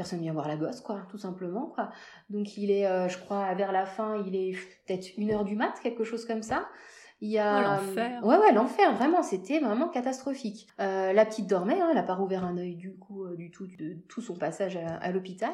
personne 0.00 0.20
vient 0.20 0.32
voir 0.32 0.48
la 0.48 0.56
gosse, 0.56 0.80
quoi, 0.80 1.02
tout 1.10 1.18
simplement, 1.18 1.66
quoi. 1.74 1.90
Donc 2.30 2.56
il 2.56 2.70
est, 2.70 2.86
euh, 2.86 3.06
je 3.06 3.18
crois, 3.18 3.52
vers 3.52 3.70
la 3.70 3.84
fin, 3.84 4.16
il 4.26 4.34
est 4.34 4.52
peut-être 4.86 5.14
une 5.18 5.30
heure 5.30 5.44
du 5.44 5.56
mat, 5.56 5.74
quelque 5.82 6.04
chose 6.04 6.24
comme 6.24 6.40
ça. 6.40 6.66
Il 7.20 7.28
y 7.28 7.38
a... 7.38 7.58
Oh, 7.58 7.84
l'enfer. 7.84 8.24
Ouais, 8.24 8.38
ouais, 8.38 8.52
l'enfer, 8.54 8.94
vraiment, 8.94 9.22
c'était 9.22 9.60
vraiment 9.60 9.90
catastrophique. 9.90 10.68
Euh, 10.80 11.12
la 11.12 11.26
petite 11.26 11.46
dormait, 11.46 11.78
hein, 11.78 11.88
elle 11.90 11.96
n'a 11.96 12.02
pas 12.02 12.14
rouvert 12.14 12.46
un 12.46 12.56
œil 12.56 12.76
du 12.76 12.96
coup, 12.96 13.24
euh, 13.24 13.36
du 13.36 13.50
tout, 13.50 13.66
de 13.66 13.98
tout 14.08 14.22
son 14.22 14.36
passage 14.36 14.78
à, 14.78 15.12
l'hôpital. 15.12 15.52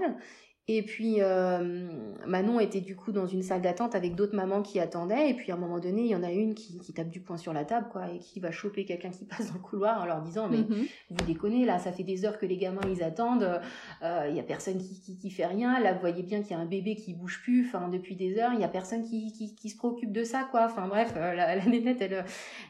Et 0.69 0.83
puis 0.83 1.19
euh, 1.21 1.89
Manon 2.27 2.59
était 2.59 2.81
du 2.81 2.97
coup 2.97 3.13
dans 3.13 3.29
une 3.29 3.43
salle 3.43 3.63
d'attente 3.63 3.95
avec 3.95 4.17
d'autres 4.17 4.35
mamans 4.35 4.63
qui 4.63 4.81
attendaient. 4.81 5.31
Et 5.31 5.35
puis 5.35 5.53
à 5.53 5.55
un 5.55 5.59
moment 5.59 5.79
donné, 5.79 6.03
il 6.03 6.09
y 6.09 6.17
en 6.17 6.25
a 6.25 6.33
une 6.33 6.57
qui, 6.57 6.81
qui 6.81 6.93
tape 6.93 7.09
du 7.09 7.21
poing 7.21 7.37
sur 7.37 7.53
la 7.53 7.65
table, 7.65 7.87
quoi, 7.93 8.11
et 8.11 8.19
qui 8.19 8.41
va 8.41 8.51
choper 8.51 8.85
quelqu'un 8.85 9.11
qui 9.11 9.25
passe 9.27 9.47
dans 9.49 9.55
le 9.55 9.61
couloir 9.61 10.03
en 10.03 10.07
leur 10.07 10.23
disant 10.23 10.49
mais 10.49 10.57
Mhm. 10.59 10.87
vous 11.11 11.25
déconnez 11.25 11.65
là, 11.67 11.79
ça 11.79 11.93
fait 11.93 12.03
des 12.03 12.25
heures 12.25 12.37
que 12.39 12.47
les 12.47 12.57
gamins 12.57 12.81
ils 12.91 13.05
attendent, 13.05 13.61
euh, 14.03 14.27
il 14.29 14.35
y 14.35 14.41
a 14.41 14.43
personne 14.43 14.79
qui, 14.79 15.01
qui, 15.01 15.17
qui 15.19 15.31
fait 15.31 15.47
rien. 15.47 15.79
Là, 15.79 15.93
vous 15.93 16.01
voyez 16.01 16.25
bien 16.25 16.43
qu'il 16.43 16.51
y 16.51 16.55
a 16.55 16.59
un 16.59 16.67
bébé 16.67 16.97
qui 16.97 17.15
bouge 17.15 17.41
plus, 17.45 17.65
enfin 17.67 17.89
depuis 17.89 18.17
des 18.17 18.37
heures, 18.39 18.53
il 18.53 18.61
y 18.61 18.65
a 18.65 18.69
personne 18.69 19.05
qui, 19.05 19.33
qui, 19.33 19.55
qui 19.55 19.69
se 19.69 19.77
préoccupe 19.77 20.11
de 20.11 20.25
ça, 20.25 20.49
quoi. 20.51 20.65
Enfin 20.65 20.89
bref, 20.89 21.13
euh, 21.17 21.33
la, 21.35 21.55
la 21.55 21.65
nénette 21.65 22.01
elle, 22.03 22.25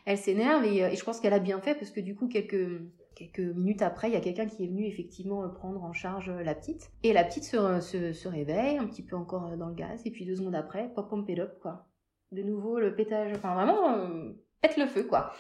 elle 0.04 0.18
s'énerve 0.18 0.64
et, 0.66 0.84
euh, 0.84 0.90
et 0.90 0.96
je 0.96 1.02
pense 1.04 1.18
qu'elle 1.18 1.32
a 1.32 1.38
bien 1.38 1.60
fait 1.60 1.74
parce 1.74 1.90
que 1.90 2.00
du 2.00 2.14
coup 2.14 2.28
quelques 2.28 2.82
Quelques 3.16 3.40
minutes 3.56 3.80
après, 3.82 4.08
il 4.08 4.12
y 4.12 4.16
a 4.16 4.20
quelqu'un 4.20 4.46
qui 4.46 4.62
est 4.62 4.66
venu 4.68 4.84
effectivement 4.86 5.42
euh, 5.42 5.48
prendre 5.48 5.82
en 5.82 5.92
charge 5.92 6.28
euh, 6.28 6.44
la 6.44 6.54
petite. 6.54 6.90
Et 7.02 7.12
la 7.14 7.24
petite 7.24 7.44
se, 7.44 7.80
se, 7.80 8.12
se 8.12 8.28
réveille, 8.28 8.76
un 8.78 8.86
petit 8.86 9.02
peu 9.02 9.16
encore 9.16 9.46
euh, 9.46 9.56
dans 9.56 9.68
le 9.68 9.74
gaz, 9.74 10.02
et 10.04 10.10
puis 10.10 10.26
deux 10.26 10.36
secondes 10.36 10.54
après, 10.54 10.90
pop 10.94 11.08
pom 11.08 11.24
up 11.38 11.58
quoi. 11.62 11.86
De 12.32 12.42
nouveau 12.42 12.78
le 12.78 12.94
pétage, 12.94 13.32
enfin 13.34 13.54
vraiment, 13.54 13.94
euh, 13.96 14.32
pète 14.60 14.76
le 14.76 14.86
feu 14.86 15.04
quoi. 15.04 15.32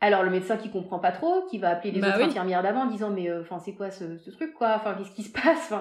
Alors 0.00 0.22
le 0.22 0.30
médecin 0.30 0.56
qui 0.56 0.70
comprend 0.70 1.00
pas 1.00 1.10
trop, 1.10 1.44
qui 1.50 1.58
va 1.58 1.70
appeler 1.70 1.90
les 1.92 2.00
Bah 2.00 2.08
autres 2.10 2.18
oui. 2.18 2.24
infirmières 2.24 2.62
d'avant 2.62 2.82
en 2.82 2.86
disant 2.90 3.10
mais 3.10 3.28
euh, 3.28 3.40
enfin 3.40 3.58
c'est 3.58 3.74
quoi 3.74 3.90
ce, 3.90 4.16
ce 4.18 4.30
truc 4.30 4.54
quoi, 4.54 4.74
enfin 4.76 4.94
qu'est-ce 4.94 5.10
qui 5.12 5.22
se 5.24 5.32
passe? 5.32 5.72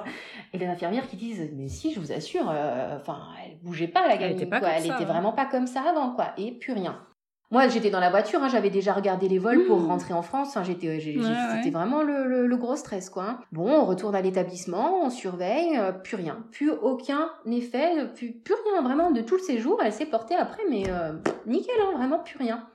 Et 0.54 0.58
les 0.58 0.66
infirmières 0.66 1.08
qui 1.08 1.18
disent 1.18 1.52
mais 1.54 1.68
si 1.68 1.94
je 1.94 2.00
vous 2.00 2.12
assure, 2.12 2.50
euh, 2.50 2.98
enfin 3.00 3.20
elle 3.46 3.60
bougeait 3.60 3.88
pas 3.90 4.08
la 4.08 4.14
Elle 4.16 4.20
gamine 4.22 4.38
était 4.38 4.46
pas 4.48 4.60
quoi, 4.60 4.70
elle 4.70 4.84
ça, 4.86 4.94
était 4.96 5.04
hein. 5.04 5.08
vraiment 5.08 5.34
pas 5.34 5.46
comme 5.46 5.68
ça 5.68 5.82
avant 5.90 6.14
quoi, 6.16 6.30
et 6.38 6.54
plus 6.54 6.74
rien. 6.74 7.06
Moi, 7.50 7.70
j'étais 7.70 7.90
dans 7.90 8.02
la 8.02 8.10
voiture, 8.10 8.44
hein, 8.44 8.50
j'avais 8.50 8.70
déjà 8.70 8.92
regardé 8.92 9.30
les 9.30 9.40
vols 9.40 9.64
pour 9.68 9.80
Mmh. 9.80 9.88
rentrer 9.88 10.14
en 10.14 10.22
France. 10.22 10.50
Enfin, 10.50 10.64
j'étais, 10.64 11.00
j'ai- 11.00 11.14
j'ai- 11.14 11.20
Ouais, 11.20 11.28
ouais. 11.30 11.36
c'était 11.56 11.70
vraiment 11.70 12.04
le, 12.04 12.26
le- 12.28 12.46
le 12.46 12.58
gros 12.58 12.76
stress, 12.76 13.10
quoi. 13.10 13.24
hein. 13.24 13.40
Bon, 13.54 13.70
on 13.72 13.86
retourne 13.86 14.16
à 14.16 14.22
l'établissement, 14.22 15.04
on 15.06 15.10
surveille, 15.10 15.78
euh, 15.78 15.94
plus 15.94 16.18
rien, 16.18 16.44
plus 16.52 16.72
aucun 16.72 17.30
effet, 17.50 18.06
plus, 18.16 18.34
plus 18.34 18.56
rien, 18.72 18.82
vraiment, 18.82 19.12
de 19.12 19.22
tout 19.22 19.36
le 19.36 19.42
séjour. 19.42 19.80
Elle 19.82 19.94
s'est 19.94 20.06
portée 20.08 20.36
après, 20.36 20.64
mais 20.70 20.84
euh, 20.90 21.14
nickel, 21.46 21.74
hein, 21.82 21.96
vraiment 21.98 22.20
plus 22.20 22.38
rien. 22.38 22.68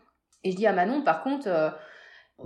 Et 0.43 0.51
je 0.53 0.57
dis 0.57 0.67
à 0.67 0.73
Manon, 0.73 1.03
par 1.03 1.23
contre, 1.23 1.49
euh, 1.49 1.69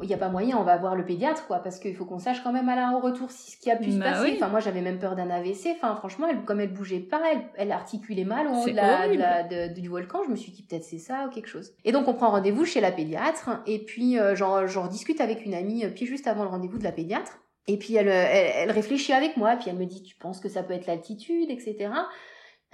il 0.03 0.09
n'y 0.09 0.15
a 0.15 0.19
pas 0.19 0.29
moyen, 0.29 0.57
on 0.59 0.63
va 0.63 0.77
voir 0.77 0.95
le 0.97 1.05
pédiatre, 1.05 1.47
quoi, 1.47 1.59
parce 1.59 1.79
qu'il 1.79 1.95
faut 1.97 2.05
qu'on 2.05 2.19
sache 2.19 2.43
quand 2.43 2.53
même 2.53 2.69
à 2.69 2.77
la 2.77 2.93
au 2.97 3.01
retour 3.01 3.31
si 3.31 3.53
ce 3.53 3.57
qui 3.57 3.71
a 3.71 3.77
pu 3.77 3.93
se 3.93 3.99
Bah 3.99 4.13
passer. 4.13 4.23
oui. 4.25 4.33
Enfin, 4.37 4.49
moi, 4.49 4.61
j'avais 4.61 4.81
même 4.81 4.99
peur 4.99 5.17
d'un 5.17 5.31
AVC. 5.31 5.69
Enfin, 5.77 5.95
franchement, 5.97 6.27
elle, 6.31 6.43
comme 6.45 6.61
elle 6.61 6.73
bougeait 6.73 7.01
pas, 7.01 7.21
elle, 7.33 7.43
elle 7.57 7.73
articulait 7.73 8.25
mal 8.25 8.47
au 8.49 8.53
haut 8.55 8.67
de 8.69 8.73
la, 8.75 8.97
de 8.99 9.05
horrible. 9.07 9.23
la- 9.23 9.43
de- 9.69 9.75
du 9.81 9.89
volcan. 9.89 10.23
Je 10.25 10.31
me 10.31 10.37
suis 10.37 10.53
dit 10.53 10.63
peut-être 10.63 10.85
c'est 10.85 10.99
ça 10.99 11.27
ou 11.27 11.31
quelque 11.31 11.49
chose. 11.49 11.73
Et 11.85 11.93
donc, 11.93 12.09
on 12.09 12.15
prend 12.15 12.31
rendez-vous 12.31 12.65
chez 12.65 12.81
la 12.81 12.93
pédiatre, 12.93 13.51
et 13.67 13.79
puis 13.79 14.19
euh, 14.19 14.35
j'en 14.37 14.67
j'en 14.67 14.87
discute 14.87 15.21
avec 15.21 15.45
une 15.47 15.55
amie, 15.55 15.85
euh, 15.85 15.91
puis 15.95 16.07
juste 16.07 16.27
avant 16.27 16.43
le 16.45 16.49
rendez-vous 16.51 16.79
de 16.79 16.85
la 16.85 16.93
pédiatre. 16.93 17.39
Et 17.69 17.77
puis 17.79 17.95
elle, 17.97 18.09
euh, 18.09 18.27
elle, 18.31 18.53
elle 18.57 18.71
réfléchit 18.71 19.13
avec 19.13 19.37
moi, 19.37 19.57
puis 19.57 19.71
elle 19.71 19.77
me 19.77 19.87
dit, 19.87 20.03
tu 20.03 20.15
penses 20.17 20.39
que 20.41 20.49
ça 20.49 20.63
peut 20.63 20.73
être 20.75 20.87
l'altitude, 20.87 21.51
etc. 21.51 21.89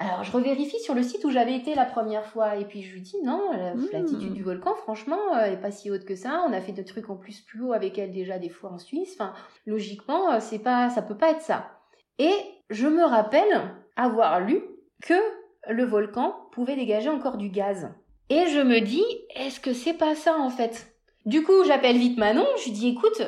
Alors 0.04 0.24
je 0.24 0.32
revérifie 0.32 0.80
sur 0.80 0.94
le 0.94 1.02
site 1.02 1.24
où 1.24 1.30
j'avais 1.30 1.54
été 1.54 1.74
la 1.74 1.84
première 1.84 2.26
fois, 2.26 2.56
et 2.56 2.64
puis 2.64 2.82
je 2.82 2.92
lui 2.92 3.00
dis, 3.02 3.16
non, 3.22 3.52
la- 3.52 3.74
Hmm. 3.74 3.86
l'altitude 3.92 4.32
du 4.34 4.42
volcan, 4.42 4.74
franchement, 4.74 5.36
euh, 5.36 5.44
est 5.44 5.60
pas 5.60 5.70
si 5.70 5.90
haute 5.90 6.04
que 6.04 6.16
ça. 6.16 6.44
On 6.48 6.52
a 6.52 6.60
fait 6.60 6.72
des 6.72 6.84
trucs 6.84 7.08
en 7.08 7.16
plus 7.16 7.40
plus 7.40 7.62
haut 7.62 7.72
avec 7.72 7.98
elle 7.98 8.10
déjà 8.12 8.38
des 8.38 8.48
fois 8.48 8.70
en 8.72 8.78
Suisse. 8.78 9.12
Enfin, 9.14 9.32
logiquement, 9.66 10.32
euh, 10.32 10.38
c'est 10.40 10.58
pas, 10.58 10.90
ça 10.90 11.02
peut 11.02 11.16
pas 11.16 11.30
être 11.30 11.42
ça. 11.42 11.66
Et 12.18 12.32
je 12.70 12.88
me 12.88 13.04
rappelle 13.04 13.60
avoir 13.96 14.40
lu 14.40 14.60
que 15.02 15.14
le 15.68 15.84
volcan 15.84 16.34
pouvait 16.52 16.76
dégager 16.76 17.08
encore 17.08 17.36
du 17.36 17.48
gaz. 17.48 17.88
Et 18.28 18.46
je 18.48 18.60
me 18.60 18.80
dis, 18.80 19.04
est-ce 19.36 19.60
que 19.60 19.72
c'est 19.72 19.94
pas 19.94 20.14
ça 20.14 20.36
en 20.38 20.50
fait? 20.50 20.91
Du 21.24 21.44
coup, 21.44 21.62
j'appelle 21.64 21.98
vite 21.98 22.18
Manon, 22.18 22.44
je 22.58 22.64
lui 22.64 22.72
dis 22.72 22.88
écoute, 22.88 23.22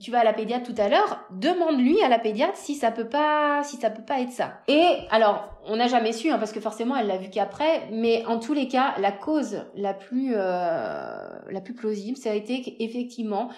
tu 0.00 0.10
vas 0.10 0.20
à 0.20 0.24
la 0.24 0.32
pédiatre 0.32 0.72
tout 0.72 0.80
à 0.80 0.88
l'heure, 0.88 1.20
demande-lui 1.30 2.00
à 2.02 2.08
la 2.08 2.18
pédiatre 2.18 2.56
si 2.56 2.74
ça 2.74 2.90
peut 2.90 3.08
pas 3.08 3.62
si 3.62 3.76
ça 3.76 3.90
peut 3.90 4.04
pas 4.04 4.20
être 4.20 4.32
ça. 4.32 4.54
Et 4.68 4.86
alors, 5.10 5.50
on 5.66 5.76
n'a 5.76 5.86
jamais 5.86 6.12
su 6.12 6.30
hein, 6.30 6.38
parce 6.38 6.50
que 6.50 6.60
forcément 6.60 6.96
elle 6.96 7.08
l'a 7.08 7.18
vu 7.18 7.28
qu'après, 7.28 7.88
mais 7.92 8.24
en 8.24 8.38
tous 8.38 8.54
les 8.54 8.68
cas, 8.68 8.94
la 8.98 9.12
cause 9.12 9.64
la 9.74 9.92
plus 9.92 10.32
euh, 10.34 11.28
la 11.50 11.60
plus 11.60 11.74
plausible, 11.74 12.16
ça 12.16 12.30
a 12.30 12.34
été 12.34 12.62
qu'effectivement 12.62 13.50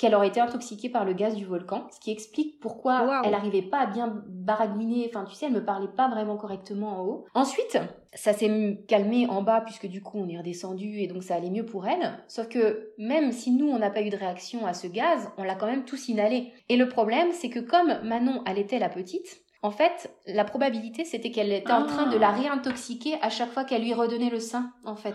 qu'elle 0.00 0.14
aurait 0.14 0.28
été 0.28 0.40
intoxiquée 0.40 0.88
par 0.88 1.04
le 1.04 1.12
gaz 1.12 1.34
du 1.36 1.44
volcan, 1.44 1.86
ce 1.92 2.00
qui 2.00 2.10
explique 2.10 2.58
pourquoi 2.58 3.20
elle 3.24 3.32
n'arrivait 3.32 3.62
pas 3.62 3.80
à 3.80 3.86
bien 3.86 4.22
baragouiner, 4.26 5.06
enfin 5.08 5.24
tu 5.26 5.34
sais, 5.34 5.46
elle 5.46 5.52
me 5.52 5.64
parlait 5.64 5.88
pas 5.94 6.08
vraiment 6.08 6.36
correctement 6.36 7.00
en 7.00 7.04
haut. 7.04 7.24
Ensuite, 7.34 7.78
ça 8.14 8.32
s'est 8.32 8.82
calmé 8.88 9.26
en 9.28 9.42
bas 9.42 9.60
puisque 9.60 9.86
du 9.86 10.02
coup 10.02 10.18
on 10.18 10.28
est 10.28 10.38
redescendu 10.38 10.98
et 11.00 11.06
donc 11.06 11.22
ça 11.22 11.34
allait 11.36 11.50
mieux 11.50 11.66
pour 11.66 11.86
elle. 11.86 12.18
Sauf 12.28 12.48
que 12.48 12.92
même 12.98 13.30
si 13.30 13.52
nous 13.52 13.68
on 13.68 13.78
n'a 13.78 13.90
pas 13.90 14.02
eu 14.02 14.10
de 14.10 14.16
réaction 14.16 14.66
à 14.66 14.72
ce 14.74 14.86
gaz, 14.86 15.30
on 15.38 15.44
l'a 15.44 15.54
quand 15.54 15.66
même 15.66 15.84
tous 15.84 16.08
inhalé. 16.08 16.52
Et 16.68 16.76
le 16.76 16.88
problème 16.88 17.28
c'est 17.32 17.50
que 17.50 17.60
comme 17.60 17.98
Manon 18.02 18.42
allaitait 18.46 18.78
la 18.78 18.88
petite, 18.88 19.42
en 19.62 19.70
fait 19.70 20.10
la 20.26 20.44
probabilité 20.44 21.04
c'était 21.04 21.30
qu'elle 21.30 21.52
était 21.52 21.70
en 21.72 21.82
Ah. 21.82 21.86
train 21.86 22.06
de 22.10 22.16
la 22.16 22.30
réintoxiquer 22.30 23.18
à 23.22 23.28
chaque 23.28 23.50
fois 23.50 23.64
qu'elle 23.64 23.82
lui 23.82 23.92
redonnait 23.94 24.30
le 24.30 24.40
sein 24.40 24.72
en 24.84 24.96
fait. 24.96 25.14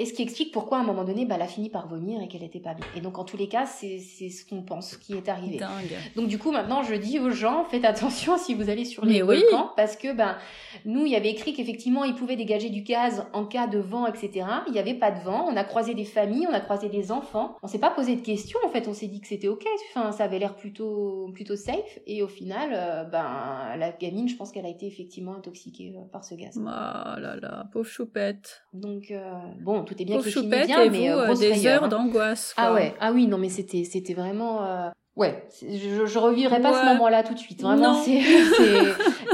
Et 0.00 0.06
ce 0.06 0.14
qui 0.14 0.22
explique 0.22 0.50
pourquoi 0.50 0.78
à 0.78 0.80
un 0.80 0.84
moment 0.84 1.04
donné, 1.04 1.26
bah, 1.26 1.34
elle 1.34 1.42
a 1.42 1.46
fini 1.46 1.68
par 1.68 1.86
vomir 1.86 2.22
et 2.22 2.28
qu'elle 2.28 2.42
était 2.42 2.58
pas 2.58 2.72
bien. 2.72 2.86
Et 2.96 3.02
donc 3.02 3.18
en 3.18 3.24
tous 3.24 3.36
les 3.36 3.48
cas, 3.48 3.66
c'est 3.66 3.98
ce 3.98 4.46
qu'on 4.48 4.62
pense 4.62 4.96
qui 4.96 5.12
est 5.12 5.28
arrivé. 5.28 5.58
Dingue. 5.58 5.94
Donc 6.16 6.26
du 6.26 6.38
coup 6.38 6.52
maintenant 6.52 6.82
je 6.82 6.94
dis 6.94 7.18
aux 7.18 7.28
gens 7.28 7.66
faites 7.66 7.84
attention 7.84 8.38
si 8.38 8.54
vous 8.54 8.70
allez 8.70 8.86
sur 8.86 9.04
les 9.04 9.22
oui. 9.22 9.42
volcans 9.42 9.72
parce 9.76 9.96
que 9.96 10.14
ben 10.14 10.38
nous 10.86 11.04
il 11.04 11.12
y 11.12 11.16
avait 11.16 11.28
écrit 11.28 11.52
qu'effectivement 11.52 12.04
ils 12.04 12.14
pouvaient 12.14 12.36
dégager 12.36 12.70
du 12.70 12.80
gaz 12.80 13.26
en 13.34 13.44
cas 13.44 13.66
de 13.66 13.78
vent 13.78 14.06
etc. 14.06 14.46
Il 14.68 14.72
n'y 14.72 14.78
avait 14.78 14.94
pas 14.94 15.10
de 15.10 15.20
vent. 15.20 15.46
On 15.46 15.56
a 15.56 15.64
croisé 15.64 15.92
des 15.92 16.06
familles, 16.06 16.46
on 16.50 16.54
a 16.54 16.60
croisé 16.60 16.88
des 16.88 17.12
enfants. 17.12 17.56
On 17.62 17.66
s'est 17.66 17.78
pas 17.78 17.90
posé 17.90 18.16
de 18.16 18.22
questions 18.22 18.58
en 18.64 18.70
fait. 18.70 18.88
On 18.88 18.94
s'est 18.94 19.08
dit 19.08 19.20
que 19.20 19.28
c'était 19.28 19.48
ok. 19.48 19.66
Enfin 19.90 20.12
ça 20.12 20.24
avait 20.24 20.38
l'air 20.38 20.56
plutôt 20.56 21.30
plutôt 21.34 21.56
safe 21.56 21.98
et 22.06 22.22
au 22.22 22.28
final 22.28 22.70
euh, 22.72 23.04
ben 23.04 23.76
la 23.76 23.92
gamine 23.92 24.28
je 24.28 24.36
pense 24.36 24.50
qu'elle 24.50 24.64
a 24.64 24.70
été 24.70 24.86
effectivement 24.86 25.34
intoxiquée 25.34 25.92
euh, 25.94 26.08
par 26.10 26.24
ce 26.24 26.34
gaz. 26.36 26.58
Oh 26.58 26.64
là 26.64 27.36
là, 27.36 27.66
pauvre 27.70 27.84
choupette. 27.84 28.62
Donc 28.72 29.10
euh, 29.10 29.30
bon 29.60 29.84
tout 29.94 30.02
est 30.02 30.04
bien 30.04 30.20
finit 30.20 30.32
choupette 30.32 30.66
bien 30.66 30.82
et 30.82 30.90
mais 30.90 30.98
vous, 30.98 31.04
euh, 31.04 31.22
euh, 31.22 31.26
grosse 31.26 31.40
des 31.40 31.48
frayeur, 31.50 31.74
heures 31.76 31.84
hein. 31.84 31.88
d'angoisse. 31.88 32.54
Ah 32.56 32.72
ouais, 32.74 32.94
ah 33.00 33.12
oui, 33.12 33.26
non 33.26 33.38
mais 33.38 33.48
c'était 33.48 33.84
c'était 33.84 34.14
vraiment 34.14 34.64
euh, 34.66 34.88
ouais, 35.16 35.46
je, 35.62 36.06
je 36.06 36.18
revivrai 36.18 36.60
pas 36.60 36.72
ce 36.80 36.86
moment-là 36.86 37.22
tout 37.22 37.34
de 37.34 37.38
suite. 37.38 37.60
Vraiment 37.62 37.94
c'est 38.04 38.20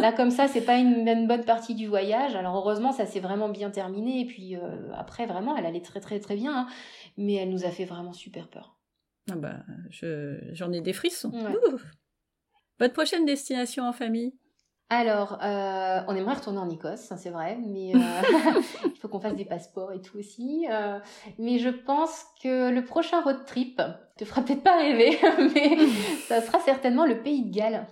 là 0.00 0.12
comme 0.12 0.30
ça, 0.30 0.48
c'est 0.48 0.60
pas 0.62 0.76
une, 0.78 1.06
une 1.08 1.26
bonne 1.28 1.44
partie 1.44 1.74
du 1.74 1.86
voyage. 1.86 2.34
Alors 2.34 2.56
heureusement, 2.56 2.92
ça 2.92 3.06
s'est 3.06 3.20
vraiment 3.20 3.48
bien 3.48 3.70
terminé 3.70 4.20
et 4.20 4.24
puis 4.26 4.56
euh, 4.56 4.60
après 4.96 5.26
vraiment, 5.26 5.56
elle 5.56 5.66
allait 5.66 5.80
très 5.82 6.00
très 6.00 6.18
très 6.20 6.36
bien 6.36 6.56
hein. 6.56 6.66
mais 7.16 7.34
elle 7.34 7.50
nous 7.50 7.64
a 7.64 7.70
fait 7.70 7.84
vraiment 7.84 8.12
super 8.12 8.48
peur. 8.48 8.76
Ah 9.30 9.34
bah, 9.36 9.56
je- 9.90 10.38
j'en 10.52 10.72
ai 10.72 10.80
des 10.80 10.92
frissons. 10.92 11.30
Ouais. 11.32 11.56
Votre 12.78 12.92
prochaine 12.92 13.24
destination 13.24 13.84
en 13.84 13.92
famille? 13.92 14.34
Alors, 14.88 15.40
euh, 15.42 16.00
on 16.06 16.14
aimerait 16.14 16.34
retourner 16.34 16.58
en 16.58 16.70
Écosse, 16.70 17.12
c'est 17.16 17.30
vrai, 17.30 17.58
mais 17.60 17.92
euh, 17.96 17.98
il 18.84 18.96
faut 19.00 19.08
qu'on 19.08 19.18
fasse 19.18 19.34
des 19.34 19.44
passeports 19.44 19.92
et 19.92 20.00
tout 20.00 20.16
aussi. 20.16 20.66
euh, 20.70 21.00
mais 21.38 21.58
je 21.58 21.70
pense 21.70 22.24
que 22.40 22.70
le 22.70 22.84
prochain 22.84 23.20
road 23.20 23.44
trip 23.46 23.82
te 24.16 24.24
fera 24.24 24.42
peut-être 24.42 24.62
pas 24.62 24.76
rêver, 24.76 25.18
mais 25.54 25.76
ça 26.28 26.40
sera 26.40 26.60
certainement 26.60 27.04
le 27.04 27.20
Pays 27.20 27.42
de 27.50 27.52
Galles. 27.56 27.86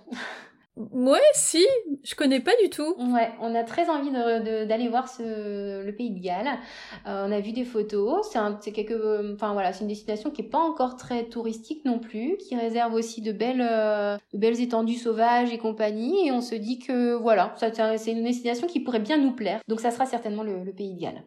Ouais, 0.77 1.21
si, 1.33 1.65
je 2.03 2.15
connais 2.15 2.41
pas 2.41 2.51
du 2.61 2.69
tout. 2.69 2.95
Ouais, 2.97 3.31
on 3.39 3.55
a 3.55 3.63
très 3.63 3.89
envie 3.89 4.11
d'aller 4.11 4.89
voir 4.89 5.07
ce, 5.07 5.83
le 5.85 5.95
pays 5.95 6.11
de 6.11 6.19
Galles. 6.21 6.59
Euh, 7.07 7.25
on 7.27 7.31
a 7.31 7.39
vu 7.39 7.53
des 7.53 7.63
photos. 7.63 8.27
C'est 8.29 8.37
un, 8.39 8.59
c'est 8.61 8.73
quelque, 8.73 9.33
enfin 9.33 9.53
voilà, 9.53 9.71
c'est 9.71 9.83
une 9.83 9.87
destination 9.87 10.31
qui 10.31 10.41
est 10.41 10.49
pas 10.49 10.59
encore 10.59 10.97
très 10.97 11.25
touristique 11.29 11.85
non 11.85 11.99
plus, 11.99 12.35
qui 12.37 12.57
réserve 12.57 12.93
aussi 12.93 13.21
de 13.21 13.31
belles, 13.31 13.65
euh, 13.65 14.17
de 14.33 14.37
belles 14.37 14.59
étendues 14.59 14.95
sauvages 14.97 15.53
et 15.53 15.57
compagnie. 15.57 16.27
Et 16.27 16.31
on 16.33 16.41
se 16.41 16.55
dit 16.55 16.79
que 16.79 17.13
voilà, 17.13 17.53
c'est 17.57 17.79
un- 17.79 17.95
c'est 17.97 18.11
une 18.11 18.23
destination 18.25 18.67
qui 18.67 18.81
pourrait 18.81 18.99
bien 18.99 19.17
nous 19.17 19.31
plaire. 19.31 19.61
Donc 19.69 19.79
ça 19.79 19.91
sera 19.91 20.05
certainement 20.05 20.43
le, 20.43 20.63
le 20.65 20.73
pays 20.73 20.93
de 20.93 20.99
Galles. 20.99 21.23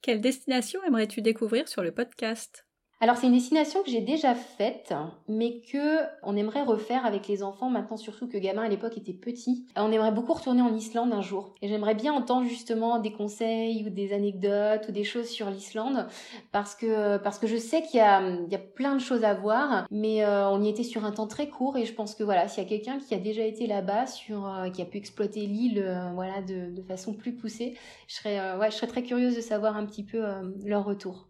Quelle 0.00 0.22
destination 0.22 0.80
aimerais-tu 0.86 1.20
découvrir 1.20 1.68
sur 1.68 1.82
le 1.82 1.92
podcast? 1.92 2.63
Alors 3.00 3.16
c'est 3.16 3.26
une 3.26 3.34
destination 3.34 3.82
que 3.82 3.90
j'ai 3.90 4.00
déjà 4.00 4.34
faite, 4.34 4.94
mais 5.28 5.60
que 5.60 5.98
on 6.22 6.36
aimerait 6.36 6.62
refaire 6.62 7.04
avec 7.04 7.28
les 7.28 7.42
enfants 7.42 7.68
maintenant, 7.68 7.98
surtout 7.98 8.28
que 8.28 8.38
gamin 8.38 8.62
à 8.62 8.68
l'époque 8.68 8.96
était 8.96 9.12
petit. 9.12 9.66
On 9.76 9.92
aimerait 9.92 10.12
beaucoup 10.12 10.32
retourner 10.32 10.62
en 10.62 10.74
Islande 10.74 11.12
un 11.12 11.20
jour, 11.20 11.54
et 11.60 11.68
j'aimerais 11.68 11.94
bien 11.94 12.14
entendre 12.14 12.48
justement 12.48 13.00
des 13.00 13.12
conseils 13.12 13.84
ou 13.84 13.90
des 13.90 14.14
anecdotes 14.14 14.86
ou 14.88 14.92
des 14.92 15.04
choses 15.04 15.28
sur 15.28 15.50
l'Islande, 15.50 16.06
parce 16.50 16.74
que 16.74 17.18
parce 17.18 17.38
que 17.38 17.46
je 17.46 17.56
sais 17.58 17.82
qu'il 17.82 17.98
y 17.98 18.00
a 18.00 18.22
il 18.26 18.50
y 18.50 18.54
a 18.54 18.58
plein 18.58 18.94
de 18.94 19.00
choses 19.00 19.24
à 19.24 19.34
voir, 19.34 19.86
mais 19.90 20.24
euh, 20.24 20.48
on 20.48 20.62
y 20.62 20.68
était 20.68 20.84
sur 20.84 21.04
un 21.04 21.12
temps 21.12 21.26
très 21.26 21.48
court, 21.48 21.76
et 21.76 21.84
je 21.84 21.92
pense 21.92 22.14
que 22.14 22.22
voilà, 22.24 22.48
s'il 22.48 22.62
y 22.62 22.66
a 22.66 22.68
quelqu'un 22.68 22.98
qui 22.98 23.14
a 23.14 23.18
déjà 23.18 23.42
été 23.44 23.66
là-bas, 23.66 24.06
sur 24.06 24.46
euh, 24.46 24.70
qui 24.70 24.80
a 24.80 24.86
pu 24.86 24.96
exploiter 24.96 25.40
l'île, 25.46 25.80
euh, 25.84 26.10
voilà, 26.14 26.40
de, 26.40 26.74
de 26.74 26.82
façon 26.82 27.12
plus 27.12 27.34
poussée, 27.34 27.76
je 28.08 28.14
serais 28.14 28.56
ouais, 28.56 28.70
je 28.70 28.76
serais 28.76 28.86
très 28.86 29.02
curieuse 29.02 29.36
de 29.36 29.42
savoir 29.42 29.76
un 29.76 29.84
petit 29.84 30.04
peu 30.04 30.22
leur 30.64 30.84
retour. 30.84 31.26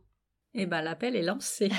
Eh 0.54 0.66
ben, 0.66 0.82
l'appel 0.82 1.16
est 1.16 1.22
lancé. 1.22 1.70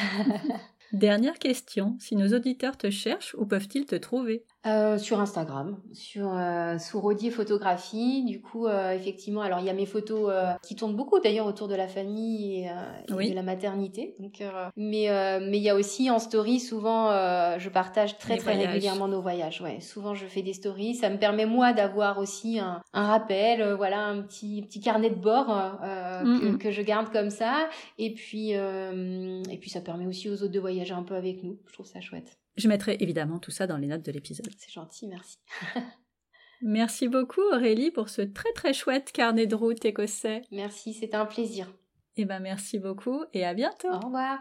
Dernière 0.92 1.40
question, 1.40 1.98
si 2.00 2.16
nos 2.16 2.36
auditeurs 2.36 2.78
te 2.78 2.90
cherchent, 2.90 3.36
où 3.36 3.46
peuvent-ils 3.46 3.86
te 3.86 3.96
trouver? 3.96 4.46
Euh, 4.66 4.98
sur 4.98 5.20
Instagram, 5.20 5.78
sur 5.94 6.32
euh, 6.34 6.78
sous 6.80 7.00
Rodier 7.00 7.30
Photographie. 7.32 8.24
Du 8.26 8.42
coup, 8.42 8.66
euh, 8.68 8.94
effectivement, 8.94 9.42
alors 9.42 9.60
il 9.60 9.66
y 9.66 9.70
a 9.70 9.74
mes 9.74 9.86
photos 9.86 10.30
euh, 10.32 10.54
qui 10.64 10.76
tournent 10.76 10.96
beaucoup 10.96 11.20
d'ailleurs 11.20 11.46
autour 11.48 11.68
de 11.68 11.76
la 11.76 11.88
famille 11.88 12.62
et, 12.64 12.70
euh, 12.70 13.20
et 13.20 13.30
de 13.30 13.36
la 13.36 13.44
maternité. 13.44 14.16
Donc, 14.20 14.42
euh, 14.42 14.50
mais 14.76 15.08
mais 15.42 15.58
il 15.58 15.64
y 15.64 15.70
a 15.70 15.76
aussi 15.76 16.10
en 16.10 16.20
story 16.20 16.60
souvent, 16.60 17.10
je 17.58 17.70
partage 17.70 18.18
très 18.18 18.36
Les 18.36 18.40
très 18.40 18.54
voyages. 18.54 18.72
régulièrement 18.74 19.08
nos 19.08 19.22
voyages. 19.22 19.62
Ouais, 19.62 19.80
souvent 19.82 20.14
je 20.16 20.26
fais 20.26 20.42
des 20.42 20.54
stories. 20.54 20.96
Ça 20.96 21.10
me 21.10 21.18
permet 21.18 21.46
moi 21.46 21.74
d'avoir 21.74 22.18
aussi 22.20 22.60
un, 22.60 22.82
un 22.94 23.06
rappel, 23.08 23.74
voilà, 23.74 24.00
un 24.06 24.22
petit 24.22 24.62
petit 24.64 24.80
carnet 24.82 25.10
de 25.10 25.16
bord 25.16 25.46
que, 25.82 26.26
Mhm. 26.52 26.58
que 26.58 26.72
je 26.72 26.82
garde 26.82 27.12
comme 27.12 27.30
ça. 27.30 27.70
Et 28.00 28.14
puis 28.14 28.52
et 28.52 29.58
puis 29.60 29.70
ça 29.70 29.82
permet 29.82 30.06
aussi 30.08 30.30
aux 30.30 30.42
autres 30.44 30.52
de 30.54 30.60
voyager 30.60 30.94
un 30.94 31.04
peu 31.04 31.16
avec 31.16 31.44
nous. 31.44 31.58
Je 31.68 31.74
trouve 31.74 31.86
ça 31.86 32.02
chouette. 32.02 32.38
Je 32.58 32.68
mettrai 32.68 32.98
évidemment 33.00 33.40
tout 33.40 33.52
ça 33.52 33.68
dans 33.68 33.78
les 33.78 33.88
notes 33.88 34.06
de 34.06 34.12
l'épisode. 34.12 34.50
C'est 34.58 34.72
gentil, 34.72 35.08
merci. 35.08 35.38
Merci 36.62 37.10
beaucoup 37.10 37.42
Aurélie 37.54 37.92
pour 37.92 38.08
ce 38.08 38.22
très 38.22 38.52
très 38.54 38.74
chouette 38.74 39.12
carnet 39.12 39.46
de 39.46 39.56
route 39.56 39.84
écossais. 39.84 40.42
Merci, 40.52 40.94
c'était 40.94 41.18
un 41.18 41.26
plaisir. 41.26 41.72
Eh 42.18 42.26
ben 42.26 42.40
merci 42.40 42.80
beaucoup 42.80 43.24
et 43.34 43.46
à 43.46 43.54
bientôt. 43.54 43.90
Au 43.90 44.00
revoir. 44.00 44.40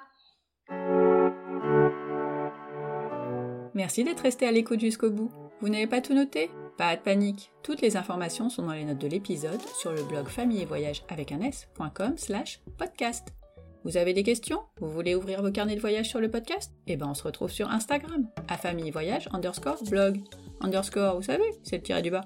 Merci 3.74 4.04
d'être 4.04 4.20
resté 4.20 4.46
à 4.46 4.52
l'écoute 4.52 4.80
jusqu'au 4.80 5.10
bout. 5.10 5.30
Vous 5.60 5.68
n'avez 5.68 5.88
pas 5.88 6.00
tout 6.00 6.14
noté? 6.14 6.50
Pas 6.78 6.96
de 6.96 7.02
panique. 7.02 7.50
Toutes 7.62 7.80
les 7.80 7.96
informations 7.96 8.48
sont 8.48 8.62
dans 8.62 8.72
les 8.72 8.84
notes 8.84 8.98
de 8.98 9.08
l'épisode 9.08 9.60
sur 9.80 9.92
le 9.92 10.02
blog 10.04 10.28
famille 10.28 10.62
et 10.62 10.66
voyage 10.66 11.04
avec 11.08 11.32
un 11.32 11.40
s.com 11.40 12.16
slash 12.16 12.60
podcast. 12.78 13.43
Vous 13.84 13.98
avez 13.98 14.14
des 14.14 14.22
questions? 14.22 14.60
Vous 14.80 14.88
voulez 14.88 15.14
ouvrir 15.14 15.42
vos 15.42 15.50
carnets 15.50 15.76
de 15.76 15.80
voyage 15.80 16.08
sur 16.08 16.18
le 16.18 16.30
podcast? 16.30 16.72
Eh 16.86 16.96
ben 16.96 17.06
on 17.06 17.14
se 17.14 17.22
retrouve 17.22 17.50
sur 17.50 17.70
Instagram, 17.70 18.26
à 18.48 18.56
famille 18.56 18.90
voyage 18.90 19.28
underscore 19.32 19.84
blog. 19.84 20.22
Underscore, 20.62 21.16
vous 21.16 21.22
savez, 21.22 21.44
c'est 21.62 21.76
le 21.76 21.82
tiré 21.82 22.00
du 22.00 22.10
bas. 22.10 22.24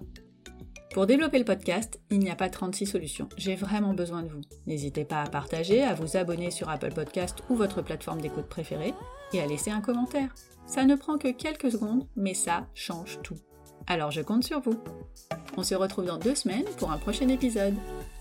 Pour 0.94 1.06
développer 1.06 1.40
le 1.40 1.44
podcast, 1.44 2.00
il 2.10 2.20
n'y 2.20 2.30
a 2.30 2.36
pas 2.36 2.48
36 2.48 2.86
solutions. 2.86 3.28
J'ai 3.36 3.56
vraiment 3.56 3.92
besoin 3.92 4.22
de 4.22 4.28
vous. 4.28 4.40
N'hésitez 4.68 5.04
pas 5.04 5.20
à 5.22 5.28
partager, 5.28 5.82
à 5.82 5.94
vous 5.94 6.16
abonner 6.16 6.52
sur 6.52 6.68
Apple 6.68 6.92
Podcast 6.94 7.42
ou 7.50 7.56
votre 7.56 7.82
plateforme 7.82 8.20
d'écoute 8.20 8.46
préférée 8.46 8.94
et 9.32 9.40
à 9.40 9.46
laisser 9.46 9.72
un 9.72 9.80
commentaire. 9.80 10.32
Ça 10.64 10.84
ne 10.84 10.94
prend 10.94 11.18
que 11.18 11.32
quelques 11.32 11.72
secondes, 11.72 12.06
mais 12.14 12.34
ça 12.34 12.68
change 12.74 13.18
tout. 13.24 13.36
Alors 13.88 14.12
je 14.12 14.20
compte 14.20 14.44
sur 14.44 14.60
vous. 14.60 14.78
On 15.56 15.64
se 15.64 15.74
retrouve 15.74 16.04
dans 16.04 16.18
deux 16.18 16.36
semaines 16.36 16.66
pour 16.78 16.92
un 16.92 16.98
prochain 16.98 17.28
épisode. 17.28 17.74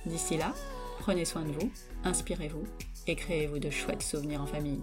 D'ici 0.07 0.37
là, 0.37 0.53
prenez 1.01 1.23
soin 1.23 1.43
de 1.43 1.51
vous, 1.51 1.69
inspirez-vous 2.03 2.63
et 3.07 3.15
créez-vous 3.15 3.59
de 3.59 3.69
chouettes 3.69 4.03
souvenirs 4.03 4.41
en 4.41 4.47
famille. 4.47 4.81